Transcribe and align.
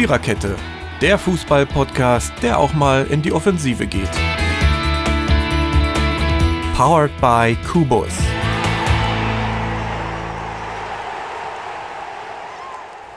Viererkette, 0.00 0.56
der 1.02 1.18
Fußball-Podcast, 1.18 2.32
der 2.40 2.58
auch 2.58 2.72
mal 2.72 3.06
in 3.08 3.20
die 3.20 3.32
Offensive 3.32 3.86
geht. 3.86 4.10
Powered 6.74 7.10
by 7.20 7.54
Kubus. 7.70 8.14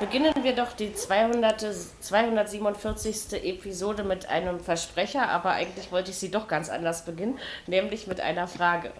Beginnen 0.01 0.33
wir 0.41 0.53
doch 0.53 0.73
die 0.73 0.93
200, 0.93 1.65
247. 2.01 3.31
Episode 3.31 4.03
mit 4.03 4.27
einem 4.27 4.59
Versprecher, 4.59 5.29
aber 5.29 5.51
eigentlich 5.51 5.89
wollte 5.89 6.11
ich 6.11 6.17
sie 6.17 6.31
doch 6.31 6.49
ganz 6.49 6.67
anders 6.67 7.05
beginnen, 7.05 7.39
nämlich 7.65 8.07
mit 8.07 8.19
einer 8.19 8.49
Frage. 8.49 8.91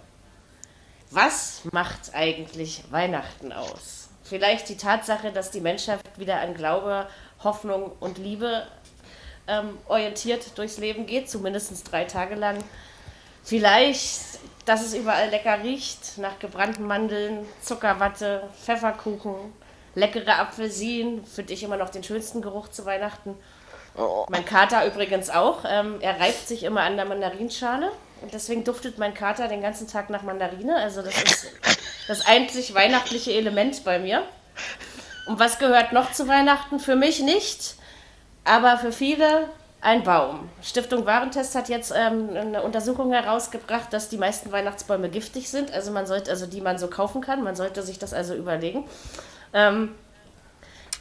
Was 1.10 1.60
macht 1.70 2.14
eigentlich 2.14 2.84
Weihnachten 2.90 3.52
aus? 3.52 4.08
Vielleicht 4.22 4.70
die 4.70 4.78
Tatsache, 4.78 5.32
dass 5.32 5.50
die 5.50 5.60
Menschheit 5.60 6.00
wieder 6.16 6.40
an 6.40 6.54
Glaube, 6.54 7.08
Hoffnung 7.44 7.92
und 8.00 8.18
Liebe 8.18 8.66
ähm, 9.46 9.78
orientiert 9.86 10.56
durchs 10.56 10.78
Leben 10.78 11.06
geht, 11.06 11.28
zumindest 11.28 11.90
drei 11.90 12.04
Tage 12.04 12.34
lang. 12.34 12.58
Vielleicht, 13.42 14.22
dass 14.64 14.82
es 14.82 14.94
überall 14.94 15.28
lecker 15.28 15.62
riecht, 15.62 16.18
nach 16.18 16.38
gebrannten 16.38 16.86
Mandeln, 16.86 17.46
Zuckerwatte, 17.60 18.48
Pfefferkuchen, 18.64 19.34
leckere 19.94 20.38
Apfelsinen. 20.38 21.26
Finde 21.26 21.52
ich 21.52 21.62
immer 21.62 21.76
noch 21.76 21.90
den 21.90 22.02
schönsten 22.02 22.40
Geruch 22.40 22.68
zu 22.68 22.86
Weihnachten. 22.86 23.36
Oh. 23.96 24.24
Mein 24.30 24.44
Kater 24.44 24.86
übrigens 24.86 25.30
auch. 25.30 25.64
Ähm, 25.68 25.98
er 26.00 26.18
reibt 26.18 26.48
sich 26.48 26.64
immer 26.64 26.80
an 26.80 26.96
der 26.96 27.04
Mandarinschale. 27.04 27.92
Und 28.22 28.32
deswegen 28.32 28.64
duftet 28.64 28.96
mein 28.96 29.12
Kater 29.12 29.48
den 29.48 29.60
ganzen 29.60 29.86
Tag 29.86 30.08
nach 30.08 30.22
Mandarine. 30.22 30.76
Also 30.76 31.02
das 31.02 31.22
ist 31.22 31.46
das 32.08 32.26
einzig 32.26 32.74
weihnachtliche 32.74 33.32
Element 33.32 33.84
bei 33.84 33.98
mir. 33.98 34.22
Und 35.26 35.38
was 35.38 35.58
gehört 35.58 35.92
noch 35.92 36.12
zu 36.12 36.28
Weihnachten? 36.28 36.78
Für 36.78 36.96
mich 36.96 37.20
nicht, 37.20 37.76
aber 38.44 38.78
für 38.78 38.92
viele 38.92 39.48
ein 39.80 40.02
Baum. 40.02 40.48
Stiftung 40.62 41.04
Warentest 41.04 41.54
hat 41.54 41.68
jetzt 41.68 41.92
ähm, 41.94 42.30
eine 42.34 42.62
Untersuchung 42.62 43.12
herausgebracht, 43.12 43.92
dass 43.92 44.08
die 44.08 44.16
meisten 44.16 44.50
Weihnachtsbäume 44.50 45.10
giftig 45.10 45.50
sind, 45.50 45.72
also 45.72 45.90
man 45.90 46.06
sollte, 46.06 46.30
also 46.30 46.46
die 46.46 46.62
man 46.62 46.78
so 46.78 46.88
kaufen 46.88 47.20
kann. 47.20 47.42
Man 47.42 47.54
sollte 47.54 47.82
sich 47.82 47.98
das 47.98 48.14
also 48.14 48.34
überlegen. 48.34 48.84
Ähm, 49.52 49.94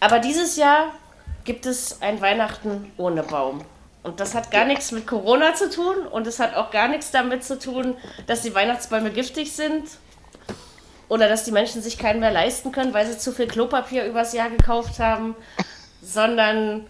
aber 0.02 0.20
dieses 0.20 0.58
Jahr 0.58 0.92
gibt 1.46 1.66
es 1.66 2.02
ein 2.02 2.20
Weihnachten 2.20 2.92
ohne 2.98 3.24
Baum. 3.24 3.62
Und 4.04 4.20
das 4.20 4.36
hat 4.36 4.52
gar 4.52 4.66
nichts 4.66 4.92
mit 4.92 5.08
Corona 5.08 5.56
zu 5.56 5.70
tun 5.70 6.06
und 6.12 6.28
es 6.28 6.40
hat 6.40 6.56
auch 6.56 6.72
gar 6.72 6.90
nichts 6.90 7.12
damit 7.12 7.46
zu 7.46 7.58
tun, 7.58 7.96
dass 8.28 8.42
die 8.42 8.54
Weihnachtsbäume 8.54 9.12
giftig 9.12 9.54
sind 9.54 9.88
oder 11.10 11.30
dass 11.30 11.44
die 11.44 11.52
Menschen 11.52 11.82
sich 11.82 11.98
keinen 11.98 12.20
mehr 12.20 12.32
leisten 12.32 12.72
können, 12.72 12.94
weil 12.94 13.06
sie 13.06 13.18
zu 13.18 13.32
viel 13.32 13.48
Klopapier 13.48 14.06
übers 14.06 14.34
Jahr 14.34 14.50
gekauft 14.50 15.00
haben, 15.00 15.36
sondern 16.02 16.86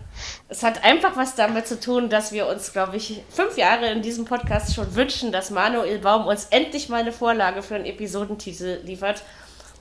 es 0.49 0.63
hat 0.63 0.83
einfach 0.83 1.15
was 1.15 1.35
damit 1.35 1.67
zu 1.67 1.79
tun, 1.79 2.09
dass 2.09 2.31
wir 2.31 2.47
uns, 2.47 2.73
glaube 2.73 2.97
ich, 2.97 3.21
fünf 3.29 3.57
Jahre 3.57 3.91
in 3.91 4.01
diesem 4.01 4.25
Podcast 4.25 4.73
schon 4.73 4.95
wünschen, 4.95 5.31
dass 5.31 5.51
Manuel 5.51 5.99
Baum 5.99 6.25
uns 6.25 6.47
endlich 6.49 6.89
mal 6.89 7.01
eine 7.01 7.11
Vorlage 7.11 7.61
für 7.61 7.75
einen 7.75 7.85
Episodentitel 7.85 8.79
liefert. 8.83 9.21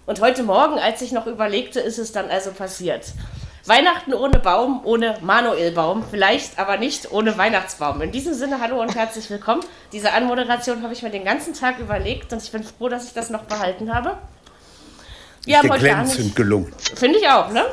Und 0.05 0.21
heute 0.21 0.43
Morgen, 0.43 0.79
als 0.79 1.01
ich 1.01 1.13
noch 1.13 1.27
überlegte, 1.27 1.81
ist 1.81 1.99
es 1.99 2.13
dann 2.13 2.29
also 2.31 2.51
passiert. 2.51 3.07
Weihnachten 3.65 4.13
ohne 4.13 4.39
Baum, 4.41 4.81
ohne 4.85 5.19
Manuelbaum, 5.21 6.05
vielleicht 6.11 6.59
aber 6.59 6.79
nicht 6.79 7.13
ohne 7.13 7.39
Weihnachtsbaum. 7.39 8.03
In 8.03 8.11
diesem 8.11 8.35
Sinne, 8.35 8.61
hallo 8.61 8.81
und 8.81 8.95
herzlich 8.97 9.31
willkommen. 9.31 9.63
Diese 9.93 10.13
Anmoderation 10.13 10.83
habe 10.83 10.93
ich 10.93 11.03
mir 11.03 11.11
den 11.11 11.25
ganzen 11.25 11.55
Tag 11.55 11.79
überlegt 11.79 12.33
und 12.33 12.43
ich 12.43 12.51
bin 12.51 12.65
froh, 12.65 12.89
dass 12.89 13.07
ich 13.07 13.13
das 13.13 13.31
noch 13.31 13.45
behalten 13.45 13.95
habe. 13.95 14.19
Wir 15.45 15.59
haben 15.59 15.71
heute 15.71 15.87
gar 15.87 16.05
nicht, 16.05 16.37
gelungen. 16.37 16.75
Finde 16.97 17.19
ich 17.19 17.29
auch, 17.29 17.51
ne? 17.51 17.65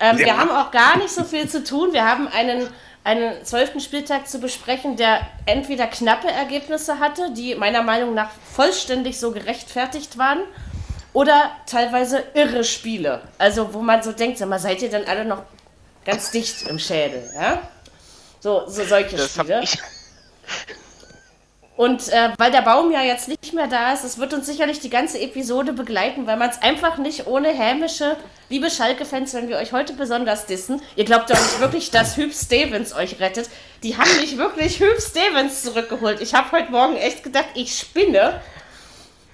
Ähm, 0.00 0.18
ja. 0.18 0.26
Wir 0.26 0.36
haben 0.36 0.50
auch 0.50 0.70
gar 0.70 0.98
nicht 0.98 1.10
so 1.10 1.24
viel 1.24 1.48
zu 1.48 1.64
tun. 1.64 1.92
Wir 1.92 2.04
haben 2.04 2.28
einen 2.28 2.68
einen 3.04 3.44
zwölften 3.44 3.80
Spieltag 3.80 4.26
zu 4.26 4.38
besprechen, 4.38 4.96
der 4.96 5.20
entweder 5.44 5.86
knappe 5.86 6.28
Ergebnisse 6.28 6.98
hatte, 6.98 7.32
die 7.36 7.54
meiner 7.54 7.82
Meinung 7.82 8.14
nach 8.14 8.30
vollständig 8.54 9.20
so 9.20 9.30
gerechtfertigt 9.30 10.16
waren, 10.16 10.40
oder 11.14 11.52
teilweise 11.66 12.22
irre 12.34 12.64
Spiele. 12.64 13.22
Also, 13.38 13.72
wo 13.72 13.80
man 13.80 14.02
so 14.02 14.12
denkt, 14.12 14.36
sag 14.36 14.48
mal, 14.48 14.58
seid 14.58 14.82
ihr 14.82 14.90
denn 14.90 15.06
alle 15.08 15.24
noch 15.24 15.44
ganz 16.04 16.30
dicht 16.30 16.68
im 16.68 16.78
Schädel? 16.78 17.30
Ja? 17.34 17.62
So, 18.40 18.64
so 18.66 18.84
solche 18.84 19.16
das 19.16 19.32
Spiele. 19.32 19.64
Und 21.76 22.08
äh, 22.10 22.30
weil 22.38 22.52
der 22.52 22.62
Baum 22.62 22.92
ja 22.92 23.02
jetzt 23.02 23.26
nicht 23.26 23.52
mehr 23.52 23.66
da 23.66 23.92
ist, 23.92 24.04
es 24.04 24.18
wird 24.18 24.32
uns 24.32 24.46
sicherlich 24.46 24.78
die 24.78 24.90
ganze 24.90 25.20
Episode 25.20 25.72
begleiten, 25.72 26.26
weil 26.26 26.36
man 26.36 26.50
es 26.50 26.62
einfach 26.62 26.98
nicht 26.98 27.26
ohne 27.26 27.48
hämische, 27.48 28.16
liebe 28.48 28.70
Schalke-Fans, 28.70 29.34
wenn 29.34 29.48
wir 29.48 29.56
euch 29.56 29.72
heute 29.72 29.92
besonders 29.94 30.46
dissen, 30.46 30.80
ihr 30.94 31.04
glaubt 31.04 31.30
doch 31.30 31.36
nicht 31.36 31.60
wirklich, 31.60 31.90
dass 31.90 32.16
Hüb 32.16 32.32
Stevens 32.32 32.94
euch 32.94 33.18
rettet. 33.18 33.50
Die 33.82 33.96
haben 33.96 34.20
nicht 34.20 34.38
wirklich 34.38 34.78
Hüb 34.78 35.00
Stevens 35.00 35.62
zurückgeholt. 35.62 36.20
Ich 36.20 36.34
habe 36.34 36.52
heute 36.52 36.70
Morgen 36.70 36.96
echt 36.96 37.24
gedacht, 37.24 37.48
ich 37.54 37.76
spinne. 37.76 38.40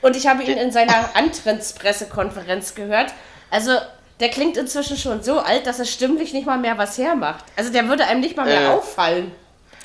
Und 0.02 0.16
ich 0.16 0.26
habe 0.26 0.42
ihn 0.42 0.56
in 0.56 0.72
seiner 0.72 1.14
Antrittspressekonferenz 1.14 2.74
gehört. 2.74 3.12
Also, 3.50 3.72
der 4.18 4.28
klingt 4.28 4.56
inzwischen 4.56 4.96
schon 4.96 5.22
so 5.22 5.40
alt, 5.40 5.66
dass 5.66 5.78
er 5.78 5.84
stimmlich 5.84 6.32
nicht 6.32 6.46
mal 6.46 6.58
mehr 6.58 6.78
was 6.78 6.98
hermacht. 6.98 7.44
Also, 7.56 7.72
der 7.72 7.88
würde 7.88 8.06
einem 8.06 8.20
nicht 8.20 8.36
mal 8.36 8.46
mehr 8.46 8.62
äh. 8.62 8.68
auffallen. 8.68 9.32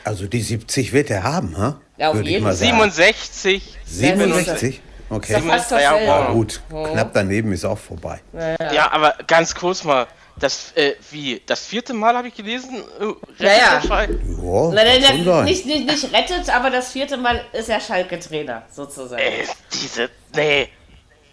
Also, 0.03 0.28
die 0.28 0.42
70 0.42 0.94
wird 0.94 1.09
er 1.09 1.24
haben, 1.24 1.58
ha? 1.58 1.80
Ja, 1.98 2.12
auf 2.12 2.22
jeden 2.22 2.44
Fall. 2.44 2.53
67. 2.53 3.78
67? 3.86 4.81
Okay. 5.09 5.38
Ist 5.38 5.72
ja, 5.72 6.00
ja, 6.00 6.32
gut, 6.32 6.62
knapp 6.70 7.12
daneben 7.14 7.52
ist 7.52 7.64
auch 7.64 7.78
vorbei. 7.78 8.20
Ja, 8.34 8.74
ja 8.74 8.92
aber 8.92 9.14
ganz 9.28 9.53
kurz 9.53 9.84
mal, 9.84 10.08
das, 10.40 10.73
äh, 10.75 10.96
wie, 11.12 11.41
das 11.46 11.66
vierte 11.66 11.94
Mal 11.94 12.16
habe 12.16 12.28
ich 12.28 12.35
gelesen, 12.35 12.84
äh, 13.00 13.44
ja, 13.44 13.57
ja. 13.57 13.81
Schalke. 13.81 14.13
Ja, 14.13 14.69
nein, 14.72 15.01
nein, 15.01 15.23
nein, 15.25 15.46
nicht, 15.46 15.66
nicht, 15.66 15.85
nicht 15.85 16.13
rettet, 16.13 16.50
aber 16.50 16.69
das 16.69 16.91
vierte 16.91 17.18
Mal 17.18 17.46
ist 17.53 17.69
er 17.69 17.79
Schalke-Trainer, 17.79 18.63
sozusagen. 18.72 19.22
Äh, 19.22 19.46
diese, 19.73 20.09
nee. 20.35 20.69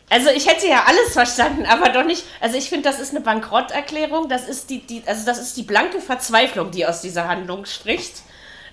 Also 0.09 0.29
ich 0.29 0.47
hätte 0.47 0.69
ja 0.69 0.85
alles 0.87 1.15
verstanden, 1.15 1.65
aber 1.65 1.89
doch 1.89 2.05
nicht. 2.05 2.25
Also 2.41 2.59
ich 2.59 2.69
finde, 2.69 2.89
das 2.89 3.01
ist 3.01 3.11
eine 3.11 3.23
Bankrotterklärung. 3.23 4.29
Das 4.29 4.47
ist 4.47 4.69
die, 4.69 4.87
die, 4.87 5.03
also 5.07 5.25
das 5.25 5.39
ist 5.39 5.57
die 5.57 5.63
blanke 5.63 6.01
Verzweiflung, 6.01 6.71
die 6.71 6.85
aus 6.85 7.01
dieser 7.01 7.29
Handlung 7.29 7.65
spricht. 7.65 8.17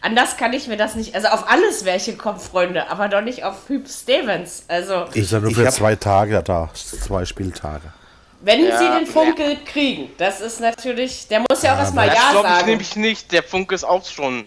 Anders 0.01 0.35
kann 0.35 0.51
ich 0.53 0.67
mir 0.67 0.75
das 0.75 0.95
nicht. 0.95 1.15
Also 1.15 1.29
auf 1.29 1.49
alles 1.49 1.85
wäre 1.85 1.95
ich 1.95 2.05
gekommen, 2.05 2.39
Freunde, 2.39 2.89
aber 2.89 3.07
doch 3.07 3.21
nicht 3.21 3.45
auf 3.45 3.69
Hüb 3.69 3.87
Stevens. 3.87 4.63
Also. 4.67 5.05
Ich 5.13 5.23
ist 5.23 5.31
ja 5.31 5.39
nur 5.39 5.51
für 5.51 5.69
zwei 5.69 5.95
Tage 5.95 6.43
da, 6.43 6.69
zwei 6.73 7.23
Spieltage. 7.25 7.93
Wenn 8.41 8.65
ja, 8.65 8.77
sie 8.77 8.85
den 8.85 9.05
Funke 9.05 9.51
ja. 9.51 9.57
kriegen, 9.65 10.09
das 10.17 10.39
ist 10.39 10.61
natürlich, 10.61 11.27
der 11.27 11.39
muss 11.39 11.61
ja, 11.61 11.69
ja 11.69 11.75
auch 11.75 11.79
erstmal 11.79 12.07
Ja 12.07 12.13
sagen. 12.13 12.25
Das 12.33 12.41
glaube 12.41 12.59
ich 12.59 12.65
nämlich 12.65 12.95
nicht, 12.95 13.31
der 13.31 13.43
Funke 13.43 13.75
ist 13.75 13.83
auch 13.83 14.05
schon. 14.05 14.45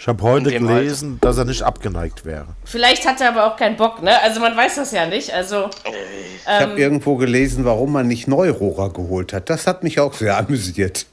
Ich 0.00 0.06
habe 0.06 0.22
heute 0.22 0.50
gelesen, 0.50 1.18
dass 1.20 1.38
er 1.38 1.44
nicht 1.44 1.62
abgeneigt 1.62 2.24
wäre. 2.24 2.46
Vielleicht 2.64 3.06
hat 3.06 3.20
er 3.20 3.30
aber 3.30 3.46
auch 3.46 3.56
keinen 3.56 3.76
Bock, 3.76 4.00
ne? 4.00 4.20
Also 4.22 4.40
man 4.40 4.56
weiß 4.56 4.76
das 4.76 4.92
ja 4.92 5.06
nicht. 5.06 5.32
Also 5.32 5.70
ich 5.84 6.46
ähm, 6.46 6.60
habe 6.60 6.80
irgendwo 6.80 7.16
gelesen, 7.16 7.64
warum 7.64 7.92
man 7.92 8.06
nicht 8.06 8.28
Neurohrer 8.28 8.92
geholt 8.92 9.32
hat. 9.32 9.50
Das 9.50 9.66
hat 9.66 9.82
mich 9.82 9.98
auch 9.98 10.14
sehr 10.14 10.36
amüsiert. 10.38 11.06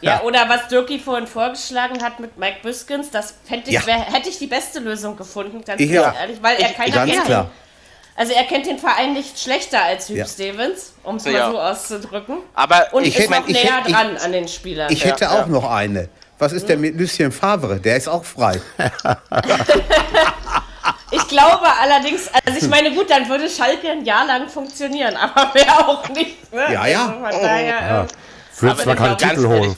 Ja, 0.00 0.14
ja. 0.14 0.22
oder 0.22 0.48
was 0.48 0.68
Dirkie 0.68 0.98
vorhin 0.98 1.26
vorgeschlagen 1.26 2.02
hat 2.02 2.20
mit 2.20 2.38
Mike 2.38 2.58
Biskins, 2.62 3.10
das 3.10 3.34
ich, 3.48 3.70
ja. 3.70 3.86
wär, 3.86 4.00
hätte 4.00 4.30
ich 4.30 4.38
die 4.38 4.46
beste 4.46 4.80
Lösung 4.80 5.16
gefunden, 5.16 5.62
ganz 5.64 5.80
ja. 5.80 6.14
ehrlich, 6.18 6.38
weil 6.42 6.56
er 6.56 6.70
keiner 6.70 7.06
kennt. 7.06 7.48
Also 8.22 8.34
er 8.34 8.44
kennt 8.44 8.66
den 8.66 8.78
Verein 8.78 9.14
nicht 9.14 9.36
schlechter 9.36 9.82
als 9.82 10.08
Hugh 10.08 10.18
ja. 10.18 10.26
Stevens, 10.28 10.92
um 11.02 11.16
es 11.16 11.24
mal 11.24 11.34
ja. 11.34 11.50
so 11.50 11.58
auszudrücken. 11.58 12.36
Aber 12.54 12.86
und 12.92 13.02
ich 13.02 13.16
ist 13.16 13.22
hätte, 13.22 13.32
noch 13.32 13.48
näher 13.48 13.78
hätte, 13.78 13.90
dran 13.90 14.14
ich, 14.14 14.22
an 14.22 14.30
den 14.30 14.46
Spielern. 14.46 14.92
Ich 14.92 15.04
hätte 15.04 15.28
auch 15.28 15.48
noch 15.48 15.68
eine. 15.68 16.08
Was 16.38 16.52
ist 16.52 16.68
denn 16.68 16.80
mit 16.80 16.96
Lucien 16.96 17.32
Favre? 17.32 17.80
Der 17.80 17.96
ist 17.96 18.06
auch 18.06 18.24
frei. 18.24 18.62
ich 21.10 21.26
glaube 21.26 21.66
allerdings, 21.80 22.30
also 22.46 22.64
ich 22.64 22.68
meine, 22.68 22.94
gut, 22.94 23.10
dann 23.10 23.28
würde 23.28 23.50
Schalke 23.50 23.90
ein 23.90 24.04
Jahr 24.04 24.24
lang 24.24 24.48
funktionieren, 24.48 25.16
aber 25.16 25.50
wer 25.54 25.88
auch 25.88 26.08
nicht. 26.10 26.52
Ne? 26.52 26.72
Ja, 26.72 26.86
ja. 26.86 27.16
Also 27.24 27.38
von 27.38 27.48
daher, 27.48 28.06
ja. 28.60 28.94
Keinen 28.94 29.18
Titel 29.18 29.48
holen. 29.48 29.76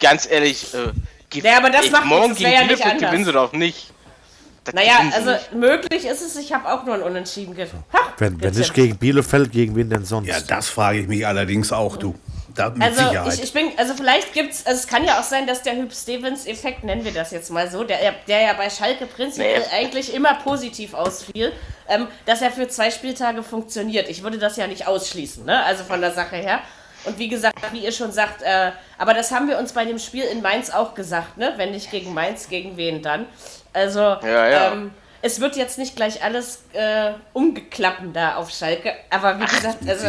Ganz 0.00 0.28
ehrlich, 0.28 0.74
äh, 0.74 1.38
ja, 1.38 1.58
aber 1.58 1.70
das 1.70 1.88
macht 1.92 2.06
morgen 2.06 2.34
gegen 2.34 2.50
ja 2.50 2.62
Bielefeld 2.62 2.98
gewinnen 2.98 3.24
sie 3.24 3.32
doch 3.32 3.52
nicht. 3.52 3.92
Naja, 4.72 5.10
also 5.12 5.32
möglich 5.54 6.04
ist 6.06 6.22
es, 6.22 6.36
ich 6.36 6.52
habe 6.52 6.68
auch 6.72 6.84
nur 6.84 6.94
ein 6.94 7.02
Unentschieden 7.02 7.54
gewonnen. 7.54 7.84
Wenn, 8.18 8.40
wenn 8.40 8.54
nicht 8.54 8.74
gegen 8.74 8.96
Bielefeld, 8.96 9.52
gegen 9.52 9.76
wen 9.76 9.90
denn 9.90 10.04
sonst? 10.04 10.28
Ja, 10.28 10.40
das 10.40 10.68
frage 10.68 11.00
ich 11.00 11.08
mich 11.08 11.26
allerdings 11.26 11.72
auch, 11.72 11.96
du. 11.96 12.14
Da, 12.54 12.72
also, 12.80 13.02
ich, 13.28 13.42
ich, 13.42 13.52
bin, 13.52 13.72
also 13.76 13.92
vielleicht 13.92 14.32
gibt 14.32 14.54
es, 14.54 14.64
also 14.64 14.80
es 14.80 14.86
kann 14.86 15.04
ja 15.04 15.20
auch 15.20 15.24
sein, 15.24 15.46
dass 15.46 15.62
der 15.62 15.76
Hüb 15.76 15.92
Stevens-Effekt, 15.92 16.84
nennen 16.84 17.04
wir 17.04 17.12
das 17.12 17.30
jetzt 17.30 17.50
mal 17.50 17.70
so, 17.70 17.84
der, 17.84 17.98
der 18.26 18.40
ja 18.40 18.52
bei 18.54 18.70
Schalke 18.70 19.04
prinzipiell 19.04 19.60
nee. 19.60 19.76
eigentlich 19.76 20.14
immer 20.14 20.34
positiv 20.36 20.94
ausfiel, 20.94 21.52
ähm, 21.86 22.06
dass 22.24 22.40
er 22.40 22.50
für 22.50 22.66
zwei 22.68 22.90
Spieltage 22.90 23.42
funktioniert. 23.42 24.08
Ich 24.08 24.22
würde 24.22 24.38
das 24.38 24.56
ja 24.56 24.66
nicht 24.66 24.86
ausschließen, 24.86 25.44
ne? 25.44 25.62
also 25.64 25.84
von 25.84 26.00
der 26.00 26.12
Sache 26.12 26.36
her. 26.36 26.60
Und 27.04 27.18
wie 27.18 27.28
gesagt, 27.28 27.58
wie 27.72 27.80
ihr 27.80 27.92
schon 27.92 28.10
sagt, 28.10 28.42
äh, 28.42 28.72
aber 28.98 29.12
das 29.14 29.30
haben 29.30 29.48
wir 29.48 29.58
uns 29.58 29.72
bei 29.72 29.84
dem 29.84 29.98
Spiel 29.98 30.24
in 30.24 30.42
Mainz 30.42 30.70
auch 30.70 30.94
gesagt, 30.94 31.36
ne? 31.36 31.52
Wenn 31.56 31.70
nicht 31.70 31.90
gegen 31.90 32.12
Mainz, 32.12 32.48
gegen 32.48 32.76
wen 32.76 33.00
dann? 33.00 33.26
Also, 33.76 34.00
ja, 34.00 34.48
ja. 34.48 34.72
Ähm, 34.72 34.90
es 35.22 35.40
wird 35.40 35.56
jetzt 35.56 35.76
nicht 35.76 35.96
gleich 35.96 36.22
alles 36.22 36.62
äh, 36.72 37.12
umgeklappen 37.32 38.12
da 38.12 38.36
auf 38.36 38.50
Schalke, 38.50 38.92
aber 39.10 39.38
wie 39.40 39.44
gesagt, 39.44 39.82
Mit 39.82 39.90
also 39.90 40.06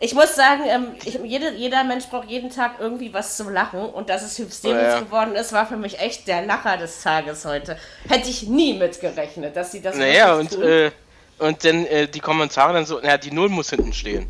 ich 0.00 0.14
muss 0.14 0.34
sagen, 0.34 0.62
ähm, 0.66 0.86
ich, 1.04 1.18
jede, 1.22 1.52
jeder 1.52 1.84
Mensch 1.84 2.06
braucht 2.06 2.28
jeden 2.28 2.50
Tag 2.50 2.76
irgendwie 2.80 3.12
was 3.12 3.36
zum 3.36 3.52
Lachen 3.52 3.80
und 3.80 4.08
dass 4.08 4.22
es 4.22 4.38
Hugh 4.38 4.50
Stevens 4.50 4.94
Ja, 4.94 5.00
geworden 5.00 5.34
ist, 5.34 5.52
war 5.52 5.66
für 5.66 5.76
mich 5.76 6.00
echt 6.00 6.26
der 6.26 6.46
Lacher 6.46 6.78
des 6.78 7.02
Tages 7.02 7.44
heute. 7.44 7.76
Hätte 8.08 8.28
ich 8.30 8.44
nie 8.44 8.74
mitgerechnet, 8.74 9.54
dass 9.54 9.72
sie 9.72 9.82
das 9.82 9.96
Naja, 9.96 10.34
und, 10.34 10.52
äh, 10.52 10.90
und 11.38 11.62
dann 11.64 11.84
äh, 11.86 12.08
die 12.08 12.20
Kommentare 12.20 12.72
dann 12.72 12.86
so, 12.86 12.98
naja, 12.98 13.18
die 13.18 13.30
Null 13.32 13.50
muss 13.50 13.70
hinten 13.70 13.92
stehen. 13.92 14.26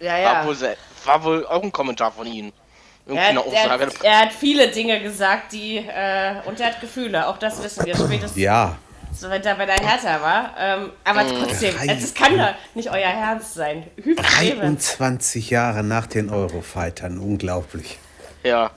ja, 0.00 0.12
War, 0.12 0.18
ja. 0.18 0.44
wohl, 0.46 0.54
se- 0.54 0.76
war 1.04 1.22
wohl 1.22 1.46
auch 1.46 1.62
ein 1.62 1.72
Kommentar 1.72 2.10
von 2.10 2.26
Ihnen. 2.26 2.52
Irgendwie 3.06 3.24
Er 3.24 3.34
hat, 3.36 3.52
er, 3.52 3.70
hat, 3.86 3.94
er 4.02 4.18
hat 4.20 4.32
viele 4.32 4.68
Dinge 4.68 5.00
gesagt, 5.00 5.52
die 5.52 5.76
äh, 5.78 6.34
und 6.44 6.58
er 6.60 6.66
hat 6.68 6.80
Gefühle, 6.80 7.26
auch 7.28 7.38
das 7.38 7.62
wissen 7.62 7.84
wir 7.86 7.94
spätestens, 7.94 8.36
Ja, 8.36 8.76
so, 9.18 9.30
wenn 9.30 9.42
er 9.42 9.54
bei 9.54 9.64
der 9.64 9.76
Hertha 9.76 10.20
war. 10.20 10.54
Ähm, 10.58 10.90
aber 11.04 11.26
trotzdem, 11.26 11.74
Drei- 11.76 11.94
es 11.94 12.12
kann 12.12 12.36
doch 12.36 12.52
nicht 12.74 12.90
euer 12.90 12.98
Ernst 13.08 13.54
sein. 13.54 13.86
Stevens. 13.98 14.96
23 14.96 15.48
Jahre 15.50 15.82
nach 15.84 16.06
den 16.06 16.28
Eurofightern, 16.30 17.18
unglaublich. 17.18 17.98
Ja. 18.42 18.70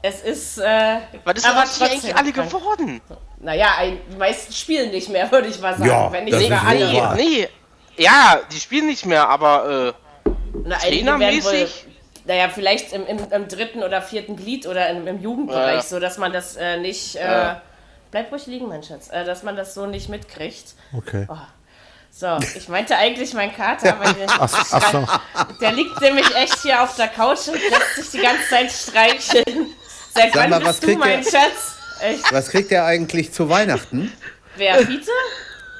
Es 0.00 0.22
ist. 0.22 0.58
Äh, 0.58 0.98
Was 1.24 1.34
ist 1.38 1.46
aber 1.46 1.62
hier 1.64 1.86
eigentlich 1.86 2.00
trotzdem 2.00 2.16
alle 2.16 2.32
krank. 2.32 2.50
geworden? 2.50 3.00
Naja, 3.40 3.68
die 4.10 4.16
meisten 4.16 4.52
spielen 4.52 4.92
nicht 4.92 5.08
mehr, 5.08 5.30
würde 5.32 5.48
ich 5.48 5.60
mal 5.60 5.72
sagen. 5.76 5.90
Ja, 5.90 6.12
wenn 6.12 6.24
nicht 6.24 6.34
das 6.36 6.42
sogar 6.44 6.66
alle. 6.66 6.92
wahr. 6.94 7.14
Nee. 7.16 7.48
Ja, 7.98 8.40
die 8.50 8.60
spielen 8.60 8.86
nicht 8.86 9.04
mehr, 9.04 9.28
aber 9.28 9.94
äh, 10.24 10.30
Na, 10.64 10.76
Trainermäßig? 10.76 11.86
Naja, 12.24 12.48
vielleicht 12.48 12.92
im, 12.92 13.06
im, 13.06 13.18
im 13.30 13.48
dritten 13.48 13.82
oder 13.82 14.00
vierten 14.02 14.36
Glied 14.36 14.66
oder 14.66 14.88
im, 14.90 15.06
im 15.06 15.20
Jugendbereich, 15.20 15.76
Ja. 15.76 15.82
so 15.82 16.00
dass 16.00 16.18
man 16.18 16.32
das 16.32 16.56
äh, 16.56 16.78
nicht. 16.78 17.16
Äh, 17.16 17.20
Ja. 17.24 17.62
Bleib 18.10 18.30
ruhig 18.30 18.46
liegen, 18.46 18.68
mein 18.68 18.82
Schatz. 18.82 19.08
Äh, 19.10 19.24
dass 19.24 19.42
man 19.42 19.56
das 19.56 19.72
so 19.74 19.86
nicht 19.86 20.08
mitkriegt. 20.10 20.74
Okay. 20.96 21.26
So, 22.10 22.36
ich 22.56 22.68
meinte 22.68 22.94
eigentlich 22.94 23.32
mein 23.32 23.56
Kater, 23.56 23.98
weil 23.98 24.12
der, 24.12 24.26
Ach, 24.28 24.66
ach 24.70 24.92
so. 24.92 25.06
der 25.62 25.72
liegt 25.72 25.98
nämlich 26.02 26.34
echt 26.36 26.58
hier 26.62 26.82
auf 26.82 26.94
der 26.96 27.08
Couch 27.08 27.48
und 27.48 27.54
lässt 27.54 27.94
sich 27.96 28.10
die 28.10 28.18
ganze 28.26 28.46
Zeit 28.50 28.70
streicheln. 28.70 29.68
Seit 30.14 30.34
wann 30.36 30.50
mal, 30.50 30.58
bist 30.58 30.68
was 30.68 30.80
du 30.80 30.86
kriegt 30.88 30.98
mein 30.98 31.22
der- 31.22 31.30
Schatz? 31.30 31.76
Echt? 32.02 32.32
Was 32.32 32.50
kriegt 32.50 32.70
er 32.70 32.84
eigentlich 32.84 33.32
zu 33.32 33.48
Weihnachten? 33.48 34.12
Wer, 34.56 34.76
Fiete? 34.86 35.10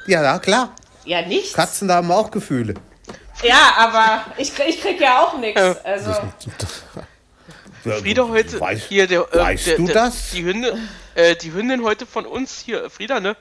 Ja, 0.07 0.23
ja, 0.23 0.39
klar. 0.39 0.73
Ja, 1.05 1.21
nichts. 1.21 1.53
Katzen 1.53 1.91
haben 1.91 2.11
auch 2.11 2.31
Gefühle. 2.31 2.73
Ja, 3.43 3.73
aber 3.77 4.25
ich, 4.37 4.53
krieg- 4.55 4.69
ich 4.69 4.81
krieg 4.81 4.99
ja 5.01 5.21
auch 5.21 5.37
nichts. 5.37 5.59
Also, 5.83 6.13
Frieda 7.83 8.27
heute 8.27 8.59
Weißt, 8.59 8.83
hier 8.87 9.07
der, 9.07 9.21
äh, 9.33 9.37
weißt 9.39 9.67
der, 9.67 9.77
du 9.77 9.85
der, 9.85 9.93
das? 9.95 10.31
Die 10.31 10.43
Hündin, 10.43 10.89
äh, 11.15 11.35
die 11.35 11.51
Hündin 11.51 11.83
heute 11.83 12.05
von 12.05 12.25
uns 12.25 12.59
hier, 12.61 12.89
Frieda, 12.89 13.19
ne? 13.19 13.35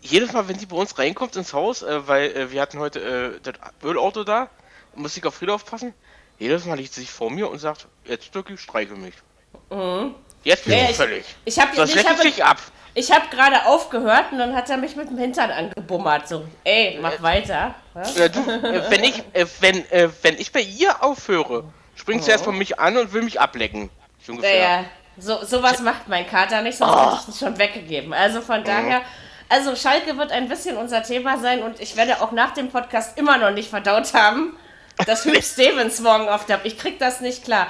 Jedes 0.00 0.32
Mal, 0.32 0.48
wenn 0.48 0.56
die 0.56 0.66
bei 0.66 0.76
uns 0.76 0.98
reinkommt 0.98 1.36
ins 1.36 1.52
Haus, 1.52 1.82
äh, 1.82 2.06
weil 2.08 2.30
äh, 2.36 2.50
wir 2.52 2.60
hatten 2.62 2.78
heute 2.78 3.00
äh, 3.00 3.40
das 3.42 3.54
Ölauto 3.84 4.24
da, 4.24 4.48
muss 4.94 5.16
ich 5.16 5.24
auf 5.26 5.34
Frieda 5.34 5.52
aufpassen. 5.54 5.92
Jedes 6.38 6.64
Mal 6.64 6.76
liegt 6.76 6.94
sie 6.94 7.00
sich 7.02 7.10
vor 7.10 7.30
mir 7.30 7.50
und 7.50 7.58
sagt, 7.58 7.86
jetzt 8.04 8.34
Dirk, 8.34 8.50
streiche 8.58 8.94
mich. 8.94 9.14
Jetzt 9.14 9.70
bin 9.70 9.78
Mhm. 9.78 10.14
Ja, 10.44 10.54
ich 10.84 10.90
ich- 10.90 10.96
fällig. 10.96 11.24
ich 11.44 11.58
habe 11.58 11.76
Das 11.76 11.94
ich 11.94 12.06
hab, 12.06 12.18
sich 12.20 12.44
ab. 12.44 12.58
Ich 12.96 13.12
hab 13.12 13.30
gerade 13.30 13.66
aufgehört 13.66 14.32
und 14.32 14.38
dann 14.38 14.56
hat 14.56 14.70
er 14.70 14.78
mich 14.78 14.96
mit 14.96 15.10
dem 15.10 15.18
Hintern 15.18 15.50
angebummert. 15.50 16.26
So, 16.26 16.46
ey, 16.64 16.98
mach 17.00 17.20
weiter. 17.20 17.74
Ja? 17.94 18.24
Äh, 18.24 18.30
du, 18.30 18.40
äh, 18.40 18.90
wenn 18.90 19.04
ich, 19.04 19.22
äh, 19.34 19.44
wenn, 19.60 19.90
äh, 19.90 20.08
wenn 20.22 20.38
ich 20.38 20.50
bei 20.50 20.62
ihr 20.62 21.04
aufhöre, 21.04 21.64
springt 21.94 22.24
sie 22.24 22.30
erstmal 22.30 22.56
mich 22.56 22.80
an 22.80 22.96
und 22.96 23.12
will 23.12 23.20
mich 23.20 23.38
ablecken. 23.38 23.90
So 24.24 24.32
ungefähr. 24.32 24.68
Naja, 24.68 24.84
so, 25.18 25.44
sowas 25.44 25.80
macht 25.80 26.08
mein 26.08 26.26
Kater 26.26 26.62
nicht, 26.62 26.78
sonst 26.78 26.96
hätte 26.96 27.16
ich 27.20 27.28
es 27.28 27.38
schon 27.38 27.58
weggegeben. 27.58 28.14
Also 28.14 28.40
von 28.40 28.64
daher, 28.64 29.02
also 29.50 29.76
Schalke 29.76 30.16
wird 30.16 30.32
ein 30.32 30.48
bisschen 30.48 30.78
unser 30.78 31.02
Thema 31.02 31.36
sein 31.36 31.62
und 31.62 31.78
ich 31.80 31.96
werde 31.96 32.22
auch 32.22 32.32
nach 32.32 32.54
dem 32.54 32.70
Podcast 32.70 33.18
immer 33.18 33.36
noch 33.36 33.50
nicht 33.50 33.68
verdaut 33.68 34.14
haben, 34.14 34.56
dass 35.04 35.24
Hugh 35.26 35.42
Stevens 35.42 36.00
morgen 36.00 36.30
auf 36.30 36.46
der. 36.46 36.64
Ich 36.64 36.78
krieg 36.78 36.98
das 36.98 37.20
nicht 37.20 37.44
klar. 37.44 37.66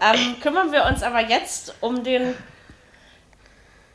Ähm, 0.00 0.36
kümmern 0.40 0.70
wir 0.70 0.84
uns 0.84 1.02
aber 1.02 1.20
jetzt 1.20 1.74
um 1.80 2.04
den. 2.04 2.36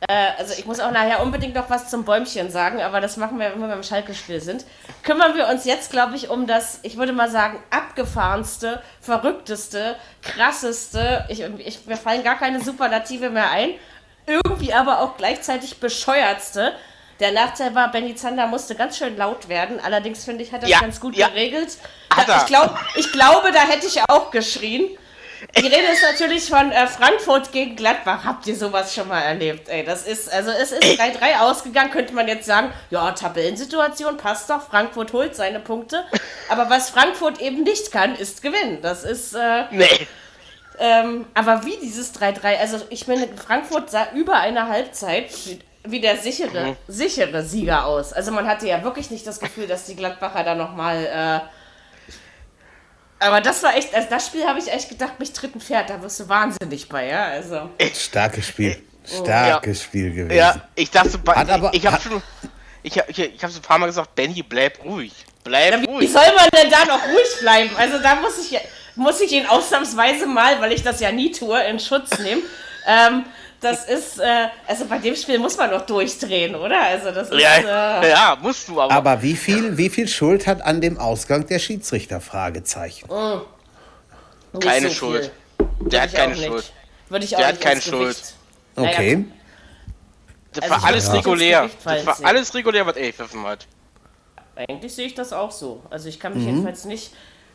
Äh, 0.08 0.32
also 0.38 0.54
ich 0.58 0.66
muss 0.66 0.80
auch 0.80 0.90
nachher 0.90 1.22
unbedingt 1.22 1.54
noch 1.54 1.70
was 1.70 1.88
zum 1.88 2.04
Bäumchen 2.04 2.50
sagen, 2.50 2.82
aber 2.82 3.00
das 3.00 3.16
machen 3.16 3.38
wir, 3.38 3.52
wenn 3.52 3.60
wir 3.60 3.68
beim 3.68 3.82
Schalke-Spiel 3.82 4.40
sind. 4.40 4.64
Kümmern 5.02 5.34
wir 5.34 5.48
uns 5.48 5.64
jetzt, 5.64 5.90
glaube 5.90 6.16
ich, 6.16 6.28
um 6.28 6.46
das, 6.46 6.80
ich 6.82 6.96
würde 6.96 7.12
mal 7.12 7.30
sagen, 7.30 7.62
abgefahrenste, 7.70 8.82
verrückteste, 9.00 9.96
krasseste, 10.22 11.24
ich, 11.28 11.40
ich, 11.40 11.86
mir 11.86 11.96
fallen 11.96 12.22
gar 12.22 12.38
keine 12.38 12.60
Superlative 12.60 13.30
mehr 13.30 13.50
ein, 13.50 13.70
irgendwie 14.26 14.72
aber 14.72 15.00
auch 15.00 15.16
gleichzeitig 15.16 15.80
bescheuertste. 15.80 16.72
Der 17.20 17.32
Nachteil 17.32 17.74
war, 17.74 17.90
Benny 17.92 18.14
Zander 18.14 18.46
musste 18.46 18.74
ganz 18.74 18.98
schön 18.98 19.16
laut 19.16 19.48
werden. 19.48 19.78
Allerdings 19.80 20.24
finde 20.24 20.42
ich, 20.42 20.52
hat 20.52 20.62
er 20.62 20.68
Ja, 20.68 20.76
das 20.76 20.82
ganz 20.82 21.00
gut 21.00 21.16
ja. 21.16 21.28
geregelt. 21.28 21.78
Da, 22.26 22.38
ich, 22.38 22.46
glaub, 22.46 22.76
ich 22.96 23.12
glaube, 23.12 23.52
da 23.52 23.60
hätte 23.60 23.86
ich 23.86 24.00
auch 24.08 24.30
geschrien. 24.30 24.98
Die 25.56 25.66
Rede 25.66 25.92
ist 25.92 26.02
natürlich 26.02 26.48
von 26.48 26.72
äh, 26.72 26.86
Frankfurt 26.86 27.52
gegen 27.52 27.76
Gladbach. 27.76 28.24
Habt 28.24 28.46
ihr 28.46 28.56
sowas 28.56 28.94
schon 28.94 29.08
mal 29.08 29.20
erlebt? 29.20 29.68
Ey, 29.68 29.84
das 29.84 30.06
ist, 30.06 30.32
also 30.32 30.50
es 30.50 30.72
ist 30.72 30.82
3-3 30.82 31.40
ausgegangen, 31.40 31.90
könnte 31.90 32.14
man 32.14 32.28
jetzt 32.28 32.46
sagen, 32.46 32.72
ja, 32.90 33.10
Tabellensituation 33.12 34.16
passt 34.16 34.50
doch, 34.50 34.62
Frankfurt 34.68 35.12
holt 35.12 35.34
seine 35.36 35.60
Punkte. 35.60 36.04
Aber 36.48 36.70
was 36.70 36.90
Frankfurt 36.90 37.40
eben 37.40 37.62
nicht 37.62 37.92
kann, 37.92 38.14
ist 38.14 38.42
gewinnen. 38.42 38.78
Das 38.82 39.04
ist, 39.04 39.34
äh, 39.34 39.64
Nee. 39.70 40.06
ähm, 40.78 41.26
aber 41.34 41.64
wie 41.64 41.76
dieses 41.82 42.12
3-3, 42.14 42.58
also 42.58 42.80
ich 42.90 43.06
meine, 43.06 43.28
Frankfurt 43.36 43.90
sah 43.90 44.08
über 44.14 44.34
eine 44.34 44.68
Halbzeit 44.68 45.30
wie, 45.86 46.00
der 46.00 46.16
sichere, 46.16 46.68
Mhm. 46.68 46.76
sichere 46.88 47.42
Sieger 47.42 47.84
aus. 47.86 48.12
Also 48.12 48.32
man 48.32 48.46
hatte 48.48 48.66
ja 48.66 48.82
wirklich 48.82 49.10
nicht 49.10 49.26
das 49.26 49.38
Gefühl, 49.38 49.66
dass 49.66 49.84
die 49.86 49.96
Gladbacher 49.96 50.42
da 50.42 50.54
nochmal. 50.54 51.04
Äh, 51.44 51.53
aber 53.24 53.40
das 53.40 53.62
war 53.62 53.74
echt, 53.76 53.94
also 53.94 54.08
das 54.08 54.26
Spiel 54.26 54.44
habe 54.46 54.58
ich 54.58 54.70
echt 54.70 54.88
gedacht, 54.88 55.18
mich 55.18 55.32
tritt 55.32 55.54
ein 55.54 55.60
Pferd, 55.60 55.90
da 55.90 56.00
wirst 56.02 56.20
du 56.20 56.28
wahnsinnig 56.28 56.88
bei, 56.88 57.08
ja. 57.08 57.24
Also. 57.26 57.70
Starkes 57.94 58.46
Spiel. 58.48 58.76
Starkes 59.04 59.82
Spiel 59.82 60.10
gewesen. 60.12 60.36
Ja, 60.36 60.68
ich 60.74 60.90
dachte, 60.90 61.18
Hat 61.28 61.50
aber- 61.50 61.72
ich, 61.74 61.80
ich 61.84 61.86
habe 61.86 62.00
schon, 62.00 62.22
ich, 62.82 62.96
ich, 62.96 63.18
ich 63.18 63.42
habe 63.42 63.52
so 63.52 63.58
ein 63.58 63.62
paar 63.62 63.78
Mal 63.78 63.86
gesagt, 63.86 64.14
Benny, 64.14 64.42
bleib 64.42 64.82
ruhig. 64.84 65.12
Bleib 65.42 65.72
Ja, 65.72 65.80
wie, 65.82 65.86
wie 65.86 65.90
ruhig. 65.90 66.12
soll 66.12 66.22
man 66.36 66.48
denn 66.56 66.70
da 66.70 66.84
noch 66.86 67.02
ruhig 67.06 67.40
bleiben? 67.40 67.70
Also 67.76 67.98
da 67.98 68.14
muss 68.16 68.38
ich, 68.38 68.58
muss 68.96 69.20
ich 69.20 69.32
ihn 69.32 69.46
ausnahmsweise 69.46 70.26
mal, 70.26 70.60
weil 70.60 70.72
ich 70.72 70.82
das 70.82 71.00
ja 71.00 71.12
nie 71.12 71.30
tue, 71.32 71.62
in 71.64 71.78
Schutz 71.80 72.18
nehmen. 72.18 72.42
Ähm, 72.86 73.24
das 73.64 73.84
ist, 73.86 74.18
äh, 74.20 74.48
also 74.66 74.84
bei 74.86 74.98
dem 74.98 75.16
Spiel 75.16 75.38
muss 75.38 75.56
man 75.56 75.70
doch 75.70 75.84
durchdrehen, 75.86 76.54
oder? 76.54 76.80
Also 76.80 77.10
das 77.10 77.30
ist, 77.30 77.40
Ja, 77.40 78.00
äh, 78.02 78.10
ja, 78.10 78.38
musst 78.40 78.68
du 78.68 78.80
aber. 78.80 78.92
Aber 78.94 79.22
wie 79.22 79.34
viel, 79.36 79.76
wie 79.76 79.88
viel 79.90 80.06
Schuld 80.08 80.46
hat 80.46 80.62
an 80.62 80.80
dem 80.80 80.98
Ausgang 80.98 81.46
der 81.46 81.58
Schiedsrichter? 81.58 82.20
Fragezeichen. 82.20 83.08
nicht 84.52 84.62
keine 84.66 84.88
so 84.88 84.94
Schuld. 84.94 85.32
viel. 85.58 85.88
Der 85.88 86.02
hat 86.02 86.14
keine 86.14 86.34
nicht. 86.34 86.46
Schuld. 86.46 86.72
Würde 87.08 87.24
ich 87.24 87.34
auch 87.34 87.40
Der 87.40 87.48
hat 87.48 87.60
keine 87.60 87.80
Schuld. 87.80 88.00
Gewicht. 88.16 88.34
Naja, 88.76 88.90
Okay. 88.90 89.24
Das 90.52 90.62
Also 90.64 90.74
war 90.76 90.84
alles 90.84 91.12
regulär. 91.12 91.70
Das 91.84 92.06
war 92.06 92.16
alles 92.22 92.54
regulär, 92.54 92.86
was 92.86 92.96
er 92.96 93.06
gepfiffen 93.08 93.44
hat. 93.44 93.66
Eigentlich 94.56 94.94
sehe 94.94 95.06
ich 95.06 95.14
das 95.14 95.32
auch 95.32 95.50
so. 95.50 95.82
Also 95.90 96.08
ich 96.08 96.20
kann 96.20 96.32
mich 96.34 96.42
Mhm. 96.44 96.48
jedenfalls 96.50 96.84
nicht. 96.84 97.12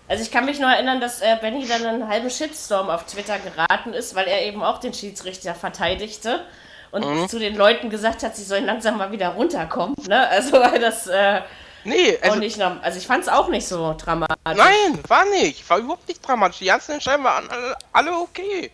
Also 0.10 0.24
ich 0.24 0.32
kann 0.32 0.46
mich 0.46 0.60
nur 0.60 0.70
erinnern, 0.72 1.00
dass 1.00 1.22
äh, 1.22 1.38
Benny 1.39 1.68
dann 1.68 1.86
einen 1.86 2.08
halben 2.08 2.30
Shitstorm 2.30 2.89
auf 2.89 3.06
Twitter 3.06 3.38
geraten 3.39 3.94
ist, 3.94 4.16
weil 4.16 4.28
er 4.28 4.42
eben 4.44 4.63
auch 4.63 4.80
den 4.80 4.94
Schiedsrichter 4.94 5.54
verteidigte 5.56 6.44
und 6.92 7.06
Mhm. 7.06 7.30
zu 7.30 7.38
den 7.39 7.56
Leuten 7.56 7.89
gesagt 7.92 8.24
hat, 8.24 8.36
sie 8.36 8.44
sollen 8.44 8.66
langsam 8.66 8.98
mal 8.98 9.12
wieder 9.12 9.30
runterkommen. 9.30 9.96
Ne? 10.08 10.28
Also 10.28 10.54
weil 10.54 10.80
das 10.80 11.06
äh, 11.08 11.42
Nee, 11.86 12.18
auch 12.22 12.24
also, 12.25 12.39
nicht 12.39 12.58
norm- 12.58 12.80
Also 12.82 12.98
ich 12.98 13.08
fand 13.08 13.24
es 13.24 13.30
auch 13.30 13.48
nicht 13.48 13.66
so 13.68 13.96
dramatisch. 13.98 14.36
nein, 14.44 15.00
war 15.08 15.24
nicht. 15.25 15.70
War 15.70 15.78
überhaupt 15.78 16.08
nicht 16.10 16.28
dramatisch. 16.28 16.58
Die 16.60 16.66
ganzen 16.66 16.94
Entscheidungen 16.94 17.24
waren 17.25 17.50
alle, 17.50 17.75
alle 17.94 18.12
okay. 18.18 18.72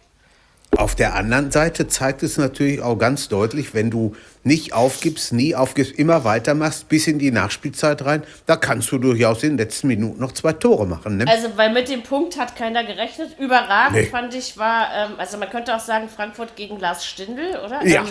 Auf 0.78 0.94
der 0.96 1.16
anderen 1.16 1.52
Seite 1.52 1.88
zeigt 1.88 2.22
es 2.22 2.38
natürlich 2.38 2.82
auch 2.82 2.98
ganz 2.98 3.30
deutlich, 3.30 3.74
wenn 3.74 3.90
du 3.90 4.16
nicht 4.44 4.74
aufgibst, 4.74 5.32
nie 5.32 5.56
aufgibst, 5.56 5.94
immer 5.94 6.24
weitermachst, 6.26 6.90
bis 6.90 7.08
in 7.08 7.18
die 7.18 7.32
Nachspielzeit 7.32 8.04
rein, 8.04 8.24
da 8.46 8.56
kannst 8.58 8.92
du 8.92 8.98
durchaus 8.98 9.42
in 9.44 9.52
den 9.52 9.58
letzten 9.58 9.88
Minuten 9.88 10.20
noch 10.20 10.34
zwei 10.34 10.52
Tore 10.54 10.86
machen. 10.86 11.18
Ne? 11.18 11.26
Also, 11.28 11.50
weil 11.56 11.72
mit 11.72 11.88
dem 11.90 12.04
Punkt 12.04 12.38
hat 12.38 12.56
keiner 12.56 12.84
gerechnet. 12.84 13.38
Überragend 13.40 13.94
Nee. 13.96 14.06
fand 14.06 14.34
ich 14.36 14.58
war, 14.58 14.90
ähm, 14.94 15.12
also 15.18 15.38
man 15.38 15.50
könnte 15.50 15.74
auch 15.76 15.80
sagen, 15.80 16.10
Frankfurt 16.10 16.56
gegen 16.56 16.78
Lars 16.80 17.06
Stindl, 17.06 17.58
oder? 17.66 17.86
Ja, 17.86 18.02
Ähm, 18.02 18.08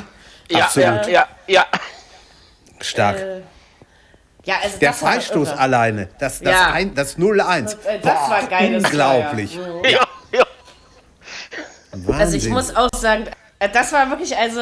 Ja, 0.51 0.65
absolut. 0.65 1.07
ja, 1.07 1.09
ja, 1.09 1.27
ja. 1.47 1.67
Stark. 2.81 3.19
äh, 3.19 3.41
ja, 4.45 4.57
also 4.63 4.79
der 4.79 4.91
das 4.91 5.03
war 5.03 5.13
Freistoß 5.13 5.49
alleine, 5.51 6.09
das, 6.19 6.41
das, 6.41 6.53
Ja. 6.53 6.73
ein, 6.73 6.95
das 6.95 7.17
0-1. 7.19 7.65
Das, 7.65 7.77
das 8.03 8.31
war 8.31 8.47
geiles 8.47 8.85
Unglaublich. 8.85 9.57
Tor, 9.57 9.83
ja, 9.85 9.91
ja. 9.91 10.07
Wahnsinn. 12.07 12.15
Also 12.15 12.37
ich 12.37 12.49
muss 12.49 12.75
auch 12.77 12.89
sagen, 12.95 13.27
äh, 13.59 13.69
das 13.69 13.93
war 13.93 14.09
wirklich, 14.11 14.37
also 14.37 14.61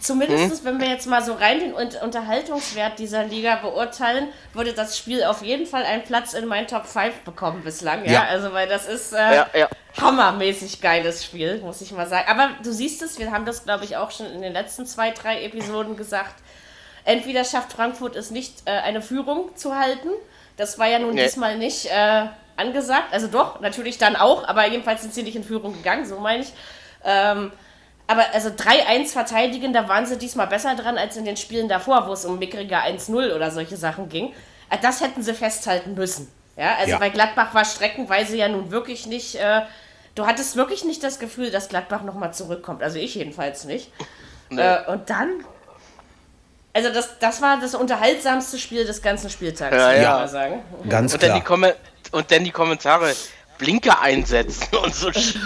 zumindest 0.00 0.58
Hm? 0.58 0.64
wenn 0.64 0.80
wir 0.80 0.88
jetzt 0.88 1.06
mal 1.06 1.22
so 1.22 1.34
rein 1.34 1.60
den 1.60 1.74
Un- 1.74 1.90
Unterhaltungswert 2.02 2.98
dieser 2.98 3.24
Liga 3.24 3.56
beurteilen, 3.56 4.28
würde 4.54 4.72
das 4.72 4.96
Spiel 4.96 5.22
auf 5.24 5.42
jeden 5.42 5.66
Fall 5.66 5.84
einen 5.84 6.02
Platz 6.02 6.32
in 6.32 6.46
meinen 6.46 6.66
Top 6.66 6.86
5 6.86 7.14
bekommen 7.24 7.62
bislang. 7.62 8.04
Ja, 8.06 8.12
Ja. 8.12 8.22
also 8.24 8.52
weil 8.52 8.66
das 8.68 8.86
ist 8.86 9.12
äh, 9.12 9.16
Ja, 9.36 9.46
ja. 9.54 9.68
hammermäßig 10.00 10.80
geiles 10.80 11.24
Spiel, 11.24 11.60
muss 11.60 11.80
ich 11.82 11.92
mal 11.92 12.08
sagen. 12.08 12.26
Aber 12.28 12.50
du 12.62 12.72
siehst 12.72 13.02
es, 13.02 13.18
wir 13.18 13.30
haben 13.32 13.44
das 13.44 13.64
glaube 13.64 13.84
ich 13.84 13.96
auch 13.96 14.10
schon 14.10 14.26
in 14.26 14.40
den 14.42 14.52
letzten 14.52 14.86
zwei, 14.86 15.10
drei 15.10 15.42
Episoden 15.44 15.96
gesagt. 15.96 16.34
entweder 17.04 17.44
schafft 17.44 17.72
Frankfurt 17.72 18.14
es 18.16 18.30
nicht, 18.30 18.62
äh, 18.64 18.70
eine 18.70 19.02
Führung 19.02 19.56
zu 19.56 19.76
halten. 19.76 20.08
Das 20.56 20.78
war 20.78 20.86
ja 20.86 20.98
nun 21.00 21.14
Nee. 21.14 21.24
diesmal 21.24 21.58
nicht 21.58 21.86
äh, 21.86 22.26
angesagt. 22.56 23.12
Also 23.12 23.26
doch, 23.28 23.60
natürlich 23.60 23.98
dann 23.98 24.16
auch, 24.16 24.46
aber 24.46 24.66
jedenfalls 24.68 25.02
sind 25.02 25.14
sie 25.14 25.22
nicht 25.22 25.36
in 25.36 25.44
Führung 25.44 25.72
gegangen, 25.74 26.04
so 26.06 26.18
meine 26.18 26.42
ich. 26.42 26.52
Ähm, 27.04 27.52
aber 28.06 28.24
also 28.32 28.48
3-1 28.50 29.12
verteidigen, 29.12 29.72
da 29.72 29.88
waren 29.88 30.06
sie 30.06 30.18
diesmal 30.18 30.46
besser 30.46 30.74
dran 30.74 30.98
als 30.98 31.16
in 31.16 31.24
den 31.24 31.36
Spielen 31.36 31.68
davor, 31.68 32.06
wo 32.08 32.12
es 32.12 32.24
um 32.24 32.38
mickriger 32.38 32.82
1-0 32.82 33.34
oder 33.34 33.50
solche 33.50 33.76
Sachen 33.76 34.08
ging. 34.08 34.32
Äh, 34.70 34.78
Das 34.82 35.00
hätten 35.00 35.22
sie 35.22 35.34
festhalten 35.34 35.94
müssen. 35.94 36.30
Ja, 36.56 36.74
also 36.76 36.90
Ja. 36.92 36.98
bei 36.98 37.08
Gladbach 37.08 37.54
war 37.54 37.64
streckenweise 37.64 38.36
ja 38.36 38.48
nun 38.48 38.70
wirklich 38.70 39.06
nicht. 39.06 39.36
Äh, 39.36 39.62
du 40.14 40.26
hattest 40.26 40.56
wirklich 40.56 40.84
nicht 40.84 41.02
das 41.02 41.18
Gefühl, 41.18 41.50
dass 41.50 41.68
Gladbach 41.68 42.02
nochmal 42.02 42.34
zurückkommt. 42.34 42.82
Also 42.82 42.98
ich 42.98 43.14
jedenfalls 43.14 43.64
nicht. 43.64 43.90
Äh, 44.50 44.84
und 44.90 45.08
dann. 45.08 45.30
Also 46.74 46.90
das, 46.90 47.18
das 47.18 47.42
war 47.42 47.60
das 47.60 47.74
unterhaltsamste 47.74 48.58
Spiel 48.58 48.84
des 48.86 49.02
ganzen 49.02 49.28
Spieltags, 49.30 49.76
Ja, 49.76 49.82
würde 49.86 49.96
ich 49.98 50.02
ja. 50.02 50.10
mal 50.18 50.28
sagen. 50.28 50.62
Ganz 50.88 51.12
Und 51.14 51.22
dann, 51.22 51.34
die 51.34 51.40
klar. 51.42 51.72
Und 52.12 52.30
dann 52.30 52.44
die 52.44 52.50
Kommentare. 52.50 53.12
Blinker 53.58 54.00
einsetzen 54.00 54.66
und 54.82 54.94
so. 54.94 55.08
Sch- 55.08 55.36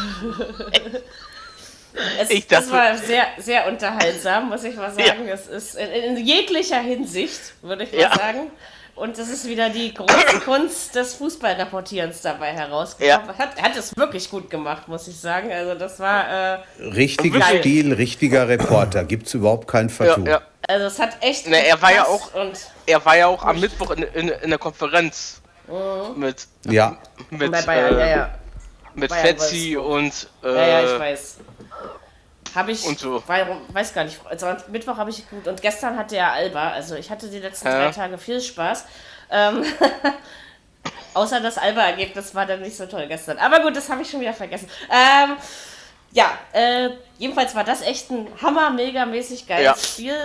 Es, 2.21 2.31
Ich 2.31 2.47
das 2.47 2.71
war 2.71 2.97
sehr, 2.97 3.25
sehr 3.39 3.67
unterhaltsam, 3.69 4.49
muss 4.51 4.65
ich 4.65 4.77
mal 4.77 4.91
sagen. 4.91 5.27
Ja. 5.27 5.35
Es 5.35 5.47
ist 5.47 5.75
in, 5.77 5.89
in 5.89 6.17
jeglicher 6.27 6.79
Hinsicht, 6.81 7.41
würde 7.63 7.85
ich 7.85 7.93
mal 7.93 8.01
Ja. 8.03 8.15
sagen. 8.15 8.51
Und 8.95 9.19
es 9.19 9.29
ist 9.29 9.47
wieder 9.47 9.69
die 9.69 9.93
große 9.93 10.41
Kunst 10.45 10.95
des 10.95 11.15
Fußballreportierens 11.15 12.23
dabei 12.23 12.53
herausgekommen. 12.53 13.37
Hat, 13.37 13.61
hat 13.61 13.77
es 13.77 13.95
wirklich 13.97 14.31
gut 14.31 14.49
gemacht, 14.51 14.89
muss 14.89 15.07
ich 15.09 15.17
sagen. 15.19 15.53
Also 15.53 15.75
das 15.75 15.99
war, 16.01 16.55
äh, 16.55 16.59
Richtiges 16.81 17.41
Geil. 17.47 17.61
Stil, 17.61 17.93
richtiger 17.93 18.49
Reporter. 18.49 19.05
Gibt 19.05 19.27
es 19.27 19.35
überhaupt 19.35 19.69
kein 19.69 19.89
Ja, 19.89 19.95
Vertun. 19.95 20.27
ja. 20.27 20.41
Also 20.69 20.87
es 20.87 20.99
hat 20.99 21.17
echt. 21.23 21.47
Ne, 21.47 21.67
er 21.67 21.81
war 21.81 21.93
ja 21.93 22.05
auch- 22.07 22.35
Und 22.35 22.59
Er 22.87 23.05
war 23.05 23.17
ja 23.17 23.27
auch 23.27 23.43
am 23.45 23.59
Mittwoch 23.61 23.91
in, 23.91 24.03
in, 24.03 24.29
in 24.29 24.51
der 24.51 24.59
Konferenz 24.59 25.41
mit, 26.15 26.47
Ja. 26.65 26.97
mit, 27.31 27.51
bei 27.51 27.63
Bayern, 27.63 27.97
äh, 27.97 28.01
ja, 28.01 28.17
ja. 28.17 28.35
mit 28.95 29.11
Bayern 29.11 29.27
Fetzi 29.27 29.77
und 29.77 30.29
äh, 30.45 30.55
Ja, 30.55 30.67
ja, 30.83 30.95
ich 30.95 31.01
weiß. 31.01 31.37
Habe 32.55 32.73
ich, 32.73 32.85
und 32.87 32.99
so. 32.99 33.23
weil, 33.27 33.47
weiß 33.73 33.93
gar 33.93 34.05
nicht, 34.05 34.19
also 34.25 34.47
am 34.47 34.57
Mittwoch 34.69 34.97
habe 34.97 35.11
ich 35.11 35.29
gut 35.29 35.47
und 35.47 35.61
gestern 35.61 35.99
hatte 35.99 36.17
er 36.17 36.33
Alba, 36.33 36.71
also 36.71 36.95
ich 36.95 37.11
hatte 37.11 37.29
die 37.29 37.41
letzten 37.41 37.67
Ja. 37.69 37.85
drei 37.85 37.91
Tage 37.91 38.17
viel 38.17 38.41
Spaß. 38.41 38.85
Ähm, 39.31 39.65
außer 41.15 41.41
das 41.41 41.59
Alba-Ergebnis 41.59 42.35
war 42.35 42.47
dann 42.47 42.61
nicht 42.63 42.77
so 42.77 42.87
toll 42.87 43.07
gestern. 43.09 43.39
Aber 43.39 43.61
gut, 43.61 43.77
das 43.77 43.89
habe 43.91 44.03
ich 44.03 44.11
schon 44.11 44.21
wieder 44.21 44.33
vergessen. 44.35 44.71
Ähm, 44.91 45.37
ja, 46.13 46.31
äh, 46.53 46.91
jedenfalls 47.19 47.55
war 47.55 47.65
das 47.65 47.83
echt 47.83 48.11
ein 48.11 48.27
hammer, 48.43 48.71
mega 48.71 49.07
mäßig 49.07 49.47
geiles 49.47 49.65
Ja. 49.65 49.75
Spiel. 49.77 50.17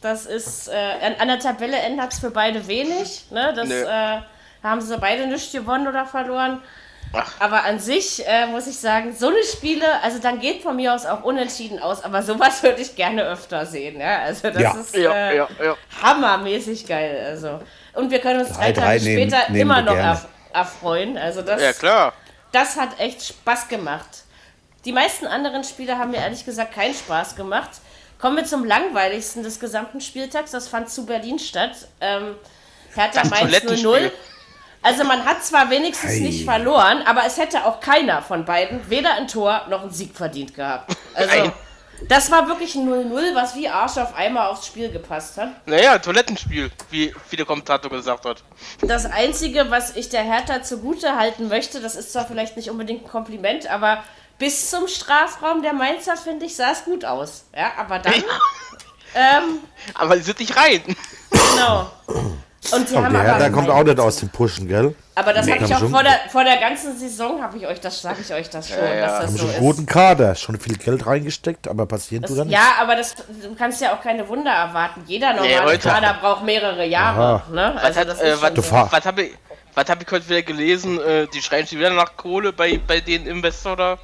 Das 0.00 0.26
ist, 0.26 0.68
äh, 0.68 0.72
an, 1.04 1.14
an 1.18 1.28
der 1.28 1.38
Tabelle 1.38 1.76
ändert 1.76 2.12
es 2.12 2.18
für 2.20 2.30
beide 2.30 2.66
wenig. 2.66 3.24
Ne? 3.30 3.52
Das 3.54 3.68
Nö. 3.68 3.82
äh, 3.82 4.18
haben 4.62 4.80
sie 4.80 4.96
beide 4.98 5.26
nicht 5.26 5.52
gewonnen 5.52 5.86
oder 5.88 6.06
verloren. 6.06 6.62
Ach. 7.12 7.32
Aber 7.40 7.64
an 7.64 7.78
sich 7.80 8.24
äh, 8.26 8.46
muss 8.46 8.66
ich 8.68 8.78
sagen, 8.78 9.12
so 9.16 9.28
eine 9.28 9.42
Spiele, 9.42 9.84
also 10.02 10.20
dann 10.20 10.38
geht 10.38 10.62
von 10.62 10.76
mir 10.76 10.94
aus 10.94 11.06
auch 11.06 11.24
unentschieden 11.24 11.80
aus, 11.80 12.04
aber 12.04 12.22
sowas 12.22 12.62
würde 12.62 12.80
ich 12.80 12.94
gerne 12.94 13.24
öfter 13.24 13.66
sehen. 13.66 13.98
Ja? 14.00 14.20
Also 14.20 14.50
das 14.50 14.62
Ja. 14.62 14.70
ist 14.72 14.94
ja, 14.96 15.12
äh, 15.12 15.36
ja, 15.38 15.48
ja. 15.62 15.76
hammermäßig 16.02 16.86
geil. 16.86 17.24
Also. 17.26 17.60
Und 17.94 18.10
wir 18.10 18.20
können 18.20 18.40
uns 18.40 18.52
drei, 18.56 18.72
Drei, 18.72 18.98
Tage 18.98 19.02
nehmen- 19.04 19.28
später 19.30 19.50
nehmen 19.50 19.60
immer 19.62 19.82
noch 19.82 20.20
erfreuen. 20.52 21.18
Also 21.18 21.42
das, 21.42 21.60
Ja, 21.60 21.72
klar. 21.72 22.12
das 22.52 22.76
hat 22.76 22.98
echt 23.00 23.22
Spaß 23.26 23.68
gemacht. 23.68 24.06
Die 24.84 24.92
meisten 24.92 25.26
anderen 25.26 25.64
Spiele 25.64 25.98
haben 25.98 26.12
mir 26.12 26.18
ehrlich 26.18 26.44
gesagt 26.44 26.74
keinen 26.74 26.94
Spaß 26.94 27.36
gemacht. 27.36 27.70
Kommen 28.18 28.36
wir 28.36 28.44
zum 28.44 28.64
langweiligsten 28.64 29.42
des 29.42 29.60
gesamten 29.60 30.00
Spieltags. 30.00 30.50
Das 30.50 30.68
fand 30.68 30.90
zu 30.90 31.06
Berlin 31.06 31.38
statt. 31.38 31.88
Ähm, 32.00 32.34
Hertha 32.94 33.24
Mainz 33.24 33.34
0-0. 33.34 33.40
Toilettenspiel. 33.40 34.12
Also 34.82 35.04
man 35.04 35.24
hat 35.26 35.44
zwar 35.44 35.68
wenigstens 35.70 36.12
Ei. 36.12 36.20
nicht 36.20 36.44
verloren, 36.44 37.02
aber 37.04 37.24
es 37.26 37.36
hätte 37.36 37.66
auch 37.66 37.80
keiner 37.80 38.22
von 38.22 38.46
beiden 38.46 38.88
weder 38.88 39.14
ein 39.14 39.28
Tor 39.28 39.66
noch 39.68 39.82
einen 39.82 39.90
Sieg 39.90 40.16
verdient 40.16 40.54
gehabt. 40.54 40.96
Also 41.12 41.30
Ei. 41.30 41.52
das 42.08 42.30
war 42.30 42.48
wirklich 42.48 42.74
ein 42.76 42.88
0-0, 42.88 43.34
was 43.34 43.54
wie 43.54 43.68
Arsch 43.68 43.98
auf 43.98 44.14
einmal 44.14 44.48
aufs 44.48 44.66
Spiel 44.66 44.90
gepasst 44.90 45.36
hat. 45.36 45.50
Naja, 45.66 45.98
Toilettenspiel, 45.98 46.70
wie, 46.88 47.12
der 47.36 47.44
Kommentator 47.44 47.90
gesagt 47.90 48.24
hat. 48.24 48.42
Das 48.80 49.04
Einzige, 49.04 49.70
was 49.70 49.96
ich 49.96 50.08
der 50.08 50.22
Hertha 50.22 50.62
zugute 50.62 51.16
halten 51.16 51.48
möchte, 51.48 51.80
das 51.82 51.94
ist 51.94 52.12
zwar 52.12 52.26
vielleicht 52.26 52.56
nicht 52.56 52.70
unbedingt 52.70 53.04
ein 53.04 53.10
Kompliment, 53.10 53.66
aber 53.66 54.02
bis 54.40 54.68
zum 54.70 54.88
Strafraum 54.88 55.62
der 55.62 55.72
Mainzer, 55.72 56.16
finde 56.16 56.46
ich, 56.46 56.56
sah 56.56 56.72
es 56.72 56.84
gut 56.84 57.04
aus. 57.04 57.44
Ja, 57.56 57.70
aber 57.78 58.00
dann, 58.00 58.14
ähm, 59.14 59.58
Aber 59.94 60.16
die 60.16 60.22
sind 60.22 60.40
nicht 60.40 60.56
rein. 60.56 60.82
genau. 61.30 61.90
Und 62.72 62.88
sie 62.88 62.96
haben 62.96 63.12
Der, 63.14 63.22
aber, 63.30 63.38
der 63.38 63.50
kommt 63.52 63.70
auch 63.70 63.82
nicht 63.82 63.98
aus 63.98 64.16
dem 64.16 64.28
Pushen, 64.28 64.68
gell? 64.68 64.94
aber 65.14 65.32
das 65.32 65.46
Nee, 65.46 65.52
habe 65.54 65.64
ich 65.64 65.72
haben 65.72 65.86
auch 65.86 65.90
vor 65.90 66.02
der, 66.02 66.18
vor 66.30 66.44
der 66.44 66.58
ganzen 66.58 66.96
Saison, 66.98 67.42
habe 67.42 67.56
ich 67.56 67.66
euch 67.66 67.80
das, 67.80 68.02
sage 68.02 68.18
ich 68.20 68.32
euch 68.34 68.50
das 68.50 68.68
schon, 68.68 68.78
Ja, 68.78 68.94
ja. 68.94 69.00
dass 69.00 69.12
das 69.12 69.22
Haben 69.22 69.32
so 69.32 69.38
schon 69.38 69.46
einen 69.48 69.54
ist. 69.56 69.60
guten 69.60 69.86
Kader, 69.86 70.34
schon 70.34 70.60
viel 70.60 70.76
Geld 70.76 71.06
reingesteckt, 71.06 71.68
aber 71.68 71.86
passieren 71.86 72.22
tut 72.24 72.36
da 72.36 72.44
Das, 72.44 72.46
nichts. 72.48 72.62
ja, 72.62 72.82
aber 72.82 72.96
das, 72.96 73.14
du 73.14 73.54
kannst 73.56 73.80
ja 73.80 73.94
auch 73.94 74.02
keine 74.02 74.28
Wunder 74.28 74.50
erwarten. 74.52 75.02
Jeder 75.06 75.32
normale 75.32 75.62
heute- 75.64 75.88
Kader 75.88 76.14
braucht 76.20 76.44
mehrere 76.44 76.84
Jahre. 76.86 77.42
Ne? 77.50 77.72
Was, 77.76 77.82
Also 77.84 78.00
hat, 78.00 78.08
das 78.08 78.20
äh, 78.20 78.32
was, 78.32 78.40
schon 78.48 78.54
Du 78.54 78.62
so. 78.62 78.72
was 78.90 79.04
habe 79.06 79.22
ich, 79.22 79.32
was 79.74 79.88
hab 79.88 80.02
ich 80.02 80.10
heute 80.10 80.28
wieder 80.28 80.42
gelesen? 80.42 81.00
Äh, 81.00 81.26
die 81.28 81.40
schreien 81.40 81.66
schon 81.66 81.78
wieder 81.78 81.90
nach 81.90 82.16
Kohle 82.16 82.52
bei, 82.52 82.78
bei 82.86 83.00
den 83.00 83.26
Investor 83.26 83.76
da. 83.76 83.98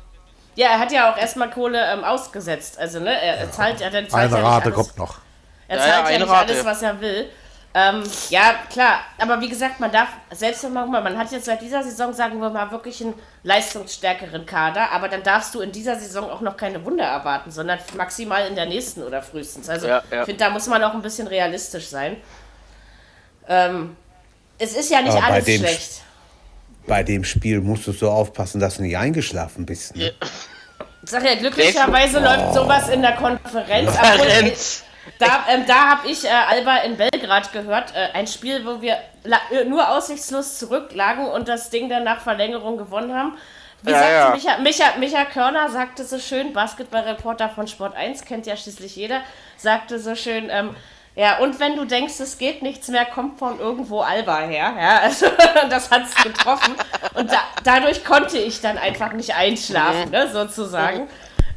Ja, 0.57 0.69
er 0.71 0.81
hat 0.81 0.93
ja 0.93 1.13
auch 1.13 1.19
erstmal 1.19 1.51
Kohle 1.51 1.81
ähm, 1.93 2.05
ausgesetzt. 2.05 2.79
Also, 2.79 3.01
ne, 3.01 3.11
er, 3.21 3.39
er 3.39 3.53
zahlt 3.53 3.81
ja 3.81 3.91
dann 3.91 4.09
zahlt 4.11 4.33
Eine 4.33 4.39
ja 4.39 4.43
Rate 4.43 4.73
alles, 4.73 4.75
kommt 4.75 4.99
noch. 4.99 5.23
Er 5.69 5.79
Ja, 5.79 5.85
zahlt 5.85 6.09
ja, 6.09 6.11
ja, 6.11 6.17
eine 6.17 6.27
nicht 6.27 6.31
Rate. 6.31 6.53
alles, 6.53 6.65
was 6.65 6.83
er 6.83 7.01
will. 7.01 7.31
Ähm, 7.75 8.05
ja, 8.31 8.55
klar, 8.71 9.01
aber 9.19 9.41
wie 9.41 9.51
gesagt, 9.51 9.81
man 9.81 9.93
darf, 9.93 10.09
selbst 10.33 10.65
wenn 10.65 10.73
man, 10.73 10.91
man 10.91 11.19
hat 11.19 11.31
jetzt 11.33 11.45
seit 11.45 11.61
dieser 11.61 11.83
Saison, 11.85 12.15
sagen 12.15 12.41
wir 12.41 12.51
mal, 12.51 12.71
wirklich 12.71 13.03
einen 13.03 13.15
leistungsstärkeren 13.43 14.47
Kader, 14.47 14.93
aber 14.93 15.09
dann 15.09 15.23
darfst 15.23 15.55
du 15.55 15.61
in 15.61 15.73
dieser 15.73 15.97
Saison 15.97 16.31
auch 16.31 16.41
noch 16.41 16.57
keine 16.57 16.85
Wunder 16.87 17.05
erwarten, 17.05 17.51
sondern 17.51 17.79
maximal 17.95 18.47
in 18.47 18.57
der 18.57 18.67
nächsten 18.67 19.03
oder 19.03 19.23
frühestens. 19.23 19.69
Also, 19.69 19.89
Ja, 19.89 20.03
ja. 20.11 20.23
ich 20.23 20.25
finde, 20.25 20.45
da 20.45 20.51
muss 20.51 20.67
man 20.69 20.83
auch 20.85 20.95
ein 20.95 21.03
bisschen 21.03 21.29
realistisch 21.29 21.89
sein. 21.89 22.17
Ähm, 23.49 23.97
es 24.59 24.75
ist 24.75 24.91
ja 24.91 25.03
nicht 25.03 25.23
Aber 25.23 25.23
alles 25.23 25.53
schlecht. 25.55 26.06
Bei 26.87 27.03
dem 27.03 27.25
Spiel 27.25 27.61
musst 27.61 27.87
du 27.87 27.93
so 27.93 28.11
aufpassen, 28.11 28.61
dass 28.61 28.77
du 28.77 28.83
nicht 28.83 28.97
eingeschlafen 28.97 29.67
bist. 29.67 29.97
Ne? 29.97 30.13
Ich 31.03 31.11
sag 31.11 31.25
ja, 31.25 31.35
glücklicherweise 31.35 32.21
läuft 32.21 32.55
sowas 32.55 32.89
in 32.89 33.03
der 33.03 33.13
Konferenz. 33.17 33.97
Konferenz. 33.97 34.85
Da, 35.19 35.45
ähm, 35.49 35.65
da 35.67 35.91
habe 35.91 36.09
ich 36.09 36.25
äh, 36.25 36.29
Alba 36.29 36.79
in 36.79 36.97
Belgrad 36.97 37.53
gehört. 37.53 37.95
Äh, 37.95 38.09
ein 38.13 38.27
Spiel, 38.27 38.67
wo 38.67 38.83
wir 38.83 38.97
äh, 39.25 39.65
nur 39.65 39.89
aussichtslos 39.89 40.59
zurücklagen 40.59 41.27
und 41.27 41.49
das 41.49 41.71
Ding 41.71 41.89
dann 41.89 42.05
nach 42.05 42.21
Verlängerung 42.21 42.77
gewonnen 42.77 43.15
haben. 43.15 43.39
Wie 43.83 43.93
Ja, 43.93 43.99
sagte 43.99 44.15
ja. 44.15 44.31
Micha, 44.35 44.59
Micha, 44.59 44.99
Micha 44.99 45.25
Körner 45.25 45.69
sagte 45.71 46.05
so 46.05 46.19
schön, 46.19 46.53
Basketballreporter 46.53 47.49
von 47.51 47.69
Sport 47.69 47.95
1, 47.95 48.25
kennt 48.25 48.47
ja 48.47 48.57
schließlich 48.57 48.97
jeder, 48.97 49.21
sagte 49.57 50.01
so 50.01 50.15
schön, 50.17 50.49
ähm, 50.51 50.75
ja, 51.17 51.39
und 51.39 51.59
wenn 51.59 51.77
du 51.77 51.85
denkst, 51.87 52.21
es 52.21 52.39
geht 52.39 52.63
nichts 52.63 52.89
mehr, 52.89 53.07
kommt 53.07 53.39
von 53.39 53.59
irgendwo 53.59 54.01
Alba 54.03 54.41
her. 54.41 54.75
Ja, 54.79 54.99
also 55.01 55.27
das 55.71 55.91
hat 55.91 56.03
es 56.05 56.15
getroffen. 56.23 56.75
Und 57.15 57.33
da, 57.33 57.39
dadurch 57.65 58.05
konnte 58.05 58.39
ich 58.39 58.61
dann 58.61 58.77
einfach 58.79 59.13
nicht 59.13 59.35
einschlafen, 59.35 60.11
ne, 60.11 60.31
sozusagen. 60.31 61.09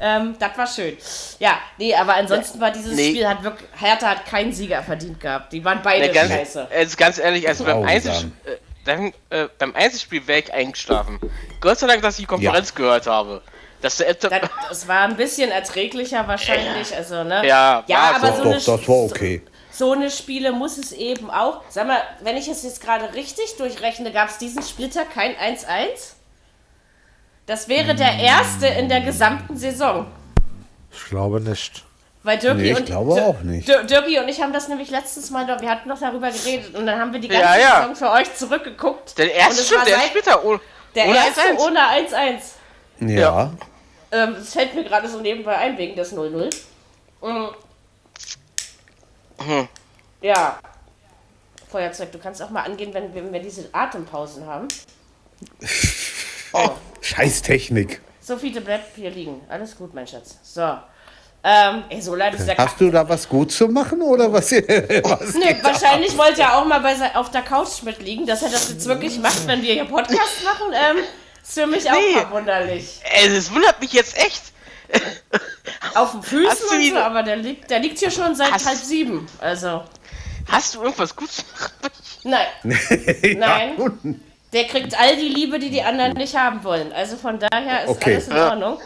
Ähm, 0.01 0.35
das 0.39 0.57
war 0.57 0.65
schön. 0.65 0.97
Ja, 1.39 1.57
nee, 1.77 1.93
aber 1.93 2.15
ansonsten 2.15 2.61
war 2.61 2.71
dieses 2.71 2.95
Nee. 2.95 3.09
Spiel, 3.09 3.27
hat 3.27 3.43
wirklich, 3.43 3.67
Hertha 3.77 4.07
hat 4.11 4.25
keinen 4.25 4.53
Sieger 4.53 4.81
verdient 4.81 5.19
gehabt. 5.19 5.51
Die 5.51 5.63
waren 5.65 5.81
beide 5.83 6.07
Ne, 6.07 6.13
ganz, 6.13 6.29
scheiße. 6.31 6.67
also 6.73 6.97
ganz 6.97 7.17
ehrlich, 7.17 7.45
also 7.47 7.65
beim, 7.65 7.83
Grausam. 7.83 7.89
Einzel, 7.89 8.31
äh, 8.45 8.55
beim, 8.85 9.13
äh, 9.29 9.47
beim 9.57 9.75
Einzelspiel 9.75 10.25
wäre 10.25 10.39
ich 10.39 10.53
eingeschlafen. 10.53 11.19
Gott 11.59 11.79
sei 11.79 11.87
Dank, 11.87 12.01
dass 12.01 12.15
ich 12.15 12.21
die 12.21 12.27
Konferenz 12.27 12.73
gehört 12.73 13.07
habe. 13.07 13.41
Das, 13.81 13.97
das 13.97 14.87
war 14.87 15.01
ein 15.01 15.15
bisschen 15.15 15.51
erträglicher 15.51 16.27
wahrscheinlich. 16.27 16.93
Also, 16.95 17.23
ne? 17.23 17.45
Ja, 17.47 17.83
ja 17.87 17.97
war 17.97 18.15
aber 18.15 18.27
so. 18.33 18.43
Doch, 18.43 18.45
eine, 18.45 18.55
das 18.55 18.67
war 18.87 18.95
okay. 19.05 19.41
so 19.71 19.91
eine 19.93 20.11
Spiele 20.11 20.51
muss 20.51 20.77
es 20.77 20.91
eben 20.91 21.29
auch. 21.31 21.61
Sag 21.69 21.87
mal, 21.87 22.01
wenn 22.21 22.35
ich 22.35 22.47
es 22.49 22.63
jetzt 22.63 22.81
gerade 22.81 23.13
richtig 23.13 23.55
durchrechne, 23.57 24.11
gab 24.11 24.29
es 24.29 24.37
diesen 24.37 24.63
Spieltag 24.63 25.13
kein 25.13 25.31
1-1? 25.35 25.65
Das 27.45 27.67
wäre 27.67 27.95
der 27.95 28.19
erste 28.19 28.67
in 28.67 28.89
der 28.89 29.01
gesamten 29.01 29.57
Saison. 29.57 30.05
Ich 30.91 31.05
glaube 31.05 31.39
nicht. 31.41 31.83
Weil 32.21 32.37
Dirki 32.37 32.61
Nee, 32.61 32.71
ich 32.71 32.77
und 32.77 32.85
glaube 32.85 33.13
auch 33.13 33.39
nicht. 33.41 33.67
Dir- 33.67 33.83
Dirki 33.83 34.19
und 34.19 34.27
ich 34.27 34.41
haben 34.41 34.51
das 34.51 34.67
nämlich 34.67 34.89
letztes 34.91 35.29
Mal, 35.31 35.47
wir 35.47 35.69
hatten 35.69 35.87
noch 35.87 35.99
darüber 35.99 36.29
geredet 36.29 36.75
und 36.75 36.85
dann 36.85 36.99
haben 36.99 37.13
wir 37.13 37.19
die 37.19 37.29
ganze 37.29 37.43
Ja, 37.43 37.57
ja. 37.57 37.77
Saison 37.81 37.95
für 37.95 38.11
euch 38.11 38.35
zurückgeguckt. 38.35 39.17
der 39.17 39.25
Und 39.27 39.31
erste 39.31 39.61
es 39.61 39.65
stimmt, 39.67 39.79
war 39.81 39.85
der 39.87 39.95
seit- 39.99 40.07
später 40.09 40.43
ohne, 40.45 40.59
Der 40.95 41.05
ohne 41.05 41.15
erste 41.15 41.41
1-1. 41.41 41.57
ohne 41.59 41.79
1-1. 41.79 42.39
Ja. 43.17 43.51
Ähm, 44.11 44.35
das 44.35 44.53
fällt 44.53 44.73
mir 44.75 44.83
gerade 44.83 45.07
so 45.07 45.19
nebenbei 45.19 45.55
ein 45.57 45.77
wegen 45.77 45.95
des 45.95 46.13
0-0. 46.13 46.49
Mhm. 47.21 47.49
Hm. 49.37 49.67
Ja. 50.21 50.59
Feuerzeug, 51.69 52.11
du 52.11 52.17
kannst 52.17 52.41
auch 52.41 52.49
mal 52.49 52.63
angehen, 52.63 52.93
wenn, 52.93 53.13
wenn 53.13 53.31
wir 53.31 53.41
diese 53.41 53.69
Atempausen 53.71 54.45
haben. 54.45 54.67
Oh, 56.51 56.71
Scheiß 57.01 57.43
Technik. 57.43 58.01
Sophie, 58.19 58.49
bleibt 58.49 58.95
hier 58.95 59.11
liegen. 59.11 59.41
Alles 59.49 59.77
gut, 59.77 59.93
mein 59.93 60.07
Schatz. 60.07 60.39
So. 60.41 60.61
Ähm, 61.41 61.83
ey, 61.89 62.01
so 62.01 62.15
leid 62.15 62.33
ist 62.33 62.47
der 62.47 62.57
Hast 62.57 62.81
du 62.81 62.91
da 62.91 63.07
was 63.07 63.29
gut 63.29 63.51
zu 63.51 63.67
machen 63.69 64.01
oder 64.01 64.31
was? 64.31 64.51
was 64.51 65.33
Nee, 65.35 65.55
wahrscheinlich 65.61 66.17
wollte 66.17 66.41
er 66.41 66.57
auch 66.57 66.65
mal 66.65 66.79
bei 66.79 67.15
auf 67.15 67.31
der 67.31 67.43
Couch 67.43 67.83
mitliegen, 67.83 68.25
dass 68.25 68.41
er 68.41 68.49
das 68.49 68.69
jetzt 68.69 68.85
wirklich 68.87 69.19
macht, 69.19 69.47
wenn 69.47 69.61
wir 69.61 69.73
hier 69.73 69.85
Podcast 69.85 70.43
machen. 70.43 70.73
Ähm, 70.73 71.03
ist 71.49 71.59
für 71.59 71.67
mich 71.67 71.89
auch 71.89 71.95
Nee. 71.95 72.13
verwunderlich. 72.13 72.99
Ey, 73.03 73.33
das 73.33 73.53
wundert 73.53 73.79
mich 73.81 73.93
jetzt 73.93 74.17
echt. 74.17 74.41
Auf 75.95 76.11
den 76.11 76.23
Füßen 76.23 76.49
Hast 76.49 76.71
und 76.71 76.79
ihn- 76.81 76.93
so, 76.93 76.99
aber 76.99 77.21
der 77.23 77.35
liegt, 77.35 77.69
der 77.69 77.79
liegt 77.79 77.99
hier 77.99 78.09
schon 78.11 78.33
seit 78.35 78.51
Hast- 78.51 78.65
halb 78.67 78.77
sieben. 78.77 79.27
Also, 79.39 79.83
Hast 80.47 80.73
du 80.75 80.81
irgendwas 80.81 81.15
gut 81.15 81.31
zu 81.31 81.43
machen? 81.53 81.91
nein, 82.23 83.37
Nein. 83.37 84.21
Der 84.51 84.65
kriegt 84.65 84.99
all 84.99 85.15
die 85.15 85.29
Liebe, 85.29 85.59
die 85.59 85.69
die 85.69 85.83
anderen 85.83 86.13
nicht 86.13 86.35
haben 86.35 86.63
wollen. 86.63 86.91
Also 86.91 87.17
von 87.17 87.37
daher 87.39 87.83
ist 87.83 87.89
Okay. 87.89 88.13
alles 88.15 88.27
in. 88.29 88.37
Ordnung. 88.37 88.79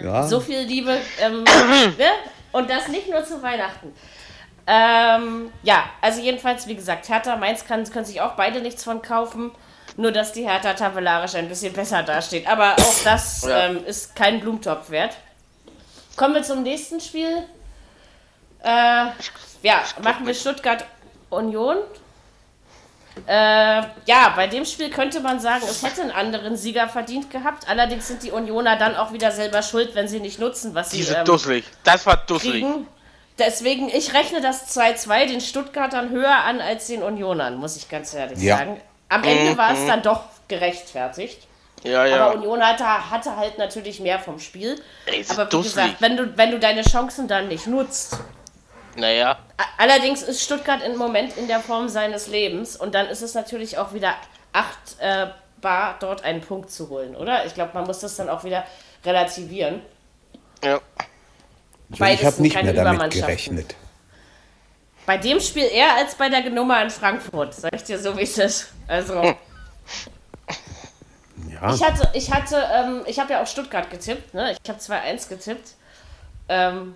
ja. 0.00 0.22
So 0.28 0.38
viel 0.38 0.60
Liebe. 0.60 0.96
Ähm, 1.20 1.42
ne? 1.98 2.10
Und 2.52 2.70
das 2.70 2.86
nicht 2.88 3.08
nur 3.10 3.24
zu 3.24 3.42
Weihnachten. 3.42 3.92
Ähm, 4.68 5.50
ja, 5.64 5.84
also 6.00 6.20
jedenfalls, 6.20 6.68
wie 6.68 6.76
gesagt, 6.76 7.08
Hertha, 7.08 7.34
Mainz 7.36 7.64
kann, 7.66 7.90
können 7.90 8.04
sich 8.04 8.20
auch 8.20 8.32
beide 8.36 8.60
nichts 8.60 8.84
von 8.84 9.02
kaufen. 9.02 9.50
Nur, 9.96 10.10
dass 10.12 10.32
die 10.32 10.42
Hertha 10.48 10.74
tabellarisch 10.74 11.34
ein 11.36 11.48
bisschen 11.48 11.72
besser 11.72 12.02
dasteht. 12.02 12.46
Aber 12.48 12.72
auch 12.74 12.94
das 13.04 13.42
Ja. 13.48 13.66
ähm, 13.66 13.84
ist 13.86 14.16
kein 14.16 14.40
Blumentopf 14.40 14.90
wert. 14.90 15.16
Kommen 16.16 16.34
wir 16.34 16.42
zum 16.42 16.62
nächsten 16.62 17.00
Spiel. 17.00 17.44
Äh, 18.62 19.06
ja, 19.62 19.82
machen 20.02 20.26
wir 20.26 20.34
Stuttgart 20.34 20.84
Union. 21.30 21.76
Äh, 23.26 23.82
ja, 24.06 24.32
bei 24.34 24.48
dem 24.48 24.64
Spiel 24.64 24.90
könnte 24.90 25.20
man 25.20 25.38
sagen, 25.38 25.62
es 25.68 25.82
hätte 25.84 26.02
einen 26.02 26.10
anderen 26.10 26.56
Sieger 26.56 26.88
verdient 26.88 27.30
gehabt. 27.30 27.68
Allerdings 27.68 28.08
sind 28.08 28.22
die 28.24 28.32
Unioner 28.32 28.76
dann 28.76 28.96
auch 28.96 29.12
wieder 29.12 29.30
selber 29.30 29.62
schuld, 29.62 29.94
wenn 29.94 30.08
sie 30.08 30.18
nicht 30.18 30.40
nutzen, 30.40 30.74
was 30.74 30.90
sie 30.90 30.96
Die 30.98 31.02
sind 31.04 31.18
ähm, 31.18 31.24
dusselig. 31.24 31.64
Das 31.84 32.04
war 32.06 32.16
dusselig. 32.16 32.54
kriegen. 32.62 32.88
Deswegen, 33.38 33.88
ich 33.88 34.14
rechne 34.14 34.40
das 34.40 34.76
2-2 34.76 35.26
den 35.26 35.40
Stuttgartern 35.40 36.10
höher 36.10 36.34
an 36.44 36.60
als 36.60 36.88
den 36.88 37.02
Unionern, 37.02 37.56
muss 37.56 37.76
ich 37.76 37.88
ganz 37.88 38.12
ehrlich 38.14 38.40
Ja. 38.40 38.58
sagen. 38.58 38.80
Am 39.14 39.24
Ende 39.24 39.56
war 39.56 39.72
es 39.72 39.86
dann 39.86 40.02
doch 40.02 40.20
gerechtfertigt. 40.48 41.46
Ja, 41.82 42.00
Aber 42.00 42.08
ja. 42.08 42.30
Union 42.30 42.62
hatte, 42.62 42.84
hatte 43.10 43.36
halt 43.36 43.58
natürlich 43.58 44.00
mehr 44.00 44.18
vom 44.18 44.38
Spiel. 44.40 44.80
Ey, 45.06 45.20
ist 45.20 45.30
Aber 45.32 45.46
wie 45.46 45.50
dusselig. 45.50 45.74
gesagt, 45.74 46.00
wenn 46.00 46.16
du, 46.16 46.36
wenn 46.36 46.50
du 46.50 46.58
deine 46.58 46.82
Chancen 46.82 47.28
dann 47.28 47.48
nicht 47.48 47.66
nutzt. 47.66 48.16
Naja. 48.96 49.38
Allerdings 49.76 50.22
ist 50.22 50.42
Stuttgart 50.42 50.82
im 50.82 50.96
Moment 50.96 51.36
in 51.36 51.46
der 51.48 51.60
Form 51.60 51.88
seines 51.88 52.28
Lebens 52.28 52.76
und 52.76 52.94
dann 52.94 53.06
ist 53.08 53.22
es 53.22 53.34
natürlich 53.34 53.76
auch 53.76 53.92
wieder 53.92 54.14
acht 54.52 54.98
äh, 55.00 55.26
bar, 55.60 55.96
dort 56.00 56.24
einen 56.24 56.40
Punkt 56.40 56.70
zu 56.70 56.88
holen, 56.88 57.16
oder? 57.16 57.44
Ich 57.44 57.54
glaube, 57.54 57.72
man 57.74 57.84
muss 57.84 58.00
das 58.00 58.16
dann 58.16 58.28
auch 58.28 58.44
wieder 58.44 58.64
relativieren. 59.04 59.82
Ja. 60.62 60.80
Beides 61.98 62.20
ich 62.20 62.26
habe 62.26 62.36
sind 62.36 62.42
nicht 62.44 62.54
keine 62.54 62.72
mehr 62.72 62.84
damit 62.84 62.94
Übermannschaften. 63.14 63.26
gerechnet. 63.26 63.74
Bei 65.06 65.18
dem 65.18 65.40
Spiel 65.40 65.64
eher 65.64 65.94
als 65.96 66.14
bei 66.14 66.28
der 66.28 66.48
Nummer 66.50 66.82
in 66.82 66.90
Frankfurt, 66.90 67.54
sag 67.54 67.74
ich 67.74 67.84
dir 67.84 67.98
so, 67.98 68.16
wie 68.16 68.22
es 68.22 68.38
ist. 68.38 68.72
Also, 68.88 69.14
Ja. 71.50 71.74
ich 71.74 71.82
hatte, 71.82 72.10
ich 72.14 72.32
hatte, 72.32 72.62
ähm, 72.72 73.02
ich 73.06 73.18
habe 73.18 73.32
ja 73.32 73.42
auch 73.42 73.46
Stuttgart 73.46 73.90
getippt, 73.90 74.34
ne? 74.34 74.52
Ich 74.52 74.68
habe 74.68 74.78
2-1 74.80 75.28
getippt. 75.28 75.70
Ähm, 76.48 76.94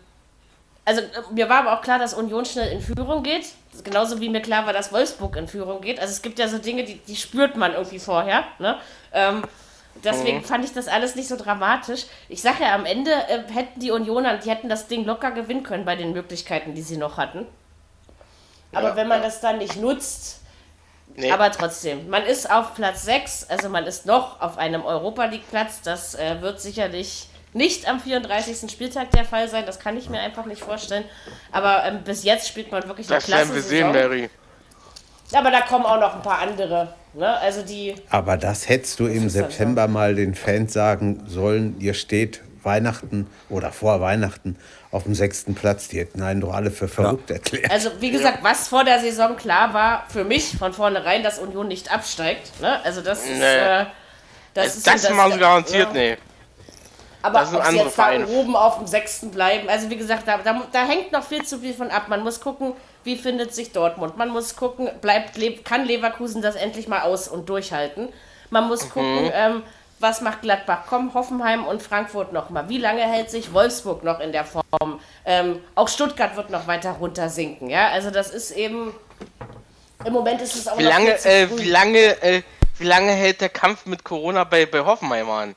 also, 0.85 1.03
mir 1.33 1.49
war 1.51 1.61
aber 1.61 1.79
auch 1.79 1.83
klar, 1.83 1.99
dass 1.99 2.15
Union 2.15 2.45
schnell 2.47 2.73
in 2.73 2.81
Führung 2.81 3.23
geht. 3.23 3.47
Genauso 3.85 4.21
wie 4.21 4.31
mir 4.31 4.41
klar 4.41 4.65
war, 4.65 4.73
dass 4.73 4.91
Wolfsburg 4.93 5.37
in 5.37 5.47
Führung 5.47 5.83
geht. 5.83 6.01
Also, 6.01 6.13
es 6.13 6.23
gibt 6.23 6.39
ja 6.39 6.49
so 6.49 6.59
Dinge, 6.59 6.85
die, 6.85 6.97
die 6.97 7.17
spürt 7.17 7.57
man 7.57 7.75
irgendwie 7.75 7.99
vorher, 7.99 8.45
ne? 8.59 8.79
Ähm, 9.13 9.43
deswegen 10.03 10.43
fand 10.43 10.65
ich 10.65 10.73
das 10.73 10.89
alles 10.89 11.15
nicht 11.15 11.29
so 11.29 11.37
dramatisch. 11.37 12.07
Ich 12.31 12.41
sage 12.41 12.63
ja, 12.65 12.75
am 12.75 12.87
Ende 12.87 13.11
äh, 13.13 13.41
hätten 13.53 13.81
die 13.81 13.91
Unioner, 13.91 14.39
die 14.39 14.49
hätten 14.51 14.71
das 14.71 14.87
Ding 14.89 15.05
locker 15.05 15.31
gewinnen 15.33 15.63
können 15.63 15.85
bei 15.85 15.95
den 15.97 16.13
Möglichkeiten, 16.15 16.75
die 16.75 16.83
sie 16.83 16.97
noch 16.97 17.19
hatten. 17.19 17.47
Aber 18.73 18.89
Ja, 18.91 18.97
wenn 18.97 19.09
man 19.09 19.23
das 19.23 19.41
dann 19.41 19.59
nicht 19.59 19.77
nutzt, 19.77 20.41
Nee. 21.17 21.33
aber 21.33 21.51
trotzdem, 21.51 22.09
man 22.11 22.23
ist 22.23 22.49
auf 22.51 22.75
Platz 22.75 23.05
6, 23.05 23.47
also 23.49 23.69
man 23.69 23.85
ist 23.87 24.07
noch 24.07 24.41
auf 24.41 24.57
einem 24.59 24.85
Europa 24.85 25.25
League 25.25 25.49
Platz. 25.51 25.81
Das 25.83 26.15
äh, 26.15 26.41
wird 26.43 26.61
sicherlich 26.61 27.29
nicht 27.55 27.89
am 27.89 27.99
34. 27.99 28.71
Spieltag 28.71 29.11
der 29.11 29.25
Fall 29.25 29.49
sein. 29.49 29.65
Das 29.67 29.81
kann 29.81 29.97
ich 29.97 30.09
mir 30.11 30.21
einfach 30.21 30.45
nicht 30.45 30.63
vorstellen. 30.63 31.05
Aber 31.51 31.85
ähm, 31.87 32.05
bis 32.05 32.23
jetzt 32.25 32.47
spielt 32.47 32.71
man 32.71 32.87
wirklich 32.87 33.09
eine 33.09 33.17
das 33.17 33.25
klasse 33.25 33.41
werden 33.49 33.55
wir 33.55 33.63
sehen, 33.63 33.93
Saison. 33.93 33.95
Larry. 33.95 34.31
Aber 35.33 35.51
da 35.51 35.63
kommen 35.63 35.85
auch 35.87 35.99
noch 35.99 36.15
ein 36.15 36.23
paar 36.23 36.39
andere. 36.39 36.95
Ne? 37.15 37.37
Also 37.41 37.63
die, 37.63 37.95
Aber 38.11 38.37
das 38.37 38.69
hättest 38.69 39.01
du 39.01 39.07
im 39.07 39.29
September 39.29 39.89
mal 39.89 40.15
den 40.15 40.35
Fans 40.35 40.73
sagen 40.73 41.25
sollen, 41.27 41.81
ihr 41.81 41.95
steht 41.95 42.43
Weihnachten 42.69 43.27
oder 43.49 43.73
vor 43.73 44.01
Weihnachten 44.01 44.57
auf 44.93 45.03
dem 45.05 45.15
sechsten 45.15 45.55
Platz. 45.55 45.89
Die 45.89 45.99
hätten 45.99 46.23
einen 46.23 46.41
doch 46.41 46.53
alle 46.55 46.71
für 46.71 46.87
verrückt 46.87 47.31
erklärt. 47.31 47.71
also 47.71 47.91
wie 48.01 48.11
gesagt, 48.11 48.39
was 48.43 48.69
vor 48.69 48.85
der 48.85 49.01
Saison 49.01 49.37
klar 49.37 49.73
war, 49.75 50.05
für 50.09 50.25
mich 50.25 50.57
von 50.57 50.73
vornherein, 50.73 51.23
dass 51.23 51.39
Union 51.39 51.67
nicht 51.69 51.91
absteigt. 51.93 52.61
Ne? 52.61 52.81
Also 52.85 53.01
das 53.01 53.25
ist... 53.25 53.39
Nee. 53.39 53.57
Äh, 53.81 53.87
das, 54.55 54.83
Das, 54.83 55.03
das 55.03 55.11
machen 55.15 55.33
sie 55.33 55.39
garantiert, 55.39 55.89
ja. 55.89 55.93
nee. 55.93 56.17
Aber 57.23 57.43
ob 57.43 57.49
sie 57.67 57.77
jetzt 57.77 57.99
da 57.99 58.05
Vereine. 58.05 58.27
oben 58.29 58.55
auf 58.57 58.79
dem 58.79 58.87
sechsten 58.87 59.31
bleiben, 59.31 59.69
also 59.69 59.91
wie 59.91 59.97
gesagt, 59.97 60.27
da, 60.27 60.39
da, 60.39 60.63
da 60.73 60.85
hängt 60.87 61.11
noch 61.13 61.25
viel 61.25 61.45
zu 61.45 61.59
viel 61.59 61.75
von 61.75 61.91
ab. 61.91 62.09
Man 62.09 62.23
muss 62.23 62.41
gucken, 62.41 62.75
wie 63.05 63.17
findet 63.17 63.55
sich 63.55 63.73
Dortmund. 63.73 64.17
Man 64.17 64.29
muss 64.31 64.55
gucken, 64.57 64.89
bleibt, 65.01 65.37
Le 65.37 65.57
kann 65.59 65.85
Leverkusen 65.85 66.43
das 66.43 66.55
endlich 66.55 66.87
mal 66.89 67.03
aus 67.03 67.27
und 67.29 67.49
durchhalten. 67.49 68.09
Man 68.51 68.69
muss 68.69 68.85
Mhm. 68.85 68.91
gucken, 68.91 69.31
ähm, 69.35 69.63
was 70.01 70.21
macht 70.21 70.43
Gladbach? 70.43 70.87
Kommen 70.87 71.13
Hoffenheim 71.15 71.67
und 71.67 71.83
Frankfurt 71.83 72.33
noch 72.33 72.51
mal. 72.51 72.69
Wie 72.69 72.79
lange 72.79 73.03
hält 73.03 73.31
sich 73.31 73.53
Wolfsburg 73.53 74.05
noch 74.05 74.21
in 74.21 74.33
der 74.33 74.45
Form? 74.45 75.01
Ähm, 75.25 75.61
auch 75.75 75.89
Stuttgart 75.89 76.37
wird 76.37 76.51
noch 76.51 76.67
weiter 76.67 76.93
runter 76.93 77.29
sinken. 77.29 77.69
Ja, 77.71 77.89
also 77.89 78.11
das 78.11 78.31
ist 78.31 78.51
eben. 78.53 78.95
Im 80.05 80.13
Moment 80.13 80.41
ist 80.41 80.55
es 80.55 80.69
auch 80.69 80.79
Wie 80.79 80.85
noch 80.85 80.91
lange, 80.91 81.11
äh, 81.25 81.49
wie 81.59 81.69
lange, 81.69 81.99
äh, 82.23 82.43
wie 82.79 82.85
lange 82.85 83.11
hält 83.13 83.41
der 83.41 83.49
Kampf 83.49 83.85
mit 83.87 84.05
Corona 84.05 84.45
bei, 84.45 84.65
bei 84.67 84.81
Hoffenheim 84.85 85.29
an? 85.29 85.55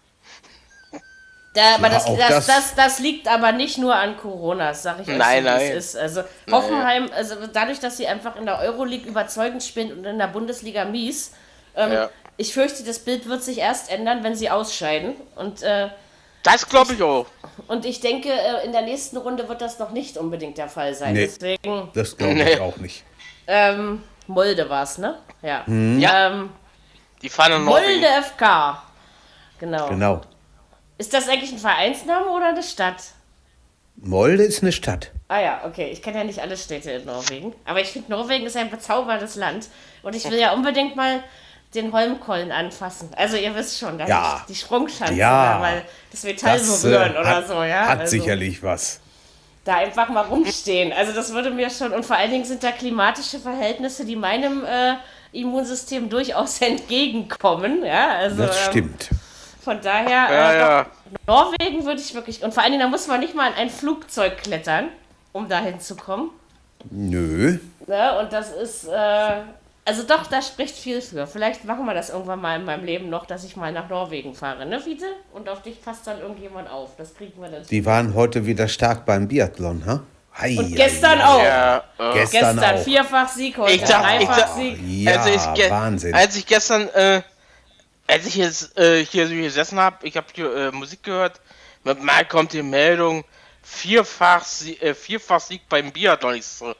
Da, 1.53 1.75
aber 1.75 1.87
Ja, 1.89 1.93
das, 1.95 2.05
das, 2.05 2.17
das- 2.17 2.45
das, 2.47 2.75
das 2.75 2.99
liegt 2.99 3.27
aber 3.27 3.51
nicht 3.51 3.77
nur 3.77 3.93
an 3.93 4.15
Corona, 4.17 4.73
sag 4.73 5.01
ich 5.01 5.09
euch 5.09 5.17
Nein, 5.17 5.43
so, 5.43 5.49
nein. 5.49 5.71
ist. 5.73 5.97
Also 5.97 6.23
Hoffenheim, 6.49 7.09
also 7.13 7.35
dadurch, 7.51 7.79
dass 7.79 7.97
sie 7.97 8.07
einfach 8.07 8.37
in 8.37 8.45
der 8.45 8.59
Euroleague 8.59 9.05
überzeugend 9.07 9.61
spielen 9.61 9.91
und 9.91 10.05
in 10.05 10.17
der 10.17 10.27
Bundesliga 10.27 10.85
mies, 10.85 11.33
ähm, 11.75 11.91
Ja. 11.91 12.09
Ich 12.41 12.53
fürchte, 12.53 12.83
das 12.83 12.99
Bild 12.99 13.27
wird 13.27 13.43
sich 13.43 13.59
erst 13.59 13.89
ändern, 13.91 14.23
wenn 14.23 14.35
sie 14.35 14.49
ausscheiden. 14.49 15.15
Und, 15.35 15.61
äh, 15.61 15.89
Das 16.43 16.67
glaube 16.67 16.93
ich 16.93 17.01
auch. 17.03 17.27
und 17.67 17.85
ich 17.85 17.99
denke, 17.99 18.29
äh, 18.31 18.65
in 18.65 18.71
der 18.71 18.81
nächsten 18.81 19.17
Runde 19.17 19.47
wird 19.47 19.61
das 19.61 19.79
noch 19.79 19.91
nicht 19.91 20.17
unbedingt 20.17 20.57
der 20.57 20.67
Fall 20.69 20.93
sein. 20.95 21.13
Nee. 21.13 21.27
Deswegen, 21.27 21.89
Das 21.93 22.17
glaube 22.17 22.33
Nee. 22.35 22.53
ich 22.53 22.59
auch 22.59 22.77
nicht. 22.77 23.03
ähm, 23.47 24.03
Molde 24.27 24.69
war 24.69 24.83
es, 24.83 24.97
ne? 24.97 25.17
Ja. 25.41 25.63
Ja, 25.67 26.27
Ähm, 26.31 26.49
die 27.21 27.29
fahren 27.29 27.53
in 27.53 27.65
Norwegen. 27.65 28.01
Molde 28.01 28.07
FK. 28.23 28.83
Genau. 29.59 29.87
Genau. 29.89 30.21
Ist 30.97 31.13
das 31.13 31.27
eigentlich 31.29 31.51
ein 31.51 31.57
Vereinsname 31.59 32.27
oder 32.29 32.47
eine 32.49 32.63
Stadt? 32.63 32.97
Molde 33.95 34.43
ist 34.43 34.63
eine 34.63 34.71
Stadt. 34.71 35.11
Ah 35.27 35.39
ja, 35.41 35.61
okay. 35.65 35.89
Ich 35.91 36.01
kenne 36.01 36.19
ja 36.19 36.23
nicht 36.23 36.39
alle 36.39 36.57
Städte 36.57 36.91
in 36.91 37.05
Norwegen. 37.05 37.53
Aber 37.65 37.81
ich 37.81 37.89
finde, 37.89 38.09
Norwegen 38.11 38.45
ist 38.45 38.57
ein 38.57 38.69
bezauberndes 38.71 39.35
Land. 39.35 39.67
Und 40.01 40.15
ich 40.15 40.29
will 40.29 40.39
ja 40.39 40.53
unbedingt 40.53 40.95
mal 40.95 41.23
den 41.73 41.91
Holmkollen 41.93 42.51
anfassen. 42.51 43.09
Also 43.15 43.37
ihr 43.37 43.55
wisst 43.55 43.79
schon, 43.79 43.97
da 43.97 44.05
Ja. 44.07 44.45
die, 44.49 44.55
Sprungschanze 44.55 45.13
Ja. 45.13 45.51
oder 45.51 45.59
mal 45.59 45.81
das 46.11 46.23
Metall 46.23 46.57
Das 46.57 46.81
berühren 46.81 47.15
äh, 47.15 47.19
oder 47.19 47.29
hat, 47.29 47.47
so, 47.47 47.63
ja. 47.63 47.87
hat 47.87 47.99
also, 48.01 48.11
sicherlich 48.11 48.61
was. 48.61 48.99
Da 49.63 49.75
einfach 49.77 50.09
mal 50.09 50.21
rumstehen. 50.21 50.91
Also 50.91 51.13
das 51.13 51.31
würde 51.33 51.51
mir 51.51 51.69
schon. 51.69 51.93
Und 51.93 52.05
vor 52.05 52.15
allen 52.17 52.31
Dingen 52.31 52.45
sind 52.45 52.63
da 52.63 52.71
klimatische 52.71 53.39
Verhältnisse, 53.39 54.05
die 54.05 54.15
meinem 54.15 54.65
äh, 54.65 54.95
Immunsystem 55.31 56.09
durchaus 56.09 56.59
entgegenkommen. 56.61 57.85
Ja, 57.85 58.09
also 58.17 58.43
Das 58.43 58.57
ähm, 58.57 58.71
stimmt. 58.71 59.09
von 59.63 59.79
daher 59.81 60.09
Ja, 60.09 60.51
äh, 60.51 60.59
ja. 60.59 60.85
Norwegen 61.27 61.85
würde 61.85 62.01
ich 62.01 62.13
wirklich. 62.13 62.43
Und 62.43 62.53
vor 62.53 62.63
allen 62.63 62.71
Dingen, 62.73 62.81
da 62.83 62.89
muss 62.89 63.07
man 63.07 63.19
nicht 63.19 63.35
mal 63.35 63.47
in 63.51 63.53
ein 63.57 63.69
Flugzeug 63.69 64.37
klettern, 64.43 64.89
um 65.31 65.47
dahin 65.47 65.79
zu 65.79 65.95
kommen. 65.95 66.31
Nö. 66.89 67.59
Ne? 67.87 68.19
Und 68.19 68.33
das 68.33 68.51
ist, 68.51 68.87
äh, 68.87 69.41
also 69.85 70.03
doch, 70.03 70.27
da 70.27 70.41
spricht 70.41 70.75
viel 70.75 71.01
für. 71.01 71.25
Vielleicht 71.27 71.65
machen 71.65 71.85
wir 71.85 71.93
das 71.93 72.09
irgendwann 72.09 72.39
mal 72.41 72.55
in 72.59 72.65
meinem 72.65 72.85
Leben 72.85 73.09
noch, 73.09 73.25
dass 73.25 73.43
ich 73.43 73.55
mal 73.55 73.71
nach 73.71 73.89
Norwegen 73.89 74.35
fahre, 74.35 74.65
ne, 74.65 74.79
Fiete? 74.79 75.05
Und 75.33 75.49
auf 75.49 75.61
dich 75.61 75.81
passt 75.83 76.05
dann 76.07 76.19
irgendjemand 76.19 76.69
auf. 76.69 76.95
Das 76.97 77.13
kriegen 77.15 77.41
wir 77.41 77.49
dann. 77.49 77.65
Die 77.65 77.85
waren 77.85 78.13
heute 78.13 78.45
wieder 78.45 78.67
stark 78.67 79.05
beim 79.05 79.27
Biathlon, 79.27 79.83
ha? 79.85 80.01
Hei, 80.39 80.55
Und 80.57 80.75
gestern 80.75 81.19
hei. 81.19 81.25
auch. 81.25 81.43
Ja, 81.43 81.77
äh, 81.97 82.13
Gestern, 82.13 82.55
Gestern 82.55 82.75
auch. 82.75 82.83
vierfach 82.83 83.27
Sieg, 83.29 83.57
heute 83.57 83.73
Ich 83.73 83.81
ich 83.81 83.89
dreifach 83.89 84.37
sag- 84.37 84.55
Sieg. 84.55 84.79
Ja, 84.87 85.21
also 85.21 85.29
ich 85.55 85.69
Wahnsinn. 85.69 86.13
Als 86.15 86.35
ich 86.37 86.45
gestern, 86.45 86.87
äh, 86.89 87.21
als 88.07 88.25
ich 88.27 88.35
jetzt 88.35 88.77
äh, 88.77 89.03
hier 89.05 89.27
so 89.27 89.33
gesessen 89.33 89.79
habe, 89.79 90.07
ich 90.07 90.15
habe 90.15 90.27
hier 90.33 90.55
äh, 90.55 90.71
Musik 90.71 91.03
gehört, 91.03 91.41
mit 91.83 92.01
mal 92.01 92.23
kommt 92.25 92.53
die 92.53 92.63
Meldung, 92.63 93.25
vierfach, 93.61 94.43
Sie 94.45 94.77
äh, 94.79 94.93
vierfach 94.93 95.39
Sieg 95.41 95.67
beim 95.67 95.91
Biathlon. 95.91 96.35
Ich 96.35 96.45
so, 96.45 96.73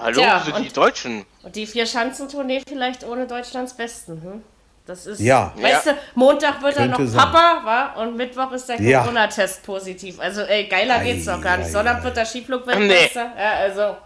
hallo, 0.00 0.20
Tja, 0.20 0.40
sind 0.44 0.56
die 0.58 0.62
und- 0.68 0.76
Deutschen? 0.76 1.26
Und 1.42 1.56
die 1.56 1.66
Vier-Schanzentournee 1.66 2.62
vielleicht 2.66 3.04
ohne 3.04 3.26
Deutschlands 3.26 3.74
Besten. 3.74 4.20
Hm? 4.22 4.42
Das 4.86 5.06
ist, 5.06 5.20
Ja. 5.20 5.52
weißt 5.60 5.86
du, 5.86 5.90
Montag 6.14 6.60
wird 6.62 6.76
er 6.76 6.86
noch 6.86 6.96
Könnte 6.96 7.12
sein. 7.12 7.20
Papa, 7.20 7.60
war 7.64 7.96
und 7.98 8.16
Mittwoch 8.16 8.50
ist 8.52 8.68
der 8.68 8.80
Ja. 8.80 9.02
Corona-Test 9.02 9.62
positiv. 9.62 10.18
Also, 10.18 10.40
ey, 10.42 10.64
geiler 10.66 10.96
Ei, 10.96 11.04
geht's 11.04 11.26
doch 11.26 11.40
gar 11.40 11.58
nicht. 11.58 11.68
ei, 11.68 11.70
Sonntag 11.70 11.98
ei. 12.00 12.04
wird 12.04 12.16
der 12.16 12.24
Skiflug-Weltmeister. 12.26 13.32
Ja, 13.38 13.50
also, 13.60 13.96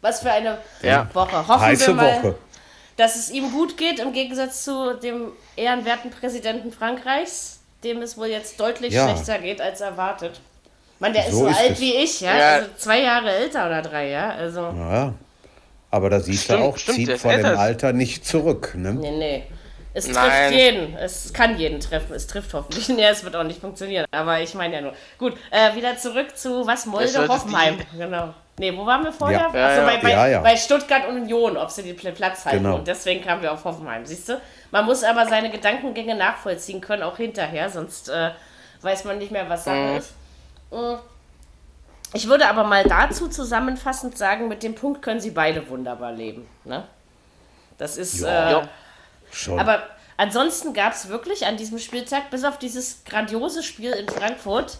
was 0.00 0.20
für 0.20 0.30
eine 0.30 0.58
Ja. 0.82 1.06
Woche. 1.12 1.36
Hoffen 1.46 1.60
Heiße 1.60 1.88
wir 1.88 1.94
mal, 1.94 2.16
Woche. 2.22 2.34
dass 2.96 3.16
es 3.16 3.30
ihm 3.30 3.52
gut 3.52 3.76
geht, 3.76 3.98
im 3.98 4.12
Gegensatz 4.14 4.64
zu 4.64 4.94
dem 4.94 5.32
ehrenwerten 5.56 6.10
Präsidenten 6.10 6.72
Frankreichs, 6.72 7.58
dem 7.84 8.00
es 8.00 8.16
wohl 8.16 8.28
jetzt 8.28 8.58
deutlich 8.58 8.94
Ja. 8.94 9.08
schlechter 9.08 9.38
geht 9.40 9.60
als 9.60 9.80
erwartet. 9.82 10.40
Man, 11.00 11.12
der 11.12 11.26
ist 11.26 11.32
So 11.32 11.38
so 11.40 11.46
ist 11.48 11.58
alt 11.58 11.70
es. 11.72 11.80
wie 11.80 11.94
ich, 11.94 12.20
ja? 12.20 12.36
Ja. 12.36 12.48
Also 12.56 12.68
zwei 12.78 13.00
Jahre 13.00 13.30
älter 13.30 13.66
oder 13.66 13.82
drei, 13.82 14.08
ja? 14.10 14.30
Also, 14.30 14.60
Ja. 14.60 15.12
Aber 15.90 16.10
da 16.10 16.20
siehst 16.20 16.44
Stimmt, 16.44 16.60
du 16.60 16.64
auch, 16.64 16.76
stimmt, 16.78 16.96
zieht 16.96 17.18
vor 17.18 17.32
dem. 17.32 17.46
Alter 17.46 17.92
nicht 17.92 18.26
zurück. 18.26 18.72
Ne? 18.76 18.92
nee, 18.94 19.10
nee. 19.10 19.42
Es 19.92 20.04
trifft 20.04 20.18
Nein. 20.20 20.52
jeden. 20.52 20.96
Es 20.96 21.32
kann 21.32 21.58
jeden 21.58 21.80
treffen. 21.80 22.14
Es 22.14 22.28
trifft 22.28 22.54
hoffentlich. 22.54 22.86
Ja, 22.96 23.10
es 23.10 23.24
wird 23.24 23.34
auch 23.34 23.42
nicht 23.42 23.60
funktionieren. 23.60 24.06
Aber 24.12 24.40
ich 24.40 24.54
meine 24.54 24.76
ja 24.76 24.80
nur. 24.82 24.92
Gut, 25.18 25.34
äh, 25.50 25.74
wieder 25.74 25.96
zurück 25.96 26.36
zu 26.36 26.64
was 26.66 26.86
Molde 26.86 27.26
Hoffenheim. 27.26 27.78
Genau. 27.98 28.32
Nee, 28.58 28.76
wo 28.76 28.86
waren 28.86 29.02
wir 29.02 29.12
vorher? 29.12 29.50
Ja. 29.52 29.58
Ja, 29.58 29.66
Achso, 29.68 29.80
ja. 29.80 29.86
bei, 29.86 29.96
bei, 29.96 30.10
Ja, 30.10 30.26
ja. 30.28 30.40
bei 30.42 30.56
Stuttgart 30.56 31.08
und 31.08 31.16
Union, 31.22 31.56
ob 31.56 31.70
sie 31.70 31.82
den 31.82 31.96
Pl- 31.96 32.12
Platz 32.12 32.44
halten. 32.44 32.62
Genau. 32.62 32.76
Und 32.76 32.86
deswegen 32.86 33.24
kamen 33.24 33.42
wir 33.42 33.52
auf 33.52 33.64
Hoffenheim. 33.64 34.04
Siehst 34.06 34.28
du? 34.28 34.40
Man 34.70 34.84
muss 34.84 35.02
aber 35.02 35.26
seine 35.26 35.50
Gedankengänge 35.50 36.14
nachvollziehen 36.14 36.80
können, 36.80 37.02
auch 37.02 37.16
hinterher, 37.16 37.68
sonst 37.70 38.10
äh, 38.10 38.30
weiß 38.82 39.04
man 39.04 39.18
nicht 39.18 39.32
mehr, 39.32 39.48
was 39.48 39.64
Sache 39.64 39.96
ist. 39.98 40.12
Mm. 40.70 40.94
Ich 42.12 42.26
würde 42.28 42.48
aber 42.48 42.64
mal 42.64 42.84
dazu 42.84 43.28
zusammenfassend 43.28 44.18
sagen, 44.18 44.48
mit 44.48 44.62
dem 44.62 44.74
Punkt 44.74 45.02
können 45.02 45.20
sie 45.20 45.30
beide 45.30 45.68
wunderbar 45.68 46.12
leben. 46.12 46.48
Ne? 46.64 46.84
Das 47.78 47.96
ist. 47.96 48.20
Ja. 48.20 48.48
Äh, 48.48 48.52
Ja. 48.52 48.68
Schon. 49.32 49.60
aber 49.60 49.82
ansonsten 50.16 50.74
gab 50.74 50.92
es 50.92 51.08
wirklich 51.08 51.46
an 51.46 51.56
diesem 51.56 51.78
Spieltag, 51.78 52.30
bis 52.30 52.42
auf 52.42 52.58
dieses 52.58 53.04
grandiose 53.04 53.62
Spiel 53.62 53.92
in 53.92 54.08
Frankfurt, 54.08 54.78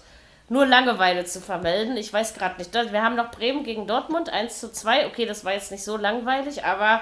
nur 0.49 0.67
Langeweile 0.67 1.25
zu 1.25 1.41
vermelden. 1.41 1.97
Ich 1.97 2.13
weiß 2.13 2.35
gerade 2.35 2.59
nicht. 2.59 2.75
Wir 2.75 3.03
haben 3.03 3.15
noch 3.15 3.31
Bremen 3.31 3.63
gegen 3.63 3.87
Dortmund 3.87 4.29
1 4.29 4.59
zu 4.59 4.73
2. 4.73 5.07
Okay, 5.07 5.25
das 5.27 5.45
war 5.45 5.53
jetzt 5.53 5.71
nicht 5.71 5.85
so 5.85 5.97
langweilig, 5.97 6.65
aber 6.65 7.01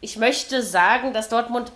ich 0.00 0.16
möchte 0.16 0.62
sagen, 0.62 1.12
dass 1.12 1.28
Dortmund 1.28 1.72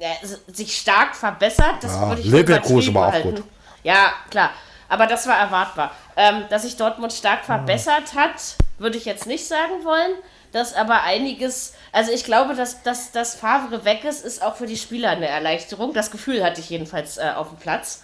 äh, 0.00 0.08
sich 0.52 0.76
stark 0.76 1.14
verbessert. 1.14 1.76
Das 1.82 1.94
Ja, 1.94 2.08
würde 2.08 2.20
ich 2.22 2.26
Leverkusen 2.26 2.94
war 2.94 3.14
auch 3.14 3.22
gut. 3.22 3.44
Ja, 3.84 4.12
klar. 4.30 4.50
Aber 4.88 5.06
das 5.06 5.26
war 5.26 5.36
erwartbar. 5.38 5.92
Ähm, 6.16 6.44
dass 6.48 6.62
sich 6.62 6.76
Dortmund 6.76 7.12
stark 7.12 7.44
verbessert 7.44 8.14
hat, 8.14 8.56
würde 8.78 8.96
ich 8.96 9.04
jetzt 9.04 9.26
nicht 9.26 9.46
sagen 9.46 9.84
wollen. 9.84 10.12
Dass 10.52 10.74
aber 10.74 11.02
einiges, 11.02 11.74
also 11.92 12.10
ich 12.10 12.24
glaube, 12.24 12.54
dass, 12.54 12.82
dass, 12.82 13.12
dass 13.12 13.34
Favre 13.34 13.84
weg 13.84 14.04
ist, 14.04 14.24
ist 14.24 14.42
auch 14.42 14.56
für 14.56 14.66
die 14.66 14.78
Spieler 14.78 15.10
eine 15.10 15.28
Erleichterung. 15.28 15.92
Das 15.92 16.10
Gefühl 16.10 16.42
hatte 16.42 16.60
ich 16.60 16.70
jedenfalls 16.70 17.18
äh, 17.18 17.32
auf 17.36 17.48
dem 17.48 17.58
Platz. 17.58 18.02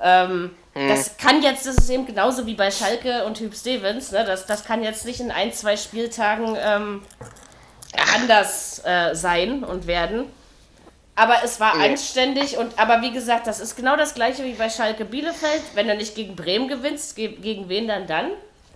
Ähm, 0.00 0.54
Das 0.88 1.16
kann 1.16 1.42
jetzt, 1.42 1.66
das 1.66 1.76
ist 1.76 1.90
eben 1.90 2.06
genauso 2.06 2.46
wie 2.46 2.54
bei 2.54 2.70
Schalke 2.70 3.24
und 3.24 3.40
Hüb 3.40 3.54
Stevens, 3.54 4.12
ne? 4.12 4.24
das, 4.24 4.44
das 4.46 4.62
kann 4.64 4.82
jetzt 4.82 5.06
nicht 5.06 5.20
in 5.20 5.30
ein, 5.30 5.50
zwei 5.52 5.76
Spieltagen 5.76 6.54
ähm, 6.60 7.02
anders 8.14 8.82
äh, 8.84 9.14
sein 9.14 9.64
und 9.64 9.86
werden. 9.86 10.30
Aber 11.16 11.36
es 11.42 11.58
war 11.60 11.74
anständig 11.74 12.58
und 12.58 12.78
aber 12.78 13.00
wie 13.00 13.10
gesagt, 13.10 13.46
das 13.46 13.58
ist 13.58 13.74
genau 13.74 13.96
das 13.96 14.14
gleiche 14.14 14.44
wie 14.44 14.52
bei 14.52 14.68
Schalke 14.68 15.06
Bielefeld. 15.06 15.62
Wenn 15.74 15.88
du 15.88 15.96
nicht 15.96 16.14
gegen 16.14 16.36
Bremen 16.36 16.68
gewinnst, 16.68 17.16
ge 17.16 17.28
gegen 17.28 17.68
wen 17.70 17.88
dann 17.88 18.06
dann? 18.06 18.30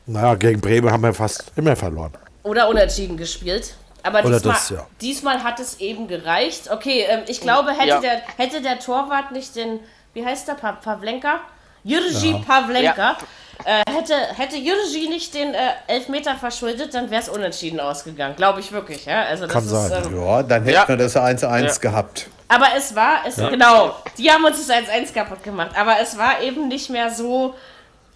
Naja, 0.06 0.34
gegen 0.34 0.60
Bremen 0.60 0.90
haben 0.90 1.02
wir 1.02 1.12
fast 1.12 1.52
immer 1.56 1.76
verloren. 1.76 2.12
Oder 2.42 2.68
unentschieden 2.68 3.18
gespielt. 3.18 3.74
Aber 4.02 4.22
diesmal, 4.22 4.40
das, 4.40 4.70
ja. 4.70 4.86
diesmal 5.02 5.44
hat 5.44 5.60
es 5.60 5.78
eben 5.80 6.08
gereicht. 6.08 6.70
Okay, 6.70 7.04
ähm, 7.06 7.20
ich 7.26 7.42
glaube, 7.42 7.72
hätte, 7.72 7.88
Ja. 7.88 8.00
der, 8.00 8.22
hätte 8.38 8.62
der 8.62 8.78
Torwart 8.78 9.32
nicht 9.32 9.54
den, 9.56 9.80
wie 10.14 10.24
heißt 10.24 10.48
der, 10.48 10.54
pa 10.54 10.72
Pavlenka? 10.72 11.40
Jirgi 11.84 12.42
Pavlenka. 12.46 13.16
Äh, 13.64 13.82
hätte, 13.90 14.14
hätte 14.36 14.56
Jirgi 14.56 15.08
nicht 15.08 15.34
den 15.34 15.54
äh, 15.54 15.58
Elfmeter 15.86 16.34
verschuldet, 16.36 16.94
dann 16.94 17.10
wäre 17.10 17.22
es 17.22 17.28
unentschieden 17.28 17.80
ausgegangen. 17.80 18.36
Glaube 18.36 18.60
ich 18.60 18.72
wirklich. 18.72 19.04
Ja? 19.06 19.22
Also 19.24 19.44
das 19.44 19.52
Kann 19.52 19.64
ist, 19.64 19.70
sein. 19.70 20.04
Ähm, 20.06 20.24
ja, 20.24 20.42
dann 20.42 20.62
hätten 20.64 20.74
Ja. 20.74 20.88
wir 20.88 20.96
das 20.96 21.16
1-1 21.16 21.62
Ja. 21.62 21.78
gehabt. 21.80 22.26
Aber 22.48 22.66
es 22.76 22.94
war, 22.96 23.20
es, 23.26 23.36
genau, 23.36 23.94
die 24.18 24.30
haben 24.30 24.44
uns 24.44 24.66
das 24.66 24.74
1-1 24.76 25.12
kaputt 25.14 25.42
gemacht. 25.44 25.70
Aber 25.76 26.00
es 26.00 26.18
war 26.18 26.40
eben 26.42 26.68
nicht 26.68 26.90
mehr 26.90 27.10
so, 27.10 27.54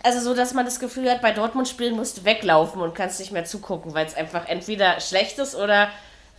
also 0.02 0.20
so, 0.20 0.34
dass 0.34 0.54
man 0.54 0.64
das 0.64 0.80
Gefühl 0.80 1.08
hat, 1.10 1.22
bei 1.22 1.30
Dortmund 1.30 1.68
spielen 1.68 1.94
musst 1.94 2.18
du 2.18 2.24
weglaufen 2.24 2.80
und 2.82 2.94
kannst 2.94 3.20
nicht 3.20 3.30
mehr 3.32 3.44
zugucken, 3.44 3.94
weil 3.94 4.06
es 4.06 4.16
einfach 4.16 4.48
entweder 4.48 4.98
schlecht 5.00 5.38
ist 5.38 5.54
oder 5.54 5.88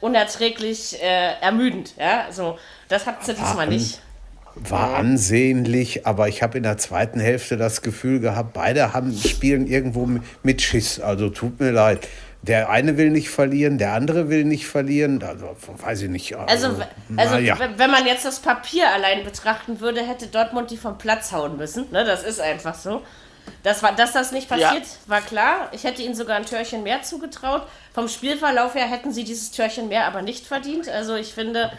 unerträglich 0.02 1.02
äh, 1.02 1.34
ermüdend. 1.42 1.94
Ja, 1.98 2.26
so, 2.32 2.58
das 2.90 3.06
hat 3.06 3.24
sie 3.26 3.34
diesmal 3.34 3.68
nicht. 3.68 4.00
War 4.56 4.96
ansehnlich, 4.96 6.08
aber 6.08 6.28
ich 6.30 6.42
habe 6.42 6.58
in 6.58 6.64
der 6.64 6.78
zweiten 6.78 7.20
Hälfte 7.20 7.58
das 7.58 7.82
Gefühl 7.82 8.20
gehabt, 8.20 8.54
beide 8.54 8.94
haben 8.94 9.16
spielen 9.16 9.68
irgendwo 9.68 10.06
mi- 10.06 10.22
mit 10.44 10.62
Schiss. 10.62 11.00
Also 11.00 11.30
tut 11.30 11.60
mir 11.60 11.72
leid. 11.72 12.08
Der 12.42 12.70
eine 12.70 12.96
will 12.98 13.10
nicht 13.10 13.30
verlieren, 13.30 13.78
der 13.80 13.94
andere 13.94 14.30
will 14.30 14.46
nicht 14.46 14.68
verlieren. 14.68 15.22
Also 15.24 15.56
weiß 15.78 16.04
ich 16.04 16.10
nicht. 16.10 16.36
Also, 16.36 16.68
also 17.18 17.36
naja. 17.36 17.58
w- 17.60 17.70
wenn 17.78 17.90
man 17.92 18.06
jetzt 18.06 18.24
das 18.24 18.40
Papier 18.40 18.92
allein 18.94 19.24
betrachten 19.26 19.80
würde, 19.80 20.06
hätte 20.06 20.28
Dortmund 20.28 20.70
die 20.72 20.78
vom 20.78 20.98
Platz 20.98 21.32
hauen 21.32 21.58
müssen. 21.58 21.86
Ne, 21.92 22.06
das 22.06 22.24
ist 22.24 22.40
einfach 22.40 22.76
so. 22.76 23.02
Das 23.62 23.84
war, 23.84 23.96
dass 23.96 24.14
das 24.14 24.32
nicht 24.32 24.48
passiert, 24.48 24.84
war 25.08 25.22
klar. 25.22 25.70
Ich 25.72 25.84
hätte 25.84 26.02
ihnen 26.02 26.16
sogar 26.16 26.38
ein 26.38 26.46
Türchen 26.46 26.82
mehr 26.84 27.02
zugetraut. 27.04 27.64
Vom 27.94 28.08
Spielverlauf 28.08 28.74
her 28.76 28.86
hätten 28.90 29.12
sie 29.12 29.24
dieses 29.24 29.52
Türchen 29.52 29.88
mehr 29.88 30.06
aber 30.06 30.22
nicht 30.22 30.46
verdient. 30.48 30.88
Also 30.88 31.16
ich 31.16 31.34
finde, 31.34 31.72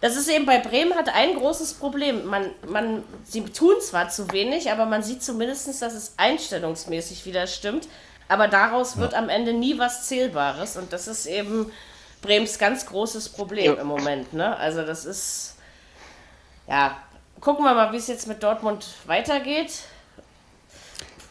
das 0.00 0.16
ist 0.16 0.28
eben 0.28 0.46
bei 0.46 0.58
Bremen 0.58 0.94
hat 0.94 1.08
ein 1.08 1.36
großes 1.36 1.74
Problem. 1.74 2.26
Man, 2.26 2.50
man, 2.68 3.02
sie 3.24 3.42
tun 3.44 3.74
zwar 3.80 4.08
zu 4.08 4.30
wenig, 4.32 4.70
aber 4.70 4.86
man 4.86 5.02
sieht 5.02 5.22
zumindest, 5.22 5.68
dass 5.80 5.94
es 5.94 6.14
einstellungsmäßig 6.16 7.24
wieder 7.24 7.46
stimmt. 7.46 7.88
Aber 8.28 8.48
daraus 8.48 8.98
wird 8.98 9.14
am 9.14 9.28
Ende 9.28 9.52
nie 9.52 9.78
was 9.78 10.06
Zählbares. 10.08 10.76
Und 10.76 10.92
das 10.92 11.06
ist 11.06 11.26
eben 11.26 11.70
Brems 12.22 12.58
ganz 12.58 12.86
großes 12.86 13.28
Problem 13.30 13.74
Ja. 13.76 13.80
im 13.80 13.86
Moment. 13.86 14.32
Ne? 14.32 14.56
Also 14.56 14.82
das 14.82 15.04
ist, 15.04 15.54
ja, 16.68 16.96
gucken 17.40 17.64
wir 17.64 17.74
mal, 17.74 17.92
wie 17.92 17.96
es 17.98 18.08
jetzt 18.08 18.26
mit 18.26 18.42
Dortmund 18.42 18.86
weitergeht. 19.06 19.72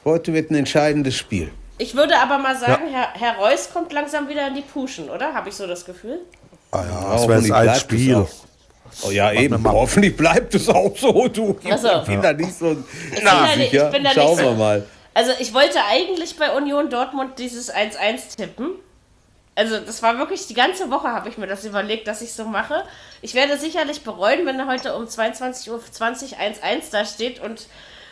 Heute 0.05 0.33
wird 0.33 0.51
ein 0.51 0.55
entscheidendes 0.55 1.15
Spiel. 1.15 1.51
Ich 1.77 1.95
würde 1.95 2.17
aber 2.19 2.37
mal 2.37 2.55
sagen, 2.55 2.87
Herr, 2.87 3.13
Herr 3.13 3.37
Reus 3.37 3.69
kommt 3.73 3.91
langsam 3.91 4.29
wieder 4.29 4.47
in 4.47 4.55
die 4.55 4.61
Puschen, 4.61 5.09
oder? 5.09 5.33
Habe 5.33 5.49
ich 5.49 5.55
so 5.55 5.67
das 5.67 5.83
Gefühl? 5.83 6.19
Ah 6.71 6.83
ja, 6.83 7.11
das 7.11 7.27
wäre 7.27 7.55
ein 7.55 7.75
Spiel. 7.79 8.25
Oh 9.03 9.11
ja, 9.11 9.31
eben. 9.31 9.61
mal. 9.61 9.73
Hoffentlich 9.73 10.15
bleibt 10.15 10.55
es 10.55 10.69
auch 10.69 10.95
so, 10.97 11.27
du. 11.27 11.57
So. 11.77 11.99
Ich 12.01 12.07
bin 12.07 12.21
da 12.21 12.33
nicht 12.33 12.53
so 12.57 12.75
bin 12.75 12.85
da 13.23 13.55
nicht- 13.55 13.71
sicher. 13.71 13.85
ich 13.87 13.91
bin 13.93 14.03
da 14.03 14.09
nicht 14.09 14.13
Schauen 14.21 14.37
so- 14.37 14.43
wir 14.43 14.51
mal. 14.53 14.85
Also 15.13 15.31
ich 15.39 15.53
wollte 15.53 15.79
eigentlich 15.89 16.37
bei 16.37 16.51
Union 16.55 16.89
Dortmund 16.89 17.39
dieses 17.39 17.73
1-1 17.73 18.35
tippen. 18.37 18.71
Also 19.57 19.79
das 19.79 20.03
war 20.03 20.17
wirklich, 20.17 20.47
die 20.47 20.53
ganze 20.53 20.91
Woche 20.91 21.07
habe 21.07 21.29
ich 21.29 21.37
mir 21.37 21.47
das 21.47 21.63
überlegt, 21.63 22.07
dass 22.09 22.21
ich 22.21 22.33
so 22.33 22.43
mache. 22.43 22.83
Ich 23.21 23.33
werde 23.33 23.57
sicherlich 23.57 24.03
bereuen, 24.03 24.45
wenn 24.45 24.59
er 24.59 24.67
heute 24.67 24.93
um 24.95 25.05
22.20 25.05 25.69
Uhr 25.71 25.79
1-1 25.79 26.91
da 26.91 27.05
steht 27.05 27.39
und 27.41 27.67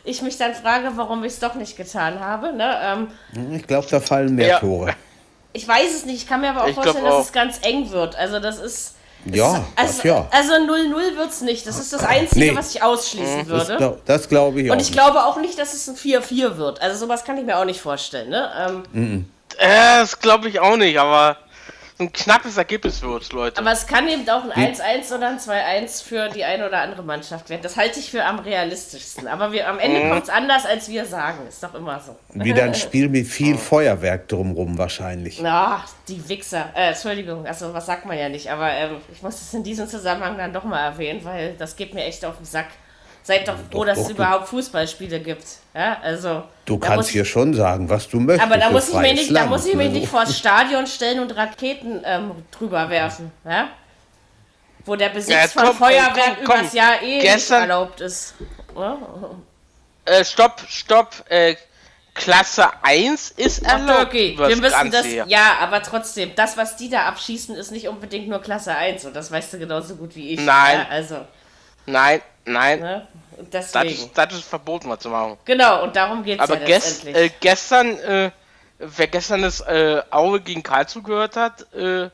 ich 0.06 0.22
mich 0.22 0.38
dann 0.38 0.54
frage, 0.56 0.92
warum 0.96 1.24
ich 1.26 1.34
es 1.34 1.40
doch 1.40 1.56
nicht 1.56 1.76
getan 1.76 2.22
habe. 2.22 2.54
Ne? 2.54 2.74
Ähm, 2.82 3.08
Ich 3.54 3.68
glaube, 3.68 3.88
da 3.92 4.00
fallen 4.00 4.36
mehr 4.36 4.48
Ja. 4.48 4.60
Tore. 4.60 4.94
ich 5.52 5.68
weiß 5.68 5.94
es 5.94 6.06
nicht, 6.06 6.16
ich 6.24 6.28
kann 6.28 6.40
mir 6.40 6.52
aber 6.52 6.64
auch 6.64 6.68
Ich 6.70 6.76
vorstellen, 6.76 7.04
dass 7.04 7.14
auch. 7.16 7.22
es 7.26 7.34
ganz 7.34 7.60
eng 7.64 7.90
wird. 7.92 8.16
Also 8.16 8.40
das 8.40 8.60
ist... 8.60 8.96
Ja, 9.26 9.64
das 9.76 10.00
also, 10.00 10.08
ja. 10.08 10.28
Also 10.32 10.54
0-0 10.54 11.18
wird 11.18 11.30
es 11.30 11.42
nicht. 11.42 11.66
Das 11.66 11.80
ist 11.80 11.94
das 11.94 12.04
Einzige, 12.04 12.52
Nee. 12.52 12.56
was 12.58 12.76
ich 12.76 12.84
ausschließen 12.84 13.40
Das, 13.40 13.48
würde. 13.48 13.78
glaub- 13.78 14.06
das 14.06 14.28
glaube 14.30 14.62
ich 14.62 14.70
auch. 14.70 14.74
Und 14.76 14.82
ich 14.82 14.92
glaube 14.92 15.24
auch 15.24 15.38
nicht, 15.38 15.58
dass 15.58 15.74
es 15.74 15.88
ein 15.88 15.96
4-4 15.96 16.58
wird. 16.58 16.82
Also 16.82 17.06
sowas 17.06 17.24
kann 17.24 17.38
ich 17.38 17.46
mir 17.46 17.58
auch 17.58 17.66
nicht 17.66 17.80
vorstellen. 17.82 18.30
Ne? 18.30 18.84
Ähm, 18.94 19.26
Äh, 19.58 20.00
das 20.02 20.20
glaube 20.20 20.50
ich 20.50 20.60
auch 20.60 20.78
nicht, 20.78 20.98
aber 21.00 21.38
ein 22.00 22.12
knappes 22.12 22.58
Ergebnis 22.58 23.02
wird, 23.02 23.32
Leute. 23.34 23.60
aber 23.60 23.72
es 23.72 23.86
kann 23.88 24.08
eben 24.08 24.28
auch 24.30 24.44
ein 24.50 24.76
1-1 24.76 25.16
oder 25.16 25.30
ein 25.30 25.38
2-1 25.38 26.04
für 26.04 26.30
die 26.30 26.44
eine 26.44 26.68
oder 26.68 26.80
andere 26.80 27.04
Mannschaft 27.04 27.50
werden. 27.50 27.62
Das 27.62 27.78
halte 27.78 28.00
ich 28.00 28.10
für 28.10 28.26
am 28.26 28.40
realistischsten. 28.40 29.28
Aber 29.28 29.52
wir, 29.52 29.68
am 29.68 29.80
Ende 29.80 30.10
kommt 30.10 30.24
es 30.24 30.30
anders, 30.30 30.66
als 30.66 30.90
wir 30.90 31.06
sagen. 31.06 31.48
Ist 31.48 31.64
doch 31.64 31.74
immer 31.76 32.00
so. 32.00 32.16
Wieder 32.34 32.64
ein 32.64 32.74
Spiel 32.74 33.10
mit 33.10 33.28
viel 33.28 33.58
Feuerwerk 33.58 34.28
drumrum 34.28 34.78
wahrscheinlich. 34.78 35.40
Na, 35.42 35.84
die 36.08 36.28
Wichser. 36.28 36.70
Äh, 36.76 36.90
Entschuldigung, 36.90 37.46
also 37.46 37.74
was 37.74 37.86
sagt 37.86 38.06
man 38.06 38.18
ja 38.18 38.30
nicht. 38.30 38.50
Aber 38.50 38.70
ähm, 38.72 38.98
ich 39.12 39.22
muss 39.22 39.36
es 39.36 39.54
in 39.54 39.64
diesem 39.64 39.88
Zusammenhang 39.88 40.38
dann 40.38 40.54
doch 40.54 40.64
mal 40.64 40.84
erwähnen, 40.84 41.24
weil 41.24 41.54
das 41.58 41.76
geht 41.76 41.94
mir 41.94 42.04
echt 42.06 42.26
auf 42.26 42.38
den 42.38 42.46
Sack. 42.46 42.68
Seid 43.26 43.48
doch 43.48 43.56
froh, 43.56 43.62
Doch, 43.80 43.86
dass 43.86 43.96
doch, 43.98 44.02
es 44.04 44.08
du- 44.10 44.14
überhaupt 44.16 44.48
Fußballspiele 44.50 45.20
gibt. 45.22 45.46
Ja, 45.74 45.98
also. 46.04 46.44
Du 46.66 46.78
da 46.78 46.88
kannst 46.88 47.10
hier 47.10 47.24
schon 47.24 47.54
sagen, 47.54 47.90
was 47.90 48.10
du 48.10 48.20
möchtest. 48.20 48.46
Aber 48.52 48.60
da 48.60 48.70
muss 48.70 48.90
ich 48.90 48.94
mir 48.94 49.00
freies 49.00 49.14
nicht, 49.20 49.30
da 49.30 49.34
Land, 49.36 49.50
muss 49.50 49.66
ich 49.66 49.76
mich 49.76 49.88
ne? 49.92 50.00
nicht 50.00 50.08
vors 50.10 50.38
Stadion 50.38 50.86
stellen 50.88 51.20
und 51.22 51.32
Raketen 51.36 52.02
ähm, 52.06 52.32
drüber 52.52 52.90
werfen, 52.90 53.32
ja? 53.46 53.70
Wo 54.86 54.98
der 54.98 55.10
Besitz 55.10 55.34
Ja, 55.34 55.48
von 55.48 55.64
komm, 55.68 55.78
Feuerwerk 55.78 56.14
komm, 56.38 56.46
komm. 56.46 56.60
übers 56.60 56.74
Jahr 56.74 57.02
eh 57.02 57.20
Gestern- 57.22 57.62
nicht 57.62 57.70
erlaubt 57.70 58.02
ist. 58.02 58.34
Ja? 58.76 58.98
Äh, 60.06 60.26
stopp, 60.26 60.62
stopp. 60.68 61.24
Äh, 61.30 61.56
Klasse 62.16 62.66
1 62.84 63.32
ist 63.32 63.64
erlaubt. 63.66 64.08
okay, 64.08 64.36
wir 64.38 64.56
müssen 64.58 64.92
das. 64.92 65.06
hier. 65.06 65.26
Ja, 65.28 65.56
aber 65.62 65.82
trotzdem, 65.82 66.34
das, 66.36 66.58
was 66.58 66.76
die 66.76 66.90
da 66.90 67.06
abschießen, 67.06 67.56
ist 67.56 67.72
nicht 67.72 67.88
unbedingt 67.88 68.28
nur 68.28 68.40
Klasse 68.40 68.76
1 68.76 69.06
und 69.06 69.16
das 69.16 69.32
weißt 69.32 69.54
du 69.54 69.60
genauso 69.60 69.96
gut 69.96 70.16
wie 70.16 70.32
ich. 70.32 70.40
Nein. 70.42 70.80
Ja, 70.80 70.88
also. 70.90 71.26
Nein, 71.86 72.22
nein. 72.46 72.80
Ne? 72.80 73.08
Und 73.38 73.54
Das 73.54 73.72
deswegen. 73.72 73.94
ist, 73.94 74.18
das 74.18 74.34
ist 74.34 74.44
verboten, 74.44 74.90
was 74.90 75.00
zu 75.00 75.10
machen. 75.10 75.38
Genau, 75.46 75.84
und 75.84 75.96
darum 75.96 76.24
geht 76.24 76.40
es 76.40 76.44
Aber 76.44 76.60
ja 76.60 76.66
gest, 76.66 77.06
äh, 77.06 77.30
gestern, 77.40 77.98
äh, 78.00 78.32
wer 78.80 79.08
gestern 79.08 79.42
das 79.42 79.62
äh, 79.62 80.02
Aue 80.12 80.42
gegen 80.42 80.64
Karlsruhe 80.64 81.04
gehört 81.04 81.36
hat, 81.36 81.74
äh, 81.74 82.10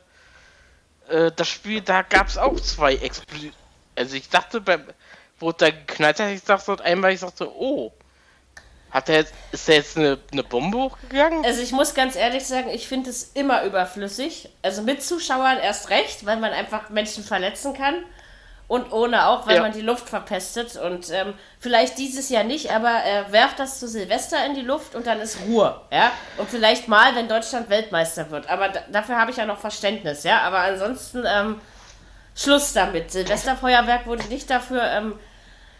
äh, 1.09 1.31
das 1.35 1.47
Spiel, 1.47 1.81
da 1.81 2.01
gab 2.03 2.27
es 2.27 2.37
auch 2.37 2.59
zwei 2.59 2.95
Explosionen. 2.95 3.55
Also 3.95 4.15
ich 4.15 4.29
dachte, 4.29 4.61
beim, 4.61 4.83
wo 5.39 5.51
der 5.51 5.71
geknallt 5.71 6.19
hat, 6.19 6.29
ich 6.29 6.43
dachte 6.43 6.81
einmal, 6.83 7.11
ich 7.11 7.19
dachte, 7.19 7.51
oh, 7.53 7.91
hat 8.91 9.07
der 9.07 9.17
jetzt, 9.17 9.33
ist 9.51 9.67
da 9.67 9.73
jetzt 9.73 9.97
eine, 9.97 10.17
eine 10.31 10.43
Bombe 10.43 10.77
hochgegangen? 10.77 11.45
Also 11.45 11.61
ich 11.61 11.71
muss 11.71 11.93
ganz 11.93 12.15
ehrlich 12.15 12.45
sagen, 12.45 12.69
ich 12.69 12.87
finde 12.87 13.09
es 13.09 13.31
immer 13.33 13.63
überflüssig. 13.63 14.49
Also 14.61 14.81
mit 14.81 15.03
Zuschauern 15.03 15.57
erst 15.57 15.89
recht, 15.89 16.25
weil 16.25 16.37
man 16.37 16.51
einfach 16.51 16.89
Menschen 16.89 17.23
verletzen 17.23 17.73
kann. 17.73 18.03
Und 18.69 18.93
ohne 18.93 19.27
auch, 19.27 19.47
weil 19.47 19.55
Ja. 19.57 19.61
man 19.63 19.71
die 19.73 19.81
Luft 19.81 20.07
verpestet. 20.07 20.77
Und 20.77 21.09
ähm, 21.11 21.33
vielleicht 21.59 21.97
dieses 21.97 22.29
Jahr 22.29 22.43
nicht, 22.45 22.71
aber 22.71 23.03
äh, 23.03 23.29
werft 23.33 23.59
das 23.59 23.79
zu 23.79 23.87
Silvester 23.87 24.45
in 24.45 24.53
die 24.53 24.61
Luft 24.61 24.93
und 24.95 25.05
dann 25.07 25.19
ist 25.19 25.39
Ruhe. 25.47 25.81
Ja? 25.91 26.11
Und 26.37 26.49
vielleicht 26.49 26.87
mal, 26.87 27.15
wenn 27.15 27.27
Deutschland 27.27 27.69
Weltmeister 27.71 28.29
wird. 28.29 28.47
Aber 28.47 28.69
da, 28.69 28.81
dafür 28.91 29.17
habe 29.17 29.31
ich 29.31 29.37
ja 29.37 29.45
noch 29.45 29.57
Verständnis. 29.57 30.23
Ja? 30.23 30.41
Aber 30.41 30.59
ansonsten 30.59 31.23
ähm, 31.27 31.59
Schluss 32.35 32.71
damit. 32.71 33.11
Silvesterfeuerwerk 33.11 34.05
wurde 34.05 34.23
nicht 34.27 34.49
dafür 34.49 34.83
ähm, 34.83 35.19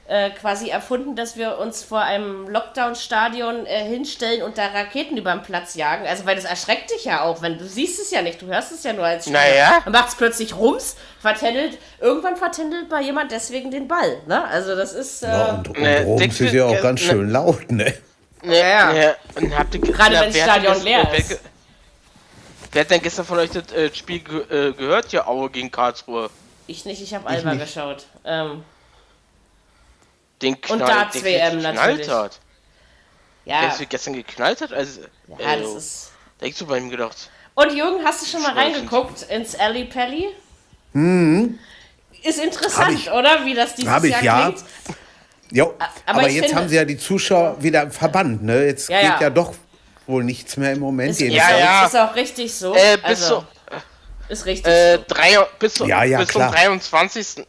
äh, 0.10 0.32
quasi 0.32 0.70
erfunden, 0.70 1.16
dass 1.16 1.38
wir 1.38 1.60
uns 1.60 1.84
vor 1.84 2.02
einem 2.02 2.50
Lockdown-Stadion 2.50 3.66
äh, 3.68 3.84
hinstellen 3.86 4.42
und 4.42 4.58
da 4.58 4.66
Raketen 4.68 5.16
über 5.18 5.32
den 5.32 5.44
Platz 5.44 5.76
jagen. 5.76 6.08
Also, 6.08 6.26
weil 6.26 6.36
das 6.36 6.46
erschreckt 6.46 6.90
dich 6.92 7.06
ja 7.06 7.22
auch, 7.22 7.42
wenn 7.44 7.60
du 7.60 7.66
siehst 7.68 8.00
es 8.02 8.10
ja 8.10 8.22
nicht, 8.24 8.42
du 8.42 8.48
hörst 8.48 8.72
es 8.72 8.84
ja 8.84 8.92
nur 8.94 9.06
als 9.06 9.26
Spieler. 9.26 9.40
Naja. 9.40 9.80
Dann 9.84 9.94
macht 9.94 10.10
es 10.10 10.16
plötzlich 10.16 10.56
Rums, 10.56 10.96
vertändelt, 11.22 11.78
irgendwann 12.00 12.36
vertändelt 12.38 12.90
mal 12.90 13.04
jemand 13.04 13.32
deswegen 13.32 13.70
den 13.70 13.88
Ball. 13.88 14.18
Ne? 14.26 14.44
Also, 14.48 14.76
das 14.76 14.94
ist. 14.94 15.22
Äh, 15.24 15.28
Ja, 15.28 15.46
und, 15.54 15.68
und 15.70 15.80
Ne, 15.80 16.04
denkst 16.18 16.42
ist 16.42 16.54
du, 16.54 16.58
ja 16.58 16.66
auch 16.66 16.82
ganz 16.82 17.02
ne- 17.02 17.08
schön 17.08 17.30
laut, 17.30 17.72
ne? 17.72 17.94
Ne, 18.42 18.58
ja. 18.60 18.92
ne, 18.94 19.16
und 19.36 19.58
habt 19.58 19.76
ihr, 19.76 19.82
Gerade 19.82 20.16
wenn 20.22 20.34
das 20.34 20.42
Stadion 20.42 20.82
leer 20.84 21.08
ist. 21.16 21.40
Wer 22.72 22.82
hat 22.82 22.90
denn 22.92 23.02
gestern 23.02 23.26
von 23.26 23.38
euch 23.40 23.50
das 23.52 23.72
äh, 23.74 23.94
Spiel 23.94 24.20
ge 24.20 24.42
äh, 24.70 24.74
gehört? 24.74 25.12
Ja, 25.12 25.28
Aue 25.28 25.50
gegen 25.50 25.70
Karlsruhe. 25.72 26.30
ich 26.68 26.86
nicht, 26.86 27.02
ich 27.02 27.14
habe 27.14 27.28
Alba 27.28 27.54
nicht. 27.54 27.66
geschaut. 27.66 28.06
Ähm, 28.26 28.64
Den 30.42 30.60
Knall, 30.62 30.80
Darts 30.80 31.14
den 31.14 31.24
WM 31.26 31.56
geknallt 31.58 31.76
natürlich. 31.76 32.10
hat. 32.10 32.40
ja, 33.46 33.62
Der 33.62 33.70
ist 33.74 33.90
gestern 33.90 34.14
geknallt 34.14 34.62
hat? 34.62 34.72
Also, 34.74 35.02
ja, 35.38 35.54
äh, 35.54 35.62
das 35.62 35.74
ist. 35.76 36.12
da 36.38 36.46
hätte 36.46 36.52
ich 36.52 36.58
so 36.58 36.66
bei 36.66 36.78
ihm 36.78 36.90
gedacht. 36.90 37.30
Und 37.56 37.74
Jürgen, 37.76 38.04
hast 38.06 38.22
du 38.22 38.26
schon 38.26 38.42
mal 38.42 38.54
reingeguckt 38.54 39.24
ins 39.24 39.56
Alley 39.56 39.86
Pally? 39.86 40.30
Ist 42.24 42.40
interessant, 42.40 42.94
ich. 42.94 43.12
oder? 43.12 43.46
Wie 43.46 43.54
das 43.54 43.76
dieses 43.76 43.92
Hab 43.92 44.04
ich, 44.04 44.12
Jahr 44.12 44.24
ja. 44.24 44.42
klingt. 44.52 44.64
Jo, 45.52 45.74
aber 46.06 46.20
aber, 46.20 46.30
jetzt 46.30 46.46
finde- 46.46 46.56
haben 46.56 46.70
sie 46.70 46.76
ja 46.76 46.86
die 46.86 46.98
Zuschauer 46.98 47.62
wieder 47.62 47.90
verbannt, 47.90 48.44
ne? 48.44 48.66
Jetzt 48.66 48.90
Ja, 48.90 49.02
geht 49.02 49.10
ja. 49.10 49.22
ja 49.22 49.30
doch 49.30 49.56
wohl 50.06 50.24
nichts 50.24 50.58
mehr 50.58 50.74
im 50.74 50.80
Moment. 50.80 51.12
Ist. 51.12 51.22
Ja, 51.22 51.28
ist, 51.50 51.60
ja. 51.60 51.86
ist 51.86 51.96
auch 51.98 52.16
richtig 52.16 52.54
so. 52.54 52.76
Äh, 52.76 52.98
bis, 52.98 53.04
also, 53.06 53.40
zu, 53.40 53.46
ist 54.30 54.46
richtig 54.46 54.72
äh, 54.72 54.98
so. 54.98 55.04
drei, 55.08 55.38
bis, 55.58 55.74
zu, 55.74 55.86
Ja, 55.86 56.04
ja, 56.04 56.20
bis 56.20 56.30
zum 56.30 56.42
klar. 56.42 56.52
23. 56.52 57.46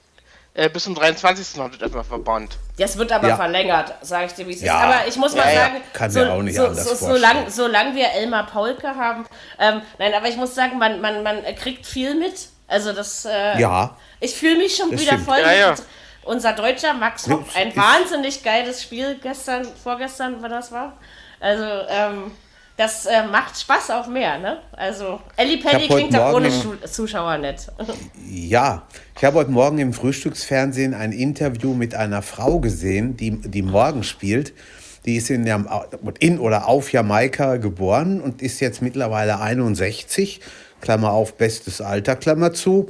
Äh, 0.55 0.69
bis 0.71 0.85
zum 0.85 0.95
23. 0.95 1.59
haben 1.61 1.73
sie 1.73 1.79
das 1.79 1.87
einfach 1.89 2.05
verbannt. 2.07 2.59
Das 2.81 2.97
wird 2.97 3.13
aber 3.13 3.29
Ja. 3.29 3.37
verlängert, 3.37 3.95
sage 4.01 4.27
ich 4.27 4.33
dir, 4.33 4.47
wie 4.49 4.55
es 4.55 4.63
Ja. 4.63 4.75
ist. 4.79 4.83
Aber 4.85 5.07
ich 5.07 5.17
muss 5.17 5.35
mal 5.35 5.47
Ja, 5.47 5.53
ja. 5.53 5.61
sagen, 5.67 5.81
Kann 5.93 6.11
so, 6.11 6.25
auch 6.25 6.43
nicht 6.43 6.57
so, 6.57 6.67
anders 6.67 6.83
so, 6.85 6.95
vorstellen. 6.97 7.15
solange 7.21 7.51
solang 7.51 7.95
wir 7.95 8.09
Elmar 8.11 8.47
Paulke 8.47 8.89
haben, 8.89 9.27
ähm, 9.59 9.83
nein, 9.99 10.15
aber 10.15 10.29
ich 10.29 10.37
muss 10.37 10.55
sagen, 10.55 10.79
man, 10.79 11.01
man, 11.01 11.23
man 11.23 11.43
kriegt 11.57 11.85
viel 11.87 12.15
mit. 12.15 12.49
Also 12.67 12.93
das, 12.93 13.25
äh, 13.27 13.61
Ja, 13.61 13.97
ich 14.21 14.35
fühle 14.35 14.57
mich 14.57 14.77
schon 14.77 14.91
Das 14.91 15.01
wieder 15.01 15.13
stimmt. 15.13 15.27
voll 15.27 15.41
Ja, 15.41 15.53
ja. 15.53 15.71
mit 15.73 15.83
unser 16.23 16.53
Deutscher 16.55 16.95
Max 16.95 17.29
Hopp, 17.29 17.45
ein 17.55 17.75
wahnsinnig 17.77 18.43
geiles 18.43 18.83
Spiel 18.83 19.19
gestern, 19.23 19.65
vorgestern, 19.83 20.37
wann 20.41 20.51
das 20.51 20.73
war. 20.73 20.97
Also, 21.41 21.65
ähm, 21.89 22.33
das 22.81 23.05
äh, 23.05 23.27
macht 23.27 23.61
Spaß 23.61 23.91
auch 23.91 24.07
mehr, 24.07 24.39
ne? 24.39 24.57
Also, 24.73 25.21
Elli 25.37 25.59
Pelli 25.59 25.83
hab 25.83 25.91
heute 25.91 25.95
klingt 25.97 26.17
auch 26.17 26.33
ohne 26.33 26.51
Zuschauer 26.91 27.37
nett. 27.37 27.67
ja. 28.27 28.87
Ich 29.19 29.23
habe 29.23 29.37
heute 29.37 29.51
Morgen 29.51 29.77
im 29.77 29.93
Frühstücksfernsehen 29.93 30.95
ein 30.95 31.13
Interview 31.13 31.75
mit 31.75 31.95
einer 31.95 32.23
Frau 32.23 32.59
gesehen, 32.59 33.19
die, 33.19 33.33
die 33.33 33.61
morgen 33.61 34.03
spielt. 34.03 34.55
Die 35.05 35.17
ist 35.17 35.29
in, 35.29 35.47
Jam 35.47 35.69
in 36.21 36.39
oder 36.39 36.69
auf 36.69 36.91
Jamaika 36.91 37.59
geboren 37.59 38.19
und 38.19 38.41
ist 38.41 38.61
jetzt 38.61 38.81
mittlerweile 38.81 39.41
61. 39.41 40.41
Klammer 40.81 41.13
auf, 41.13 41.35
bestes 41.35 41.83
Alter, 41.83 42.17
Klammer 42.17 42.55
zu. 42.55 42.89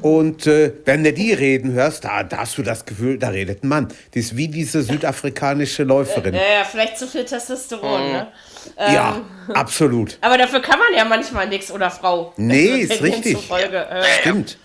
Und 0.00 0.46
äh, 0.46 0.72
wenn 0.86 1.04
du 1.04 1.12
die 1.12 1.32
reden 1.32 1.72
hörst, 1.72 2.04
da, 2.04 2.22
da 2.22 2.38
hast 2.38 2.56
du 2.56 2.62
das 2.62 2.86
Gefühl, 2.86 3.18
da 3.18 3.28
redet 3.28 3.62
ein 3.62 3.68
Mann. 3.68 3.88
Die 4.14 4.20
ist 4.20 4.36
wie 4.36 4.48
diese 4.48 4.82
südafrikanische 4.82 5.84
Läuferin. 5.84 6.34
Ja, 6.34 6.40
ja, 6.40 6.64
vielleicht 6.64 6.96
zu 6.96 7.06
viel 7.06 7.26
Testosteron, 7.26 8.12
ne? 8.12 8.28
Ja, 8.76 9.20
absolut. 9.54 10.18
Aber 10.20 10.38
dafür 10.38 10.60
kann 10.60 10.78
man 10.78 10.94
ja 10.96 11.04
manchmal 11.04 11.48
nichts 11.48 11.70
oder 11.70 11.90
Frau. 11.90 12.32
Nee, 12.36 12.66
ist 12.80 13.02
richtig. 13.02 13.50
Äh, 13.50 14.02
Stimmt. 14.20 14.58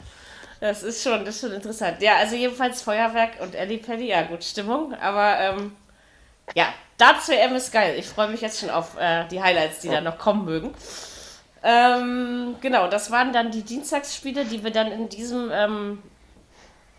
das 0.59 0.83
ist 0.83 1.03
schon, 1.03 1.25
das 1.25 1.35
ist 1.35 1.41
schon 1.41 1.51
interessant. 1.51 2.01
Ja, 2.01 2.17
also 2.17 2.35
jedenfalls 2.35 2.81
Feuerwerk 2.81 3.41
und 3.41 3.55
Ellie 3.55 3.77
Pelli, 3.77 4.09
ja 4.09 4.23
gut, 4.23 4.43
Stimmung. 4.43 4.93
Aber 4.95 5.39
ähm, 5.39 5.73
ja, 6.55 6.73
Darts 6.97 7.29
WM 7.29 7.55
ist 7.55 7.71
geil. 7.71 7.95
Ich 7.97 8.05
freue 8.05 8.29
mich 8.29 8.41
jetzt 8.41 8.59
schon 8.59 8.69
auf 8.69 8.97
äh, 8.99 9.25
die 9.29 9.41
Highlights, 9.41 9.79
die 9.79 9.89
da 9.89 10.01
noch 10.01 10.17
kommen 10.17 10.45
mögen. 10.45 10.73
Ähm, 11.63 12.55
genau, 12.61 12.89
das 12.89 13.09
waren 13.09 13.31
dann 13.31 13.51
die 13.51 13.63
Dienstagsspiele, 13.63 14.45
die 14.45 14.63
wir 14.63 14.71
dann 14.71 14.91
in 14.91 15.07
diesem 15.07 15.49
ähm, 15.51 16.03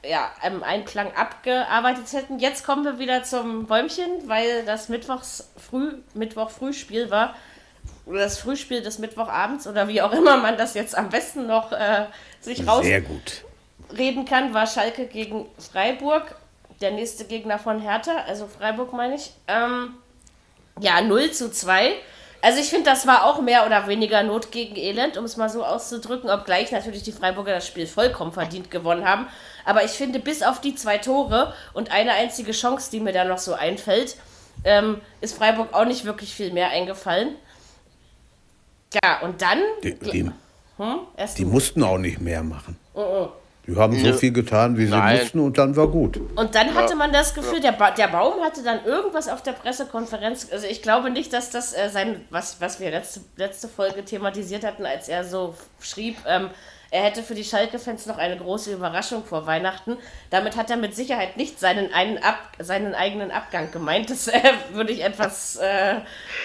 ja, 0.08 0.30
im 0.46 0.62
Einklang 0.62 1.12
abgearbeitet 1.14 2.12
hätten. 2.12 2.38
Jetzt 2.38 2.64
kommen 2.64 2.84
wir 2.84 2.98
wieder 2.98 3.22
zum 3.24 3.66
Bäumchen, 3.66 4.10
weil 4.26 4.64
das 4.64 4.88
Mittwochs 4.88 5.50
früh, 5.56 5.94
Mittwoch 6.14 6.50
Frühspiel 6.50 7.10
war. 7.10 7.34
Oder 8.06 8.20
das 8.20 8.38
Frühspiel 8.38 8.82
des 8.82 8.98
Mittwochabends 8.98 9.66
oder 9.66 9.88
wie 9.88 10.02
auch 10.02 10.12
immer 10.12 10.36
man 10.36 10.58
das 10.58 10.74
jetzt 10.74 10.96
am 10.96 11.08
besten 11.08 11.46
noch 11.46 11.72
äh, 11.72 12.06
sich 12.40 12.66
rausreden 12.66 14.24
kann, 14.26 14.52
war 14.52 14.66
Schalke 14.66 15.06
gegen 15.06 15.46
Freiburg. 15.58 16.36
Der 16.80 16.90
nächste 16.90 17.24
Gegner 17.24 17.58
von 17.58 17.80
Hertha, 17.80 18.24
also 18.26 18.46
Freiburg 18.46 18.92
meine 18.92 19.14
ich. 19.14 19.32
Ähm, 19.48 19.94
ja, 20.80 21.00
0 21.00 21.30
zu 21.30 21.50
2. 21.50 21.94
Also 22.42 22.60
ich 22.60 22.68
finde, 22.68 22.90
das 22.90 23.06
war 23.06 23.24
auch 23.24 23.40
mehr 23.40 23.64
oder 23.64 23.86
weniger 23.86 24.22
Not 24.22 24.52
gegen 24.52 24.76
Elend, 24.76 25.16
um 25.16 25.24
es 25.24 25.38
mal 25.38 25.48
so 25.48 25.64
auszudrücken, 25.64 26.28
obgleich 26.28 26.72
natürlich 26.72 27.02
die 27.02 27.12
Freiburger 27.12 27.54
das 27.54 27.66
Spiel 27.66 27.86
vollkommen 27.86 28.32
verdient 28.32 28.70
gewonnen 28.70 29.08
haben. 29.08 29.28
Aber 29.64 29.85
ich 29.85 29.92
finde, 29.92 30.18
bis 30.18 30.42
auf 30.42 30.61
die 30.61 30.74
zwei 30.74 30.98
Tore 30.98 31.55
und 31.72 31.90
eine 31.90 32.12
einzige 32.12 32.53
Chance, 32.53 32.90
die 32.90 33.00
mir 33.00 33.12
da 33.12 33.24
noch 33.24 33.38
so 33.38 33.55
einfällt, 33.55 34.16
ähm, 34.64 35.00
ist 35.20 35.37
Freiburg 35.37 35.72
auch 35.72 35.85
nicht 35.85 36.05
wirklich 36.05 36.35
viel 36.35 36.53
mehr 36.53 36.70
eingefallen. 36.70 37.37
Ja, 39.03 39.20
und 39.22 39.42
dann... 39.42 39.59
Die, 39.83 39.94
die, 39.98 40.31
hm, 40.77 41.00
erst 41.16 41.38
die 41.38 41.44
mussten 41.44 41.83
auch 41.83 41.98
nicht 41.98 42.20
mehr 42.20 42.42
machen. 42.42 42.77
Oh, 42.94 43.29
Die 43.66 43.77
haben 43.77 43.98
so 43.98 44.12
viel 44.12 44.33
getan, 44.33 44.77
wie 44.77 44.85
sie 44.87 44.90
Nein. 44.90 45.18
mussten 45.18 45.40
und 45.40 45.57
dann 45.57 45.74
war 45.77 45.88
gut. 45.88 46.20
Und 46.37 46.55
dann 46.55 46.74
hatte 46.74 46.94
man 46.94 47.12
das 47.12 47.35
Gefühl, 47.35 47.61
der, 47.61 47.72
ba 47.72 47.90
der 47.90 48.09
Baum 48.09 48.42
hatte 48.42 48.62
dann 48.62 48.85
irgendwas 48.85 49.29
auf 49.29 49.42
der 49.42 49.53
Pressekonferenz. 49.53 50.48
Also 50.53 50.66
ich 50.66 50.83
glaube 50.83 51.11
nicht, 51.11 51.33
dass 51.33 51.50
das 51.50 51.72
äh, 51.72 51.88
sein, 51.90 52.24
was, 52.31 52.61
was 52.61 52.81
wir 52.81 52.90
letzte, 52.90 53.20
letzte 53.37 53.68
Folge 53.68 54.05
thematisiert 54.05 54.64
hatten, 54.64 54.85
als 54.85 55.09
er 55.09 55.24
so 55.24 55.55
schrieb, 55.81 56.16
ähm, 56.27 56.50
er 56.94 57.02
hätte 57.02 57.24
für 57.24 57.35
die 57.35 57.42
Schalke-Fans 57.42 58.07
noch 58.07 58.18
eine 58.18 58.37
große 58.37 58.72
Überraschung 58.72 59.24
vor 59.24 59.46
Weihnachten. 59.46 59.96
Damit 60.30 60.57
hat 60.57 60.70
er 60.70 60.76
mit 60.76 60.94
Sicherheit 60.94 61.37
nicht 61.37 61.59
seinen, 61.59 61.92
einen 61.92 62.18
Ab 62.18 62.38
seinen 62.61 62.94
eigenen 62.94 63.33
Abgang 63.33 63.72
gemeint. 63.72 64.11
Das 64.11 64.28
äh, 64.28 64.40
würde 64.70 64.92
ich 64.92 65.02
etwas 65.02 65.57
äh, 65.57 65.96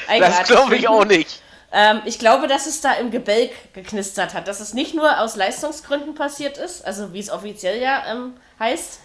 Das 0.07 0.47
glaube 0.47 0.75
ich 0.75 0.81
finden. 0.81 0.87
auch 0.87 1.05
nicht. 1.05 1.43
Ähm, 1.71 2.01
ich 2.05 2.17
glaube, 2.17 2.47
dass 2.47 2.65
es 2.65 2.81
da 2.81 2.93
im 2.93 3.11
Gebälk 3.11 3.51
geknistert 3.73 4.33
hat, 4.33 4.47
dass 4.47 4.59
es 4.59 4.73
nicht 4.73 4.95
nur 4.95 5.19
aus 5.19 5.35
Leistungsgründen 5.35 6.15
passiert 6.15 6.57
ist, 6.57 6.83
also 6.83 7.13
wie 7.13 7.19
es 7.19 7.29
offiziell 7.29 7.79
ja 7.79 8.11
ähm, 8.11 8.33
heißt, 8.59 9.01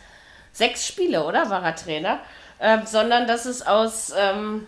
sechs 0.54 0.86
Spiele, 0.86 1.26
oder 1.26 1.50
war 1.50 1.62
er 1.62 1.76
Trainer, 1.76 2.20
ähm, 2.58 2.86
sondern 2.86 3.26
dass 3.26 3.44
es 3.44 3.60
aus, 3.60 4.14
ähm, 4.18 4.66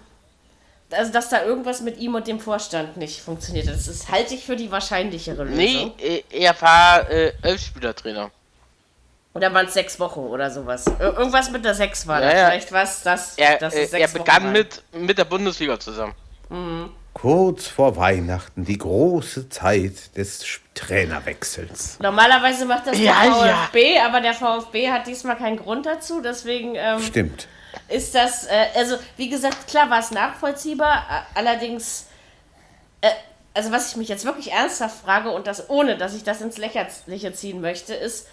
also 0.91 1.13
dass 1.13 1.29
da 1.29 1.43
irgendwas 1.45 1.81
mit 1.81 1.99
ihm 1.99 2.15
und 2.15 2.27
dem 2.27 2.41
Vorstand 2.41 2.97
nicht 2.97 3.21
funktioniert. 3.21 3.67
hat. 3.67 3.75
Das 3.75 3.89
ist, 3.89 4.11
halte 4.11 4.35
ich 4.35 4.45
für 4.45 4.57
die 4.57 4.71
wahrscheinlichere 4.71 5.45
Lösung. 5.45 5.93
Nee, 5.99 6.25
äh, 6.31 6.41
er 6.45 6.61
war 6.61 7.09
äh, 7.11 7.33
Elfspielertrainer. 7.43 8.31
Oder 9.35 9.53
waren 9.53 9.67
es 9.67 9.75
sechs 9.75 10.01
Wochen 10.01 10.21
oder 10.21 10.51
sowas? 10.51 10.87
Ir 10.99 11.13
irgendwas 11.19 11.51
mit 11.51 11.65
der 11.65 11.75
sechs 11.75 12.07
war 12.07 12.23
Ja, 12.23 12.31
da. 12.31 12.37
ja. 12.39 12.47
Vielleicht 12.51 12.73
war 12.73 12.83
es 12.85 13.03
das, 13.03 13.37
Er, 13.37 13.59
dass 13.59 13.75
äh, 13.75 13.83
es 13.83 13.93
er 13.93 13.99
sechs 14.01 14.15
Wochen 14.15 14.25
begann 14.25 14.45
waren. 14.45 14.53
mit, 14.53 14.83
mit 14.93 15.19
der 15.19 15.25
Bundesliga 15.27 15.79
zusammen. 15.79 16.15
Kurz 17.13 17.67
vor 17.67 17.97
Weihnachten, 17.97 18.65
die 18.65 18.79
große 18.79 19.49
Zeit 19.49 20.17
des 20.17 20.45
Trainerwechsels. 20.75 21.99
Normalerweise 22.01 22.67
macht 22.67 22.87
das 22.87 22.97
der 22.97 23.05
ja. 23.05 23.15
VfB, 23.65 23.99
aber 23.99 24.21
der 24.21 24.35
VfB 24.35 24.91
hat 24.91 25.07
diesmal 25.07 25.37
keinen 25.37 25.57
Grund 25.57 25.87
dazu, 25.87 26.21
deswegen 26.23 26.75
ähm, 26.77 27.01
Stimmt. 27.01 27.49
Ist 27.89 28.15
das, 28.15 28.47
äh, 28.47 28.67
also 28.75 28.97
wie 29.17 29.29
gesagt, 29.29 29.67
klar 29.69 29.89
war 29.91 30.01
es 30.01 30.11
nachvollziehbar, 30.11 31.07
a- 31.09 31.27
allerdings, 31.35 32.07
äh, 33.01 33.11
also 33.55 33.71
was 33.71 33.91
ich 33.91 33.97
mich 33.97 34.09
jetzt 34.09 34.25
wirklich 34.25 34.53
ernsthaft 34.53 35.03
frage 35.05 35.31
und 35.31 35.47
das 35.47 35.71
ohne, 35.71 35.97
dass 35.97 36.15
ich 36.15 36.25
das 36.25 36.41
ins 36.41 36.59
Lächerliche 36.59 37.33
ziehen 37.33 37.61
möchte, 37.61 37.95
ist, 37.95 38.27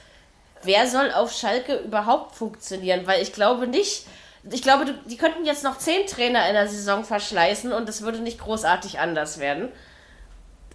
wer 0.64 0.88
soll 0.88 1.12
auf 1.12 1.32
Schalke 1.32 1.76
überhaupt 1.78 2.36
funktionieren? 2.36 3.06
Weil 3.06 3.22
ich 3.22 3.34
glaube 3.34 3.68
nicht, 3.68 4.06
ich 4.50 4.62
glaube, 4.62 4.94
die 5.06 5.18
könnten 5.18 5.46
jetzt 5.46 5.64
noch 5.64 5.78
zehn 5.78 6.06
Trainer 6.08 6.48
in 6.48 6.54
der 6.54 6.68
Saison 6.68 7.06
verschleißen 7.06 7.72
und 7.72 7.88
es 7.88 8.02
würde 8.02 8.20
nicht 8.20 8.40
großartig 8.40 9.00
anders 9.00 9.40
werden. 9.40 9.70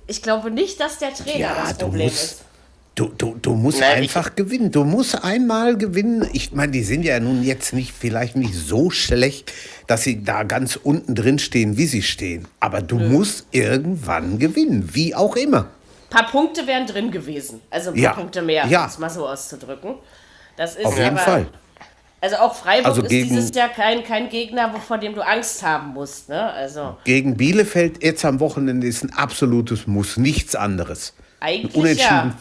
Ich 0.07 0.23
glaube 0.23 0.51
nicht, 0.51 0.81
dass 0.81 0.99
der 0.99 1.13
Trainer 1.13 1.39
Ja, 1.39 1.63
das 1.63 1.75
Problem 1.77 2.07
musst, 2.07 2.23
ist. 2.23 2.45
Du, 2.99 3.09
du, 3.17 3.37
du 3.41 3.55
musst 3.55 3.81
Nein, 3.81 4.03
ich- 4.03 4.15
einfach 4.17 4.35
gewinnen. 4.35 4.71
Du 4.71 4.85
musst 4.85 5.23
einmal 5.25 5.77
gewinnen. 5.77 6.29
Ich 6.33 6.53
meine, 6.53 6.73
die 6.73 6.83
sind 6.83 7.03
ja 7.05 7.21
nun 7.21 7.43
jetzt 7.43 7.73
nicht, 7.73 7.93
vielleicht 7.99 8.37
nicht 8.37 8.55
so 8.55 8.91
schlecht, 8.91 9.53
dass 9.87 10.03
sie 10.05 10.23
da 10.25 10.43
ganz 10.43 10.77
unten 10.77 11.15
drin 11.15 11.39
stehen, 11.39 11.77
wie 11.77 11.87
sie 11.87 12.03
stehen. 12.03 12.47
Aber 12.61 12.83
du 12.83 12.97
musst 12.99 13.47
irgendwann 13.53 14.39
gewinnen, 14.39 14.91
wie 14.93 15.15
auch 15.15 15.37
immer. 15.37 15.67
Ein 16.11 16.17
paar 16.23 16.31
Punkte 16.31 16.67
wären 16.67 16.87
drin 16.87 17.11
gewesen. 17.11 17.61
Also 17.71 17.91
ein 17.91 17.95
paar 17.95 18.03
Ja. 18.03 18.13
Punkte 18.13 18.43
mehr, 18.43 18.67
Ja. 18.67 18.85
um 18.85 18.89
es 18.91 18.99
mal 18.99 19.11
so 19.11 19.27
auszudrücken. 19.29 19.95
Das 20.57 20.75
ist 20.77 20.85
Auf 20.87 20.97
jeden 20.97 21.11
aber, 21.11 21.19
Fall. 21.19 21.47
Also 22.21 22.37
auch 22.37 22.55
Freiburg 22.57 22.87
Also 22.87 23.03
ist 23.03 23.11
dieses 23.13 23.55
Jahr 23.55 23.69
kein, 23.69 24.03
kein 24.03 24.29
Gegner, 24.29 24.75
vor 24.81 24.99
dem 24.99 25.15
du 25.15 25.21
Angst 25.25 25.63
haben 25.63 25.93
musst. 25.95 26.29
Ne? 26.29 26.43
Also 26.53 26.97
Gegen 27.05 27.37
Bielefeld 27.37 28.03
jetzt 28.03 28.25
am 28.25 28.41
Wochenende 28.41 28.87
ist 28.89 29.05
ein 29.05 29.13
absolutes 29.13 29.87
Muss, 29.87 30.17
nichts 30.17 30.57
anderes. 30.57 31.13
eigentlich 31.39 31.77
Unentschieden 31.77 32.31
ja. 32.31 32.35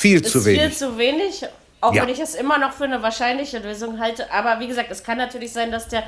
Viel 0.00 0.20
ist 0.22 0.32
zu 0.32 0.40
viel 0.40 0.58
wenig. 0.58 0.76
zu 0.78 0.98
wenig, 0.98 1.46
auch 1.80 1.92
Ja. 1.94 2.02
wenn 2.02 2.08
ich 2.08 2.18
es 2.20 2.34
immer 2.34 2.58
noch 2.58 2.72
für 2.72 2.84
eine 2.84 3.02
wahrscheinliche 3.02 3.58
Lösung 3.58 4.00
halte. 4.00 4.30
Aber 4.32 4.60
wie 4.60 4.66
gesagt, 4.66 4.90
es 4.90 5.02
kann 5.02 5.18
natürlich 5.18 5.52
sein, 5.52 5.70
dass 5.70 5.88
der 5.88 6.04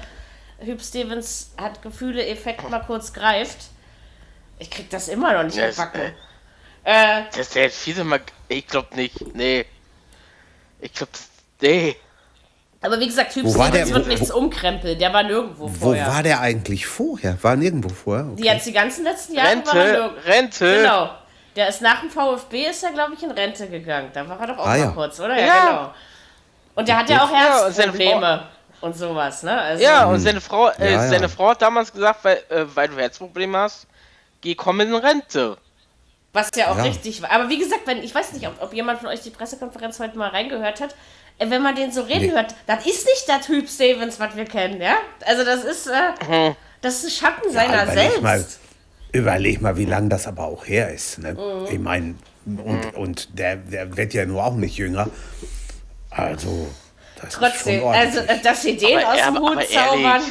Hüb 0.61 0.81
Stevens 0.81 1.53
hat 1.61 1.83
Gefühle-Effekt 1.83 2.69
mal 2.71 2.81
kurz 2.81 3.13
greift. 3.13 3.59
Ich 4.59 4.71
krieg 4.71 4.89
das 4.91 5.09
immer 5.09 5.33
noch 5.33 5.43
nicht 5.45 5.57
gebacken. 5.57 6.13
Äh, 6.85 7.23
Das 7.37 7.55
ist 7.57 7.87
der 7.97 8.05
Mag 8.05 8.23
Ich 8.49 8.67
glaub 8.67 8.95
nicht. 8.97 9.35
Nee. 9.35 9.65
Ich 10.81 10.93
glaub. 10.93 11.09
Nee. 11.61 11.97
aber 12.81 12.99
wie 12.99 13.07
gesagt, 13.07 13.35
Hüb 13.37 13.45
Wo 13.45 13.57
war 13.57 13.69
Stevens 13.69 13.93
wird 13.93 14.05
wo- 14.05 14.09
nichts 14.09 14.31
umkrempeln. 14.33 14.99
Der 14.99 15.13
war 15.13 15.23
nirgendwo 15.23 15.65
Wo 15.65 15.87
vorher. 15.87 16.07
war 16.09 16.23
der 16.25 16.41
eigentlich 16.41 16.87
vorher? 16.87 17.39
War 17.43 17.55
nirgendwo 17.57 17.89
vorher? 17.91 18.25
Die 18.37 18.43
Okay. 18.43 18.53
jetzt 18.55 18.67
die 18.67 18.73
ganzen 18.73 19.05
letzten 19.05 19.35
Jahre 19.35 19.65
war 19.65 19.75
er 19.77 19.85
Rente. 19.85 20.01
nirg- 20.01 20.27
Rente. 20.27 20.77
Genau. 20.83 21.11
Der 21.57 21.69
ist 21.69 21.83
nach 21.83 22.01
dem 22.01 22.11
VfB 22.11 22.67
ist 22.67 22.83
er, 22.83 22.93
glaube 22.93 23.15
ich, 23.15 23.23
in 23.23 23.31
Rente 23.31 23.69
gegangen. 23.69 24.11
Da 24.15 24.27
war 24.29 24.41
er 24.41 24.47
doch 24.49 24.59
auch 24.59 24.65
Ah, 24.67 24.69
mal 24.71 24.79
ja. 24.81 24.87
kurz, 24.91 25.21
oder? 25.21 25.38
Ja. 25.38 25.67
genau. 25.67 25.95
Und 26.75 26.88
der 26.88 26.99
hat 26.99 27.11
ja 27.11 27.25
auch 27.25 27.31
Ja, 27.31 27.65
Herzprobleme 27.71 28.49
und 28.81 28.97
sowas, 28.97 29.43
ne? 29.43 29.61
Also, 29.61 29.83
Ja, 29.85 30.07
und 30.07 30.19
seine 30.21 30.41
Frau, 30.41 30.69
äh, 30.71 30.73
Ja, 30.81 30.91
ja. 31.03 31.09
seine 31.09 31.29
Frau 31.29 31.51
hat 31.51 31.61
damals 31.61 31.93
gesagt, 31.93 32.25
weil, 32.25 32.37
äh, 32.49 32.65
weil 32.75 32.88
du 32.88 32.97
Herzprobleme 32.97 33.59
hast, 33.59 33.87
geh 34.41 34.55
komm 34.55 34.81
in 34.81 34.95
Rente. 34.95 35.59
Was 36.33 36.49
ja 36.57 36.69
auch 36.73 36.77
Ja. 36.79 36.85
richtig 36.85 37.21
war. 37.21 37.31
Aber 37.31 37.51
wie 37.51 37.59
gesagt, 37.59 37.83
wenn, 37.85 38.03
ich 38.03 38.15
weiß 38.15 38.33
nicht, 38.33 38.47
ob, 38.47 38.55
ob 38.62 38.73
jemand 38.73 39.01
von 39.01 39.09
euch 39.09 39.21
die 39.21 39.29
Pressekonferenz 39.31 40.01
heute 40.01 40.17
mal 40.17 40.31
reingehört 40.31 40.81
hat. 40.81 40.95
äh, 41.38 41.51
Wenn 41.51 41.61
man 41.62 41.75
den 41.75 41.93
so 41.93 42.01
reden 42.03 42.29
Nee. 42.29 42.33
hört, 42.33 42.55
das 42.67 42.87
ist 42.87 43.05
nicht 43.07 43.29
der 43.29 43.43
Typ 43.43 43.69
Stevens, 43.69 44.19
was 44.19 44.35
wir 44.35 44.47
kennen, 44.47 44.81
ja? 44.81 44.95
Also 45.27 45.45
das 45.45 45.65
ist, 45.65 45.87
äh, 45.88 46.55
das 46.81 47.05
ist 47.05 47.05
ein 47.05 47.11
Schatten 47.11 47.53
seiner 47.53 47.87
selbst. 47.88 48.61
Überleg 49.12 49.61
mal, 49.61 49.77
wie 49.77 49.85
lange 49.85 50.09
das 50.09 50.27
aber 50.27 50.44
auch 50.44 50.66
her 50.66 50.92
ist. 50.92 51.18
Ne? 51.18 51.35
Mhm. 51.35 51.66
Ich 51.70 51.79
meine, 51.79 52.14
und, 52.46 52.94
und 52.94 53.38
der, 53.38 53.57
der 53.57 53.96
wird 53.96 54.14
ja 54.14 54.25
nur 54.25 54.44
auch 54.44 54.55
nicht 54.57 54.77
jünger. 54.79 55.09
Also, 56.11 56.68
das 57.16 57.25
ist 57.35 57.38
Trotzdem, 57.38 57.85
also 57.87 58.20
äh, 58.20 58.40
dass 58.42 58.62
sie 58.62 58.77
den 58.77 58.98
Aber- 58.98 59.12
aus 59.12 59.16
dem 59.18 59.37
aber- 59.37 59.40
Hut 59.40 59.53
aber 59.59 59.66
zaubern, 59.68 60.22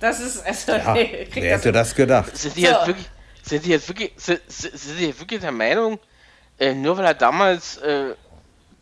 das 0.00 0.20
ist, 0.20 0.46
also, 0.46 0.72
ja, 0.72 0.94
nee, 0.94 1.26
wer 1.32 1.42
das 1.56 1.60
hätte 1.60 1.72
das 1.72 1.94
gedacht? 1.94 2.36
Sind 2.36 2.56
die 2.56 2.62
So. 2.62 2.66
jetzt 2.68 2.86
wirklich, 2.86 3.10
sind 3.42 3.64
die 3.64 3.68
jetzt 3.70 3.88
wirklich, 3.88 4.12
sind, 4.16 4.40
sind 4.48 4.78
sind 4.78 4.98
die 4.98 5.06
jetzt 5.06 5.20
wirklich 5.20 5.40
der 5.40 5.52
Meinung, 5.52 5.98
äh, 6.58 6.72
nur 6.74 6.96
weil 6.96 7.04
er 7.06 7.14
damals 7.14 7.76
äh, 7.78 8.14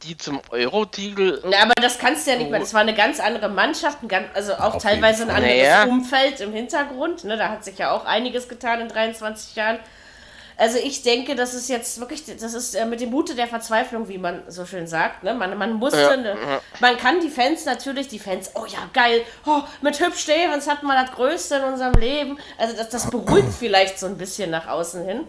die 0.03 0.17
zum 0.17 0.41
Euro-Titel 0.51 1.41
Na, 1.45 1.63
aber 1.63 1.75
das 1.75 1.99
kannst 1.99 2.27
du 2.27 2.31
ja 2.33 2.39
nicht 2.39 2.51
mehr. 2.51 2.61
Das 2.61 2.75
war 2.75 2.81
eine 2.81 2.95
ganz 2.95 3.21
andere 3.21 3.49
Mannschaft, 3.49 4.03
ein 4.03 4.09
ganz, 4.09 4.27
also 4.35 4.55
auch 4.55 4.75
Auf 4.75 4.83
teilweise 4.83 5.25
ein 5.25 5.31
anderes 5.31 5.57
Naja. 5.57 5.85
Umfeld 5.85 6.41
im 6.41 6.53
Hintergrund. 6.53 7.25
Ne? 7.25 7.37
Da 7.37 7.49
hat 7.49 7.65
sich 7.65 7.79
ja 7.79 7.91
auch 7.91 8.05
einiges 8.05 8.49
getan 8.49 8.81
in 8.81 8.89
23 8.89 9.57
Jahren. 9.57 9.79
Also 10.57 10.77
ich 10.79 11.03
denke, 11.03 11.37
das 11.37 11.55
ist 11.55 11.69
jetzt 11.69 12.01
wirklich, 12.01 12.25
das 12.25 12.53
ist 12.53 12.75
äh, 12.75 12.85
mit 12.85 13.01
dem 13.01 13.11
Mute 13.11 13.37
der 13.37 13.47
Verzweiflung, 13.47 14.09
wie 14.09 14.19
man 14.19 14.43
so 14.49 14.67
schön 14.67 14.89
sagt. 14.89 15.23
Ne? 15.23 15.33
Man, 15.33 15.57
man 15.57 15.75
musste, 15.75 16.01
Ja, 16.01 16.17
ne, 16.17 16.31
ja. 16.31 16.61
man 16.81 16.97
kann 16.97 17.21
die 17.21 17.29
Fans 17.29 17.65
natürlich, 17.65 18.09
die 18.09 18.19
Fans, 18.19 18.51
oh 18.57 18.67
ja, 18.67 18.79
geil, 18.93 19.23
oh, 19.47 19.63
mit 19.83 20.01
Hübsch 20.01 20.19
Stevens 20.23 20.69
hatten 20.69 20.87
wir 20.87 21.01
das 21.01 21.13
Größte 21.13 21.57
in 21.57 21.63
unserem 21.63 21.95
Leben. 21.95 22.39
Also 22.59 22.77
das, 22.77 22.89
das 22.89 23.09
beruhigt 23.09 23.53
vielleicht 23.59 24.01
so 24.01 24.07
ein 24.07 24.19
bisschen 24.19 24.51
nach 24.51 24.67
außen 24.67 25.05
hin. 25.05 25.21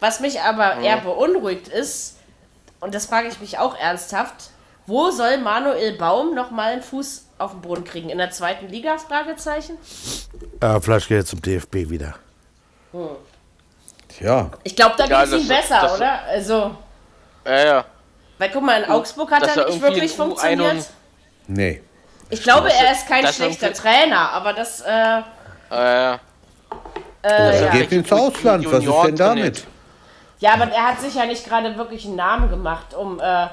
Was 0.00 0.20
mich 0.20 0.40
aber 0.40 0.78
eher 0.78 0.96
beunruhigt 0.96 1.68
ist, 1.68 2.16
und 2.82 2.94
das 2.94 3.06
frage 3.06 3.28
ich 3.28 3.40
mich 3.40 3.58
auch 3.58 3.74
ernsthaft, 3.78 4.50
wo 4.86 5.10
soll 5.10 5.38
Manuel 5.38 5.96
Baum 5.96 6.34
noch 6.34 6.50
mal 6.50 6.72
einen 6.72 6.82
Fuß 6.82 7.24
auf 7.38 7.52
den 7.52 7.60
Boden 7.62 7.84
kriegen? 7.84 8.10
In 8.10 8.18
der 8.18 8.30
zweiten 8.30 8.68
Liga? 8.68 8.98
Fragezeichen. 8.98 9.78
Äh, 10.60 10.80
vielleicht 10.80 11.08
geht 11.08 11.18
er 11.18 11.24
zum 11.24 11.40
DFB 11.40 11.88
wieder. 11.88 12.14
Tja, 14.08 14.50
Ich 14.64 14.76
glaube, 14.76 14.94
da 14.98 15.06
Ja, 15.06 15.24
geht 15.24 15.32
es 15.34 15.40
ihm 15.42 15.48
besser, 15.48 15.80
das- 15.82 15.96
oder? 15.96 16.22
Also, 16.24 16.76
Ja, 17.46 17.64
ja. 17.64 17.84
weil 18.38 18.50
guck 18.50 18.62
mal, 18.62 18.82
in 18.82 18.90
Augsburg 18.90 19.30
hat 19.30 19.42
er 19.56 19.66
nicht 19.66 19.80
wirklich 19.80 20.02
in 20.04 20.10
U1 20.10 20.14
funktioniert. 20.16 20.86
nee. 21.46 21.82
Ich 22.30 22.42
glaube, 22.42 22.72
er 22.72 22.92
ist 22.92 23.06
kein 23.06 23.24
er 23.24 23.32
schlechter 23.32 23.72
Trainer, 23.72 24.30
aber 24.32 24.52
das, 24.52 24.80
äh, 24.80 25.18
Äh, 25.70 25.72
Oder 25.74 26.20
äh, 27.22 27.28
er 27.30 27.64
ja. 27.66 27.70
geht 27.72 27.92
ins 27.92 28.10
Ausland. 28.12 28.66
Was 28.70 28.84
ist 28.84 29.02
denn 29.06 29.16
damit? 29.16 29.64
Ja, 30.42 30.54
aber 30.54 30.64
er 30.72 30.88
hat 30.88 31.00
sich 31.00 31.14
ja 31.14 31.24
nicht 31.24 31.46
gerade 31.46 31.76
wirklich 31.76 32.04
einen 32.04 32.16
Namen 32.16 32.50
gemacht, 32.50 32.94
um 32.94 33.20
äh, 33.20 33.46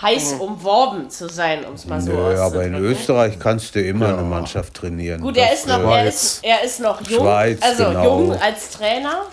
heiß 0.00 0.34
umworben 0.38 1.10
zu 1.10 1.28
sein, 1.28 1.66
um 1.66 1.74
es 1.74 1.84
mal 1.84 2.00
so 2.00 2.12
Nö, 2.12 2.40
aber 2.40 2.64
in 2.64 2.74
auszudrücken. 2.74 2.84
Österreich 2.84 3.38
kannst 3.38 3.74
du 3.74 3.82
immer 3.82 4.08
eine 4.08 4.22
Mannschaft 4.22 4.72
trainieren. 4.72 5.20
Gut, 5.20 5.36
er 5.36 5.52
ist 5.52 5.68
noch, 5.68 5.80
äh, 5.80 5.98
er 5.98 6.04
ist, 6.06 6.42
er 6.42 6.62
ist 6.62 6.80
noch 6.80 7.06
jung, 7.06 7.20
Schweiz, 7.20 7.58
also 7.60 7.84
genau. 7.84 8.04
jung 8.04 8.32
als 8.40 8.70
Trainer. 8.70 9.26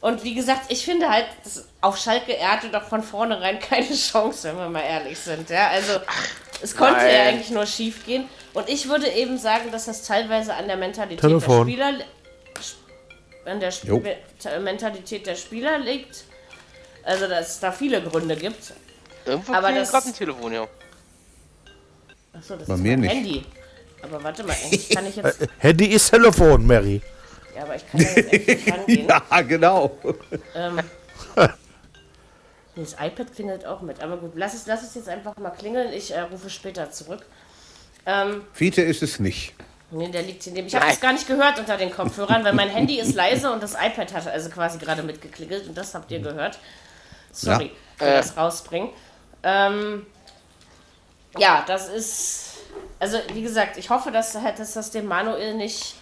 Und 0.00 0.24
wie 0.24 0.34
gesagt, 0.34 0.62
ich 0.68 0.86
finde 0.86 1.10
halt, 1.10 1.26
auf 1.82 1.98
Schalke, 1.98 2.34
er 2.34 2.52
hatte 2.52 2.70
doch 2.70 2.84
von 2.84 3.02
vornherein 3.02 3.58
keine 3.70 3.94
Chance, 3.94 4.48
wenn 4.48 4.56
wir 4.56 4.68
mal 4.70 4.84
ehrlich 4.84 5.18
sind. 5.18 5.50
Ja? 5.50 5.68
Also 5.68 5.92
es 6.62 6.74
konnte 6.74 6.96
Nein. 6.96 7.14
ja 7.14 7.22
eigentlich 7.24 7.50
nur 7.50 7.66
schief 7.66 8.06
gehen. 8.06 8.24
Und 8.54 8.70
ich 8.70 8.88
würde 8.88 9.08
eben 9.08 9.36
sagen, 9.36 9.70
dass 9.70 9.84
das 9.84 10.02
teilweise 10.06 10.54
an 10.54 10.66
der 10.66 10.78
Mentalität 10.78 11.20
Telefon. 11.20 11.66
der 11.66 11.72
Spieler 11.72 11.92
an 13.44 13.60
der 13.60 13.68
Sp 13.68 13.88
Jo. 13.88 14.02
Mentalität 14.62 15.26
der 15.26 15.34
Spieler 15.34 15.78
liegt. 15.78 16.24
Also 17.04 17.28
dass 17.28 17.48
es 17.50 17.60
da 17.60 17.70
viele 17.72 18.02
Gründe 18.02 18.36
gibt. 18.36 18.72
Irgendwo 19.26 19.52
Aber 19.54 19.72
das- 19.72 19.90
gerade 19.90 20.08
ein 20.08 20.14
Telefon, 20.14 20.52
ja. 20.52 20.66
Achso, 22.32 22.56
das 22.56 22.66
Bei 22.66 22.74
ist 22.74 22.80
mir 22.80 22.90
mein 22.92 23.00
nicht. 23.00 23.12
Handy. 23.14 23.44
Aber 24.02 24.22
warte 24.22 24.42
mal, 24.44 24.54
eigentlich 24.64 24.88
kann 24.90 25.06
ich 25.06 25.16
jetzt. 25.16 25.38
Handy 25.58 25.86
ist 25.86 26.10
Telefon, 26.10 26.66
Mary. 26.66 27.00
Ja, 27.56 27.62
aber 27.62 27.76
ich 27.76 27.88
kann 27.88 28.00
da 28.02 28.06
jetzt 28.10 28.32
echt 28.32 28.48
nicht 28.48 28.72
rangehen. 28.78 29.08
Ja, 29.08 29.40
genau. 29.42 29.98
Ähm, 30.54 30.80
nee, 31.36 32.82
das 32.82 32.92
iPad 32.94 33.32
klingelt 33.34 33.64
auch 33.66 33.80
mit. 33.82 34.00
Aber 34.02 34.16
gut, 34.16 34.32
lass 34.34 34.54
es, 34.54 34.66
lass 34.66 34.82
es 34.82 34.94
jetzt 34.94 35.08
einfach 35.08 35.36
mal 35.36 35.50
klingeln. 35.50 35.92
Ich 35.92 36.10
äh, 36.12 36.20
rufe 36.20 36.50
später 36.50 36.90
zurück. 36.90 37.24
Ähm, 38.06 38.42
Fiete 38.52 38.82
ist 38.82 39.02
es 39.02 39.20
nicht. 39.20 39.54
nee, 39.90 40.08
der 40.10 40.22
liegt 40.22 40.42
hier 40.42 40.52
neben. 40.52 40.66
Ich 40.66 40.74
habe 40.74 40.86
das 40.86 41.00
gar 41.00 41.12
nicht 41.12 41.26
gehört 41.26 41.58
unter 41.58 41.76
den 41.78 41.90
Kopfhörern, 41.90 42.44
weil 42.44 42.52
mein 42.52 42.68
Handy 42.68 42.98
ist 42.98 43.14
leise 43.14 43.50
und 43.52 43.62
das 43.62 43.74
iPad 43.74 44.12
hat 44.12 44.26
also 44.26 44.50
quasi 44.50 44.78
gerade 44.78 45.02
mitgeklingelt 45.02 45.66
und 45.68 45.78
das 45.78 45.94
habt 45.94 46.10
ihr 46.10 46.18
gehört. 46.20 46.58
Sorry, 47.34 47.70
für 47.96 48.04
Äh. 48.06 48.16
das 48.16 48.36
rausbringen. 48.36 48.90
Ähm, 49.42 50.06
ja, 51.38 51.64
das 51.66 51.88
ist. 51.88 52.50
Also, 52.98 53.18
wie 53.32 53.42
gesagt, 53.42 53.76
ich 53.76 53.90
hoffe, 53.90 54.10
dass, 54.10 54.34
halt, 54.36 54.58
dass 54.58 54.72
das 54.72 54.90
dem 54.90 55.06
Manuel 55.06 55.54
nicht 55.54 55.96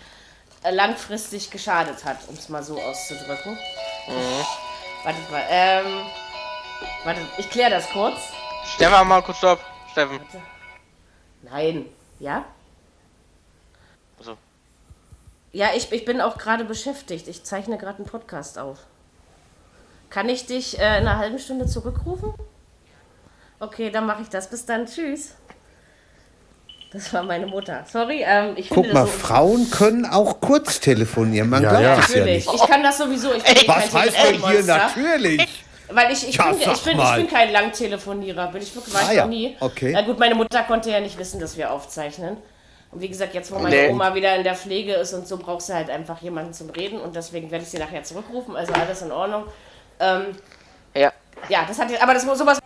äh, 0.63 0.71
langfristig 0.71 1.51
geschadet 1.51 2.05
hat, 2.05 2.19
um 2.29 2.35
es 2.37 2.49
mal 2.49 2.63
so 2.63 2.81
auszudrücken. 2.81 3.59
Wartet 5.05 5.31
mal, 5.31 5.45
ähm. 5.49 6.03
Warte, 7.05 7.21
ich 7.39 7.49
kläre 7.51 7.71
das 7.71 7.89
kurz. 7.91 8.19
Stefan, 8.75 9.09
mal 9.09 9.23
kurz 9.23 9.39
stopp. 9.39 9.61
Steffen. 9.93 10.21
Nein. 11.43 11.87
Ja? 12.21 12.45
Also, 14.19 14.37
Ja, 15.53 15.71
ich, 15.75 15.91
ich 15.93 16.05
bin 16.05 16.21
auch 16.21 16.39
gerade 16.39 16.65
beschäftigt. 16.65 17.27
Ich 17.29 17.45
zeichne 17.45 17.79
gerade 17.79 17.99
einen 17.99 18.07
Podcast 18.07 18.59
auf. 18.59 18.79
Kann 20.13 20.29
ich 20.29 20.45
dich 20.45 20.79
äh, 20.79 20.83
in 20.99 21.07
einer 21.07 21.17
halben 21.19 21.39
Stunde 21.39 21.67
zurückrufen? 21.67 22.35
Okay, 23.61 23.91
dann 23.91 24.05
mache 24.05 24.23
ich 24.23 24.29
das. 24.29 24.51
Bis 24.51 24.67
dann. 24.67 24.85
Tschüss. 24.87 25.37
Das 26.93 27.11
war 27.15 27.23
meine 27.23 27.47
Mutter. 27.47 27.85
Sorry, 27.91 28.23
ähm, 28.27 28.53
ich 28.57 28.69
finde 28.69 28.89
Guck 28.91 28.93
mal, 28.93 29.01
das 29.05 29.13
so. 29.13 29.19
Frauen 29.21 29.71
können 29.71 30.05
auch 30.05 30.41
kurz 30.41 30.81
telefonieren. 30.81 31.49
Man 31.49 31.63
Ja, 31.63 31.71
glaubt 31.71 31.85
ja. 31.85 31.99
es 31.99 32.09
ja 32.15 32.17
Natürlich. 32.21 32.47
nicht. 32.47 32.55
Ich 32.63 32.69
kann 32.69 32.83
das 32.83 32.99
sowieso. 32.99 33.33
Ich 33.33 33.43
bin 33.43 33.57
eh 33.57 33.69
Was 33.69 33.95
heißt 33.95 34.17
denn 34.29 34.47
hier 34.47 34.63
natürlich? 34.65 35.65
Weil 35.91 36.13
ich, 36.13 36.29
ich, 36.29 36.37
Ja, 36.37 36.51
bin, 36.53 36.61
ich, 36.61 36.83
bin, 36.83 36.93
ich 36.93 36.97
mal. 36.99 37.19
bin 37.19 37.29
kein 37.31 37.51
Langtelefonierer. 37.53 38.49
Bin 38.49 38.63
ich 38.63 38.75
wirklich, 38.75 38.95
war 38.95 39.03
Ah 39.03 39.11
ich 39.11 39.17
ja, 39.17 39.23
noch 39.23 39.31
nie. 39.31 39.57
okay. 39.61 39.93
Na 39.95 40.03
gut, 40.03 40.19
meine 40.19 40.35
Mutter 40.35 40.63
konnte 40.65 40.91
ja 40.91 41.01
nicht 41.01 41.19
wissen, 41.19 41.41
dass 41.41 41.57
wir 41.57 41.71
aufzeichnen. 41.73 42.37
Und 42.91 43.01
wie 43.01 43.09
gesagt, 43.09 43.33
jetzt 43.33 43.51
wo 43.51 43.59
meine 43.59 43.75
Nee. 43.75 43.89
Oma 43.89 44.15
wieder 44.15 44.37
in 44.37 44.45
der 44.45 44.55
Pflege 44.55 44.93
ist 44.93 45.15
und 45.15 45.27
so, 45.27 45.39
braucht 45.39 45.63
sie 45.63 45.73
halt 45.75 45.89
einfach 45.89 46.21
jemanden 46.21 46.53
zum 46.53 46.69
Reden. 46.69 47.01
Und 47.01 47.17
deswegen 47.17 47.51
werde 47.51 47.65
ich 47.65 47.71
sie 47.71 47.79
nachher 47.79 48.03
zurückrufen. 48.05 48.55
Also 48.55 48.75
alles 48.75 49.01
in 49.01 49.13
Ordnung. 49.13 49.45
Ähm, 50.03 50.27
ja. 50.95 51.13
ja, 51.49 51.65
das 51.67 51.79
hat 51.79 51.91
jetzt, 51.91 52.03
aber 52.03 52.13
das 52.15 52.25
muss 52.27 52.39
sowas 52.39 52.59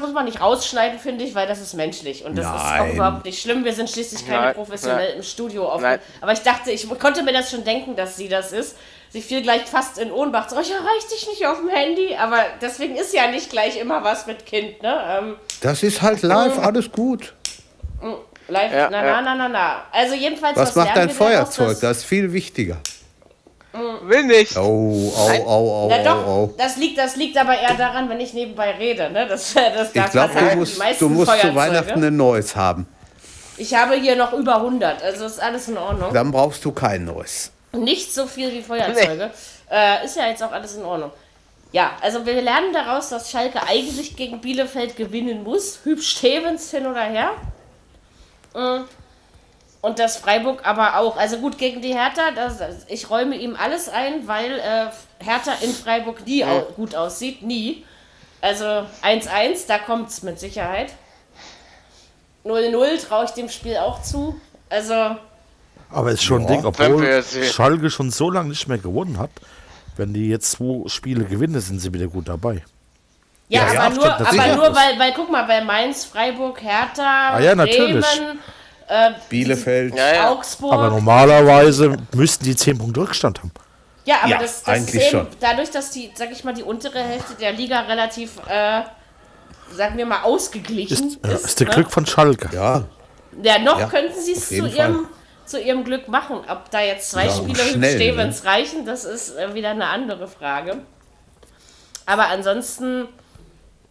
muss 0.00 0.12
man 0.12 0.24
nicht 0.24 0.40
rausschneiden, 0.40 0.98
finde 0.98 1.24
ich, 1.24 1.34
weil 1.34 1.46
das 1.46 1.60
ist 1.60 1.74
menschlich. 1.74 2.24
Und 2.24 2.36
das 2.36 2.46
ist 2.46 2.52
auch 2.52 2.64
Nein. 2.64 2.94
überhaupt 2.94 3.24
nicht 3.24 3.40
schlimm. 3.40 3.64
Wir 3.64 3.72
sind 3.74 3.88
schließlich 3.88 4.26
keine 4.26 4.46
Nein, 4.46 4.54
professionell 4.54 5.08
nein. 5.10 5.16
im 5.18 5.22
Studio 5.22 5.68
auf. 5.68 5.80
Nein. 5.82 6.00
Aber 6.20 6.32
ich 6.32 6.40
dachte, 6.40 6.70
ich 6.70 6.88
konnte 6.98 7.22
mir 7.22 7.32
das 7.32 7.50
schon 7.50 7.64
denken, 7.64 7.96
dass 7.96 8.16
sie 8.16 8.28
das 8.28 8.52
ist. 8.52 8.76
Sie 9.10 9.20
fiel 9.22 9.42
gleich 9.42 9.62
fast 9.66 9.98
in 9.98 10.10
Ohnmacht. 10.10 10.50
So, 10.50 10.60
ich 10.60 10.70
erreiche 10.70 11.08
dich 11.12 11.28
nicht 11.28 11.46
auf 11.46 11.58
dem 11.58 11.68
Handy. 11.68 12.16
Aber 12.16 12.38
deswegen 12.60 12.96
ist 12.96 13.12
ja 13.12 13.30
nicht 13.30 13.50
gleich 13.50 13.78
immer 13.78 14.02
was 14.02 14.26
mit 14.26 14.46
Kind, 14.46 14.82
ne? 14.82 15.18
Ähm, 15.18 15.36
Das 15.60 15.82
ist 15.82 16.00
halt 16.00 16.22
live, 16.22 16.58
alles 16.58 16.90
gut. 16.90 17.34
live, 18.48 18.72
Ja, 18.72 18.88
na, 18.90 19.04
ja. 19.04 19.20
na, 19.20 19.22
na, 19.22 19.34
na, 19.34 19.48
na. 19.48 19.82
Also 19.92 20.14
jedenfalls, 20.14 20.56
Was 20.56 20.74
macht 20.76 20.94
lernen 20.94 21.08
dein 21.08 21.10
Feuerzeug? 21.16 21.78
Das 21.80 21.98
ist 21.98 22.04
viel 22.04 22.32
wichtiger. 22.32 22.78
Will 23.72 24.24
nicht. 24.24 24.56
Oh, 24.56 25.12
au, 25.16 25.28
Nein. 25.28 25.42
au, 25.42 25.70
au, 25.70 25.88
Na 25.88 25.96
au, 25.98 26.04
doch, 26.04 26.26
au. 26.26 26.54
das 26.58 26.76
liegt, 26.76 26.98
das 26.98 27.16
liegt 27.16 27.36
aber 27.38 27.56
eher 27.56 27.74
daran, 27.74 28.08
wenn 28.08 28.18
ich 28.18 28.34
nebenbei 28.34 28.72
rede. 28.72 29.10
Ne? 29.10 29.26
Das, 29.28 29.54
das 29.54 29.88
Ich 29.88 29.94
darf 29.94 30.10
glaube, 30.10 30.34
du 30.34 30.56
musst, 30.56 31.00
du 31.00 31.08
musst 31.08 31.40
zu. 31.40 31.54
Weihnachten 31.54 32.02
ein 32.02 32.16
neues 32.16 32.56
haben. 32.56 32.86
Ich 33.56 33.74
habe 33.74 33.94
hier 33.94 34.16
noch 34.16 34.32
über 34.32 34.56
100, 34.56 35.02
also 35.02 35.26
ist 35.26 35.40
alles 35.40 35.68
in 35.68 35.76
Ordnung. 35.76 36.12
Dann 36.12 36.32
brauchst 36.32 36.64
du 36.64 36.72
kein 36.72 37.04
neues. 37.04 37.52
Nicht 37.72 38.12
so 38.12 38.26
viel 38.26 38.50
wie 38.52 38.62
Feuerzeuge. 38.62 39.30
Äh, 39.70 40.04
ist 40.04 40.16
ja 40.16 40.26
jetzt 40.28 40.42
auch 40.42 40.50
alles 40.50 40.74
in 40.74 40.84
Ordnung. 40.84 41.12
Ja, 41.70 41.92
also 42.00 42.26
wir 42.26 42.40
lernen 42.42 42.72
daraus, 42.72 43.10
dass 43.10 43.30
Schalke 43.30 43.62
eigentlich 43.62 44.16
gegen 44.16 44.40
Bielefeld 44.40 44.96
gewinnen 44.96 45.44
muss. 45.44 45.80
Hübsch 45.84 46.16
Stevens 46.16 46.70
hin 46.70 46.86
oder 46.86 47.02
her. 47.02 47.30
Mm. 48.54 48.84
Und 49.82 49.98
das 49.98 50.18
Freiburg 50.18 50.66
aber 50.66 50.98
auch. 50.98 51.16
Also 51.16 51.38
gut, 51.38 51.56
gegen 51.56 51.80
die 51.80 51.94
Hertha, 51.94 52.32
das, 52.34 52.60
ich 52.88 53.08
räume 53.08 53.36
ihm 53.36 53.56
alles 53.56 53.88
ein, 53.88 54.28
weil 54.28 54.58
äh, 54.58 55.24
Hertha 55.24 55.52
in 55.62 55.72
Freiburg 55.72 56.26
nie 56.26 56.44
au 56.44 56.60
gut 56.76 56.94
aussieht. 56.94 57.42
Nie. 57.42 57.84
Also 58.42 58.64
1-1, 59.02 59.66
da 59.68 59.78
kommt 59.78 60.10
es 60.10 60.22
mit 60.22 60.38
Sicherheit. 60.38 60.92
0-0 62.44 63.06
traue 63.06 63.24
ich 63.24 63.30
dem 63.32 63.48
Spiel 63.48 63.76
auch 63.76 64.02
zu. 64.02 64.38
Also 64.68 65.16
Aber 65.90 66.10
ist 66.12 66.22
schon 66.22 66.42
ein 66.42 66.48
Ja, 66.48 66.54
Ding, 66.56 66.64
obwohl. 66.64 67.22
Schalke 67.22 67.90
schon 67.90 68.10
so 68.10 68.30
lange 68.30 68.50
nicht 68.50 68.66
mehr 68.68 68.78
gewonnen 68.78 69.18
hat. 69.18 69.30
Wenn 69.96 70.14
die 70.14 70.28
jetzt 70.28 70.52
zwei 70.52 70.88
Spiele 70.88 71.24
gewinnen, 71.24 71.60
sind 71.60 71.80
sie 71.80 71.92
wieder 71.92 72.06
gut 72.06 72.28
dabei. 72.28 72.62
Ja, 73.48 73.72
Ja, 73.72 73.80
aber 73.82 73.94
ja, 73.94 74.00
nur, 74.00 74.26
aber 74.28 74.56
nur 74.56 74.74
weil, 74.74 74.98
weil, 74.98 75.12
guck 75.14 75.30
mal, 75.30 75.42
bei 75.44 75.62
Mainz, 75.62 76.04
Freiburg, 76.04 76.62
Hertha, 76.62 77.30
Ah 77.34 77.40
ja, 77.40 77.54
natürlich. 77.54 78.06
Bremen, 78.06 78.38
äh, 78.90 79.12
Bielefeld. 79.28 79.94
Ja, 79.96 80.14
ja. 80.14 80.30
Augsburg. 80.30 80.72
Aber 80.72 80.90
normalerweise 80.90 81.96
müssten 82.14 82.44
die 82.44 82.56
10 82.56 82.78
Punkte 82.78 83.00
Rückstand 83.00 83.38
haben. 83.40 83.52
ja, 84.04 84.16
aber 84.22 84.28
Ja, 84.30 84.38
das, 84.38 84.62
das 84.64 84.68
eigentlich 84.74 84.94
ist 84.96 85.12
eben, 85.12 85.26
schon. 85.26 85.26
dadurch, 85.40 85.70
dass 85.70 85.90
die, 85.92 86.10
sag 86.14 86.30
ich 86.32 86.42
mal, 86.44 86.54
die 86.54 86.62
untere 86.62 86.98
Hälfte 87.00 87.34
der 87.34 87.52
Liga 87.52 87.80
relativ, 87.80 88.32
äh, 88.48 88.82
sagen 89.74 89.96
wir 89.96 90.06
mal, 90.06 90.22
ausgeglichen 90.22 90.92
Ist, 91.08 91.16
ist. 91.16 91.24
ja, 91.24 91.32
ist 91.32 91.60
der 91.60 91.68
ne? 91.68 91.74
Glück 91.74 91.90
von 91.90 92.04
Schalke. 92.06 92.48
Ja, 92.54 92.84
Ja, 93.42 93.58
noch 93.60 93.78
Ja, 93.78 93.86
könnten 93.86 94.20
sie 94.20 94.32
es 94.32 94.48
zu 94.48 94.66
ihrem, 94.66 95.06
zu 95.46 95.60
ihrem 95.60 95.84
Glück 95.84 96.08
machen. 96.08 96.38
Ob 96.48 96.70
da 96.70 96.80
jetzt 96.80 97.10
zwei 97.10 97.26
Ja, 97.26 97.32
Spiele 97.32 97.62
Hüb 97.62 97.72
schnell, 97.74 97.96
ne? 97.96 98.04
Stevens 98.04 98.44
reichen, 98.44 98.84
das 98.86 99.04
ist 99.04 99.36
äh, 99.36 99.54
wieder 99.54 99.70
eine 99.70 99.86
andere 99.86 100.26
Frage. 100.26 100.78
Aber 102.06 102.26
ansonsten, 102.28 103.06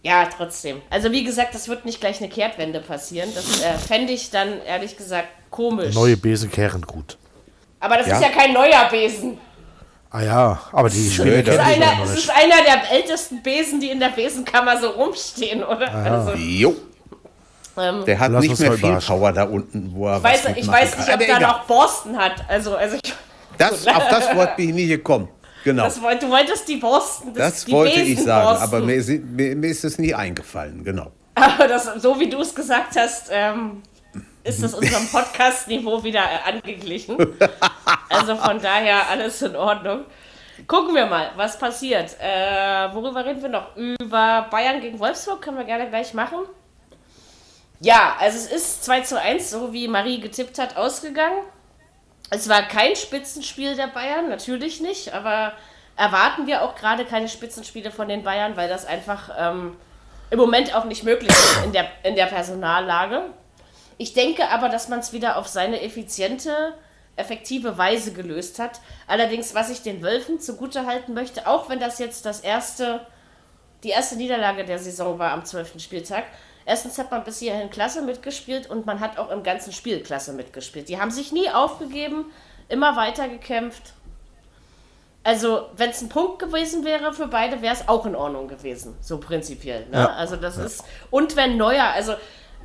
ja, 0.04 0.26
trotzdem. 0.36 0.82
Also 0.90 1.12
wie 1.12 1.24
gesagt, 1.24 1.54
das 1.54 1.68
wird 1.68 1.86
nicht 1.86 2.00
gleich 2.00 2.20
eine 2.20 2.30
Kehrtwende 2.30 2.80
passieren. 2.80 3.30
Das 3.36 3.62
äh, 3.62 3.78
fände 3.78 4.14
ich 4.14 4.32
dann 4.32 4.62
ehrlich 4.66 4.96
gesagt 4.98 5.28
komisch. 5.50 5.94
Neue 5.96 6.16
Besen 6.18 6.50
kehren 6.52 6.82
gut. 6.82 7.18
Aber 7.80 7.98
das 7.98 8.08
Ja. 8.08 8.16
ist 8.18 8.22
ja 8.24 8.30
kein 8.30 8.54
neuer 8.54 8.88
Besen. 8.90 9.38
Ah 10.12 10.22
ja, 10.22 10.60
aber 10.72 10.90
die 10.90 11.10
Spiele 11.10 11.44
das 11.44 11.56
Das 11.58 11.68
ist, 11.68 11.76
die 11.78 11.84
einer, 11.84 12.06
nicht. 12.06 12.18
ist 12.18 12.30
einer 12.32 12.64
der 12.64 12.92
ältesten 12.92 13.44
Besen, 13.44 13.80
die 13.80 13.92
in 13.92 14.00
der 14.00 14.10
Besenkammer 14.10 14.80
so 14.80 14.90
rumstehen, 14.90 15.64
oder? 15.64 15.94
Also, 15.94 16.32
jo. 16.34 16.76
ähm, 17.78 18.04
Der 18.06 18.18
hat 18.20 18.32
nicht 18.32 18.60
mehr 18.60 18.72
viel. 18.74 18.98
Power 19.06 19.32
da 19.32 19.44
unten, 19.44 19.92
wo 19.94 20.08
er 20.08 20.18
ich 20.18 20.24
weiß, 20.24 20.46
was 20.46 20.58
ich 20.58 20.68
weiß 20.68 20.92
kann. 20.94 21.00
nicht, 21.06 21.14
ob 21.14 21.22
egal. 21.22 21.42
noch 21.42 21.64
Borsten 21.66 22.18
hat. 22.18 22.44
Also, 22.48 22.76
also 22.76 22.98
ich, 23.04 23.14
Das, 23.60 23.86
auf 23.88 24.08
das 24.10 24.36
Wort 24.36 24.56
bin 24.58 24.70
ich 24.70 24.76
nie 24.76 24.88
gekommen. 24.88 25.30
Genau. 25.64 25.84
das, 25.84 25.96
du 25.96 26.30
wolltest 26.30 26.68
die 26.68 26.78
Borsten. 26.78 27.34
Das 27.34 27.66
die 27.66 27.72
wollte 27.72 28.00
ich 28.00 28.22
sagen, 28.22 28.62
aber 28.62 28.80
mir, 28.80 29.04
mir, 29.04 29.56
mir 29.56 29.70
ist 29.70 29.84
es 29.84 29.98
nie 30.00 30.14
eingefallen. 30.14 30.84
Genau. 30.84 31.12
Aber 31.36 31.68
das, 31.68 31.86
so 32.02 32.20
wie 32.20 32.30
du 32.30 32.40
es 32.42 32.54
gesagt 32.54 32.96
hast, 32.98 33.30
ähm, 33.32 33.82
ist 34.44 34.64
das 34.64 34.74
unserem 34.76 35.08
Podcast-Niveau 35.08 36.04
wieder 36.04 36.22
äh, 36.22 36.52
angeglichen. 36.52 37.18
Also 38.12 38.36
von 38.36 38.60
daher 38.60 39.08
alles 39.08 39.40
in 39.44 39.56
Ordnung. 39.56 40.04
Gucken 40.68 40.96
wir 40.96 41.06
mal, 41.06 41.32
was 41.36 41.60
passiert. 41.60 42.18
Äh, 42.20 42.92
worüber 42.92 43.24
reden 43.24 43.42
wir 43.44 43.50
noch? 43.50 43.76
Über 43.76 44.48
Bayern 44.50 44.82
gegen 44.82 45.00
Wolfsburg 45.00 45.44
können 45.44 45.58
wir 45.58 45.64
gerne 45.64 45.88
gleich 45.90 46.16
machen. 46.16 46.40
Ja, 47.80 48.16
also 48.20 48.38
es 48.38 48.52
ist 48.52 48.84
2 48.84 49.02
zu 49.02 49.22
1, 49.22 49.52
so 49.52 49.72
wie 49.72 49.88
Marie 49.88 50.20
getippt 50.20 50.58
hat, 50.58 50.76
ausgegangen. 50.76 51.44
Es 52.30 52.48
war 52.48 52.62
kein 52.64 52.96
Spitzenspiel 52.96 53.76
der 53.76 53.88
Bayern, 53.88 54.30
natürlich 54.30 54.82
nicht, 54.82 55.14
aber 55.14 55.54
erwarten 55.96 56.48
wir 56.48 56.64
auch 56.64 56.76
gerade 56.76 57.06
keine 57.06 57.28
Spitzenspiele 57.28 57.92
von 57.92 58.08
den 58.08 58.24
Bayern, 58.24 58.56
weil 58.56 58.70
das 58.70 58.86
einfach 58.86 59.30
ähm, 59.38 59.76
im 60.30 60.40
Moment 60.40 60.76
auch 60.76 60.86
nicht 60.86 61.04
möglich 61.04 61.32
ist 61.32 61.66
in 61.66 61.74
der, 61.74 61.88
in 62.04 62.16
der 62.16 62.28
Personallage. 62.28 63.26
Ich 63.98 64.14
denke 64.14 64.48
aber, 64.50 64.70
dass 64.70 64.88
man 64.88 65.00
es 65.00 65.12
wieder 65.12 65.38
auf 65.38 65.48
seine 65.48 65.82
effiziente, 65.82 66.74
effektive 67.16 67.78
Weise 67.78 68.14
gelöst 68.14 68.60
hat. 68.60 68.80
Allerdings, 69.08 69.54
was 69.54 69.70
ich 69.70 69.82
den 69.82 70.02
Wölfen 70.02 70.40
zugute 70.40 70.86
halten 70.86 71.14
möchte, 71.14 71.48
auch 71.48 71.68
wenn 71.68 71.80
das 71.80 72.00
jetzt 72.00 72.26
das 72.26 72.40
erste, 72.40 73.06
die 73.84 73.90
erste 73.90 74.16
Niederlage 74.16 74.64
der 74.64 74.80
Saison 74.80 75.20
war 75.20 75.32
am 75.32 75.44
12. 75.44 75.82
Spieltag. 75.82 76.24
Erstens 76.70 77.00
hat 77.00 77.10
man 77.10 77.24
bis 77.24 77.40
hierhin 77.40 77.72
klasse 77.72 78.04
mitgespielt 78.04 78.70
und 78.70 78.86
man 78.86 79.00
hat 79.00 79.18
auch 79.18 79.32
im 79.32 79.42
ganzen 79.42 79.74
Spiel 79.74 80.04
klasse 80.04 80.34
mitgespielt. 80.34 80.88
Die 80.88 81.02
haben 81.02 81.10
sich 81.10 81.32
nie 81.32 81.50
aufgegeben, 81.50 82.26
immer 82.68 82.96
weiter 82.96 83.28
gekämpft. 83.28 83.94
Also, 85.24 85.66
wenn 85.76 85.90
es 85.90 86.00
ein 86.04 86.10
Punkt 86.10 86.38
gewesen 86.38 86.86
wäre 86.86 87.12
für 87.12 87.26
beide, 87.26 87.64
wäre 87.64 87.74
es 87.74 87.88
auch 87.88 88.06
in 88.06 88.16
Ordnung 88.16 88.48
gewesen, 88.48 88.96
so 89.02 89.18
prinzipiell. 89.18 89.88
Ne? 89.88 89.98
Ja. 89.98 90.06
Also, 90.10 90.36
das 90.36 90.58
ist. 90.58 90.84
Und 91.10 91.36
wenn 91.36 91.58
Neuer, 91.58 91.86
also, 91.86 92.14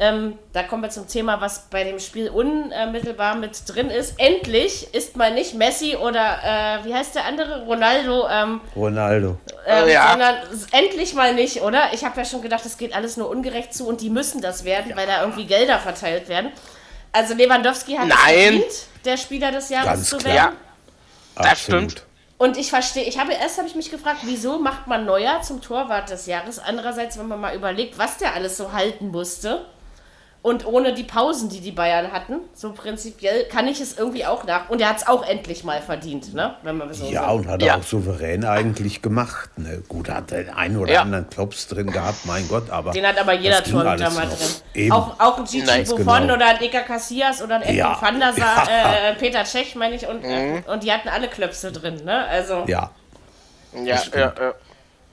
ähm, 0.01 0.39
da 0.53 0.65
kommen 0.65 0.83
wir 0.83 0.91
zum 0.91 1.07
Thema, 1.07 1.41
was 1.41 1.67
bei 1.71 1.85
dem 1.85 2.01
Spiel 2.01 2.29
unmittelbar 2.29 3.37
mit 3.37 3.63
drin 3.67 3.91
ist. 3.91 4.15
Endlich 4.19 4.93
ist 4.93 5.17
mal 5.17 5.33
nicht 5.33 5.55
Messi 5.55 5.97
oder, 5.97 6.39
äh, 6.43 6.85
wie 6.85 6.93
heißt 6.93 7.15
der 7.15 7.25
andere? 7.27 7.65
Ronaldo, 7.65 8.27
ähm, 8.29 8.61
Ronaldo. 8.75 9.39
ähm, 9.67 9.89
Ja. 9.89 10.11
sondern 10.11 10.35
endlich 10.73 11.15
mal 11.15 11.33
nicht, 11.35 11.63
oder? 11.63 11.93
Ich 11.93 12.05
habe 12.05 12.17
ja 12.19 12.25
schon 12.25 12.43
gedacht, 12.43 12.67
es 12.67 12.77
geht 12.77 12.95
alles 12.95 13.17
nur 13.17 13.29
ungerecht 13.31 13.73
zu 13.73 13.87
und 13.87 14.01
die 14.01 14.11
müssen 14.11 14.41
das 14.41 14.65
werden, 14.65 14.93
weil 14.97 15.07
da 15.07 15.21
irgendwie 15.21 15.47
Gelder 15.47 15.79
verteilt 15.79 16.29
werden. 16.29 16.51
Also 17.13 17.35
Lewandowski 17.35 17.95
hat 17.95 18.09
Nein. 18.09 18.17
verdient, 18.19 18.65
der 19.05 19.17
Spieler 19.17 19.53
des 19.53 19.69
Jahres 19.69 19.87
Ganz 19.89 20.09
zu 20.11 20.17
klar. 20.19 20.35
werden. 20.35 20.57
Das 21.37 21.47
Absolut. 21.47 21.91
stimmt. 21.93 22.07
Und 22.37 22.57
ich 22.57 22.69
verstehe, 22.71 23.05
ich 23.05 23.17
habe 23.21 23.33
erst 23.33 23.59
habe 23.59 23.69
ich 23.69 23.77
mich 23.77 23.93
gefragt, 23.93 24.19
wieso 24.25 24.59
macht 24.59 24.89
man 24.89 25.05
Neuer 25.07 25.41
zum 25.43 25.63
Torwart 25.63 26.11
des 26.11 26.27
Jahres? 26.27 26.59
Andererseits, 26.59 27.17
wenn 27.17 27.29
man 27.29 27.41
mal 27.41 27.55
überlegt, 27.55 27.97
was 27.97 28.17
der 28.19 28.35
alles 28.35 28.57
so 28.57 28.73
halten 28.73 29.09
musste 29.13 29.65
und 30.45 30.67
ohne 30.67 30.93
die 30.93 31.05
Pausen, 31.05 31.49
die 31.49 31.61
die 31.61 31.73
Bayern 31.73 32.13
hatten, 32.13 32.35
so 32.53 32.73
prinzipiell 32.75 33.45
kann 33.47 33.67
ich 33.67 33.81
es 33.81 33.97
irgendwie 33.97 34.27
auch 34.27 34.45
nach. 34.45 34.69
Und 34.69 34.79
er 34.83 34.91
hat 34.91 34.99
es 34.99 35.07
auch 35.09 35.27
endlich 35.27 35.65
mal 35.65 35.81
verdient, 35.81 36.35
ne? 36.35 36.55
Wenn 36.63 36.77
man 36.77 36.93
so 36.93 37.07
Ja, 37.07 37.23
sagt. 37.23 37.33
und 37.33 37.49
hat 37.49 37.63
Ja. 37.63 37.69
er 37.73 37.79
auch 37.79 37.83
souverän 37.83 38.45
eigentlich 38.45 39.01
gemacht. 39.01 39.49
Ne? 39.57 39.83
Gut, 39.89 40.11
hat 40.11 40.33
den 40.33 40.51
einen 40.51 40.77
oder 40.77 40.93
Ja. 40.93 41.01
anderen 41.01 41.31
Klops 41.31 41.67
drin 41.69 41.91
gehabt, 41.91 42.27
mein 42.27 42.47
Gott, 42.47 42.69
aber. 42.69 42.91
Den 42.91 43.07
hat 43.07 43.19
aber 43.19 43.33
jeder 43.33 43.65
Torhüter 43.65 44.11
mal 44.11 44.27
drin. 44.27 44.37
Eben. 44.75 44.93
Auch, 44.93 45.19
auch 45.19 45.39
ein 45.39 45.45
Gigi 45.47 45.65
Nein, 45.65 45.85
Buffon 45.87 46.21
genau. 46.21 46.35
oder 46.35 46.47
ein 46.49 46.61
Eka 46.63 46.81
Casillas 46.81 47.41
oder 47.43 47.55
ein 47.57 47.63
Edwin 47.63 47.77
Ja. 47.77 47.97
van 47.99 48.21
der 48.21 48.33
Sar, 48.35 48.69
Ja. 48.71 48.93
äh, 49.11 49.15
Peter 49.15 49.45
Cech, 49.47 49.75
meine 49.77 49.95
ich, 49.97 50.07
und, 50.07 50.23
äh, 50.25 50.63
und 50.67 50.83
die 50.83 50.93
hatten 50.93 51.09
alle 51.09 51.29
Klöpse 51.29 51.73
drin, 51.73 52.05
ne? 52.05 52.27
Also, 52.27 52.65
Ja, 52.67 52.91
Ja, 53.73 53.83
ja, 53.83 54.01
ja. 54.15 54.33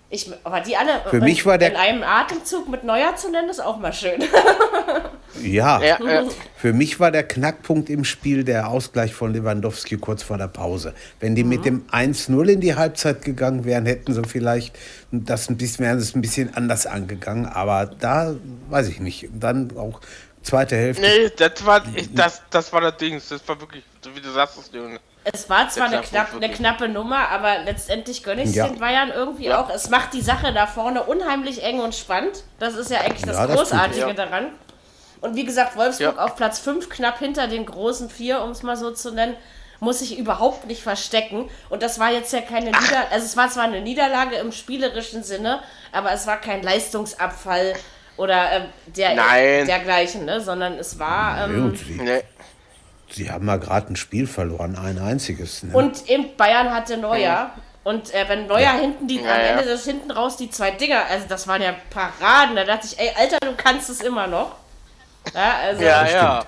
ich, 0.10 0.30
aber 0.44 0.60
die 0.60 0.76
alle 0.76 1.00
Für 1.10 1.18
in, 1.20 1.24
mich 1.24 1.46
war 1.46 1.58
der- 1.58 1.70
in 1.72 1.78
einem 1.78 2.04
Atemzug 2.04 2.68
mit 2.68 2.84
Neuer 2.84 3.16
zu 3.16 3.32
nennen, 3.32 3.48
ist 3.48 3.62
auch 3.64 3.78
mal 3.78 3.94
schön. 3.94 4.22
ja. 5.44 5.82
ja. 5.82 5.98
Für 6.56 6.74
mich 6.74 7.00
war 7.00 7.12
der 7.12 7.24
Knackpunkt 7.24 7.90
im 7.90 8.04
Spiel 8.04 8.44
der 8.44 8.68
Ausgleich 8.70 9.14
von 9.14 9.34
Lewandowski 9.34 9.98
kurz 9.98 10.24
vor 10.24 10.38
der 10.38 10.48
Pause. 10.48 10.94
Wenn 11.20 11.36
die 11.36 11.44
mit 11.44 11.66
dem 11.66 11.86
1-0 11.92 12.48
in 12.48 12.62
die 12.62 12.76
Halbzeit 12.76 13.24
gegangen 13.24 13.66
wären, 13.66 13.86
hätten 13.86 14.14
sie 14.14 14.24
vielleicht 14.24 14.78
das 15.12 15.50
ein 15.50 15.58
bisschen, 15.58 15.86
wären 15.86 15.98
es 15.98 16.16
ein 16.16 16.22
bisschen 16.22 16.54
anders 16.56 16.86
angegangen. 16.86 17.46
Aber 17.46 17.86
da 17.86 18.36
weiß 18.70 18.90
ich 18.90 19.00
nicht. 19.00 19.30
Dann 19.34 19.76
auch 19.78 20.00
zweite 20.44 20.76
Hälfte. 20.76 21.02
Nee, 21.02 21.32
das 21.38 21.66
war, 21.66 21.84
das, 22.14 22.42
das 22.50 22.72
war 22.74 22.82
das 22.82 22.98
Ding. 22.98 23.22
Das 23.30 23.48
war 23.48 23.60
wirklich, 23.60 23.84
so 24.02 24.16
wie 24.16 24.22
du 24.22 24.30
sagst, 24.32 24.58
das 24.58 24.72
Ding. 24.72 25.00
Es 25.24 25.48
war 25.52 25.70
zwar 25.70 25.86
eine, 25.86 26.02
knapp, 26.02 26.34
eine 26.36 26.50
knappe 26.50 26.88
Nummer, 26.90 27.30
aber 27.30 27.60
letztendlich 27.64 28.24
gönne 28.24 28.42
ich 28.42 28.50
es 28.50 28.56
Ja. 28.56 28.68
den 28.68 28.80
Bayern 28.80 29.12
irgendwie 29.14 29.46
Ja. 29.46 29.62
auch. 29.62 29.70
Es 29.70 29.90
macht 29.92 30.14
die 30.16 30.22
Sache 30.22 30.52
da 30.52 30.66
vorne 30.66 31.04
unheimlich 31.04 31.62
eng 31.62 31.80
und 31.80 31.94
spannend. 31.94 32.44
Das 32.58 32.74
ist 32.76 32.90
ja 32.90 33.02
eigentlich 33.02 33.22
das 33.22 33.38
Ja, 33.38 33.46
das. 33.46 33.56
Großartige 33.56 34.00
Ja. 34.08 34.14
daran. 34.14 34.46
Und 35.22 35.36
wie 35.36 35.46
gesagt, 35.46 35.76
Wolfsburg 35.78 36.16
Ja. 36.18 36.26
auf 36.26 36.36
Platz 36.36 36.60
5, 36.60 36.90
knapp 36.90 37.20
hinter 37.20 37.48
den 37.48 37.66
großen 37.66 38.10
vier, 38.10 38.42
um 38.42 38.52
es 38.52 38.64
mal 38.64 38.76
so 38.76 38.92
zu 38.92 39.12
nennen, 39.12 39.36
muss 39.80 40.00
sich 40.00 40.18
überhaupt 40.18 40.68
nicht 40.68 40.84
verstecken. 40.84 41.50
Und 41.70 41.82
das 41.84 42.00
war 42.00 42.12
jetzt 42.12 42.34
ja 42.34 42.42
keine 42.42 42.68
Niederlage, 42.72 43.12
also 43.12 43.26
es 43.26 43.38
war 43.38 43.50
zwar 43.50 43.64
eine 43.64 43.82
Niederlage 43.82 44.36
im 44.36 44.52
spielerischen 44.52 45.24
Sinne, 45.24 45.60
aber 45.92 46.12
es 46.12 46.28
war 46.28 46.38
kein 46.38 46.62
Leistungsabfall 46.64 47.74
oder 48.18 48.52
äh, 48.52 48.62
der, 48.88 49.16
Nein. 49.16 49.66
dergleichen, 49.66 50.26
ne? 50.26 50.42
sondern 50.42 50.74
es 50.74 51.00
war. 51.00 51.46
Ähm, 51.46 51.66
Und 51.66 51.78
sie, 51.78 51.94
Ne, 51.96 52.24
sie 53.10 53.32
haben 53.32 53.46
mal 53.46 53.60
gerade 53.60 53.92
ein 53.94 53.96
Spiel 53.96 54.28
verloren, 54.28 54.76
ein 54.76 55.00
einziges. 55.00 55.64
Ne? 55.64 55.74
Und 55.76 56.08
eben 56.10 56.36
Bayern 56.38 56.72
hatte 56.74 56.98
Neuer. 56.98 57.52
Und 57.84 58.14
äh, 58.14 58.26
wenn 58.30 58.46
Neuer 58.46 58.74
hinten 58.74 59.08
die, 59.08 59.16
Ja, 59.16 59.22
am 59.22 59.28
ja. 59.42 59.48
Ende 59.48 59.64
des 59.66 59.84
hinten 59.86 60.12
raus 60.12 60.38
die 60.38 60.52
zwei 60.52 60.70
Dinger, 60.70 61.04
also 61.10 61.26
das 61.28 61.48
waren 61.48 61.64
ja 61.64 61.74
Paraden, 61.90 62.56
da 62.56 62.64
dachte 62.64 62.86
ich, 62.86 63.00
ey, 63.00 63.10
Alter, 63.18 63.38
du 63.42 63.56
kannst 63.58 63.90
es 63.90 64.02
immer 64.02 64.28
noch. 64.28 64.52
Ja, 65.34 65.58
also 65.60 65.84
ja, 65.84 66.08
ja. 66.10 66.46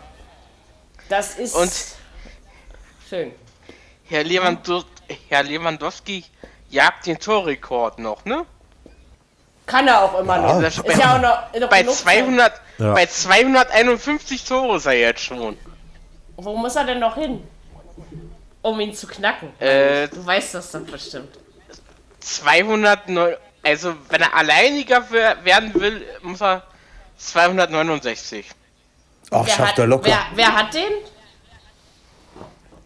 das 1.09 1.35
ist 1.35 1.55
Und- 1.55 1.71
schön. 3.09 3.31
Herr, 4.05 4.23
Lewandowski, 4.23 4.89
Herr 5.29 5.43
Lewandowski 5.43 6.25
jagt 6.69 7.05
den 7.05 7.19
Torrekord 7.19 7.99
noch, 7.99 8.25
ne? 8.25 8.45
Kann 9.65 9.87
er 9.87 10.01
auch 10.03 10.19
immer 10.19 10.37
noch. 10.39 10.61
Das 10.61 10.77
Ist 10.77 10.85
bei- 10.85 10.93
ja 10.93 11.15
auch 11.15 11.21
noch, 11.21 11.59
noch 11.61 11.69
Bei 11.69 11.81
genug 11.83 11.95
200, 11.95 12.61
Ja. 12.79 12.93
bei 12.93 13.05
251 13.05 14.43
Tore 14.43 14.77
ist 14.77 14.85
er 14.85 14.93
jetzt 14.93 15.21
schon. 15.21 15.57
Wo 16.35 16.57
muss 16.57 16.75
er 16.75 16.83
denn 16.83 16.99
noch 16.99 17.15
hin? 17.15 17.47
Um 18.61 18.79
ihn 18.79 18.93
zu 18.93 19.07
knacken. 19.07 19.57
Äh, 19.59 20.07
Du 20.09 20.25
weißt 20.25 20.55
das 20.55 20.71
doch 20.71 20.81
bestimmt. 20.81 21.37
209, 22.19 23.35
also 23.61 23.95
wenn 24.09 24.21
er 24.21 24.33
alleiniger 24.35 25.05
wer- 25.11 25.43
werden 25.45 25.73
will, 25.75 26.05
muss 26.21 26.41
er 26.41 26.63
269. 27.17 28.49
Ach, 29.31 29.45
Wer 29.45 29.53
schafft 29.53 29.71
hat, 29.73 29.79
er 29.79 29.87
locker. 29.87 30.05
Wer, 30.09 30.19
wer 30.35 30.55
hat 30.55 30.73
den? 30.73 30.91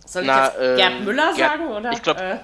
Soll 0.06 0.22
ich 0.22 0.28
Na, 0.28 0.46
jetzt 0.46 0.78
Gerd 0.78 0.92
ähm, 0.94 1.06
Müller 1.06 1.34
Gerd- 1.36 1.52
sagen? 1.52 1.68
Oder? 1.68 1.92
ich 1.92 2.02
glaub- 2.02 2.18
äh, 2.18 2.38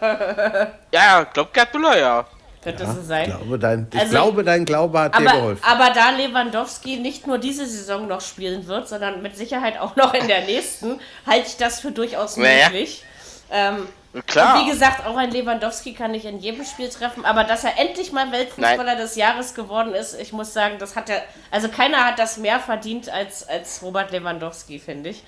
Ja, 0.92 1.02
ja, 1.20 1.24
glaub 1.24 1.54
Gerd 1.54 1.74
Müller, 1.74 1.98
ja. 1.98 2.26
könnte 2.62 2.86
so 2.86 3.02
sein. 3.02 3.30
Ich 3.30 3.36
glaube, 3.38 3.60
dein, 3.60 3.88
ich 3.92 4.00
Also- 4.00 4.12
glaube, 4.12 4.44
dein 4.44 4.66
Glaube 4.66 5.00
hat 5.00 5.14
dir 5.14 5.18
Aber, 5.30 5.32
geholfen. 5.40 5.64
aber 5.66 5.90
da 5.94 6.10
Lewandowski 6.12 6.98
nicht 6.98 7.26
nur 7.28 7.38
diese 7.38 7.66
Saison 7.66 8.08
noch 8.08 8.22
spielen 8.22 8.68
wird, 8.68 8.88
sondern 8.90 9.22
mit 9.22 9.38
Sicherheit 9.38 9.80
auch 9.80 9.96
noch 9.96 10.14
in 10.14 10.28
der 10.28 10.42
nächsten, 10.42 11.00
halte 11.26 11.48
ich 11.48 11.58
das 11.58 11.80
für 11.80 11.92
durchaus 11.92 12.36
Naja. 12.38 12.66
möglich. 12.68 13.04
Ähm, 13.50 13.88
Klar. 14.28 14.60
Und 14.60 14.66
wie 14.66 14.70
gesagt, 14.72 15.06
auch 15.08 15.18
ein 15.18 15.32
Lewandowski 15.32 15.94
kann 15.94 16.12
nicht 16.12 16.26
in 16.26 16.38
jedem 16.40 16.64
Spiel 16.66 16.88
treffen, 16.90 17.26
aber 17.26 17.44
dass 17.46 17.64
er 17.64 17.80
endlich 17.80 18.12
mal 18.12 18.32
Weltfußballer 18.32 18.96
des 18.96 19.16
Jahres 19.16 19.56
geworden 19.56 19.94
ist, 19.96 20.14
ich 20.20 20.34
muss 20.34 20.54
sagen, 20.54 20.78
das 20.78 20.96
hat 20.96 21.10
er, 21.10 21.24
also 21.50 21.68
keiner 21.68 22.06
hat 22.06 22.20
das 22.20 22.38
mehr 22.38 22.60
verdient 22.60 23.10
als, 23.10 23.48
als 23.48 23.82
Robert 23.82 24.12
Lewandowski, 24.12 24.78
finde 24.80 25.10
ich. 25.10 25.24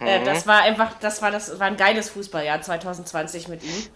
Äh, 0.00 0.24
das 0.24 0.46
war 0.46 0.62
einfach, 0.62 0.92
das 1.00 1.22
war 1.22 1.30
das 1.30 1.58
war 1.60 1.66
ein 1.68 1.76
geiles 1.76 2.10
Fußballjahr 2.10 2.60
2020 2.60 3.48
mit 3.48 3.62
ihm. 3.62 3.86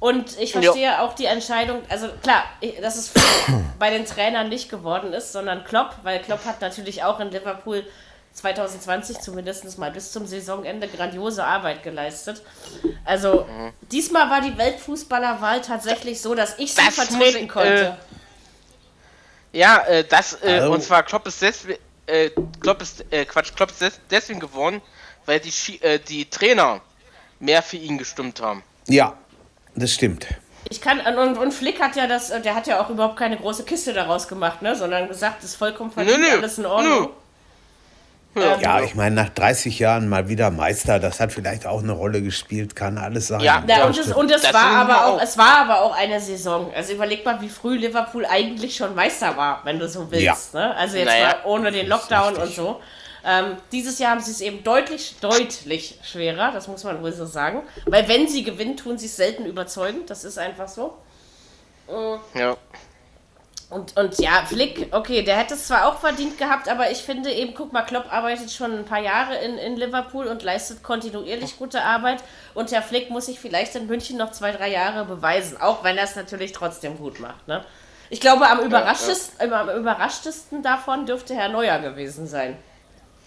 Und 0.00 0.38
ich 0.38 0.52
verstehe 0.52 1.00
auch 1.02 1.14
die 1.14 1.24
Entscheidung, 1.26 1.82
also 1.88 2.08
klar, 2.22 2.44
ich- 2.60 2.80
dass 2.80 2.96
es 2.96 3.12
bei 3.78 3.90
den 3.90 4.04
Trainern 4.06 4.48
nicht 4.48 4.68
geworden 4.70 5.12
ist, 5.12 5.32
sondern 5.32 5.64
Klopp, 5.64 5.96
weil 6.02 6.20
Klopp 6.20 6.44
hat 6.44 6.60
natürlich 6.60 7.02
auch 7.02 7.18
in 7.20 7.30
Liverpool 7.30 7.84
2020 8.38 9.20
zumindest 9.20 9.78
mal 9.78 9.90
bis 9.90 10.12
zum 10.12 10.26
Saisonende 10.26 10.88
grandiose 10.88 11.44
Arbeit 11.44 11.82
geleistet. 11.82 12.42
Also 13.04 13.46
diesmal 13.92 14.30
war 14.30 14.40
die 14.40 14.56
Weltfußballerwahl 14.56 15.60
tatsächlich 15.60 16.20
so, 16.20 16.34
dass 16.34 16.58
ich 16.58 16.72
sie 16.74 16.82
Das 16.84 16.94
vertreten 16.94 17.44
ich, 17.44 17.48
konnte. 17.48 17.96
Ja, 19.52 19.78
äh, 19.86 20.04
das, 20.04 20.38
äh, 20.42 20.66
und 20.66 20.82
zwar 20.82 21.02
Klopp 21.02 21.26
ist 21.26 21.40
deswegen, 21.42 21.80
äh, 22.06 22.30
Klopp 22.60 22.82
ist, 22.82 23.04
äh, 23.10 23.24
Quatsch, 23.24 23.54
Klopp 23.54 23.70
ist 23.70 23.80
des 23.80 24.00
deswegen 24.10 24.40
geworden, 24.40 24.80
weil 25.26 25.40
die, 25.40 25.50
Schi 25.50 25.78
äh, 25.82 25.98
die 25.98 26.28
Trainer 26.28 26.80
mehr 27.40 27.62
für 27.62 27.76
ihn 27.76 27.98
gestimmt 27.98 28.40
haben. 28.40 28.62
Ja, 28.86 29.16
das 29.74 29.92
stimmt. 29.92 30.26
Ich 30.70 30.80
kann, 30.80 31.00
und, 31.00 31.38
und 31.38 31.52
Flick 31.52 31.80
hat 31.80 31.96
ja 31.96 32.06
das, 32.06 32.28
der 32.28 32.54
hat 32.54 32.66
ja 32.66 32.80
auch 32.82 32.90
überhaupt 32.90 33.16
keine 33.16 33.38
große 33.38 33.64
Kiste 33.64 33.94
daraus 33.94 34.28
gemacht, 34.28 34.60
ne? 34.60 34.76
sondern 34.76 35.08
gesagt, 35.08 35.42
es 35.42 35.50
ist 35.50 35.56
vollkommen 35.56 35.90
verdient, 35.90 36.18
Nö, 36.18 36.26
nö, 36.26 36.38
alles 36.38 36.58
in 36.58 36.66
Ordnung. 36.66 37.02
nö. 37.02 37.08
Ähm, 38.42 38.60
Ja, 38.60 38.80
ich 38.80 38.94
meine, 38.94 39.14
nach 39.14 39.28
30 39.30 39.78
Jahren 39.78 40.08
mal 40.08 40.28
wieder 40.28 40.50
Meister, 40.50 40.98
das 40.98 41.20
hat 41.20 41.32
vielleicht 41.32 41.66
auch 41.66 41.82
eine 41.82 41.92
Rolle 41.92 42.22
gespielt, 42.22 42.74
kann 42.76 42.98
alles 42.98 43.28
sein. 43.28 43.40
Ja, 43.40 43.62
Ja, 43.66 43.78
Ja, 43.78 43.84
und, 43.86 43.98
es, 43.98 44.12
und 44.12 44.30
es 44.30 44.42
Das 44.42 44.54
war 44.54 44.62
aber 44.70 45.06
auch, 45.06 45.16
auch. 45.18 45.22
es 45.22 45.36
war 45.38 45.58
aber 45.60 45.82
auch 45.82 45.96
eine 45.96 46.20
Saison. 46.20 46.72
Also 46.74 46.92
überleg 46.94 47.24
mal, 47.24 47.40
wie 47.40 47.48
früh 47.48 47.76
Liverpool 47.76 48.24
eigentlich 48.26 48.76
schon 48.76 48.94
Meister 48.94 49.36
war, 49.36 49.60
wenn 49.64 49.78
du 49.78 49.88
so 49.88 50.10
willst. 50.10 50.54
Ja. 50.54 50.60
Ne? 50.68 50.76
Also 50.76 50.96
jetzt 50.96 51.06
Naja. 51.06 51.26
mal 51.26 51.36
ohne 51.44 51.70
den 51.72 51.86
Lockdown 51.88 52.36
und 52.36 52.52
so. 52.54 52.80
Ähm, 53.24 53.56
dieses 53.72 53.98
Jahr 53.98 54.12
haben 54.12 54.20
sie 54.20 54.30
es 54.30 54.40
eben 54.40 54.62
deutlich, 54.62 55.16
deutlich 55.20 55.98
schwerer, 56.02 56.52
das 56.52 56.68
muss 56.68 56.84
man 56.84 57.02
wohl 57.02 57.12
so 57.12 57.26
sagen. 57.26 57.62
Weil 57.86 58.08
wenn 58.08 58.28
sie 58.28 58.44
gewinnen, 58.44 58.76
tun 58.76 58.96
sie 58.96 59.06
es 59.06 59.16
selten 59.16 59.44
überzeugend. 59.44 60.08
Das 60.08 60.24
ist 60.24 60.38
einfach 60.38 60.68
so. 60.68 60.94
Ja. 62.34 62.56
Und, 63.70 63.98
und 63.98 64.18
ja, 64.18 64.44
Flick, 64.46 64.88
okay, 64.92 65.22
der 65.22 65.36
hätte 65.36 65.52
es 65.52 65.66
zwar 65.66 65.86
auch 65.86 65.98
verdient 66.00 66.38
gehabt, 66.38 66.70
aber 66.70 66.90
ich 66.90 66.98
finde 67.02 67.30
eben, 67.30 67.52
guck 67.54 67.70
mal, 67.70 67.82
Klopp 67.82 68.10
arbeitet 68.10 68.50
schon 68.50 68.72
ein 68.78 68.84
paar 68.86 69.00
Jahre 69.00 69.36
in, 69.36 69.58
in 69.58 69.76
Liverpool 69.76 70.26
und 70.26 70.42
leistet 70.42 70.82
kontinuierlich 70.82 71.58
gute 71.58 71.82
Arbeit. 71.82 72.24
Und 72.54 72.70
der 72.70 72.80
Flick 72.80 73.10
muss 73.10 73.26
sich 73.26 73.38
vielleicht 73.38 73.74
in 73.74 73.86
München 73.86 74.16
noch 74.16 74.32
zwei, 74.32 74.52
drei 74.52 74.70
Jahre 74.70 75.04
beweisen, 75.04 75.60
auch 75.60 75.84
wenn 75.84 75.98
er 75.98 76.04
es 76.04 76.16
natürlich 76.16 76.52
trotzdem 76.52 76.96
gut 76.96 77.20
macht. 77.20 77.46
Ne? 77.46 77.62
Ich 78.08 78.20
glaube, 78.22 78.48
am, 78.48 78.60
überraschtesten, 78.60 79.52
am 79.52 79.68
überraschtesten 79.68 80.62
davon 80.62 81.04
dürfte 81.04 81.34
Herr 81.34 81.50
Neuer 81.50 81.78
gewesen 81.78 82.26
sein. 82.26 82.56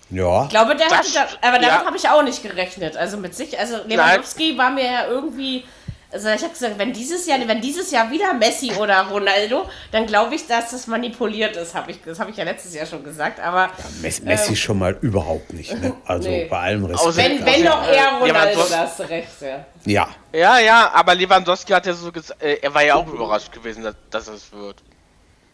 Ja, 0.10 0.44
Ich 0.44 0.50
glaube, 0.50 0.76
der 0.76 0.90
Das- 0.90 0.98
hatte 0.98 1.14
da, 1.14 1.48
aber 1.48 1.58
damit 1.60 1.68
ja. 1.68 1.86
habe 1.86 1.96
ich 1.96 2.10
auch 2.10 2.24
nicht 2.24 2.44
gerechnet. 2.44 2.98
Also 2.98 3.16
mit 3.18 3.34
sich, 3.36 3.58
also 3.58 3.78
Lewandowski 3.86 4.58
war 4.58 4.70
mir 4.72 4.86
ja 4.86 5.06
irgendwie, 5.08 5.64
also 6.12 6.30
ich 6.30 6.42
habe 6.44 6.54
gesagt, 6.54 6.78
wenn 6.78 6.92
dieses 6.94 7.26
Jahr, 7.26 7.40
wenn 7.48 7.62
dieses 7.62 7.90
Jahr 7.92 8.12
wieder 8.12 8.34
Messi 8.34 8.74
oder 8.74 9.02
Ronaldo, 9.04 9.70
dann 9.92 10.06
glaube 10.06 10.36
ich, 10.36 10.46
dass 10.48 10.72
das 10.72 10.88
manipuliert 10.88 11.56
ist, 11.56 11.74
habe 11.74 11.92
ich, 11.92 12.00
das 12.04 12.20
habe 12.20 12.32
ich 12.32 12.38
ja 12.38 12.44
letztes 12.44 12.74
Jahr 12.74 12.86
schon 12.86 13.04
gesagt. 13.04 13.40
Aber 13.40 13.70
Messi, 14.02 14.24
Messi 14.24 14.56
schon 14.56 14.80
mal 14.80 14.98
überhaupt 15.02 15.54
nicht. 15.54 15.74
Ne? 15.80 15.94
Also 16.06 16.30
Nee. 16.30 16.48
bei 16.50 16.58
allem 16.60 16.86
Respekt. 16.86 17.16
Wenn, 17.16 17.46
wenn 17.46 17.66
doch 17.66 17.88
eher 17.88 18.18
Ronaldo, 18.20 18.64
da 18.70 18.80
hast 18.80 19.00
du 19.00 19.04
recht, 19.04 19.30
ja. 19.42 19.66
ja, 19.86 20.08
Ja, 20.34 20.60
ja, 20.60 20.92
aber 20.94 21.16
Lewandowski 21.16 21.72
hat 21.72 21.86
ja 21.86 21.94
so 21.94 22.12
gesagt, 22.12 22.42
äh, 22.42 22.58
er 22.62 22.74
war 22.74 22.84
ja 22.84 22.96
auch 22.96 23.08
überrascht 23.08 23.52
gewesen, 23.52 23.84
dass, 23.84 23.96
dass 24.10 24.28
es 24.28 24.52
wird. 24.52 24.78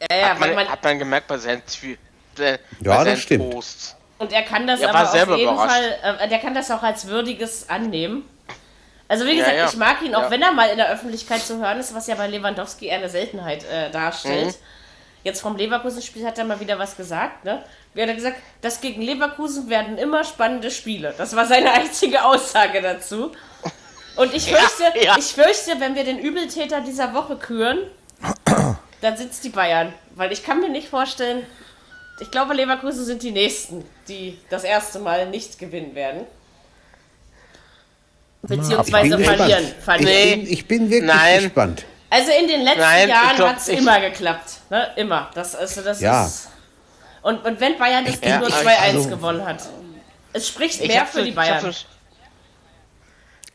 Ja, 0.09 0.17
ja, 0.17 0.29
Hat 0.29 0.39
man, 0.39 0.55
man, 0.55 0.69
hat 0.69 0.83
man 0.83 0.99
gemerkt 0.99 1.27
bei 1.27 1.37
seinen, 1.37 1.61
äh, 2.39 2.57
Ja, 2.81 3.03
das 3.03 3.19
stimmt. 3.21 3.51
Posts. 3.51 3.95
und 4.19 4.31
er 4.31 4.43
kann 4.43 4.65
das 4.67 4.79
Er 4.79 4.89
aber 4.89 5.09
auf 5.09 5.13
jeden 5.37 5.53
überrascht. 5.53 5.75
Fall, 6.01 6.17
äh, 6.19 6.27
der 6.29 6.39
kann 6.39 6.53
das 6.53 6.71
auch 6.71 6.83
als 6.83 7.07
würdiges 7.07 7.69
annehmen. 7.69 8.23
Also 9.07 9.25
wie 9.25 9.31
Ja, 9.31 9.37
gesagt, 9.37 9.57
ja. 9.57 9.65
ich 9.69 9.77
mag 9.77 10.01
ihn, 10.01 10.15
auch 10.15 10.23
Ja. 10.23 10.31
wenn 10.31 10.41
er 10.41 10.51
mal 10.53 10.69
in 10.69 10.77
der 10.77 10.89
Öffentlichkeit 10.89 11.41
zu 11.41 11.59
hören 11.59 11.79
ist, 11.79 11.93
was 11.95 12.07
ja 12.07 12.15
bei 12.15 12.27
Lewandowski 12.27 12.87
eher 12.87 12.97
eine 12.97 13.09
Seltenheit 13.09 13.63
äh, 13.65 13.89
darstellt. 13.91 14.47
Mhm. 14.47 14.53
Jetzt 15.23 15.41
vom 15.41 15.55
Leverkusen-Spiel 15.57 16.25
hat 16.25 16.37
er 16.37 16.45
mal 16.45 16.59
wieder 16.59 16.77
was 16.79 16.95
gesagt, 16.95 17.43
ne? 17.43 17.63
Wie 17.93 18.01
hat 18.01 18.09
er 18.09 18.15
gesagt, 18.15 18.37
das 18.61 18.79
gegen 18.79 19.01
Leverkusen 19.01 19.69
werden 19.69 19.97
immer 19.97 20.23
spannende 20.23 20.69
Spiele. 20.71 21.13
Das 21.17 21.35
war 21.35 21.45
seine 21.45 21.71
einzige 21.71 22.23
Aussage 22.23 22.81
dazu. 22.81 23.31
Und 24.15 24.33
ich 24.33 24.47
Ja, 24.51 24.57
fürchte, 24.59 24.99
ja. 25.03 25.15
ich 25.17 25.25
fürchte, 25.33 25.79
wenn 25.79 25.95
wir 25.95 26.03
den 26.03 26.19
Übeltäter 26.19 26.81
dieser 26.81 27.13
Woche 27.13 27.35
küren, 27.37 27.79
dann 29.01 29.17
sitzt 29.17 29.43
die 29.43 29.49
Bayern. 29.49 29.93
Weil 30.15 30.31
ich 30.31 30.43
kann 30.43 30.59
mir 30.59 30.69
nicht 30.69 30.89
vorstellen, 30.89 31.45
ich 32.19 32.31
glaube, 32.31 32.53
Leverkusen 32.53 33.03
sind 33.05 33.21
die 33.23 33.31
Nächsten, 33.31 33.83
die 34.07 34.37
das 34.49 34.63
erste 34.63 34.99
Mal 34.99 35.27
nicht 35.29 35.59
gewinnen 35.59 35.93
werden. 35.95 36.25
Beziehungsweise 38.41 39.19
Ich 39.19 39.25
verlieren. 39.27 39.63
Ich, 39.77 39.83
verlieren. 39.83 40.39
bin, 40.43 40.53
ich 40.53 40.67
bin 40.67 40.89
wirklich 40.89 41.13
Nein. 41.13 41.43
gespannt. 41.43 41.85
Also 42.09 42.31
in 42.31 42.47
den 42.47 42.61
letzten 42.61 42.79
Nein, 42.79 43.03
ich 43.03 43.09
Jahren 43.09 43.37
hat 43.49 43.57
es 43.57 43.67
ich- 43.67 43.79
immer 43.79 43.99
geklappt. 43.99 44.51
Ne? 44.69 44.87
Immer. 44.95 45.29
Das, 45.33 45.55
also 45.55 45.81
das 45.81 45.99
Ja. 45.99 46.25
ist. 46.25 46.47
Und, 47.21 47.43
und 47.45 47.59
wenn 47.59 47.77
Bayern 47.77 48.05
das 48.05 48.19
Ding 48.21 48.29
Ja, 48.29 48.37
nur 48.39 48.47
aber 48.47 48.55
2-1 48.55 48.89
ich- 48.89 48.95
also- 48.95 49.09
gewonnen 49.09 49.45
hat. 49.45 49.67
Es 50.33 50.47
spricht 50.47 50.81
Ich 50.81 50.87
mehr 50.87 51.05
für 51.05 51.23
die 51.23 51.29
ich 51.29 51.35
Bayern. 51.35 51.73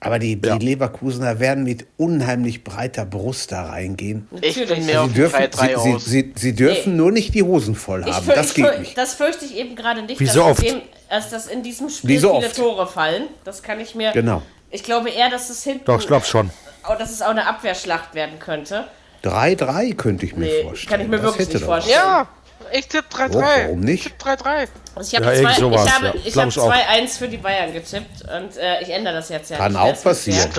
Aber 0.00 0.18
die, 0.18 0.38
Ja. 0.44 0.56
die 0.58 0.66
Leverkusener 0.66 1.38
werden 1.38 1.62
mit 1.62 1.86
unheimlich 1.96 2.64
breiter 2.64 3.04
Brust 3.06 3.52
da 3.52 3.66
reingehen. 3.66 4.26
Ich 4.40 4.54
bin 4.56 4.64
Natürlich. 4.64 4.84
mehr 4.86 5.02
auf 5.02 5.08
Sie 5.08 5.14
dürfen, 5.14 5.36
3-3 5.36 5.66
sie, 5.68 5.74
aus. 5.94 6.04
sie, 6.04 6.10
sie, 6.10 6.32
sie 6.34 6.54
dürfen 6.56 6.96
nur 6.96 7.12
nicht 7.12 7.34
die 7.34 7.44
Hosen 7.44 7.76
voll 7.76 8.02
Ich 8.06 8.12
haben. 8.12 8.26
für, 8.26 8.32
Das 8.34 8.48
ich 8.48 8.54
geht 8.56 8.80
nicht. 8.80 8.98
Das 8.98 9.14
fürchte 9.14 9.44
ich 9.44 9.56
eben 9.56 9.76
gerade 9.76 10.02
nicht, 10.02 10.18
Wie 10.18 10.24
dass, 10.24 10.34
so 10.34 10.42
in 10.42 10.46
oft. 10.50 10.62
dem, 10.62 10.82
dass 11.08 11.30
das 11.30 11.46
in 11.46 11.62
diesem 11.62 11.88
Spiel 11.88 12.10
Wie 12.10 12.18
so 12.18 12.34
viele 12.34 12.46
oft. 12.48 12.56
Tore 12.56 12.86
fallen. 12.88 13.28
Das 13.44 13.62
kann 13.62 13.78
ich 13.78 13.94
mir. 13.94 14.10
Genau. 14.10 14.42
Ich 14.72 14.82
glaube 14.82 15.10
eher, 15.10 15.30
dass 15.30 15.48
es 15.50 15.62
hinten. 15.62 15.84
Doch, 15.84 16.00
ich 16.00 16.06
glaube 16.06 16.24
schon. 16.26 16.50
Oh, 16.88 16.94
dass 16.98 17.10
es 17.10 17.22
auch 17.22 17.28
eine 17.28 17.46
Abwehrschlacht 17.46 18.14
werden 18.14 18.38
könnte. 18.40 18.88
3-3 19.22 19.94
könnte 19.94 20.26
ich 20.26 20.34
mir 20.34 20.46
Nee, 20.46 20.62
vorstellen. 20.64 20.90
kann 20.90 21.00
ich 21.02 21.08
mir 21.08 21.16
Das 21.18 21.24
wirklich 21.26 21.48
nicht 21.54 21.64
vorstellen. 21.64 21.94
Ja, 21.96 22.26
ich 22.72 22.88
tippe 22.88 23.14
3-3. 23.14 23.28
Oh, 23.36 23.40
warum 23.40 23.80
nicht? 23.80 24.06
Ich 24.06 24.12
tippe 24.14 24.30
3-3. 24.30 24.68
Also 24.96 25.08
ich 25.08 25.14
habe 25.14 25.26
Ja, 25.26 25.32
irgend 25.32 25.54
zwei, 25.54 25.60
sowas, 25.60 25.86
ich 25.86 25.92
habe, 25.92 26.06
ja. 26.06 26.14
ich 26.24 26.32
Glaub 26.32 26.36
habe 26.42 26.48
ich 26.50 26.58
auch. 26.58 26.72
2-1 26.72 27.18
für 27.18 27.28
die 27.28 27.36
Bayern 27.36 27.72
getippt 27.72 28.22
und 28.22 28.56
äh, 28.56 28.80
ich 28.82 28.90
ändere 28.90 29.14
das 29.14 29.28
jetzt 29.28 29.50
ja. 29.50 29.58
Kann 29.58 29.76
auch 29.76 30.02
passieren. 30.02 30.50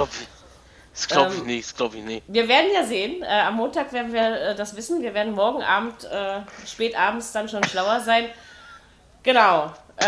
Das 0.93 1.07
glaube 1.07 1.33
ich 1.33 1.39
Ähm, 1.41 1.45
nicht, 1.47 1.65
das 1.67 1.75
glaube 1.75 1.97
ich 1.97 2.03
nicht. 2.03 2.23
Wir 2.27 2.47
werden 2.47 2.67
ja 2.73 2.83
sehen. 2.85 3.23
Äh, 3.23 3.25
am 3.25 3.55
Montag 3.55 3.91
werden 3.91 4.13
wir 4.13 4.21
äh, 4.51 4.55
das 4.55 4.75
wissen. 4.77 5.01
Wir 5.01 5.13
werden 5.15 5.33
morgen 5.33 5.61
Abend, 5.63 6.03
äh, 6.05 6.39
spät 6.67 6.95
abends 6.95 7.31
dann 7.31 7.49
schon 7.49 7.63
schlauer 7.65 7.99
sein. 7.99 8.25
Genau. 9.23 9.73
Äh, 9.97 10.05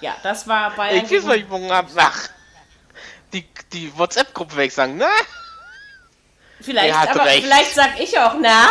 ja, 0.00 0.16
das 0.22 0.48
war 0.48 0.74
Bayern. 0.74 0.96
Ich 1.04 1.08
gegen- 1.08 1.30
ich 1.30 1.48
morgen 1.48 1.70
Abend 1.70 1.94
mach. 1.94 2.28
Die, 3.32 3.46
die 3.72 3.96
WhatsApp-Gruppe 3.96 4.56
weg 4.56 4.72
sagen, 4.72 4.96
ne? 4.96 5.06
Vielleicht, 6.60 6.94
Er 6.94 7.10
aber 7.10 7.24
recht. 7.24 7.42
vielleicht 7.44 7.74
sag 7.74 7.98
ich 7.98 8.18
auch 8.18 8.34
na. 8.40 8.66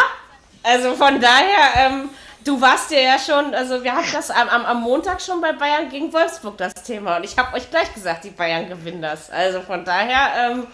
Also 0.64 0.94
von 0.96 1.20
daher, 1.20 1.88
ähm, 1.88 2.10
du 2.46 2.62
warst 2.62 2.92
dir 2.92 3.02
ja 3.02 3.18
schon, 3.20 3.54
also 3.54 3.84
wir 3.84 3.94
hatten 3.94 4.12
das 4.14 4.30
am, 4.30 4.48
am, 4.50 4.82
Montag 4.82 5.22
schon 5.22 5.42
bei 5.42 5.52
Bayern 5.54 5.90
gegen 5.90 6.14
Wolfsburg 6.14 6.58
das 6.58 6.74
Thema 6.76 7.18
und 7.18 7.24
ich 7.24 7.36
habe 7.38 7.56
euch 7.58 7.70
gleich 7.70 7.94
gesagt, 7.94 8.24
die 8.24 8.30
Bayern 8.30 8.70
gewinnen 8.70 9.02
das. 9.02 9.30
Also 9.32 9.62
von 9.62 9.84
daher. 9.84 10.52
Ähm, 10.52 10.68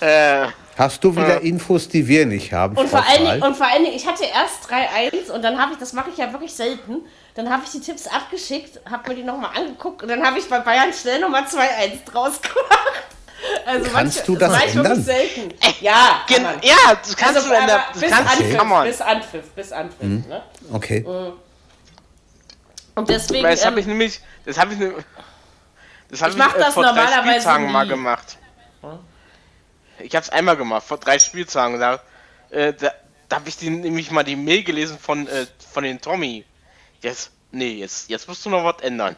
Äh, 0.00 0.46
Hast 0.76 1.02
du 1.02 1.10
wieder 1.16 1.40
Infos, 1.40 1.88
die 1.88 2.06
wir 2.06 2.24
nicht 2.24 2.52
haben? 2.52 2.76
und, 2.76 2.88
vor 2.88 3.04
allen? 3.04 3.24
Dingen, 3.24 3.42
und 3.42 3.56
vor 3.56 3.66
allen 3.66 3.82
Dingen, 3.82 3.96
ich 3.96 4.06
hatte 4.06 4.22
erst 4.24 4.70
3-1 4.70 5.28
und 5.32 5.42
dann 5.42 5.60
habe 5.60 5.72
ich, 5.72 5.78
das 5.78 5.92
mache 5.92 6.10
ich 6.10 6.16
ja 6.18 6.30
wirklich 6.32 6.54
selten, 6.54 6.98
dann 7.34 7.50
habe 7.50 7.62
ich 7.64 7.70
die 7.72 7.80
Tipps 7.80 8.06
abgeschickt, 8.06 8.78
habe 8.88 9.08
mir 9.08 9.16
die 9.16 9.24
nochmal 9.24 9.50
angeguckt 9.56 10.02
und 10.02 10.08
dann 10.08 10.24
habe 10.24 10.38
ich 10.38 10.48
bei 10.48 10.60
Bayern 10.60 10.92
schnell 10.92 11.18
nochmal 11.20 11.42
2-1 11.44 12.04
draus 12.04 12.40
gemacht. 12.42 13.06
Also 13.64 13.90
Kannst 13.90 14.26
du 14.28 14.36
das 14.36 14.52
wirklich 14.52 14.74
ändern? 14.76 15.02
selten. 15.02 15.54
Ja, 15.80 16.22
kann 16.28 16.42
man. 16.42 16.60
ja, 16.62 16.74
das 17.00 17.16
kannst 17.16 17.36
Also, 17.36 17.48
du 17.48 17.54
in 17.54 17.66
der, 17.66 17.74
aber 17.76 17.84
das 17.92 18.00
bis 18.00 18.10
kannst 18.10 18.24
du, 18.34 18.42
Anpfiff, 18.42 18.58
kann 18.58 18.68
man. 18.68 18.86
bis 18.88 19.00
Anpfiff, 19.00 19.50
bis 19.50 19.72
Anpfiff. 19.72 20.26
Ne? 20.26 20.42
Okay. 20.72 21.04
Und 22.94 23.08
deswegen, 23.08 23.44
Weil 23.44 23.54
das 23.54 23.64
habe 23.64 23.74
ähm, 23.74 23.78
ich 23.80 23.86
nämlich, 23.86 24.20
das 24.44 24.58
habe 24.58 24.72
ich, 24.72 24.78
ne- 24.80 24.94
das 26.10 26.20
habe 26.20 26.30
Ich 26.32 26.36
ich, 26.36 26.42
mach 26.44 26.54
äh, 26.56 26.58
das 26.58 26.74
vor 26.74 26.82
drei 26.82 26.92
normalerweise 26.94 27.30
Spieltagen 27.30 27.70
mal 27.72 27.84
nie. 27.84 27.90
gemacht. 27.90 28.38
Ich 30.00 30.14
habe 30.14 30.24
es 30.24 30.30
einmal 30.30 30.56
gemacht, 30.56 30.84
vor 30.86 30.98
drei 30.98 31.18
Spieltagen. 31.18 31.78
Da, 31.78 32.00
äh, 32.50 32.72
da, 32.72 32.92
da 33.28 33.36
habe 33.36 33.48
ich 33.48 33.56
die, 33.56 33.70
nämlich 33.70 34.10
mal 34.10 34.24
die 34.24 34.36
Mail 34.36 34.62
gelesen 34.64 34.98
von, 34.98 35.26
äh, 35.28 35.46
von 35.72 35.84
den 35.84 36.00
Tommy. 36.00 36.44
Jetzt, 37.02 37.30
nee, 37.52 37.74
jetzt, 37.74 38.08
jetzt 38.10 38.26
musst 38.26 38.44
du 38.44 38.50
noch 38.50 38.64
was 38.64 38.82
ändern. 38.82 39.16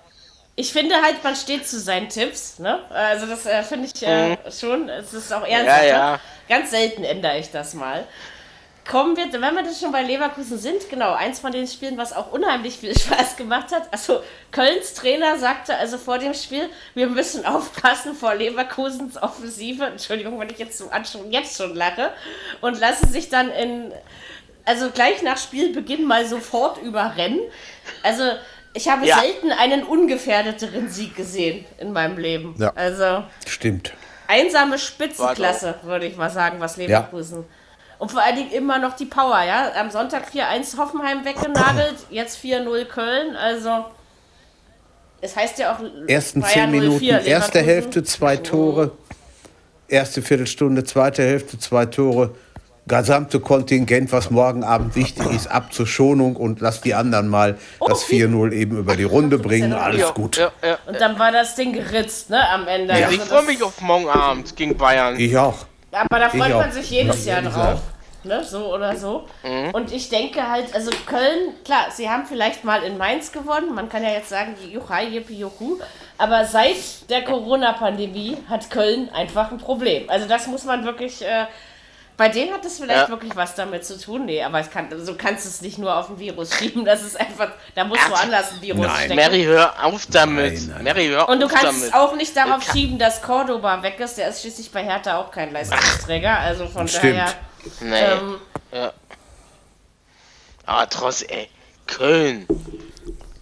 Ich 0.57 0.73
finde 0.73 0.97
halt, 1.03 1.23
man 1.25 1.37
steht 1.37 1.67
zu 1.67 1.79
seinen 1.81 2.09
Tipps, 2.09 2.59
ne? 2.59 2.81
Also 2.91 3.27
das 3.27 3.47
äh, 3.47 3.63
finde 3.63 3.89
ich 3.93 4.03
äh, 4.03 4.37
schon, 4.51 4.89
es 4.89 5.15
ist 5.15 5.33
auch 5.33 5.47
ernsthaft. 5.47 5.83
Mhm. 5.83 5.89
Ja, 5.89 6.13
ja. 6.13 6.21
Ganz 6.49 6.71
selten 6.71 7.05
ändere 7.05 7.39
ich 7.39 7.51
das 7.51 7.75
mal. 7.75 8.07
Kommen 8.91 9.17
wir, 9.17 9.33
wenn 9.33 9.55
wir 9.55 9.63
das 9.63 9.79
schon 9.79 9.93
bei 9.93 10.03
Leverkusen 10.03 10.59
sind, 10.59 10.89
genau, 10.91 11.13
eins 11.13 11.39
von 11.39 11.53
den 11.53 11.69
Spielen, 11.69 11.97
was 11.97 12.13
auch 12.13 12.33
unheimlich 12.33 12.77
viel 12.79 12.99
Spaß 12.99 13.37
gemacht 13.37 13.73
hat. 13.73 13.85
Also 13.93 14.21
Kölns 14.51 14.95
Trainer 14.95 15.39
sagte 15.39 15.77
also 15.77 15.97
vor 15.97 16.19
dem 16.19 16.35
Spiel, 16.35 16.69
wir 16.95 17.07
müssen 17.07 17.47
aufpassen 17.47 18.15
vor 18.15 18.35
Leverkusens 18.35 19.17
Offensive. 19.23 19.85
Entschuldigung, 19.85 20.41
wenn 20.41 20.51
ich 20.51 20.59
jetzt 20.59 20.77
so 20.77 20.91
schon, 21.11 21.31
jetzt 21.31 21.57
schon 21.57 21.77
lache. 21.77 22.11
Und 22.61 22.81
lassen 22.81 23.09
sich 23.09 23.29
dann 23.29 23.51
in, 23.53 23.93
also 24.65 24.91
gleich 24.91 25.23
nach 25.23 25.39
Spielbeginn 25.39 26.05
mal 26.05 26.27
sofort 26.27 26.79
überrennen. 26.79 27.41
Also 28.03 28.25
ich 28.73 28.89
habe 28.89 29.07
Ja. 29.07 29.19
selten 29.21 29.53
einen 29.53 29.83
ungefährdeteren 29.83 30.89
Sieg 30.89 31.17
gesehen 31.17 31.65
in 31.79 31.93
meinem 31.93 32.19
Leben. 32.19 32.55
Ja. 32.59 32.73
Also 32.75 33.25
Stimmt. 33.47 33.93
einsame 34.27 34.79
Spitzenklasse, 34.79 35.77
würde 35.83 36.07
ich 36.07 36.17
mal 36.17 36.31
sagen, 36.31 36.61
was 36.61 36.77
Leverkusen. 36.77 37.45
Und 37.99 38.11
vor 38.11 38.23
allen 38.23 38.37
Dingen 38.37 38.51
immer 38.53 38.79
noch 38.79 38.97
die 38.97 39.05
Power, 39.05 39.43
ja. 39.43 39.73
Am 39.79 39.91
Sonntag 39.91 40.25
4-1 40.33 40.79
Hoffenheim 40.79 41.25
weggenagelt, 41.25 41.97
jetzt 42.11 42.39
4-0 42.39 42.87
Köln, 42.87 43.37
also 43.37 43.85
es 45.21 45.37
heißt 45.37 45.59
ja 45.59 45.75
auch 45.75 45.81
Ersten 46.07 46.41
Bayern 46.41 46.53
zehn 46.55 46.71
Minuten, 46.71 46.99
04, 46.99 47.21
erste. 47.27 47.61
Hälfte 47.61 48.03
zwei 48.05 48.39
Tore, 48.39 48.93
erste 49.87 50.23
Viertelstunde, 50.23 50.83
zweite 50.85 51.23
Hälfte 51.23 51.59
zwei 51.59 51.85
Tore. 51.85 52.35
Gesamte 52.91 53.39
Kontingent, 53.39 54.11
was 54.11 54.31
morgen 54.31 54.65
Abend 54.65 54.97
wichtig 54.97 55.25
ist, 55.31 55.47
ab 55.47 55.73
zur 55.73 55.87
Schonung 55.87 56.35
und 56.35 56.61
lass 56.61 56.81
die 56.81 56.93
anderen 56.95 57.29
mal 57.29 57.57
das 57.87 58.05
4-0 58.05 58.51
eben 58.53 58.77
über 58.79 58.97
die 58.97 59.05
Runde 59.05 59.39
bringen. 59.47 59.73
Alles 59.73 60.01
Ja, 60.01 60.11
gut. 60.11 60.37
Ja, 60.37 60.51
ja. 60.63 60.77
Und 60.87 61.01
dann 61.01 61.17
war 61.19 61.31
das 61.31 61.55
Ding 61.55 61.73
geritzt, 61.73 62.31
ne, 62.31 62.49
am 62.51 62.67
Ende. 62.67 62.99
Ja. 62.99 63.07
Also 63.07 63.17
Ich 63.19 63.23
freue 63.29 63.45
mich 63.45 63.63
auf 63.63 63.81
morgen 63.81 64.09
Abend 64.09 64.57
gegen 64.57 64.77
Bayern. 64.77 65.19
Ich 65.21 65.39
auch. 65.39 65.67
Aber 65.93 66.19
da 66.19 66.29
freut 66.31 66.49
Ich 66.49 66.55
man 66.55 66.69
auch. 66.69 66.73
sich 66.73 66.91
jedes 66.91 67.25
Ja, 67.25 67.41
Jahr 67.41 67.51
drauf. 67.53 67.81
Ne, 68.23 68.45
so 68.45 68.75
oder 68.75 68.97
so. 68.97 69.25
Mhm. 69.45 69.71
Und 69.73 69.93
ich 69.93 70.09
denke 70.11 70.47
halt, 70.51 70.75
also 70.75 70.91
Köln, 71.07 71.55
klar, 71.65 71.87
sie 71.95 72.11
haben 72.11 72.27
vielleicht 72.27 72.65
mal 72.65 72.83
in 72.83 72.99
Mainz 72.99 73.33
gewonnen. 73.33 73.73
Man 73.75 73.89
kann 73.89 74.03
ja 74.03 74.11
jetzt 74.11 74.29
sagen, 74.29 74.57
juchai, 74.71 75.07
yippie, 75.07 75.39
juhu. 75.39 75.79
Aber 76.19 76.45
seit 76.45 77.09
der 77.09 77.23
Corona-Pandemie 77.25 78.37
hat 78.49 78.69
Köln 78.69 79.09
einfach 79.15 79.51
ein 79.53 79.57
Problem. 79.59 80.11
Also 80.11 80.27
das 80.29 80.49
muss 80.49 80.65
man 80.65 80.85
wirklich, 80.85 81.23
äh, 81.23 81.47
bei 82.21 82.29
denen 82.29 82.53
hat 82.53 82.63
es 82.67 82.79
vielleicht 82.79 83.05
Ja. 83.05 83.09
wirklich 83.09 83.35
was 83.35 83.55
damit 83.55 83.83
zu 83.87 83.99
tun. 83.99 84.27
Nee, 84.27 84.43
aber 84.43 84.61
es 84.61 84.71
kann, 84.71 84.89
so 85.03 85.15
kannst 85.17 85.47
du 85.47 85.49
es 85.49 85.63
nicht 85.63 85.79
nur 85.79 85.97
auf 85.97 86.11
ein 86.11 86.19
Virus 86.19 86.55
schieben. 86.55 86.85
Das 86.85 87.03
ist 87.03 87.19
einfach, 87.19 87.49
da 87.75 87.83
muss 87.85 87.99
woanders 88.11 88.53
ein 88.53 88.61
Virus 88.61 88.87
Nein. 88.87 88.97
stecken. 88.97 89.17
Mary, 89.17 89.45
hör 89.45 89.83
auf 89.87 90.05
damit. 90.11 90.53
Nein, 90.53 90.71
nein, 90.75 90.85
Mary, 90.85 91.07
hör 91.09 91.27
Und 91.31 91.41
du 91.41 91.49
kannst 91.49 91.65
damit. 91.65 91.83
es 91.85 91.93
auch 91.95 92.15
nicht 92.15 92.37
darauf 92.37 92.63
schieben, 92.63 92.99
dass 92.99 93.23
Cordoba 93.23 93.83
weg 93.83 93.99
ist. 94.01 94.19
Der 94.19 94.29
ist 94.29 94.43
schließlich 94.43 94.71
bei 94.71 94.85
Hertha 94.85 95.17
auch 95.17 95.31
kein 95.31 95.51
Leistungsträger. 95.51 96.39
Also 96.41 96.67
von 96.69 96.87
Stimmt. 96.89 97.05
daher. 97.21 97.35
Nee. 97.81 98.01
Ähm, 98.01 98.37
ja. 98.71 98.93
Aber 100.67 100.89
trotz, 100.91 101.23
ey. 101.23 101.49
Köln. 101.87 102.47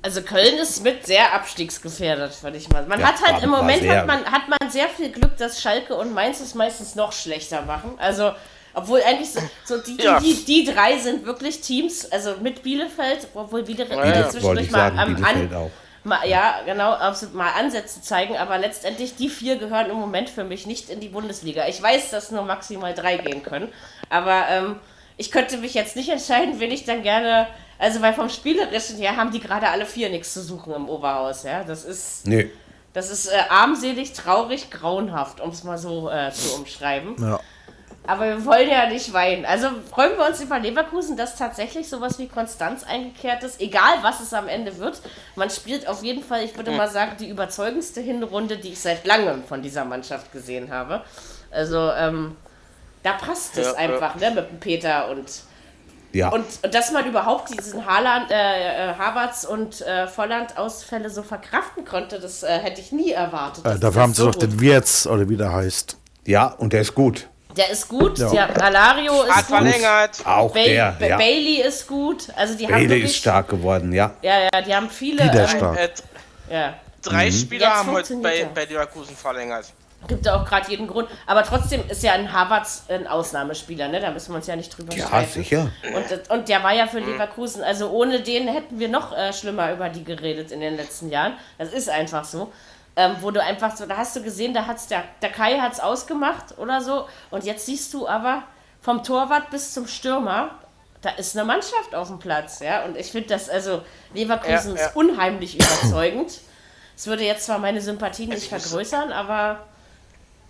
Also 0.03 0.23
Köln 0.23 0.57
ist 0.59 0.85
mit 0.85 1.05
sehr 1.05 1.35
abstiegsgefährdet, 1.35 2.41
würde 2.45 2.57
ich 2.59 2.69
mal. 2.69 2.87
Man 2.87 3.01
Ja, 3.01 3.09
hat 3.09 3.21
halt 3.27 3.43
im 3.43 3.51
Moment 3.51 3.83
sehr. 3.83 3.99
hat 3.99 4.07
man, 4.07 4.25
hat 4.25 4.43
man 4.49 4.71
sehr 4.71 4.89
viel 4.89 5.11
Glück, 5.11 5.37
dass 5.37 5.61
Schalke 5.61 5.97
und 5.97 6.15
Mainz 6.15 6.39
es 6.39 6.55
meistens 6.55 6.95
noch 6.95 7.11
schlechter 7.13 7.63
machen. 7.63 7.95
Also 7.99 8.33
obwohl 8.79 9.03
eigentlich 9.03 9.31
so, 9.31 9.41
so 9.65 9.79
die, 9.79 9.97
die, 9.97 10.03
Ja. 10.05 10.21
die, 10.21 10.35
die 10.45 10.65
drei 10.65 10.99
sind 10.99 11.25
wirklich 11.27 11.61
Teams, 11.61 12.11
also 12.11 12.35
mit 12.41 12.63
Bielefeld, 12.63 13.29
obwohl 13.35 13.63
Bielefeld 13.63 13.99
Ja, 14.17 14.29
zwischendurch 14.29 14.71
mal 14.71 14.79
sagen, 14.79 14.99
am 14.99 15.15
Bielefeld 15.17 15.53
an, 15.53 15.57
auch. 15.59 15.71
Mal, 16.05 16.27
ja, 16.29 16.55
genau, 16.65 16.97
mal 17.35 17.51
Ansätze 17.59 18.01
zeigen, 18.01 18.37
aber 18.37 18.57
letztendlich 18.57 19.17
die 19.17 19.29
vier 19.29 19.57
gehören 19.57 19.91
im 19.91 19.97
Moment 19.97 20.31
für 20.31 20.45
mich 20.45 20.67
nicht 20.67 20.89
in 20.91 21.01
die 21.01 21.09
Bundesliga. 21.09 21.67
Ich 21.69 21.83
weiß, 21.83 22.11
dass 22.11 22.31
nur 22.31 22.43
maximal 22.45 22.95
drei 22.95 23.17
gehen 23.19 23.43
können, 23.43 23.69
aber 24.09 24.45
ähm, 24.49 24.77
ich 25.17 25.31
könnte 25.31 25.59
mich 25.59 25.75
jetzt 25.75 25.97
nicht 25.97 26.09
entscheiden, 26.09 26.61
wen 26.61 26.71
ich 26.71 26.85
dann 26.85 27.03
gerne, 27.03 27.49
also 27.79 28.01
weil 28.01 28.15
vom 28.15 28.29
Spielerischen 28.31 28.97
her 28.99 29.17
haben 29.17 29.33
die 29.33 29.41
gerade 29.41 29.69
alle 29.69 29.85
vier 29.85 30.09
nichts 30.09 30.33
zu 30.33 30.41
suchen 30.43 30.73
im 30.73 30.89
Oberhaus, 30.89 31.43
ja, 31.43 31.65
das 31.65 31.85
ist, 31.85 32.27
Nee. 32.27 32.49
das 32.95 33.11
ist 33.11 33.27
äh, 33.27 33.37
armselig, 33.51 34.13
traurig, 34.13 34.71
grauenhaft, 34.71 35.41
um 35.41 35.51
es 35.51 35.65
mal 35.65 35.77
so 35.79 36.09
äh, 36.09 36.31
zu 36.31 36.55
umschreiben. 36.55 37.17
Ja. 37.21 37.41
Aber 38.09 38.27
wir 38.27 38.45
wollen 38.47 38.71
ja 38.71 38.89
nicht 38.89 39.13
weinen. 39.13 39.45
Also 39.45 39.69
freuen 39.91 40.17
wir 40.17 40.27
uns 40.27 40.41
über 40.41 40.59
Leverkusen, 40.59 41.19
dass 41.19 41.37
tatsächlich 41.37 41.91
sowas 41.91 42.19
wie 42.19 42.27
Konstanz 42.27 42.83
eingekehrt 42.85 43.43
ist, 43.43 43.61
egal 43.61 43.99
was 44.01 44.21
es 44.21 44.33
am 44.33 44.49
Ende 44.49 44.79
wird. 44.79 45.03
Man 45.37 45.51
spielt 45.51 45.87
auf 45.87 46.03
jeden 46.03 46.23
Fall, 46.23 46.43
ich 46.43 46.57
würde 46.57 46.71
mal 46.71 46.89
sagen, 46.89 47.13
die 47.21 47.29
überzeugendste 47.29 48.01
Hinrunde, 48.01 48.57
die 48.57 48.71
ich 48.71 48.81
seit 48.81 49.07
langem 49.07 49.45
von 49.45 49.61
dieser 49.61 49.85
Mannschaft 49.85 50.33
gesehen 50.33 50.73
habe. 50.73 51.03
Also 51.51 51.91
ähm, 51.93 52.35
da 53.03 53.13
passt 53.13 53.59
es 53.59 53.67
Ja, 53.67 53.75
einfach, 53.75 54.15
ne, 54.15 54.31
mit 54.31 54.51
dem 54.53 54.59
Peter 54.59 55.11
und 55.11 55.29
Ja. 56.15 56.31
und, 56.31 56.47
und 56.63 56.75
dass 56.75 56.91
man 56.93 57.05
überhaupt 57.05 57.51
diesen 57.51 57.85
Haaland, 57.85 58.31
äh, 58.31 58.91
äh, 58.91 58.95
Havertz 58.95 59.45
und 59.45 59.83
äh, 59.83 60.07
Volland-Ausfälle 60.07 61.11
so 61.11 61.23
verkraften 61.23 61.85
konnte, 61.85 62.19
das 62.21 62.43
äh, 62.43 62.59
hätte 62.59 62.81
ich 62.81 62.91
nie 62.91 63.13
erwartet. 63.13 63.67
Äh, 63.67 63.79
dafür 63.79 64.01
haben 64.01 64.15
sie 64.15 64.23
so 64.23 64.31
doch 64.31 64.39
den 64.39 64.59
Wirtz, 64.61 65.07
oder 65.07 65.29
wie 65.29 65.37
der 65.37 65.53
heißt. 65.53 65.99
ja, 66.25 66.47
und 66.47 66.73
der 66.73 66.81
ist 66.81 66.95
gut. 66.95 67.29
Der 67.59 67.71
ist 67.71 67.89
gut, 67.89 68.19
Ja. 68.19 68.31
der 68.47 68.63
Alario 68.63 69.23
ist 69.25 69.31
Hat 69.35 69.47
gut. 69.49 69.57
verlängert. 69.57 70.25
Auch 70.25 70.53
Ba 70.55 70.61
der, 70.61 70.97
Ba- 70.99 71.07
ja. 71.07 71.17
Bailey 71.19 71.61
ist 71.61 71.87
gut. 71.89 72.29
Also 72.37 72.55
die 72.55 72.65
haben 72.67 72.73
Bailey 72.75 72.89
wirklich, 72.89 73.05
ist 73.11 73.17
stark 73.17 73.49
geworden, 73.49 73.93
ja. 73.93 74.13
Ja, 74.23 74.43
ja, 74.55 74.63
die 74.63 74.75
haben 74.75 74.89
viele. 74.89 75.25
Wieder 75.25 75.43
ähm, 75.43 75.49
stark. 75.49 75.77
Äh, 75.79 75.89
Ja, 76.51 76.75
drei 77.03 77.27
Mhm. 77.27 77.33
Spieler 77.33 77.67
Jetzt 77.67 77.75
haben 77.77 77.91
heute 77.93 78.17
bei, 78.17 78.49
bei 78.55 78.65
Leverkusen 78.65 79.15
verlängert. 79.17 79.67
gibt 80.07 80.25
ja 80.25 80.37
auch 80.41 80.45
gerade 80.45 80.71
jeden 80.71 80.87
Grund. 80.87 81.09
Aber 81.27 81.43
trotzdem 81.43 81.83
ist 81.89 82.03
ja 82.05 82.13
ein 82.13 82.33
Havertz 82.33 82.85
ein 82.89 83.07
Ausnahmespieler, 83.09 83.89
ne? 83.89 84.01
Da 84.01 84.11
müssen 84.13 84.31
wir 84.33 84.37
uns 84.37 84.47
ja 84.47 84.55
nicht 84.57 84.71
drüber 84.79 84.95
Ja, 84.95 85.07
streiten. 85.09 85.33
sicher. 85.33 85.71
Und, 85.95 86.31
und 86.31 86.49
der 86.49 86.63
war 86.63 86.73
ja 86.73 86.87
für 86.87 87.01
Leverkusen, 87.01 87.63
also 87.65 87.91
ohne 87.91 88.21
den 88.21 88.47
hätten 88.49 88.79
wir 88.79 88.89
noch 88.89 89.13
äh, 89.17 89.33
schlimmer 89.33 89.73
über 89.73 89.89
die 89.89 90.05
geredet 90.05 90.53
in 90.53 90.61
den 90.61 90.77
letzten 90.77 91.11
Jahren. 91.11 91.35
Das 91.59 91.71
ist 91.73 91.91
einfach 91.91 92.25
so. 92.25 92.53
Ähm, 93.01 93.15
wo 93.21 93.31
du 93.31 93.41
einfach 93.41 93.77
so, 93.77 93.87
da 93.87 93.97
hast 93.97 94.17
du 94.17 94.23
gesehen, 94.25 94.53
da 94.53 94.67
hat's 94.67 94.89
der, 94.89 95.05
der 95.23 95.31
Kai 95.31 95.61
hat 95.61 95.73
es 95.73 95.79
ausgemacht 95.79 96.59
oder 96.59 96.81
so. 96.81 97.07
Und 97.31 97.45
jetzt 97.45 97.65
siehst 97.67 97.95
du 97.95 98.09
aber 98.09 98.43
vom 98.81 99.05
Torwart 99.05 99.51
bis 99.51 99.73
zum 99.73 99.87
Stürmer, 99.87 100.51
da 101.01 101.11
ist 101.11 101.37
eine 101.37 101.45
Mannschaft 101.47 101.95
auf 101.95 102.09
dem 102.09 102.19
Platz, 102.19 102.59
ja. 102.59 102.85
Und 102.85 102.97
ich 102.97 103.13
finde 103.13 103.29
das, 103.29 103.49
also 103.49 103.83
Leverkusen 104.15 104.75
Ja, 104.75 104.81
ja. 104.83 104.87
ist 104.89 104.97
unheimlich 104.97 105.55
überzeugend. 105.55 106.41
Es 106.97 107.07
würde 107.07 107.23
jetzt 107.23 107.47
zwar 107.47 107.59
meine 107.61 107.81
Sympathie 107.81 108.27
nicht 108.27 108.39
ist- 108.39 108.49
vergrößern, 108.49 109.13
aber 109.13 109.61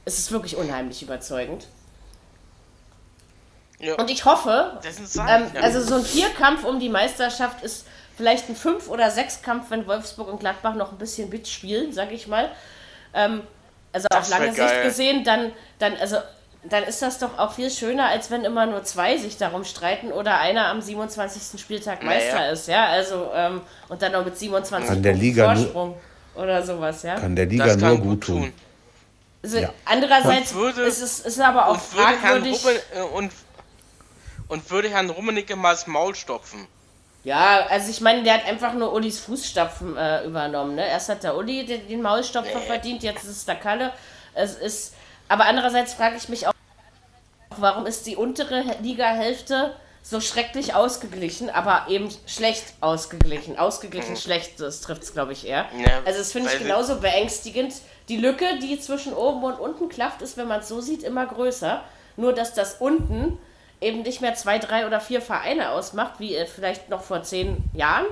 es 0.07 0.19
ist 0.19 0.33
wirklich 0.33 0.57
unheimlich 0.57 1.03
überzeugend. 1.03 1.67
Ja. 3.79 3.95
Und 3.97 4.09
ich 4.11 4.25
hoffe, 4.25 4.81
ähm, 5.29 5.47
also 5.63 5.83
so 5.83 5.97
ein 5.97 6.03
Vierkampf 6.05 6.65
um 6.65 6.81
die 6.81 6.89
Meisterschaft 6.89 7.63
ist 7.63 7.87
vielleicht 8.19 8.49
ein 8.51 8.57
Fünf- 8.57 8.89
oder 8.89 9.11
Sechskampf, 9.11 9.71
wenn 9.71 9.87
Wolfsburg 9.87 10.29
und 10.29 10.41
Gladbach 10.41 10.75
noch 10.75 10.93
ein 10.93 10.99
bisschen 10.99 11.31
mitspielen, 11.31 11.93
sage 11.95 12.13
ich 12.15 12.27
mal. 12.27 12.51
Ähm, 13.15 13.41
also 13.93 14.07
Das 14.11 14.31
auf 14.31 14.39
lange 14.39 14.53
Sicht 14.53 14.83
gesehen, 14.83 15.25
dann, 15.25 15.53
dann, 15.79 15.97
also, 15.97 16.17
dann 16.65 16.83
ist 16.83 17.01
das 17.01 17.19
doch 17.21 17.39
auch 17.39 17.53
viel 17.55 17.71
schöner, 17.71 18.09
als 18.09 18.31
wenn 18.31 18.45
immer 18.45 18.67
nur 18.67 18.83
zwei 18.85 19.17
sich 19.17 19.39
darum 19.39 19.65
streiten 19.65 20.13
oder 20.13 20.39
einer 20.41 20.67
am 20.67 20.83
27. 20.83 21.59
Spieltag 21.61 22.03
Naja. 22.03 22.19
Meister 22.19 22.51
ist, 22.51 22.69
ja. 22.69 22.87
Also, 22.87 23.31
ähm, 23.35 23.61
und 23.89 24.03
dann 24.03 24.13
noch 24.13 24.25
mit 24.25 24.37
27 24.37 24.89
Kann 24.89 25.03
der 25.03 25.15
Liga 25.15 25.55
nur- 25.55 25.63
Vorsprung 25.63 25.97
oder 26.35 26.63
sowas, 26.63 27.03
ja. 27.05 27.15
Kann 27.15 27.37
der 27.37 27.47
Liga 27.47 27.67
das 27.67 27.77
nur 27.77 27.99
gut 27.99 28.25
tun. 28.25 28.53
Also, 29.43 29.59
Ja. 29.59 29.73
Andererseits 29.85 30.51
Und 30.53 30.59
würde- 30.59 30.83
ist 30.83 31.01
es 31.01 31.21
ist 31.21 31.41
aber 31.41 31.69
auch 31.69 31.75
und 31.75 31.95
würde 31.95 32.09
Herrn 32.09 32.19
fragwürdig. 32.43 32.65
Ruppen, 32.65 32.79
äh, 32.97 33.01
und, 33.17 33.33
und 34.49 34.71
würde 34.71 34.91
Herrn 34.91 35.09
Rummenigge 35.09 35.55
mal 35.55 35.71
das 35.71 35.87
Maul 35.87 36.15
stopfen. 36.17 36.67
Ja, 37.25 37.67
also 37.69 37.91
ich 37.91 38.01
meine, 38.01 38.23
der 38.23 38.35
hat 38.35 38.47
einfach 38.47 38.75
nur 38.75 38.93
Ulis 38.93 39.19
Fußstapfen 39.21 39.97
äh, 39.97 40.25
übernommen. 40.25 40.77
Ne? 40.77 40.87
Erst 40.87 41.09
hat 41.09 41.25
der 41.25 41.37
Uli 41.37 41.67
den, 41.67 41.89
den 41.89 42.03
Maulstopfer 42.03 42.61
verdient, 42.61 43.03
jetzt 43.03 43.25
ist 43.25 43.31
es 43.31 43.45
der 43.45 43.57
Kalle. 43.57 43.93
Es 44.35 44.55
ist, 44.55 44.95
aber 45.29 45.47
andererseits 45.47 45.95
frage 45.95 46.17
ich 46.17 46.29
mich 46.29 46.47
auch, 46.47 46.53
warum 47.57 47.87
ist 47.87 48.07
die 48.07 48.17
untere 48.17 48.65
Liga-Hälfte 48.81 49.75
so 50.03 50.21
schrecklich 50.21 50.75
ausgeglichen, 50.75 51.51
aber 51.51 51.87
eben 51.89 52.09
schlecht 52.27 52.73
ausgeglichen. 52.81 53.59
Ausgeglichen 53.59 54.17
schlecht, 54.17 54.59
das 54.59 54.81
trifft 54.81 55.03
es, 55.03 55.13
glaube 55.13 55.33
ich, 55.33 55.47
eher. 55.47 55.67
Ja, 55.77 56.01
also 56.07 56.19
das 56.19 56.33
finde 56.33 56.51
ich 56.51 56.59
genauso 56.59 57.01
beängstigend. 57.01 57.75
Die 58.09 58.17
Lücke, 58.17 58.59
die 58.63 58.81
zwischen 58.81 59.13
oben 59.13 59.45
und 59.45 59.59
unten 59.59 59.91
klafft, 59.91 60.23
ist, 60.23 60.39
wenn 60.39 60.49
man 60.49 60.61
es 60.61 60.69
so 60.69 60.81
sieht, 60.81 61.03
immer 61.03 61.27
größer. 61.27 61.83
Nur, 62.17 62.33
dass 62.33 62.55
das 62.55 62.77
unten 62.81 63.39
eben 63.81 64.03
nicht 64.03 64.21
mehr 64.21 64.35
zwei, 64.35 64.59
drei 64.59 64.87
oder 64.87 65.01
vier 65.01 65.23
Vereine 65.23 65.71
ausmacht, 65.71 66.15
wie 66.19 66.35
äh, 66.35 66.47
vielleicht 66.47 66.89
noch 66.89 67.03
vor 67.03 67.23
zehn 67.23 67.63
Jahren, 67.75 68.07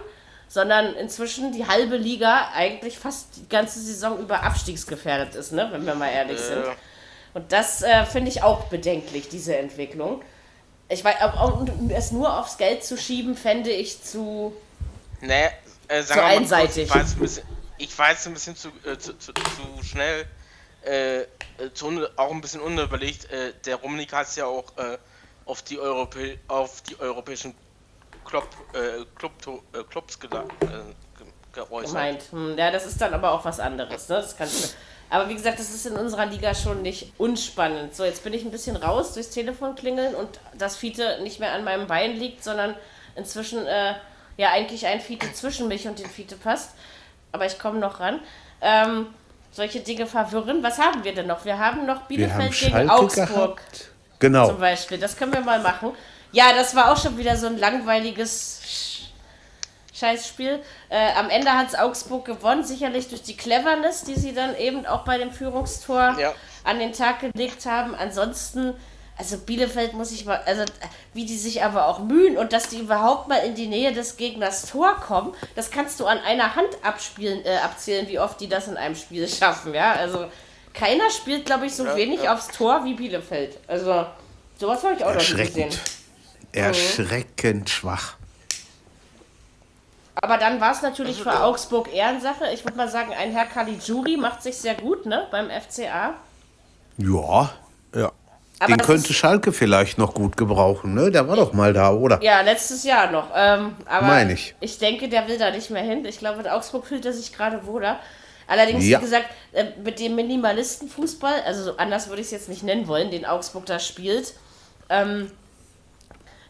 sondern 0.49 0.95
inzwischen 0.95 1.53
die 1.53 1.67
halbe 1.67 1.97
Liga 1.97 2.51
eigentlich 2.55 2.99
fast 2.99 3.37
die 3.37 3.49
ganze 3.49 3.81
Saison 3.81 4.19
über 4.19 4.43
abstiegsgefährdet 4.43 5.35
ist, 5.35 5.53
ne? 5.53 5.69
wenn 5.73 5.85
wir 5.85 5.95
mal 5.95 6.11
ehrlich 6.11 6.39
sind. 6.39 6.65
Äh, 6.65 6.75
Und 7.35 7.53
das 7.53 7.83
äh, 7.83 8.07
finde 8.07 8.31
ich 8.31 8.43
auch 8.43 8.65
bedenklich, 8.67 9.29
diese 9.29 9.57
Entwicklung. 9.57 10.23
Ich 10.89 11.03
weiß, 11.05 11.17
und 11.43 11.91
es 11.91 12.13
nur 12.13 12.39
aufs 12.39 12.59
Geld 12.59 12.85
zu 12.85 12.97
schieben, 12.97 13.37
fände 13.37 13.71
ich 13.71 14.03
zu. 14.05 14.55
Nee, 15.21 15.49
äh, 15.89 16.03
Zu 16.03 16.15
mal 16.15 16.21
kurz, 16.21 16.37
einseitig. 16.37 16.85
Ich 16.85 16.95
war 16.95 17.03
bisschen, 17.03 17.45
ich 17.79 17.99
war 17.99 18.11
jetzt 18.11 18.27
ein 18.29 18.35
bisschen 18.35 18.55
zu, 18.55 18.69
äh, 18.85 18.97
zu, 18.97 19.19
zu, 19.19 19.33
zu 19.33 19.85
schnell, 19.85 20.27
äh, 20.83 21.25
zu, 21.75 22.07
auch 22.15 22.31
ein 22.31 22.41
bisschen 22.41 22.61
unüberlegt. 22.61 23.27
Der 23.65 23.77
Rummenigge 23.77 24.15
hat 24.15 24.29
es 24.29 24.37
ja 24.37 24.47
auch 24.47 24.67
auf, 25.47 25.63
die 25.63 25.79
Europä 25.79 26.39
auf 26.49 26.83
die 26.83 26.99
europäischen 27.01 27.55
Club, 28.25 28.49
äh, 28.75 29.05
Club, 29.19 29.33
äh, 29.73 29.83
Clubs 29.85 30.19
geda- 30.21 30.45
äh, 30.61 30.67
ge- 30.67 31.27
geäußert. 31.53 31.93
gemeint. 31.95 32.23
Hm, 32.33 32.59
ja, 32.59 32.71
das 32.71 32.85
ist 32.87 33.01
dann 33.01 33.15
aber 33.15 33.33
auch 33.33 33.45
was 33.45 33.61
anderes. 33.61 34.09
Ne? 34.09 34.17
Das 34.17 34.37
kannst 34.37 34.65
du, 34.65 34.69
aber 35.09 35.29
wie 35.29 35.35
gesagt, 35.35 35.59
das 35.61 35.71
ist 35.71 35.87
in 35.87 35.95
unserer 35.97 36.27
Liga 36.27 36.55
schon 36.55 36.83
nicht 36.83 37.13
unspannend. 37.19 37.95
So, 37.95 38.05
jetzt 38.05 38.25
bin 38.25 38.33
ich 38.35 38.45
ein 38.45 38.51
bisschen 38.51 38.77
raus 38.77 39.15
durchs 39.15 39.31
Telefon 39.31 39.75
klingeln 39.77 40.15
und 40.15 40.29
das 40.59 40.77
Fiete 40.77 41.21
nicht 41.23 41.39
mehr 41.41 41.53
an 41.53 41.63
meinem 41.65 41.87
Bein 41.87 42.17
liegt, 42.17 42.43
sondern 42.43 42.75
inzwischen 43.15 43.65
äh, 43.67 43.95
ja 44.37 44.51
eigentlich 44.51 44.87
ein 44.87 45.01
Fiete 45.01 45.33
zwischen 45.33 45.69
mich 45.69 45.87
und 45.87 45.99
den 46.01 46.11
Fiete 46.11 46.37
passt. 46.37 46.73
Aber 47.33 47.47
ich 47.47 47.59
komme 47.59 47.79
noch 47.79 48.01
ran. 48.01 48.21
Ähm, 48.61 49.07
solche 49.53 49.81
Dinge 49.81 50.07
verwirren. 50.07 50.63
Was 50.63 50.79
haben 50.79 51.05
wir 51.05 51.15
denn 51.15 51.27
noch? 51.29 51.45
Wir 51.45 51.59
haben 51.59 51.87
noch 51.87 52.09
Wir 52.11 52.29
haben 52.33 52.49
Bielefeld 52.49 52.53
gegen 52.59 52.71
Schalke 52.73 52.93
Augsburg. 52.93 53.29
gehabt. 53.29 53.91
Genau. 54.19 54.49
Zum 54.49 54.59
Beispiel. 54.61 54.99
Das 54.99 55.17
können 55.17 55.33
wir 55.33 55.41
mal 55.41 55.61
machen. 55.61 55.93
Ja, 56.33 56.53
das 56.55 56.75
war 56.75 56.93
auch 56.93 56.97
schon 57.01 57.17
wieder 57.19 57.37
so 57.37 57.47
ein 57.47 57.59
langweiliges 57.59 58.61
Sch- 58.65 59.99
Scheißspiel. 59.99 60.61
Äh, 60.91 61.13
am 61.17 61.31
Ende 61.31 61.53
hat 61.53 61.69
es 61.69 61.75
Augsburg 61.75 62.25
gewonnen, 62.25 62.65
sicherlich 62.65 63.09
durch 63.09 63.23
die 63.23 63.37
Cleverness, 63.37 64.03
die 64.05 64.15
sie 64.15 64.35
dann 64.35 64.57
eben 64.57 64.85
auch 64.87 65.05
bei 65.05 65.17
dem 65.19 65.33
Führungstor 65.33 66.17
Ja. 66.19 66.35
an 66.65 66.79
den 66.79 66.93
Tag 66.93 67.21
gelegt 67.21 67.65
haben. 67.67 67.95
Ansonsten, 67.95 68.75
also 69.17 69.39
Bielefeld 69.39 69.95
muss 69.95 70.13
ich 70.13 70.27
mal, 70.27 70.43
also 70.45 70.65
wie 71.15 71.25
die 71.25 71.39
sich 71.39 71.63
aber 71.65 71.87
auch 71.87 72.01
mühen 72.01 72.37
und 72.37 72.53
dass 72.53 72.69
die 72.69 72.81
überhaupt 72.81 73.29
mal 73.29 73.39
in 73.39 73.55
die 73.55 73.67
Nähe 73.69 73.93
des 73.93 74.19
Gegners 74.19 74.67
Tor 74.67 74.97
kommen, 74.97 75.35
das 75.55 75.71
kannst 75.71 76.01
du 76.01 76.07
an 76.07 76.19
einer 76.19 76.55
Hand 76.57 76.69
abspielen, 76.83 77.43
äh, 77.47 77.57
abzählen, 77.65 78.07
wie 78.09 78.19
oft 78.19 78.39
die 78.41 78.49
das 78.49 78.69
in 78.69 78.77
einem 78.77 78.97
Spiel 78.97 79.27
schaffen, 79.29 79.73
ja. 79.73 79.93
Also 79.93 80.27
keiner 80.77 81.11
spielt, 81.11 81.47
glaube 81.47 81.67
ich, 81.67 81.75
so 81.75 81.85
wenig 81.97 82.29
aufs 82.29 82.49
Tor 82.49 82.85
wie 82.85 82.95
Bielefeld. 82.95 83.59
Also 83.67 84.07
sowas 84.59 84.85
habe 84.85 84.95
ich 84.95 85.05
auch 85.05 85.15
noch 85.15 85.21
nie 85.21 85.37
gesehen. 85.45 85.69
Erschreckend. 85.69 85.81
Erschreckend 86.53 87.71
schwach. 87.71 88.15
Aber 90.17 90.39
dann 90.39 90.61
war 90.61 90.73
es 90.73 90.83
natürlich 90.83 91.19
Also 91.19 91.31
für 91.31 91.43
Augsburg 91.43 91.93
Ehrensache. 91.93 92.51
Ich 92.53 92.65
würde 92.65 92.77
mal 92.77 92.89
sagen, 92.89 93.13
ein 93.13 93.33
Herr 93.33 93.47
Caligiuri 93.47 94.17
macht 94.17 94.43
sich 94.43 94.57
sehr 94.57 94.75
gut, 94.75 95.05
ne, 95.07 95.27
beim 95.31 95.51
FCA. 95.51 96.15
Ja, 96.99 97.51
Ja. 97.95 98.13
Aber 98.59 98.75
den 98.75 98.79
könnte 98.87 99.13
Schalke 99.13 99.53
vielleicht 99.53 99.99
noch 99.99 100.15
gut 100.15 100.39
gebrauchen, 100.39 100.95
ne? 100.95 101.11
Der 101.11 101.29
war 101.29 101.37
doch 101.37 101.53
mal 101.53 101.75
da, 101.75 101.93
oder? 101.93 102.23
Ja, 102.23 102.41
letztes 102.41 102.85
Jahr 102.85 103.11
noch. 103.11 103.27
Ähm, 103.35 103.77
aber 103.85 104.07
Meine 104.07 104.33
ich. 104.33 104.55
ich 104.61 104.79
denke, 104.79 105.11
der 105.11 105.29
will 105.29 105.37
da 105.37 105.51
nicht 105.51 105.69
mehr 105.69 105.83
hin. 105.83 106.07
Ich 106.07 106.19
glaube, 106.19 106.41
in 106.41 106.49
Augsburg 106.49 106.87
fühlt 106.87 107.05
er 107.05 107.13
sich 107.13 107.35
gerade 107.35 107.67
wohler. 107.67 108.01
Allerdings, 108.49 108.85
Ja. 108.87 108.99
wie 108.99 109.05
gesagt, 109.05 109.27
äh, 109.53 109.65
mit 109.83 109.99
dem 109.99 110.15
Minimalistenfußball, 110.15 111.43
also 111.45 111.65
so 111.65 111.77
anders 111.79 112.09
würde 112.09 112.21
ich 112.21 112.27
es 112.27 112.33
jetzt 112.33 112.49
nicht 112.49 112.63
nennen 112.63 112.87
wollen, 112.87 113.11
den 113.11 113.25
Augsburg 113.27 113.67
da 113.67 113.79
spielt, 113.79 114.35
ähm, 114.89 115.31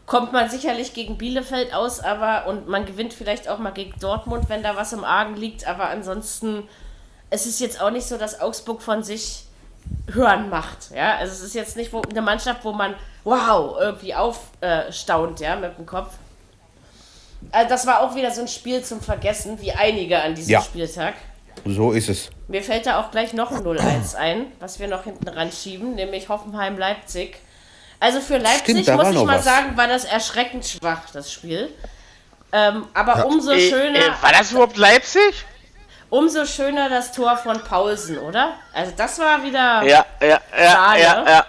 kommt 0.05 0.31
man 0.31 0.49
sicherlich 0.49 0.93
gegen 0.93 1.17
Bielefeld 1.17 1.73
aus, 1.73 1.99
aber 1.99 2.45
und 2.47 2.67
man 2.67 2.85
gewinnt 2.85 3.13
vielleicht 3.13 3.49
auch 3.49 3.57
mal 3.57 3.71
gegen 3.71 3.99
Dortmund, 3.99 4.47
wenn 4.47 4.63
da 4.63 4.75
was 4.75 4.93
im 4.93 5.03
Argen 5.03 5.35
liegt. 5.35 5.67
Aber 5.67 5.89
ansonsten, 5.89 6.67
es 7.29 7.45
ist 7.45 7.59
jetzt 7.59 7.81
auch 7.81 7.89
nicht 7.89 8.07
so, 8.07 8.17
dass 8.17 8.39
Augsburg 8.39 8.81
von 8.81 9.03
sich 9.03 9.43
hören 10.13 10.49
macht. 10.49 10.91
Ja, 10.95 11.15
also 11.17 11.33
es 11.33 11.41
ist 11.41 11.55
jetzt 11.55 11.75
nicht 11.77 11.91
eine 11.93 12.21
Mannschaft, 12.21 12.63
wo 12.63 12.71
man 12.71 12.93
wow 13.23 13.75
irgendwie 13.79 14.13
aufstaunt, 14.13 15.39
ja, 15.41 15.55
mit 15.57 15.77
dem 15.77 15.85
Kopf. 15.85 16.13
Also 17.51 17.69
das 17.69 17.85
war 17.85 18.01
auch 18.01 18.15
wieder 18.15 18.31
so 18.31 18.41
ein 18.41 18.47
Spiel 18.47 18.83
zum 18.83 19.01
Vergessen, 19.01 19.59
wie 19.61 19.71
einige 19.73 20.21
an 20.21 20.35
diesem 20.35 20.51
Ja. 20.53 20.61
Spieltag. 20.61 21.15
So 21.65 21.91
ist 21.91 22.09
es. 22.09 22.29
Mir 22.47 22.63
fällt 22.63 22.85
da 22.85 22.99
auch 23.01 23.11
gleich 23.11 23.33
noch 23.33 23.51
ein 23.51 23.63
0-1 23.63 24.15
ein, 24.15 24.47
was 24.59 24.79
wir 24.79 24.87
noch 24.87 25.03
hinten 25.03 25.27
ran 25.27 25.51
schieben, 25.51 25.95
nämlich 25.95 26.29
Hoffenheim-Leipzig. 26.29 27.35
Also 27.99 28.21
für 28.21 28.37
Leipzig, 28.37 28.83
Stimmt, 28.83 28.97
muss 28.97 29.05
war 29.05 29.11
ich 29.11 29.23
mal 29.23 29.37
was. 29.37 29.43
sagen, 29.45 29.75
war 29.77 29.87
das 29.87 30.05
erschreckend 30.05 30.65
schwach, 30.65 31.01
das 31.13 31.31
Spiel. 31.31 31.69
Ähm, 32.53 32.85
aber 32.93 33.25
umso 33.25 33.51
Äh, 33.51 33.69
schöner, 33.69 33.99
äh, 33.99 34.11
war 34.21 34.31
das 34.31 34.51
überhaupt 34.51 34.77
Leipzig? 34.77 35.45
umso 36.09 36.45
schöner 36.45 36.89
das 36.89 37.11
Tor 37.11 37.35
von 37.37 37.59
Paulsen, 37.61 38.17
oder? 38.19 38.53
Also 38.73 38.93
das 38.95 39.19
war 39.19 39.43
wieder. 39.43 39.83
Ja, 39.83 40.05
ja, 40.21 40.27
ja, 40.27 40.39
Schade. 40.71 41.01
ja, 41.01 41.25
ja. 41.27 41.45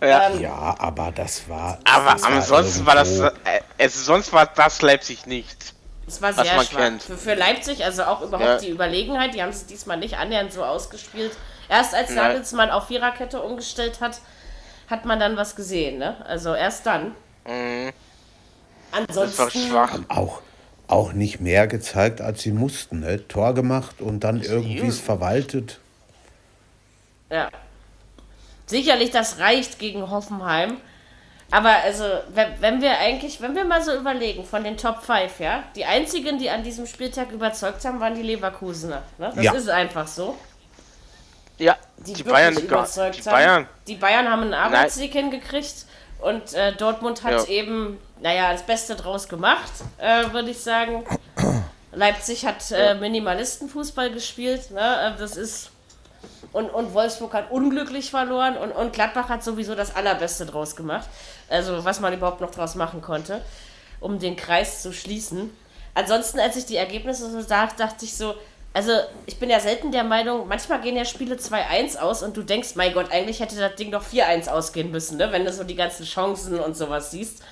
Ja. 0.00 0.26
Ähm, 0.30 0.40
Ja, 0.40 0.74
aber 0.78 1.12
das 1.12 1.48
war. 1.48 1.78
Aber 1.84 2.12
das 2.12 2.22
ansonsten 2.24 2.84
war 2.86 2.94
das, 2.96 3.08
irgendwo- 3.10 3.36
äh, 3.48 3.60
es, 3.78 4.04
sonst 4.04 4.32
war 4.32 4.46
das 4.46 4.82
Leipzig 4.82 5.26
nicht. 5.26 5.71
Es 6.06 6.20
war 6.20 6.36
Was 6.36 6.46
sehr 6.46 6.60
schwach. 6.62 6.78
kennt. 6.78 7.02
Für, 7.02 7.16
für 7.16 7.34
Leipzig, 7.34 7.84
also 7.84 8.04
auch 8.04 8.22
überhaupt 8.22 8.46
Ja. 8.46 8.58
die 8.58 8.70
Überlegenheit, 8.70 9.34
die 9.34 9.42
haben 9.42 9.50
es 9.50 9.66
diesmal 9.66 9.96
nicht 9.98 10.18
annähernd 10.18 10.52
so 10.52 10.64
ausgespielt. 10.64 11.32
Erst 11.68 11.94
als. 11.94 12.10
Nagelsmann 12.10 12.70
auf 12.70 12.88
Viererkette 12.88 13.40
umgestellt 13.40 14.00
hat, 14.00 14.20
hat 14.90 15.04
man 15.04 15.18
dann 15.20 15.36
was 15.36 15.56
gesehen, 15.56 15.98
ne? 15.98 16.16
Also 16.26 16.54
erst 16.54 16.86
dann. 16.86 17.14
Mhm. 17.46 17.92
Das 19.06 19.16
war 19.16 19.24
Ansonsten. 19.24 19.68
schwach. 19.68 19.98
auch, 20.08 20.42
auch 20.86 21.12
nicht 21.14 21.40
mehr 21.40 21.66
gezeigt, 21.66 22.20
als 22.20 22.42
sie 22.42 22.52
mussten. 22.52 23.00
Ne? 23.00 23.26
Tor 23.26 23.54
gemacht 23.54 24.00
und 24.00 24.20
dann 24.20 24.42
irgendwie 24.42 24.86
es 24.88 24.98
verwaltet. 25.00 25.78
Ja. 27.30 27.48
Sicherlich, 28.66 29.10
das 29.10 29.38
reicht 29.38 29.78
gegen 29.78 30.10
Hoffenheim. 30.10 30.76
Aber 31.52 31.68
also, 31.68 32.04
wenn, 32.34 32.48
wenn 32.60 32.80
wir 32.80 32.98
eigentlich, 32.98 33.38
wenn 33.42 33.54
wir 33.54 33.66
mal 33.66 33.82
so 33.82 33.94
überlegen, 33.94 34.42
von 34.42 34.64
den 34.64 34.78
Top 34.78 35.02
5, 35.02 35.38
ja, 35.38 35.62
die 35.76 35.84
einzigen, 35.84 36.38
die 36.38 36.48
an 36.48 36.62
diesem 36.62 36.86
Spieltag 36.86 37.30
überzeugt 37.30 37.84
haben, 37.84 38.00
waren 38.00 38.14
die 38.14 38.22
Leverkusener. 38.22 39.02
Ne? 39.18 39.32
Das 39.36 39.44
Ja. 39.44 39.52
ist 39.52 39.68
einfach 39.68 40.08
so. 40.08 40.34
Ja, 41.58 41.76
die, 41.98 42.14
die, 42.14 42.22
Bayern, 42.22 42.56
überzeugt 42.56 43.16
die 43.16 43.20
haben. 43.28 43.32
Bayern. 43.32 43.68
Die 43.86 43.96
Bayern 43.96 44.30
haben 44.30 44.42
einen 44.44 44.54
Arbeitssieg 44.54 45.12
hingekriegt 45.12 45.84
und 46.22 46.54
äh, 46.54 46.72
Dortmund 46.72 47.22
hat 47.22 47.32
Ja. 47.32 47.44
eben, 47.44 47.98
naja, 48.22 48.50
das 48.52 48.62
Beste 48.62 48.96
draus 48.96 49.28
gemacht, 49.28 49.72
äh, 49.98 50.32
würde 50.32 50.50
ich 50.50 50.58
sagen. 50.60 51.04
Leipzig 51.92 52.46
hat 52.46 52.70
äh, 52.70 52.94
Minimalistenfußball 52.94 54.10
gespielt, 54.10 54.70
ne? 54.70 55.14
äh, 55.14 55.18
das 55.20 55.36
ist 55.36 55.70
und, 56.52 56.68
und 56.70 56.92
Wolfsburg 56.94 57.32
hat 57.34 57.50
unglücklich 57.50 58.10
verloren 58.10 58.56
und, 58.56 58.72
und 58.72 58.92
Gladbach 58.92 59.28
hat 59.28 59.42
sowieso 59.42 59.74
das 59.74 59.94
Allerbeste 59.96 60.44
draus 60.46 60.76
gemacht. 60.76 61.08
Also 61.52 61.84
was 61.84 62.00
man 62.00 62.12
überhaupt 62.12 62.40
noch 62.40 62.50
draus 62.50 62.74
machen 62.74 63.02
konnte, 63.02 63.42
um 64.00 64.18
den 64.18 64.36
Kreis 64.36 64.82
zu 64.82 64.92
schließen. 64.92 65.50
Ansonsten, 65.94 66.40
als 66.40 66.56
ich 66.56 66.64
die 66.66 66.76
Ergebnisse 66.76 67.30
so 67.30 67.40
sah, 67.42 67.66
dachte 67.76 68.04
ich 68.04 68.16
so, 68.16 68.34
also 68.74 68.92
ich 69.26 69.38
bin 69.38 69.50
ja 69.50 69.60
selten 69.60 69.92
der 69.92 70.04
Meinung, 70.04 70.48
manchmal 70.48 70.80
gehen 70.80 70.96
ja 70.96 71.04
Spiele 71.04 71.36
2-1 71.36 71.98
aus 71.98 72.22
und 72.22 72.34
du 72.36 72.42
denkst, 72.42 72.70
mein 72.74 72.94
Gott, 72.94 73.12
eigentlich 73.12 73.40
hätte 73.40 73.56
das 73.56 73.74
Ding 73.74 73.90
doch 73.90 74.02
4-1 74.02 74.48
ausgehen 74.48 74.90
müssen, 74.90 75.18
ne? 75.18 75.30
wenn 75.30 75.44
du 75.44 75.52
so 75.52 75.62
die 75.64 75.74
ganzen 75.76 76.06
Chancen 76.06 76.58
und 76.58 76.74
sowas 76.76 77.10
siehst. 77.10 77.42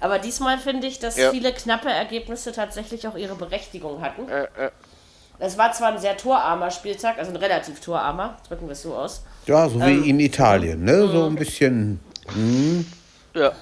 Aber 0.00 0.18
diesmal 0.18 0.58
finde 0.58 0.86
ich, 0.86 0.98
dass 0.98 1.16
Ja. 1.16 1.30
viele 1.30 1.52
knappe 1.54 1.88
Ergebnisse 1.88 2.52
tatsächlich 2.52 3.08
auch 3.08 3.16
ihre 3.16 3.34
Berechtigung 3.34 4.02
hatten. 4.02 4.28
Äh, 4.28 4.42
äh, 4.66 4.70
Es 5.38 5.56
war 5.56 5.72
zwar 5.72 5.92
ein 5.92 5.98
sehr 5.98 6.16
torarmer 6.18 6.70
Spieltag, 6.70 7.18
also 7.18 7.30
ein 7.30 7.36
relativ 7.36 7.80
torarmer, 7.80 8.36
drücken 8.46 8.66
wir 8.66 8.72
es 8.72 8.82
so 8.82 8.94
aus. 8.94 9.22
Ja, 9.46 9.68
so 9.68 9.80
wie 9.80 9.84
Ähm, 9.92 10.04
in 10.04 10.20
Italien. 10.20 10.84
Ne? 10.84 11.08
So 11.08 11.22
mhm. 11.22 11.26
ein 11.28 11.34
bisschen. 11.36 12.00
Ja. 13.36 13.52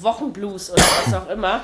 Wochenblues 0.00 0.70
oder 0.70 0.82
was 0.82 1.14
auch 1.14 1.28
immer. 1.28 1.62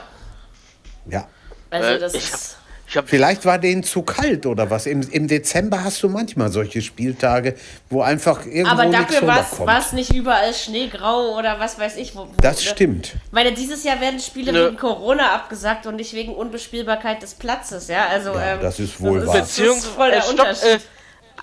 Ja. 1.07 1.29
Also 1.71 1.99
das 1.99 2.15
ich 2.15 2.25
ist. 2.25 2.57
Vielleicht 3.05 3.45
war 3.45 3.59
denen 3.59 3.83
zu 3.83 4.03
kalt 4.03 4.47
oder 4.47 4.71
was. 4.71 4.87
Im, 4.87 5.03
Im 5.11 5.29
Dezember 5.29 5.85
hast 5.85 6.03
du 6.03 6.09
manchmal 6.09 6.51
solche 6.51 6.81
Spieltage, 6.81 7.55
wo 7.91 8.01
einfach 8.01 8.47
irgendwo 8.47 8.71
Aber 8.71 8.87
dafür 8.87 9.27
war 9.27 9.79
es 9.79 9.93
nicht 9.93 10.15
überall 10.15 10.55
schneegrau 10.55 11.37
oder 11.37 11.61
was 11.61 11.79
weiß 11.79 11.97
ich. 11.97 12.17
Wo, 12.17 12.21
wo, 12.21 12.33
Das 12.41 12.65
ne? 12.65 12.71
stimmt. 12.71 13.17
Ich 13.27 13.33
meine, 13.33 13.53
dieses 13.53 13.85
Jahr 13.85 14.01
werden 14.01 14.21
Spiele 14.21 14.53
Nö. 14.53 14.67
wegen 14.69 14.79
Corona 14.79 15.35
abgesagt 15.35 15.87
und 15.87 15.97
nicht 15.97 16.15
wegen 16.15 16.35
Unbespielbarkeit 16.35 17.21
des 17.23 17.35
Platzes, 17.35 17.89
ja. 17.89 18.07
Also, 18.07 18.33
Ja, 18.33 18.55
ähm, 18.55 18.61
das 18.63 18.81
ist 18.81 18.99
wohl 19.03 19.21
das 19.21 19.29
wahr. 19.29 19.39
das 19.39 19.51
ist 19.51 19.57
Beziehungsweise, 19.59 20.17
äh, 20.17 20.23
stopp, 20.23 20.83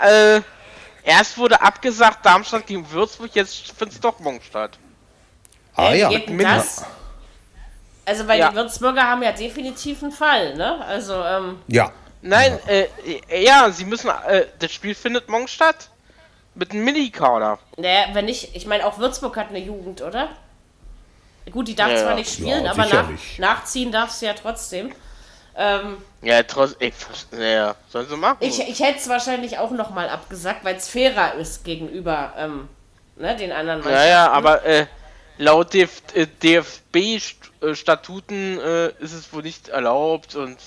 äh, 0.01 0.37
äh, 0.37 0.41
erst 1.03 1.37
wurde 1.37 1.61
abgesagt 1.61 2.25
Darmstadt 2.25 2.65
gegen 2.65 2.89
Würzburg, 2.89 3.29
jetzt 3.35 3.71
findet 3.77 3.93
es 3.93 3.99
doch 3.99 4.19
morgen 4.19 4.41
statt. 4.41 4.79
Ah 5.75 5.91
Ey, 5.91 5.99
ja. 5.99 6.09
Mit- 6.09 6.43
das? 6.43 6.83
Also, 8.05 8.27
weil 8.27 8.39
Ja. 8.39 8.49
die 8.49 8.55
Würzburger 8.55 9.03
haben 9.03 9.23
ja 9.23 9.31
definitiv 9.31 10.03
einen 10.03 10.11
Fall, 10.11 10.55
ne? 10.55 10.83
Also, 10.85 11.13
ähm, 11.23 11.59
Ja. 11.67 11.91
Nein, 12.21 12.57
äh, 12.67 12.87
äh, 13.29 13.43
ja, 13.45 13.69
sie 13.69 13.85
müssen, 13.85 14.09
äh, 14.09 14.45
das 14.59 14.71
Spiel 14.71 14.95
findet 14.95 15.29
morgen 15.29 15.47
statt. 15.47 15.89
Mit 16.57 16.71
einem 16.71 16.85
Minikader. 16.85 17.59
naja, 17.77 18.05
wenn 18.13 18.25
nicht, 18.25 18.55
ich 18.55 18.65
meine, 18.65 18.85
auch 18.85 18.97
Würzburg 18.97 19.35
hat 19.35 19.49
eine 19.49 19.59
Jugend, 19.59 20.01
oder? 20.01 20.29
Gut, 21.51 21.67
die 21.67 21.75
darf 21.75 21.89
Ja, 21.91 21.97
zwar 21.97 22.09
ja. 22.11 22.15
nicht 22.15 22.31
spielen, 22.33 22.63
Ja, 22.65 22.71
aber 22.71 22.85
nach, 22.85 23.09
nachziehen 23.37 23.91
darf 23.91 24.09
sie 24.11 24.25
ja 24.27 24.33
trotzdem. 24.33 24.91
Ähm, 25.57 25.97
Ja, 26.21 26.41
trotz, 26.43 26.75
ich, 26.79 26.93
vers- 26.95 27.27
ja, 27.37 27.75
sollen 27.89 28.07
sie 28.09 28.15
machen. 28.17 28.37
ich 28.39 28.59
ich 28.59 28.79
hätte 28.79 28.99
es 28.99 29.07
wahrscheinlich 29.09 29.57
auch 29.59 29.71
nochmal 29.71 30.09
abgesagt, 30.09 30.63
weil 30.63 30.75
es 30.75 30.87
fairer 30.89 31.33
ist 31.35 31.63
gegenüber 31.65 32.33
ähm, 32.37 32.67
ne, 33.17 33.35
den 33.35 33.51
anderen 33.51 33.83
ja, 33.83 33.89
ja, 34.05 34.29
Mannschaften. 34.29 34.37
aber, 34.37 34.65
äh, 34.65 34.85
laut 35.37 35.73
DF, 35.73 36.01
äh, 36.13 36.27
DFB-Statuten 36.43 38.59
äh, 38.59 38.87
ist 38.99 39.13
es 39.13 39.31
wohl 39.33 39.41
nicht 39.43 39.69
erlaubt 39.69 40.35
und. 40.35 40.57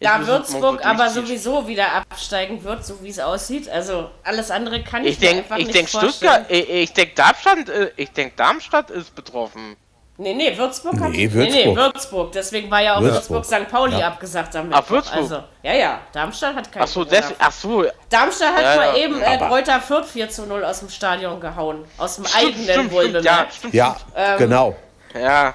Da 0.00 0.26
Würzburg 0.26 0.84
aber 0.84 1.08
sowieso 1.08 1.66
wieder 1.66 1.92
absteigen 1.92 2.62
wird, 2.64 2.84
so 2.84 3.02
wie 3.02 3.08
es 3.08 3.20
aussieht. 3.20 3.70
Also 3.70 4.10
alles 4.22 4.50
andere 4.50 4.82
kann 4.82 5.02
ich, 5.04 5.12
Ich 5.12 5.20
mir 5.20 5.28
denke, 5.28 5.44
einfach 5.44 5.56
ich 5.56 5.64
nicht 5.66 5.76
denk 5.76 5.88
vorstellen. 5.88 6.44
Stuttgart, 6.44 6.50
ich, 6.50 6.68
ich 6.68 6.92
denke 6.92 7.14
Darmstadt, 7.14 7.70
äh, 7.70 7.90
ich 7.96 8.10
denk 8.10 8.36
Darmstadt 8.36 8.90
ist 8.90 9.14
betroffen. 9.14 9.76
Nee, 10.16 10.32
nee, 10.32 10.56
Würzburg 10.56 11.00
hat 11.00 11.10
Nee, 11.10 11.26
nee, 11.26 11.50
nee, 11.50 11.64
Würzburg. 11.64 11.76
Würzburg. 11.94 12.32
Deswegen 12.32 12.70
war 12.70 12.80
ja 12.80 12.96
auch 12.96 13.00
Würzburg. 13.00 13.42
Würzburg, 13.44 13.62
St. 13.66 13.68
Pauli 13.70 13.98
Ja. 13.98 14.06
abgesagt 14.08 14.54
am 14.54 14.70
Ach. 14.72 14.88
Würzburg. 14.88 15.16
Also, 15.16 15.42
ja, 15.62 15.72
ja, 15.74 16.00
Darmstadt 16.12 16.54
hat 16.54 16.70
keinen 16.70 16.82
Ach 16.84 16.86
so, 16.88 17.04
das, 17.04 17.32
ach 17.38 17.50
so, 17.50 17.84
Darmstadt 18.10 18.54
hat 18.54 18.62
Ja, 18.62 18.76
mal 18.76 18.86
ja. 18.96 19.04
eben 19.04 19.20
äh, 19.20 19.34
Reuter 19.44 19.80
Fürth 19.80 20.06
4 20.06 20.28
zu 20.30 20.46
0 20.46 20.64
aus 20.64 20.78
dem 20.78 20.88
Stadion 20.88 21.40
gehauen. 21.40 21.84
Aus 21.98 22.14
dem 22.14 22.26
stimmt, 22.26 22.44
eigenen 22.46 22.64
stimmt, 22.64 22.92
stimmt, 22.92 23.24
ja, 23.24 23.46
stimmt, 23.50 23.74
Ja, 23.74 23.96
Ähm, 24.14 24.38
genau. 24.38 24.76
ja. 25.20 25.54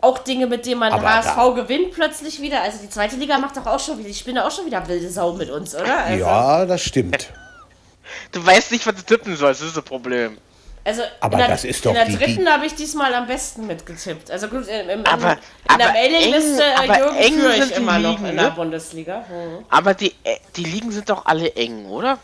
Auch 0.00 0.18
Dinge, 0.18 0.46
mit 0.46 0.64
denen 0.64 0.78
man 0.78 0.92
Aber 0.92 1.14
HSV 1.16 1.34
da- 1.34 1.48
gewinnt 1.48 1.92
plötzlich 1.92 2.40
wieder. 2.40 2.62
Also 2.62 2.78
die 2.80 2.88
zweite 2.88 3.16
Liga 3.16 3.38
macht 3.38 3.56
doch 3.56 3.66
auch 3.66 3.80
schon 3.80 3.98
wieder, 3.98 4.06
die 4.08 4.14
spielen 4.14 4.36
doch 4.36 4.44
auch 4.44 4.50
schon 4.52 4.66
wieder 4.66 4.86
wilde 4.86 5.10
Sau 5.10 5.32
mit 5.32 5.50
uns, 5.50 5.74
oder? 5.74 6.04
Also, 6.04 6.18
Ja, 6.24 6.64
das 6.66 6.82
stimmt. 6.82 7.32
Du 8.30 8.46
weißt 8.46 8.70
nicht, 8.70 8.86
was 8.86 8.94
du 8.94 9.02
tippen 9.02 9.34
sollst, 9.34 9.60
das 9.62 9.68
ist 9.68 9.76
das 9.76 9.82
Problem. 9.84 10.38
Also 10.86 11.02
Aber 11.20 11.32
in 11.34 11.38
der, 11.40 11.48
das 11.48 11.64
ist 11.64 11.84
doch 11.84 11.90
in 11.90 11.96
der 11.96 12.04
die- 12.04 12.16
dritten 12.16 12.48
habe 12.48 12.64
ich 12.64 12.74
diesmal 12.74 13.12
am 13.12 13.26
besten 13.26 13.66
mitgetippt. 13.66 14.30
Also 14.30 14.46
gut, 14.46 14.68
im, 14.68 14.88
im, 14.88 15.04
Aber- 15.06 15.32
in 15.32 15.78
der 15.78 15.86
aber 15.88 15.92
Mailingliste 15.92 16.62
eng- 16.62 16.70
äh, 16.70 16.74
aber 16.90 16.98
Jürgen 16.98 17.16
eng 17.16 17.34
führe 17.34 17.56
ich 17.56 17.64
die 17.66 17.72
immer 17.74 17.98
noch 17.98 18.10
Ligen, 18.12 18.26
in 18.26 18.34
ne? 18.36 18.42
der 18.42 18.50
Bundesliga. 18.50 19.24
Hm. 19.28 19.64
Aber 19.68 19.94
die, 19.94 20.14
äh, 20.22 20.36
die 20.54 20.62
Ligen 20.64 20.92
sind 20.92 21.08
doch 21.10 21.26
alle 21.26 21.52
eng, 21.56 21.86
oder? 21.86 22.18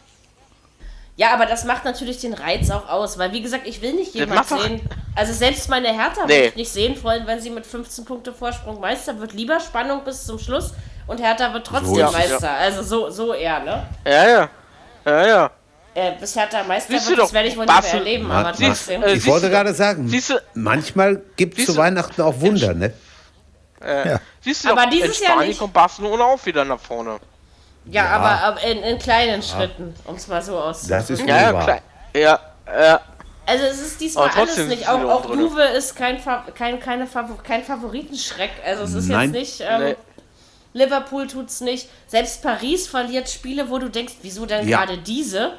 Ja, 1.17 1.35
aber 1.35 1.45
das 1.47 1.65
macht 1.65 1.85
natürlich 1.85 2.21
den 2.21 2.33
Reiz 2.35 2.71
auch 2.71 2.89
aus, 2.89 3.19
weil 3.19 3.33
wie 3.33 3.43
gesagt, 3.43 3.67
ich 3.67 3.83
will 3.83 3.93
nicht 3.95 4.15
jemand 4.15 4.37
macht 4.41 4.51
doch- 4.53 4.63
sehen. 4.63 4.81
Also 5.15 5.33
selbst 5.33 5.69
meine 5.69 5.89
Hertha 5.89 6.23
Nee. 6.27 6.33
würde 6.35 6.47
ich 6.49 6.57
nicht 6.57 6.73
sehen 6.73 7.03
wollen, 7.03 7.27
wenn 7.27 7.41
sie 7.41 7.51
mit 7.51 7.67
15 7.67 8.05
Punkte 8.05 8.33
Vorsprung 8.33 8.81
Meister 8.81 9.19
wird. 9.21 9.33
Lieber 9.35 9.59
Spannung 9.61 10.05
bis 10.05 10.25
zum 10.25 10.39
Schluss 10.39 10.73
und 11.07 11.21
Hertha 11.21 11.53
wird 11.53 11.67
trotzdem 11.67 12.07
es. 12.07 12.13
Meister. 12.13 12.51
Also 12.53 12.83
so, 12.83 13.11
so 13.11 13.35
eher, 13.35 13.61
ne? 13.61 13.87
Ja, 14.07 14.29
ja. 14.29 14.49
Ja, 15.05 15.27
ja. 15.27 15.51
Äh, 15.95 16.13
bis 16.19 16.35
Hertha 16.37 16.63
Meister 16.65 16.93
Siehst 16.93 17.07
du 17.07 17.11
wird, 17.11 17.21
das 17.21 17.33
werde 17.35 17.49
ich 17.49 17.57
wohl 17.57 17.67
nicht 17.67 17.83
mehr 17.83 17.93
erleben, 17.95 18.27
Ma- 18.29 18.41
aber 18.41 18.53
trotzdem. 18.53 19.03
äh, 19.03 19.13
Ich 19.13 19.27
wollte 19.27 19.47
du- 19.47 19.53
gerade 19.53 19.75
sagen, 19.75 20.11
du- 20.11 20.41
manchmal 20.55 21.21
gibt 21.37 21.59
es 21.59 21.67
zu 21.67 21.77
Weihnachten 21.77 22.23
auch 22.23 22.41
Wunder, 22.41 22.73
ne? 22.73 22.93
Äh, 23.81 24.19
Siehst 24.41 24.65
du, 24.65 24.71
Aber 24.71 24.85
doch, 24.85 24.91
dieses 24.91 25.19
in 25.19 25.23
Jahr 25.25 25.33
Spanien 25.33 25.49
nicht. 25.51 25.59
kommt 25.59 25.73
Barcelona 25.73 26.25
auch 26.25 26.47
wieder 26.47 26.65
nach 26.65 26.81
vorne. 26.81 27.19
ja, 27.87 28.07
aber, 28.07 28.43
aber 28.43 28.63
in, 28.63 28.79
in 28.83 28.99
kleinen 28.99 29.43
Schritten, 29.43 29.95
um 30.05 30.15
es 30.15 30.29
mal 30.29 30.41
so 30.41 30.59
auszudrücken. 30.59 30.99
Das 30.99 31.11
ist 31.11 31.29
Ja, 31.29 31.41
ja, 31.43 31.53
wahr. 31.55 31.65
klar. 31.65 31.79
Ja, 32.15 32.41
ja. 32.81 33.01
Also 33.45 33.65
es 33.65 33.81
ist 33.81 34.01
diesmal 34.01 34.31
alles 34.31 34.57
nicht. 34.69 34.89
Auch, 34.89 35.03
auch. 35.05 35.35
Juve 35.35 35.63
ist 35.63 35.97
kein, 35.97 36.21
Fa 36.21 36.45
kein, 36.55 36.79
keine 36.79 37.07
Favor 37.09 37.37
kein 37.43 37.65
Favoritenschreck. 37.65 38.51
Also 38.65 38.85
es 38.85 38.95
ist 38.95 39.09
Nein. 39.09 39.35
jetzt 39.35 39.41
nicht. 39.61 39.69
Ähm, 39.69 39.83
Nee. 39.83 39.97
Liverpool 40.75 41.27
tut's 41.27 41.61
nicht. 41.61 41.89
Selbst 42.07 42.41
Paris 42.43 42.87
verliert 42.87 43.29
Spiele, 43.29 43.69
wo 43.69 43.79
du 43.79 43.91
denkst, 43.91 44.15
wieso 44.23 44.47
denn 44.47 44.67
Ja. 44.69 44.79
gerade 44.85 44.97
diese? 44.99 45.53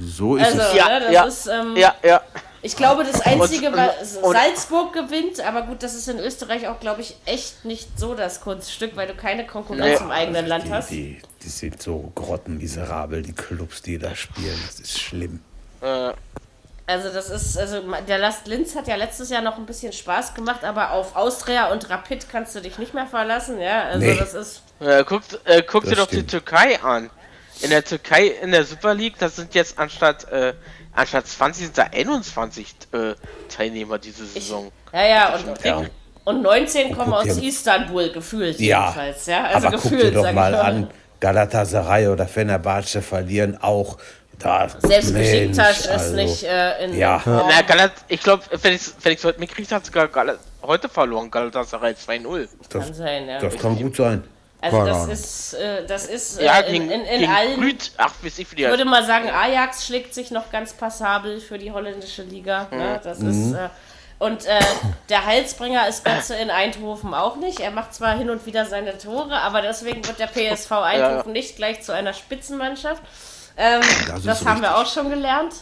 So 0.00 0.36
ist 0.36 0.44
Also, 0.46 0.60
es. 0.60 0.74
Ja, 0.74 0.88
ne, 0.88 1.00
das 1.00 1.12
ja. 1.12 1.24
ist. 1.24 1.46
Ähm, 1.46 1.76
Ja, 1.76 1.94
ja. 2.02 2.20
Ich 2.60 2.74
glaube, 2.76 3.04
das 3.04 3.20
Einzige 3.20 3.68
und- 3.70 4.32
Salzburg 4.34 4.92
gewinnt, 4.92 5.40
aber 5.40 5.62
gut, 5.62 5.82
das 5.84 5.94
ist 5.94 6.08
in 6.08 6.18
Österreich 6.18 6.66
auch, 6.66 6.80
glaube 6.80 7.02
ich, 7.02 7.16
echt 7.24 7.64
nicht 7.64 7.96
so 7.96 8.14
das 8.16 8.40
Kunststück, 8.40 8.96
weil 8.96 9.06
du 9.06 9.14
keine 9.14 9.46
Konkurrenz 9.46 10.00
Nee. 10.00 10.04
im 10.04 10.10
eigenen 10.10 10.46
Land 10.46 10.64
Die, 10.66 10.72
hast. 10.72 10.90
die, 10.90 11.22
die 11.42 11.48
sind 11.48 11.80
so 11.80 12.10
grottenmiserabel, 12.16 13.22
die 13.22 13.32
Clubs, 13.32 13.80
die 13.82 13.96
da 13.96 14.12
spielen. 14.16 14.58
Das 14.66 14.80
ist 14.80 14.98
schlimm. 14.98 15.40
Äh, 15.80 16.10
Also 16.90 17.10
das 17.12 17.28
ist, 17.30 17.56
also 17.58 17.82
der 18.08 18.18
Last 18.18 18.46
Linz 18.48 18.74
hat 18.74 18.88
ja 18.88 18.96
letztes 18.96 19.28
Jahr 19.30 19.42
noch 19.42 19.56
ein 19.58 19.66
bisschen 19.66 19.92
Spaß 19.92 20.34
gemacht, 20.34 20.64
aber 20.64 20.92
auf 20.92 21.14
Austria 21.14 21.70
und 21.70 21.88
Rapid 21.90 22.28
kannst 22.30 22.54
du 22.56 22.60
dich 22.60 22.78
nicht 22.78 22.92
mehr 22.94 23.06
verlassen, 23.06 23.60
ja. 23.60 23.82
Also 23.84 23.98
Nee. 24.06 24.16
das 24.18 24.32
ist. 24.34 24.62
äh, 24.80 25.04
guckt, 25.04 25.38
äh, 25.44 25.62
guck 25.62 25.82
Das 25.82 25.90
dir 25.90 25.96
doch 25.96 26.06
stimmt. 26.08 26.22
die 26.22 26.26
Türkei 26.26 26.80
an. 26.82 27.10
In 27.60 27.70
der 27.70 27.84
Türkei, 27.84 28.26
in 28.42 28.52
der 28.52 28.64
Super 28.64 28.94
League, 28.94 29.14
das 29.18 29.36
sind 29.36 29.54
jetzt 29.54 29.78
anstatt, 29.78 30.30
äh, 30.30 30.54
anstatt 30.94 31.26
20 31.26 31.64
sind 31.66 31.78
da 31.78 31.84
21 31.92 32.66
äh, 32.92 33.14
Teilnehmer 33.48 33.98
diese 33.98 34.24
Saison. 34.26 34.70
Ja, 34.92 35.04
ja, 35.06 35.34
und, 35.34 35.64
Ja. 35.64 35.82
und 36.24 36.42
19 36.42 36.94
kommen 36.94 37.10
guck 37.10 37.26
aus 37.26 37.36
dir- 37.36 37.48
Istanbul, 37.48 38.10
gefühlt 38.10 38.60
Ja, 38.60 38.82
jedenfalls, 38.84 39.26
ja. 39.26 39.44
Also 39.44 39.66
aber 39.68 39.76
guck 39.78 39.90
dir 39.90 39.96
gefühlt, 39.96 40.16
doch 40.16 40.32
mal 40.32 40.54
ich 40.54 40.60
an, 40.60 40.90
Galatasaray 41.20 42.08
oder 42.08 42.26
Fenerbahce 42.28 43.02
verlieren 43.02 43.58
auch. 43.60 43.98
Da, 44.38 44.68
Selbst 44.68 45.12
Mensch, 45.12 45.30
Besiktas 45.32 45.80
ist 45.80 45.88
also, 45.88 46.14
nicht 46.14 46.44
äh, 46.44 46.84
in 46.84 46.96
Ja. 46.96 47.20
Na, 47.26 47.60
Galat, 47.62 47.90
ich 48.06 48.22
glaube, 48.22 48.44
wenn 48.62 48.72
ich 48.74 48.82
wenn 49.02 49.12
ich's 49.12 49.24
heute 49.24 49.40
mitkriege, 49.40 49.74
hat 49.74 49.84
sogar 49.84 50.06
Galat 50.06 50.38
heute 50.62 50.88
verloren, 50.88 51.28
Galatasaray 51.28 51.94
2-0. 51.94 52.46
Das, 52.68 52.84
Kann 52.84 52.94
sein, 52.94 53.26
ja. 53.28 53.40
das 53.40 53.56
kann 53.58 53.76
gut 53.76 53.96
sein. 53.96 54.22
Also 54.60 54.76
Keine 54.78 54.88
das 54.90 54.98
Ahnung. 54.98 55.10
ist, 55.12 55.54
äh, 55.54 55.86
das 55.86 56.06
ist 56.06 56.38
äh, 56.40 56.44
Ja, 56.44 56.58
in, 56.60 56.88
gegen, 56.88 56.90
in, 56.90 57.22
in 57.22 57.30
allen. 57.30 57.60
Brüt, 57.60 57.92
ach, 57.96 58.12
ich, 58.24 58.56
würde 58.58 58.84
mal 58.84 59.04
sagen, 59.04 59.30
Ajax 59.30 59.86
schlägt 59.86 60.14
sich 60.14 60.32
noch 60.32 60.50
ganz 60.50 60.72
passabel 60.72 61.40
für 61.40 61.58
die 61.58 61.70
holländische 61.70 62.22
Liga. 62.22 62.66
Ne? 62.72 63.00
Das 63.04 63.20
ist, 63.20 63.52
äh, 63.52 63.68
und 64.18 64.46
äh, 64.46 64.58
der 65.10 65.24
Halsbringer 65.26 65.86
ist 65.86 66.04
Götze 66.04 66.34
in 66.34 66.50
Eindhoven 66.50 67.14
auch 67.14 67.36
nicht. 67.36 67.60
Er 67.60 67.70
macht 67.70 67.94
zwar 67.94 68.18
hin 68.18 68.30
und 68.30 68.46
wieder 68.46 68.66
seine 68.66 68.98
Tore, 68.98 69.36
aber 69.40 69.62
deswegen 69.62 70.04
wird 70.04 70.18
der 70.18 70.26
PSV 70.26 70.72
Eindhoven 70.72 71.32
nicht 71.32 71.54
gleich 71.54 71.82
zu 71.82 71.92
einer 71.92 72.12
Spitzenmannschaft. 72.12 73.02
Ähm, 73.56 73.80
Das 74.08 74.24
das 74.24 74.44
haben 74.44 74.60
wir 74.60 74.70
richtig. 74.70 74.86
auch 74.88 74.92
schon 74.92 75.10
gelernt. 75.10 75.54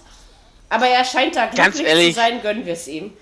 Aber 0.71 0.87
er 0.89 1.05
scheint 1.05 1.37
da 1.37 1.47
glücklich 1.47 2.15
zu 2.15 2.21
sein, 2.21 2.41
gönnen 2.41 2.65
wir 2.65 2.73
es 2.73 2.89
ihm. 2.89 3.13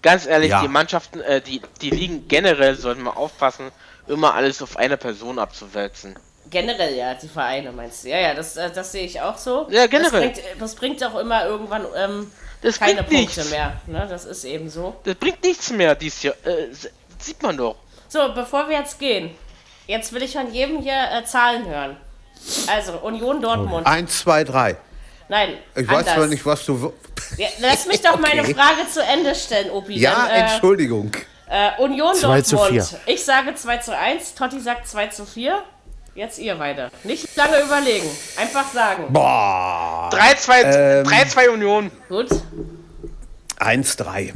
Ganz 0.00 0.26
ehrlich, 0.26 0.50
Ja. 0.50 0.62
die 0.62 0.68
Mannschaften, 0.68 1.20
äh, 1.20 1.40
die, 1.40 1.60
die 1.82 1.90
Ligen 1.90 2.28
generell 2.28 2.76
sollten 2.76 3.02
wir 3.02 3.16
aufpassen, 3.16 3.72
immer 4.08 4.34
alles 4.34 4.62
auf 4.62 4.76
eine 4.76 4.96
Person 4.96 5.38
abzuwälzen. 5.38 6.16
Generell 6.50 6.94
ja, 6.96 7.14
die 7.14 7.28
Vereine 7.28 7.72
meinst 7.72 8.04
du. 8.04 8.08
Ja, 8.08 8.18
ja, 8.18 8.34
das, 8.34 8.56
äh, 8.56 8.70
das 8.70 8.92
sehe 8.92 9.04
ich 9.04 9.20
auch 9.20 9.36
so. 9.36 9.66
Ja, 9.70 9.86
generell. 9.86 10.30
Das 10.30 10.40
bringt, 10.40 10.60
das 10.60 10.74
bringt 10.74 11.04
auch 11.04 11.18
immer 11.18 11.44
irgendwann 11.44 11.84
ähm, 11.96 12.32
Das 12.62 12.78
keine 12.78 13.02
bringt 13.02 13.08
Punkte 13.26 13.40
nichts. 13.40 13.50
mehr. 13.50 13.80
Ne? 13.86 14.06
Das 14.08 14.24
ist 14.24 14.44
eben 14.44 14.70
so. 14.70 14.96
Das 15.04 15.14
bringt 15.16 15.42
nichts 15.44 15.70
mehr 15.70 15.94
dieses 15.94 16.22
Jahr. 16.22 16.34
Äh, 16.44 16.68
sieht 17.18 17.42
man 17.42 17.56
doch. 17.56 17.76
So, 18.08 18.32
bevor 18.34 18.68
wir 18.70 18.78
jetzt 18.78 18.98
gehen, 18.98 19.30
jetzt 19.86 20.12
will 20.14 20.22
ich 20.22 20.32
von 20.32 20.50
jedem 20.52 20.80
hier 20.80 20.94
äh, 21.12 21.24
Zahlen 21.24 21.66
hören. 21.66 21.96
Also, 22.68 22.92
Union 22.98 23.42
Dortmund. 23.42 23.86
Eins, 23.86 24.20
zwei, 24.20 24.44
drei. 24.44 24.76
Nein, 25.28 25.58
Ich 25.76 25.86
weiß 25.86 25.98
anders. 25.98 26.14
zwar 26.14 26.26
nicht, 26.28 26.46
was 26.46 26.64
du. 26.64 26.94
Ja, 27.36 27.48
lass 27.60 27.84
mich 27.86 28.00
doch 28.00 28.16
meine 28.20 28.40
Okay. 28.40 28.54
Frage 28.54 28.88
zu 28.90 29.02
Ende 29.02 29.34
stellen, 29.34 29.70
Opi. 29.70 29.98
Ja, 29.98 30.14
Dann, 30.14 30.30
äh, 30.30 30.40
Entschuldigung. 30.52 31.10
Äh, 31.50 31.70
Union 31.78 32.14
2 32.14 32.42
zu 32.42 32.56
Dortmund. 32.56 32.84
4. 33.04 33.14
Ich 33.14 33.24
sage 33.24 33.54
2 33.54 33.76
zu 33.78 33.96
1, 33.96 34.34
Totti 34.34 34.60
sagt 34.60 34.86
2 34.88 35.06
zu 35.08 35.24
4. 35.26 35.62
Jetzt 36.14 36.38
ihr 36.38 36.56
beide. 36.56 36.90
Nicht 37.04 37.36
lange 37.36 37.60
überlegen. 37.60 38.08
Einfach 38.36 38.72
sagen. 38.72 39.04
Boah. 39.12 40.10
3-2 40.12 40.62
Ähm. 40.64 41.06
3-2 41.06 41.48
Union. 41.50 41.90
Gut, 42.08 42.28
Eins, 43.58 43.96
drei. 43.96 44.32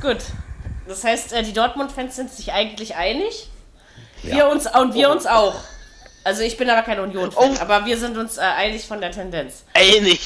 gut. 0.00 0.18
Das 0.88 1.04
heißt, 1.04 1.32
äh, 1.32 1.42
die 1.44 1.52
Dortmund-Fans 1.52 2.16
sind 2.16 2.30
sich 2.32 2.52
eigentlich 2.52 2.96
einig. 2.96 3.48
Wir 4.22 4.48
uns 4.48 4.66
und 4.72 4.94
wir 4.94 5.10
uns 5.10 5.26
auch. 5.26 5.54
Also 6.24 6.42
ich 6.42 6.56
bin 6.56 6.68
aber 6.68 6.82
kein 6.82 6.98
Union-Fan, 7.00 7.56
Oh. 7.56 7.60
aber 7.60 7.86
wir 7.86 7.96
sind 7.96 8.16
uns 8.18 8.36
äh, 8.36 8.40
einig 8.42 8.86
von 8.86 9.00
der 9.00 9.10
Tendenz. 9.12 9.62
Ey, 9.72 10.18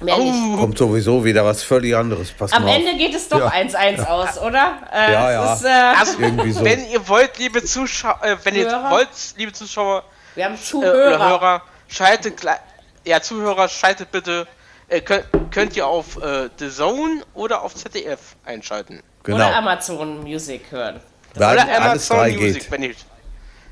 nicht. 0.00 0.58
Kommt 0.58 0.78
sowieso 0.78 1.24
wieder 1.24 1.44
was 1.44 1.62
völlig 1.62 1.94
anderes. 1.96 2.30
Pass 2.32 2.52
Am 2.52 2.64
mal 2.64 2.70
auf. 2.70 2.76
Ende 2.76 2.96
geht 2.96 3.14
es 3.14 3.28
doch 3.28 3.50
1-1 3.52 4.04
aus, 4.06 4.38
oder? 4.38 4.78
Äh, 4.92 5.12
Ja, 5.12 5.32
ja. 5.32 5.54
Ist, 5.54 5.64
äh, 5.64 5.68
Also, 5.68 6.18
Irgendwie 6.20 6.52
so. 6.52 6.64
wenn 6.64 6.88
ihr 6.88 7.06
wollt, 7.08 7.38
liebe 7.38 7.62
Zuschauer, 7.64 8.18
äh, 8.22 8.36
wenn 8.44 8.54
ihr 8.54 8.66
Hörer? 8.70 8.90
wollt, 8.90 9.08
liebe 9.36 9.52
Zuschauer 9.52 10.04
wir 10.34 10.44
haben 10.44 10.54
äh, 10.54 10.56
oder 10.56 10.62
Zuhörer. 10.92 11.28
Hörer, 11.28 11.62
schaltet 11.88 12.36
gleich, 12.38 12.58
ja, 13.04 13.20
Zuhörer, 13.22 13.68
schaltet 13.68 14.10
bitte, 14.10 14.46
äh, 14.88 15.00
könnt, 15.00 15.24
könnt 15.50 15.76
ihr 15.76 15.86
auf 15.86 16.22
äh, 16.22 16.48
The 16.58 16.70
Zone 16.70 17.22
oder 17.34 17.62
auf 17.62 17.74
ZDF 17.74 18.36
einschalten. 18.44 19.02
Genau. 19.22 19.36
Oder 19.36 19.56
Amazon 19.56 20.22
Music 20.22 20.70
hören. 20.70 21.00
Da 21.34 21.52
oder 21.52 21.62
alles 21.62 21.76
Amazon 22.10 22.16
drei 22.18 22.32
Music, 22.32 22.62
geht. 22.62 22.70
wenn 22.70 22.82
ihr. 22.82 22.94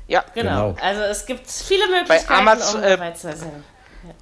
Ja, 0.07 0.23
Genau. 0.35 0.73
Genau. 0.73 0.85
Also 0.85 1.01
es 1.03 1.25
gibt 1.25 1.49
viele 1.49 1.87
Möglichkeiten, 1.87 2.31
Amazon, 2.33 2.79
um 2.81 2.83
äh, 2.85 2.89
dabei 2.91 3.11
zu 3.11 3.21
sein. 3.35 3.63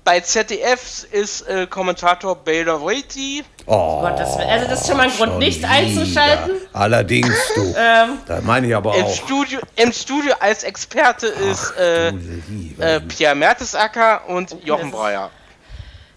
Bei 0.04 0.20
ZDF 0.20 1.06
ist 1.12 1.42
äh, 1.48 1.68
Kommentator 1.68 2.36
Baylor 2.36 2.82
Waity. 2.84 3.44
Oh, 3.66 4.02
Gottes 4.02 4.38
Willen. 4.38 4.50
Also 4.50 4.68
das 4.68 4.82
ist 4.82 4.88
schon 4.88 4.98
mal 4.98 5.04
ein 5.10 5.16
Grund, 5.16 5.38
nicht 5.40 5.60
wieder. 5.60 5.70
einzuschalten. 5.70 6.52
Allerdings, 6.74 7.34
du. 7.56 7.62
Ähm, 7.78 8.20
da 8.28 8.42
meine 8.42 8.68
ich 8.68 8.76
aber 8.76 8.96
Im 8.96 9.06
auch. 9.06 9.16
Studio, 9.16 9.60
Im 9.76 9.92
Studio 9.94 10.34
als 10.40 10.64
Experte 10.64 11.28
ist 11.28 11.74
äh, 11.78 12.10
äh, 12.10 13.00
Pierre 13.02 13.36
Mertesacker 13.36 14.28
und 14.28 14.56
Jochen 14.64 14.92
das 14.92 14.92
ist- 14.92 14.96
Breyer. 14.98 15.30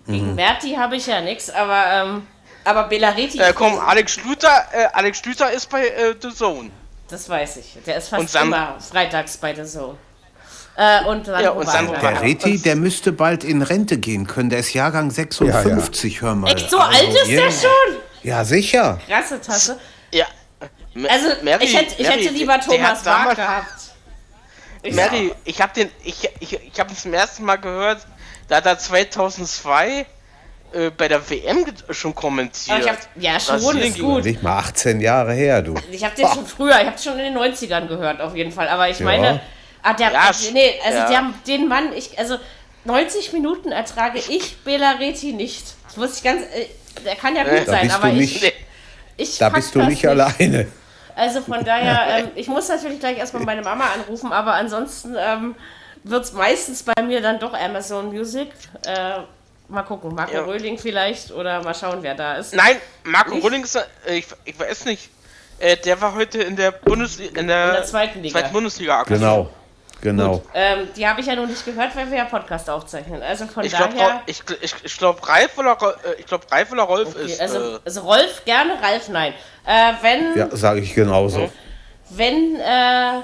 gegen 0.06 0.28
Mhm. 0.30 0.34
Merti 0.34 0.74
habe 0.74 0.96
ich 0.96 1.06
ja 1.06 1.20
nichts, 1.20 1.50
aber, 1.50 1.84
ähm, 1.92 2.26
aber 2.64 2.84
Belareti, 2.84 3.38
Äh, 3.38 3.52
komm, 3.54 3.78
Alex 3.78 4.12
Schlüter, 4.12 4.64
äh, 4.72 4.86
Alex 4.92 5.18
Schlüter 5.18 5.50
ist 5.50 5.68
bei 5.70 5.86
äh, 5.88 6.14
The 6.20 6.32
Zone. 6.34 6.70
das 7.08 7.28
weiß 7.28 7.56
ich. 7.58 7.76
Der 7.86 7.96
ist 7.96 8.08
fast 8.08 8.34
immer 8.36 8.76
freitags 8.80 9.36
bei 9.36 9.52
der 9.52 9.64
Zone. 9.64 9.96
Äh, 10.76 11.04
und 11.06 11.24
Sandro 11.26 11.42
Ja, 11.42 11.50
und 11.50 11.66
Sandro 11.68 11.94
Wagner. 11.94 12.10
Der 12.12 12.22
Reti, 12.22 12.58
der 12.60 12.76
müsste 12.76 13.12
bald 13.12 13.44
in 13.44 13.62
Rente 13.62 13.96
gehen 13.98 14.26
können. 14.26 14.50
Der 14.50 14.58
ist 14.58 14.74
Jahrgang 14.74 15.10
56, 15.10 16.20
hör 16.20 16.34
mal. 16.34 16.52
Echt, 16.52 16.68
so 16.70 16.78
Also, 16.78 16.98
alt 16.98 17.08
ist 17.14 17.28
ja. 17.28 17.40
der 17.42 17.50
schon? 17.50 17.96
Ja, 18.22 18.44
sicher. 18.44 18.98
Krasse 19.08 19.40
Tasse. 19.40 19.78
Ja. 20.12 20.26
Also, 21.08 21.28
Mary- 21.42 21.64
ich 21.64 21.76
hätte, 21.76 21.94
ich 21.98 22.06
Mary, 22.08 22.22
hätte 22.24 22.34
lieber 22.34 22.60
Thomas 22.60 22.88
hat 23.00 23.06
Wag 23.06 23.18
damals- 23.18 23.36
gehabt. 23.36 23.72
Ich 24.82 24.94
Mary, 24.94 25.32
ich 25.44 25.60
habe 25.60 25.72
den, 25.74 25.90
ich, 26.04 26.28
ich, 26.40 26.52
ich 26.72 26.78
habe 26.80 26.94
zum 26.94 27.12
ersten 27.12 27.44
Mal 27.44 27.56
gehört, 27.56 28.06
da 28.48 28.56
hat 28.56 28.66
er 28.66 28.78
2002 28.78 30.06
äh, 30.72 30.90
bei 30.90 31.08
der 31.08 31.28
WM 31.28 31.64
schon 31.90 32.14
kommentiert. 32.14 32.88
Hab, 32.88 32.96
ja, 33.16 33.40
schon, 33.40 33.56
Brasilien 33.56 33.88
ist 33.94 33.98
gut. 33.98 34.24
Nicht 34.24 34.42
mal 34.42 34.58
18 34.58 35.00
Jahre 35.00 35.32
her, 35.32 35.62
du. 35.62 35.74
Ich 35.90 36.04
habe 36.04 36.14
den 36.14 36.28
schon 36.28 36.46
früher, 36.56 36.80
ich 36.80 36.86
habe 36.86 36.98
schon 36.98 37.18
in 37.18 37.34
den 37.34 37.36
90ern 37.36 37.88
gehört, 37.88 38.20
auf 38.20 38.36
jeden 38.36 38.52
Fall. 38.52 38.68
Aber 38.68 38.88
ich 38.88 39.00
meine, 39.00 39.40
ah, 39.86 39.92
der, 39.94 40.12
Ja, 40.12 40.30
nee, 40.52 40.74
also 40.84 40.98
ja. 40.98 41.08
der, 41.08 41.32
den 41.46 41.68
Mann, 41.68 41.92
ich, 41.94 42.18
also 42.18 42.38
90 42.84 43.32
Minuten 43.32 43.72
ertrage 43.72 44.18
ich 44.18 44.58
Belareti 44.58 45.32
nicht. 45.32 45.74
Das 45.84 45.96
muss 45.96 46.16
ich 46.18 46.22
ganz, 46.24 46.42
äh, 46.42 46.66
der 47.04 47.16
kann 47.16 47.34
ja 47.36 47.42
gut 47.44 47.66
Da 47.66 47.72
sein, 47.72 47.82
bist 47.82 47.94
aber 47.96 48.08
du 48.10 48.14
ich, 48.20 48.32
nicht- 48.34 48.42
Nee, 48.42 48.52
ich 49.16 49.38
Da 49.38 49.48
bist 49.48 49.74
du 49.74 49.78
das 49.80 49.88
nicht 49.88 50.06
alleine. 50.06 50.66
Also 51.18 51.40
von 51.40 51.64
daher, 51.64 52.18
ähm, 52.24 52.28
ich 52.34 52.46
muss 52.46 52.68
natürlich 52.68 53.00
gleich 53.00 53.16
erstmal 53.16 53.42
meine 53.42 53.62
Mama 53.62 53.84
anrufen, 53.94 54.32
aber 54.32 54.52
ansonsten 54.52 55.16
ähm, 55.18 55.54
wird 56.04 56.24
es 56.24 56.34
meistens 56.34 56.82
bei 56.82 57.02
mir 57.02 57.22
dann 57.22 57.38
doch 57.38 57.54
Amazon 57.54 58.12
Music. 58.12 58.48
Äh, 58.86 59.20
mal 59.68 59.82
gucken, 59.84 60.14
Marco 60.14 60.34
Ja. 60.34 60.44
Röhling 60.44 60.76
vielleicht 60.78 61.32
oder 61.32 61.62
mal 61.62 61.74
schauen, 61.74 62.02
wer 62.02 62.14
da 62.14 62.34
ist. 62.34 62.54
Nein, 62.54 62.76
Marco 63.04 63.30
Nicht? 63.34 63.44
Rulling 63.44 63.64
ist, 63.64 63.76
äh, 63.76 63.86
ich, 64.18 64.26
ich 64.44 64.60
weiß 64.60 64.84
nicht, 64.84 65.08
äh, 65.58 65.78
der 65.78 65.98
war 66.02 66.14
heute 66.14 66.42
in 66.42 66.54
der 66.54 66.70
Bundesliga, 66.72 67.40
in 67.40 67.48
der, 67.48 67.68
In 67.68 67.72
der 67.76 67.84
zweiten 67.84 68.22
Liga. 68.22 68.38
zweiten 68.38 68.52
Bundesliga 68.52 69.00
aktiv. 69.00 69.16
Genau. 69.18 69.48
Genau. 70.02 70.42
Ähm, 70.54 70.88
die 70.94 71.08
habe 71.08 71.20
ich 71.20 71.26
ja 71.26 71.34
noch 71.34 71.46
nicht 71.46 71.64
gehört, 71.64 71.96
weil 71.96 72.10
wir 72.10 72.18
ja 72.18 72.24
Podcast 72.26 72.68
aufzeichnen. 72.68 73.22
Also 73.22 73.46
von 73.46 73.64
Ich 73.64 73.74
glaube, 73.74 73.94
daher. 73.96 74.20
ich, 74.26 74.42
ich, 74.60 74.74
ich 74.84 74.98
glaub, 74.98 75.26
Ralf 75.26 75.56
äh, 75.58 76.14
ich 76.18 76.26
glaube 76.26 76.44
Ralf 76.50 76.70
oder 76.72 76.82
Rolf 76.82 77.16
Okay, 77.16 77.24
ist. 77.32 77.40
also, 77.40 77.76
äh, 77.76 77.78
also 77.84 78.00
Rolf 78.02 78.44
gerne, 78.44 78.74
Ralf 78.82 79.08
nein. 79.08 79.32
Äh, 79.64 79.92
wenn, 80.02 80.36
Ja, 80.36 80.48
sage 80.54 80.80
ich 80.80 80.94
genauso. 80.94 81.50
wenn, 82.10 82.56
äh, 82.60 83.20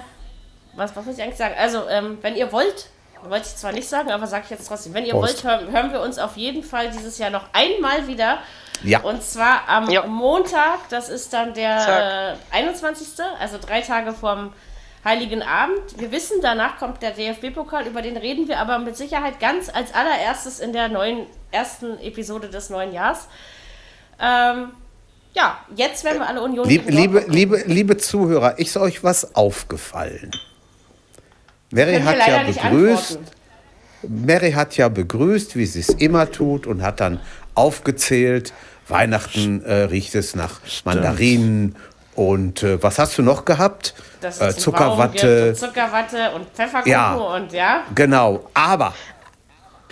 was, 0.74 0.96
was 0.96 1.04
muss 1.04 1.16
ich 1.18 1.22
eigentlich 1.22 1.36
sagen? 1.36 1.54
Also, 1.58 1.86
ähm, 1.88 2.18
wenn 2.22 2.34
ihr 2.36 2.50
wollt, 2.50 2.86
wollte 3.24 3.46
ich 3.46 3.56
zwar 3.56 3.72
nicht 3.72 3.88
sagen, 3.88 4.10
aber 4.10 4.26
sage 4.26 4.44
ich 4.46 4.50
jetzt 4.50 4.66
trotzdem, 4.66 4.94
wenn 4.94 5.04
ihr 5.04 5.12
Prost. 5.12 5.44
wollt, 5.44 5.60
hören, 5.60 5.70
hören 5.72 5.92
wir 5.92 6.00
uns 6.00 6.18
auf 6.18 6.36
jeden 6.36 6.64
Fall 6.64 6.90
dieses 6.90 7.18
Jahr 7.18 7.30
noch 7.30 7.44
einmal 7.52 8.06
wieder. 8.08 8.38
Ja. 8.82 9.00
Und 9.02 9.22
zwar 9.22 9.68
am 9.68 9.88
Ja. 9.90 10.06
Montag, 10.06 10.88
das 10.88 11.08
ist 11.10 11.32
dann 11.32 11.54
der 11.54 12.36
äh, 12.52 12.56
21., 12.56 13.06
also 13.38 13.58
drei 13.64 13.82
Tage 13.82 14.12
vorm 14.12 14.52
Heiligen 15.04 15.42
Abend. 15.42 15.98
Wir 15.98 16.12
wissen, 16.12 16.36
danach 16.42 16.78
kommt 16.78 17.02
der 17.02 17.10
DFB-Pokal, 17.10 17.86
über 17.86 18.02
den 18.02 18.16
reden 18.16 18.46
wir 18.46 18.58
aber 18.58 18.78
mit 18.78 18.96
Sicherheit 18.96 19.40
ganz 19.40 19.68
als 19.68 19.92
allererstes 19.94 20.60
in 20.60 20.72
der 20.72 20.88
neuen, 20.88 21.26
ersten 21.50 21.98
Episode 21.98 22.48
des 22.48 22.70
neuen 22.70 22.92
Jahres. 22.92 23.26
Ähm, 24.20 24.68
ja, 25.34 25.58
jetzt 25.74 26.04
werden 26.04 26.18
wir 26.18 26.28
alle 26.28 26.42
Union. 26.42 26.68
Lieb, 26.68 26.84
liebe, 26.88 27.24
liebe, 27.26 27.62
liebe 27.66 27.96
Zuhörer, 27.96 28.58
ist 28.58 28.76
euch 28.76 29.02
was 29.02 29.34
aufgefallen? 29.34 30.30
Mary 31.70 32.00
hat 32.00 32.18
ja 32.28 32.42
begrüßt. 32.44 33.18
Mary 34.02 34.52
hat 34.52 34.76
ja 34.76 34.88
begrüßt, 34.88 35.56
wie 35.56 35.66
sie 35.66 35.80
es 35.80 35.88
immer 35.88 36.30
tut 36.30 36.66
und 36.66 36.82
hat 36.82 37.00
dann 37.00 37.20
aufgezählt, 37.54 38.52
Weihnachten 38.88 39.64
äh, 39.64 39.74
riecht 39.84 40.14
es 40.14 40.34
nach 40.34 40.60
Mandarinen 40.84 41.76
und 42.14 42.62
äh, 42.62 42.82
was 42.82 42.98
hast 42.98 43.16
du 43.18 43.22
noch 43.22 43.44
gehabt? 43.44 43.94
Äh, 44.22 44.50
Zuckerwatte. 44.52 45.48
und 45.50 45.56
Zuckerwatte 45.58 46.30
und 46.34 46.48
Pfefferkuchen 46.50 46.90
Ja. 46.92 47.14
und 47.14 47.52
ja. 47.52 47.82
Genau, 47.94 48.44
aber 48.54 48.92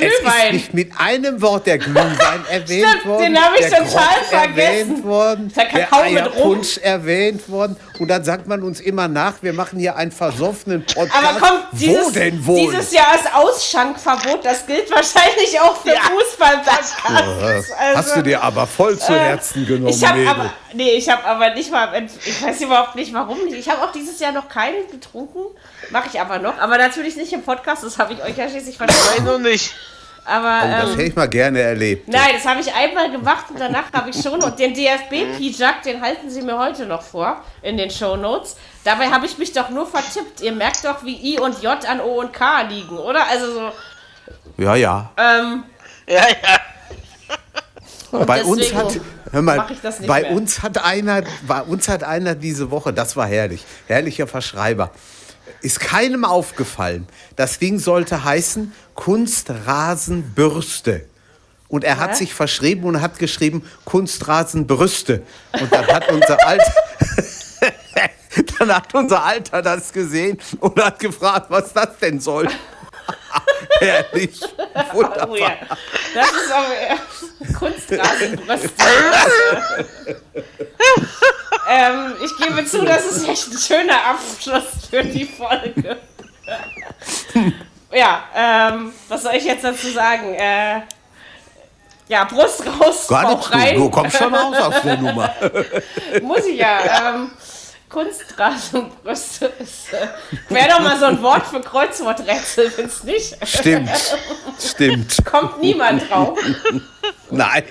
es 0.02 0.12
ist 0.12 0.20
Glühwein. 0.20 0.52
nicht 0.54 0.74
mit 0.74 0.90
einem 0.98 1.40
Wort 1.42 1.66
der 1.66 1.78
Glühwein 1.78 2.44
erwähnt 2.50 2.86
Stimmt, 2.88 3.06
worden. 3.06 3.22
den 3.34 3.42
hab 3.42 3.54
ich 3.58 3.66
der 3.66 3.78
total 3.78 3.84
Grog 3.84 4.24
vergessen. 4.28 4.58
erwähnt 4.58 5.04
worden, 5.04 5.52
Der 5.56 5.64
Kakao 5.66 6.04
mit 6.10 6.22
Eierpunsch 6.22 6.78
erwähnt 6.78 7.48
worden. 7.48 7.76
Und 7.98 8.08
dann 8.08 8.24
sagt 8.24 8.46
man 8.46 8.62
uns 8.62 8.80
immer 8.80 9.08
nach, 9.08 9.34
wir 9.42 9.52
machen 9.52 9.78
hier 9.78 9.94
einen 9.96 10.10
versoffenen 10.12 10.84
Podcast. 10.86 11.14
Aber 11.14 11.38
komm, 11.38 11.58
Wo 11.72 11.76
dieses, 11.78 12.12
denn 12.12 12.46
wohl? 12.46 12.70
dieses 12.72 12.92
Jahr 12.92 13.14
ist 13.14 13.32
Ausschankverbot, 13.34 14.44
das 14.44 14.66
gilt 14.66 14.90
wahrscheinlich 14.90 15.60
auch 15.60 15.76
für 15.82 15.90
Fußball-Podcasts. 15.90 17.70
Äh, 17.70 17.94
Hast 17.94 18.16
du 18.16 18.22
dir 18.22 18.42
aber 18.42 18.66
voll 18.66 18.98
zu 18.98 19.12
Herzen 19.14 19.66
genommen, 19.66 19.86
Also, 19.88 19.98
äh, 20.06 20.06
Ich 20.06 20.08
habe 20.08 20.18
Mädel. 20.18 20.30
aber, 20.32 20.52
nee, 20.74 20.90
ich 20.92 21.08
habe 21.08 21.24
aber 21.24 21.54
nicht 21.54 21.70
mal, 21.70 22.06
ich 22.24 22.42
weiß 22.42 22.60
überhaupt 22.62 22.94
nicht, 22.96 23.12
warum. 23.12 23.38
Ich 23.52 23.68
habe 23.68 23.82
auch 23.82 23.92
dieses 23.92 24.18
Jahr 24.20 24.32
noch 24.32 24.48
keinen 24.48 24.88
getrunken, 24.90 25.40
mache 25.90 26.08
ich 26.12 26.20
aber 26.20 26.38
noch, 26.38 26.58
aber 26.58 26.78
natürlich 26.78 27.16
nicht 27.16 27.32
im 27.32 27.42
Podcast, 27.42 27.82
das 27.84 27.98
habe 27.98 28.12
ich 28.14 28.22
euch 28.22 28.36
ja 28.36 28.48
schließlich 28.48 28.78
Nein, 28.78 28.88
versprochen. 28.88 29.24
noch 29.24 29.38
nicht. 29.38 29.74
Aber 30.24 30.60
Das 30.68 30.84
ähm, 30.90 30.96
hätte 30.96 31.02
ich 31.08 31.16
mal 31.16 31.28
gerne 31.28 31.60
erlebt. 31.60 32.06
nein, 32.06 32.30
das 32.34 32.44
habe 32.46 32.60
ich 32.60 32.72
einmal 32.74 33.10
gemacht 33.10 33.46
und 33.50 33.58
danach 33.58 33.90
habe 33.92 34.10
ich 34.10 34.20
schon 34.22 34.40
und 34.42 34.58
den 34.58 34.74
DFB-Pijak, 34.74 35.82
den 35.82 36.00
halten 36.02 36.28
sie 36.30 36.42
mir 36.42 36.58
heute 36.58 36.84
noch 36.86 37.02
vor 37.02 37.42
in 37.62 37.76
den 37.78 37.90
Shownotes. 37.90 38.56
Dabei 38.84 39.08
habe 39.08 39.24
ich 39.26 39.38
mich 39.38 39.52
doch 39.52 39.70
nur 39.70 39.86
vertippt. 39.86 40.42
Ihr 40.42 40.52
merkt 40.52 40.84
doch, 40.84 41.02
wie 41.04 41.34
I 41.34 41.40
und 41.40 41.62
J 41.62 41.88
an 41.88 42.00
O 42.00 42.20
und 42.20 42.32
K 42.34 42.62
liegen, 42.62 42.98
oder? 42.98 43.26
Also 43.28 43.52
so, 43.52 43.72
Ja, 44.58 44.74
ja. 44.76 45.10
ähm, 45.16 45.64
Ja, 46.06 46.26
ja. 46.28 46.58
Bei 48.26 48.42
uns 48.44 48.74
hat, 48.74 48.98
hör 49.30 49.42
mal, 49.42 49.56
mach 49.56 49.70
ich 49.70 49.80
das 49.80 50.00
nicht 50.00 50.08
bei 50.08 50.22
mehr. 50.22 50.32
uns 50.32 50.62
hat 50.62 50.82
einer, 50.84 51.22
bei 51.46 51.62
uns 51.62 51.88
hat 51.88 52.02
einer 52.02 52.34
diese 52.34 52.70
Woche, 52.72 52.92
das 52.92 53.16
war 53.16 53.26
herrlich, 53.26 53.64
herrlicher 53.86 54.26
Verschreiber, 54.26 54.90
ist 55.62 55.80
keinem 55.80 56.24
aufgefallen. 56.24 57.06
Das 57.36 57.58
Ding 57.58 57.78
sollte 57.78 58.24
heißen 58.24 58.72
Kunstrasenbürste. 58.94 61.06
Und 61.68 61.84
er 61.84 61.98
hat 61.98 62.10
Ja? 62.10 62.16
sich 62.16 62.34
verschrieben 62.34 62.84
und 62.84 63.00
hat 63.00 63.18
geschrieben 63.18 63.62
Kunstrasenbrüste. 63.84 65.22
Und 65.60 65.72
dann 65.72 65.86
hat 65.86 66.10
unser 66.10 66.44
Alter, 66.46 66.74
dann 68.58 68.74
hat 68.74 68.92
unser 68.94 69.22
Alter 69.22 69.62
das 69.62 69.92
gesehen 69.92 70.38
und 70.58 70.82
hat 70.82 70.98
gefragt, 70.98 71.46
was 71.50 71.72
das 71.72 71.96
denn 71.98 72.18
soll. 72.20 72.48
Herrlich. 73.80 74.40
Wunderbar. 74.92 75.28
oh 75.30 75.36
ja. 75.36 75.56
Das 76.14 76.32
ist 76.32 76.52
aber 76.52 77.58
Kunstrasenbrüste. 77.58 78.70
ähm, 81.68 82.14
ich 82.24 82.46
gebe 82.46 82.64
zu, 82.64 82.84
das 82.84 83.06
ist 83.06 83.28
echt 83.28 83.48
ein 83.48 83.58
schöner 83.58 84.06
Abschluss 84.06 84.88
für 84.88 85.04
die 85.04 85.24
Folge. 85.26 85.96
ja, 87.92 88.24
ähm, 88.34 88.92
was 89.08 89.22
soll 89.22 89.34
ich 89.34 89.44
jetzt 89.44 89.64
dazu 89.64 89.88
sagen? 89.90 90.34
Äh, 90.34 90.82
ja, 92.10 92.24
Brust 92.24 92.64
raus, 92.66 93.06
Gar 93.06 93.22
Bauch 93.22 93.34
nichts, 93.36 93.50
du, 93.50 93.56
rein. 93.56 93.76
du 93.76 93.90
kommst 93.90 94.16
schon 94.16 94.34
raus 94.34 94.56
aus 94.56 94.82
der 94.82 94.96
Nummer. 94.96 95.32
Muss 96.22 96.44
ich 96.44 96.58
ja. 96.58 97.14
Ähm, 97.14 97.30
Kunstrasenbrüste 97.90 99.46
ist. 99.58 99.92
Äh, 99.92 100.08
Wäre 100.48 100.68
doch 100.70 100.80
mal 100.80 100.98
so 100.98 101.06
ein 101.06 101.20
Wort 101.22 101.46
für 101.46 101.60
Kreuzworträtsel, 101.60 102.70
find's 102.70 103.02
nicht? 103.04 103.36
Stimmt, 103.46 103.90
stimmt. 104.58 105.16
Kommt 105.24 105.60
niemand 105.60 106.08
drauf. 106.10 106.38
Nein. 107.30 107.64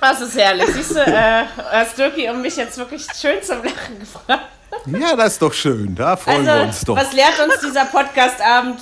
Das 0.00 0.20
ist 0.20 0.36
herrlich. 0.36 0.66
Siehst 0.74 0.96
du, 0.96 1.00
äh, 1.00 1.44
hast 1.70 1.96
Dirki 1.96 2.28
und 2.28 2.40
mich 2.42 2.56
jetzt 2.56 2.76
wirklich 2.78 3.06
schön 3.14 3.40
zum 3.42 3.58
Lachen 3.62 4.00
gefragt. 4.00 4.48
Ja, 4.86 5.14
das 5.14 5.34
ist 5.34 5.42
doch 5.42 5.52
schön. 5.52 5.94
Da 5.94 6.16
freuen 6.16 6.44
wir 6.46 6.54
uns 6.62 6.78
Also, 6.80 6.86
doch. 6.86 6.96
was 6.96 7.12
lehrt 7.12 7.38
uns 7.38 7.60
dieser 7.60 7.84
Podcast-Abend? 7.84 8.80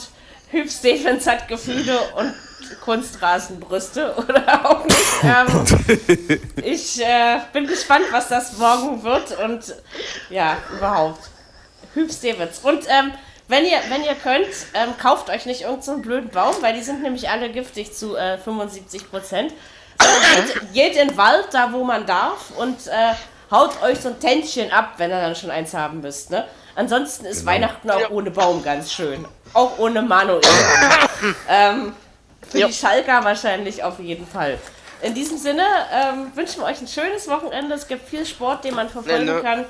Hüb 0.50 0.70
Stevens 0.70 1.26
hat 1.26 1.46
Gefühle 1.48 1.98
und 2.16 2.32
Kunstrasenbrüste 2.84 4.14
oder 4.28 4.70
auch 4.70 4.84
nicht. 4.84 5.22
Ähm, 5.22 6.40
ich 6.64 7.00
äh, 7.00 7.40
bin 7.52 7.66
gespannt, 7.66 8.06
was 8.10 8.28
das 8.28 8.56
morgen 8.58 9.02
wird 9.02 9.38
und 9.38 9.74
ja, 10.28 10.56
überhaupt. 10.76 11.28
Hübs 11.94 12.20
Davids. 12.20 12.60
Und 12.60 12.84
ähm, 12.88 13.12
wenn 13.48 13.64
ihr, 13.64 13.78
wenn 13.88 14.04
ihr 14.04 14.14
könnt, 14.14 14.46
ähm, 14.74 14.96
kauft 14.96 15.28
euch 15.28 15.44
nicht 15.44 15.62
irgendeinen 15.62 15.96
so 15.96 16.02
blöden 16.02 16.30
Baum, 16.30 16.54
weil 16.60 16.74
die 16.74 16.82
sind 16.82 17.02
nämlich 17.02 17.28
alle 17.28 17.50
giftig 17.50 17.92
zu 17.92 18.16
äh, 18.16 18.38
75 18.38 19.10
Prozent. 19.10 19.52
Äh, 19.98 20.42
geht, 20.42 20.72
geht 20.72 20.96
in 20.96 21.08
den 21.08 21.16
Wald, 21.16 21.48
da 21.50 21.72
wo 21.72 21.82
man 21.82 22.06
darf, 22.06 22.52
und 22.56 22.86
äh, 22.86 23.14
haut 23.50 23.82
euch 23.82 23.98
so 23.98 24.08
ein 24.08 24.20
Tändchen 24.20 24.70
ab, 24.70 24.94
wenn 24.98 25.10
ihr 25.10 25.20
dann 25.20 25.34
schon 25.34 25.50
eins 25.50 25.74
haben 25.74 26.00
müsst. 26.00 26.30
Ne? 26.30 26.46
Ansonsten 26.76 27.26
ist 27.26 27.40
Genau. 27.40 27.50
Weihnachten 27.50 27.90
auch 27.90 28.10
ohne 28.10 28.30
Baum 28.30 28.62
ganz 28.62 28.92
schön. 28.92 29.26
Auch 29.52 29.78
ohne 29.78 30.02
Manuel. 30.02 30.40
ähm, 31.48 31.92
für 32.50 32.58
Ja. 32.58 32.66
die 32.66 32.72
Schalker 32.72 33.24
wahrscheinlich 33.24 33.82
auf 33.82 33.98
jeden 34.00 34.26
Fall. 34.26 34.58
In 35.02 35.14
diesem 35.14 35.38
Sinne 35.38 35.62
ähm, 35.92 36.30
wünschen 36.34 36.60
wir 36.60 36.66
euch 36.66 36.80
ein 36.80 36.88
schönes 36.88 37.26
Wochenende. 37.28 37.74
Es 37.74 37.86
gibt 37.88 38.08
viel 38.08 38.26
Sport, 38.26 38.64
den 38.64 38.74
man 38.74 38.88
verfolgen 38.88 39.24
Ne, 39.24 39.32
ne. 39.34 39.40
kann. 39.40 39.64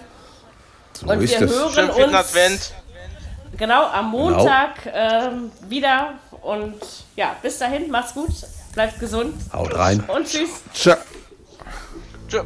So 0.93 1.07
Und 1.07 1.21
wir 1.21 1.39
das. 1.39 1.51
hören 1.77 1.91
uns 1.91 2.15
Advent. 2.15 2.73
genau 3.57 3.85
am 3.87 4.11
Montag 4.11 4.75
ähm, 4.93 5.53
wieder. 5.69 6.15
Und 6.43 6.81
ja, 7.17 7.37
bis 7.43 7.59
dahin, 7.59 7.91
macht's 7.91 8.15
gut, 8.15 8.31
bleibt 8.75 8.99
gesund 8.99 9.35
Haut 9.53 9.73
rein. 9.77 10.03
und 10.09 10.27
tschüss. 10.27 10.63
Tja. 10.75 10.97
Tschö. 12.29 12.43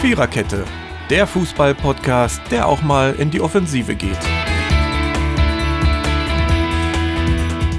Viererkette, 0.00 0.64
der 1.10 1.26
Fußball-Podcast, 1.26 2.40
der 2.50 2.66
auch 2.66 2.82
mal 2.82 3.14
in 3.14 3.30
die 3.30 3.40
Offensive 3.40 3.94
geht. 3.94 4.18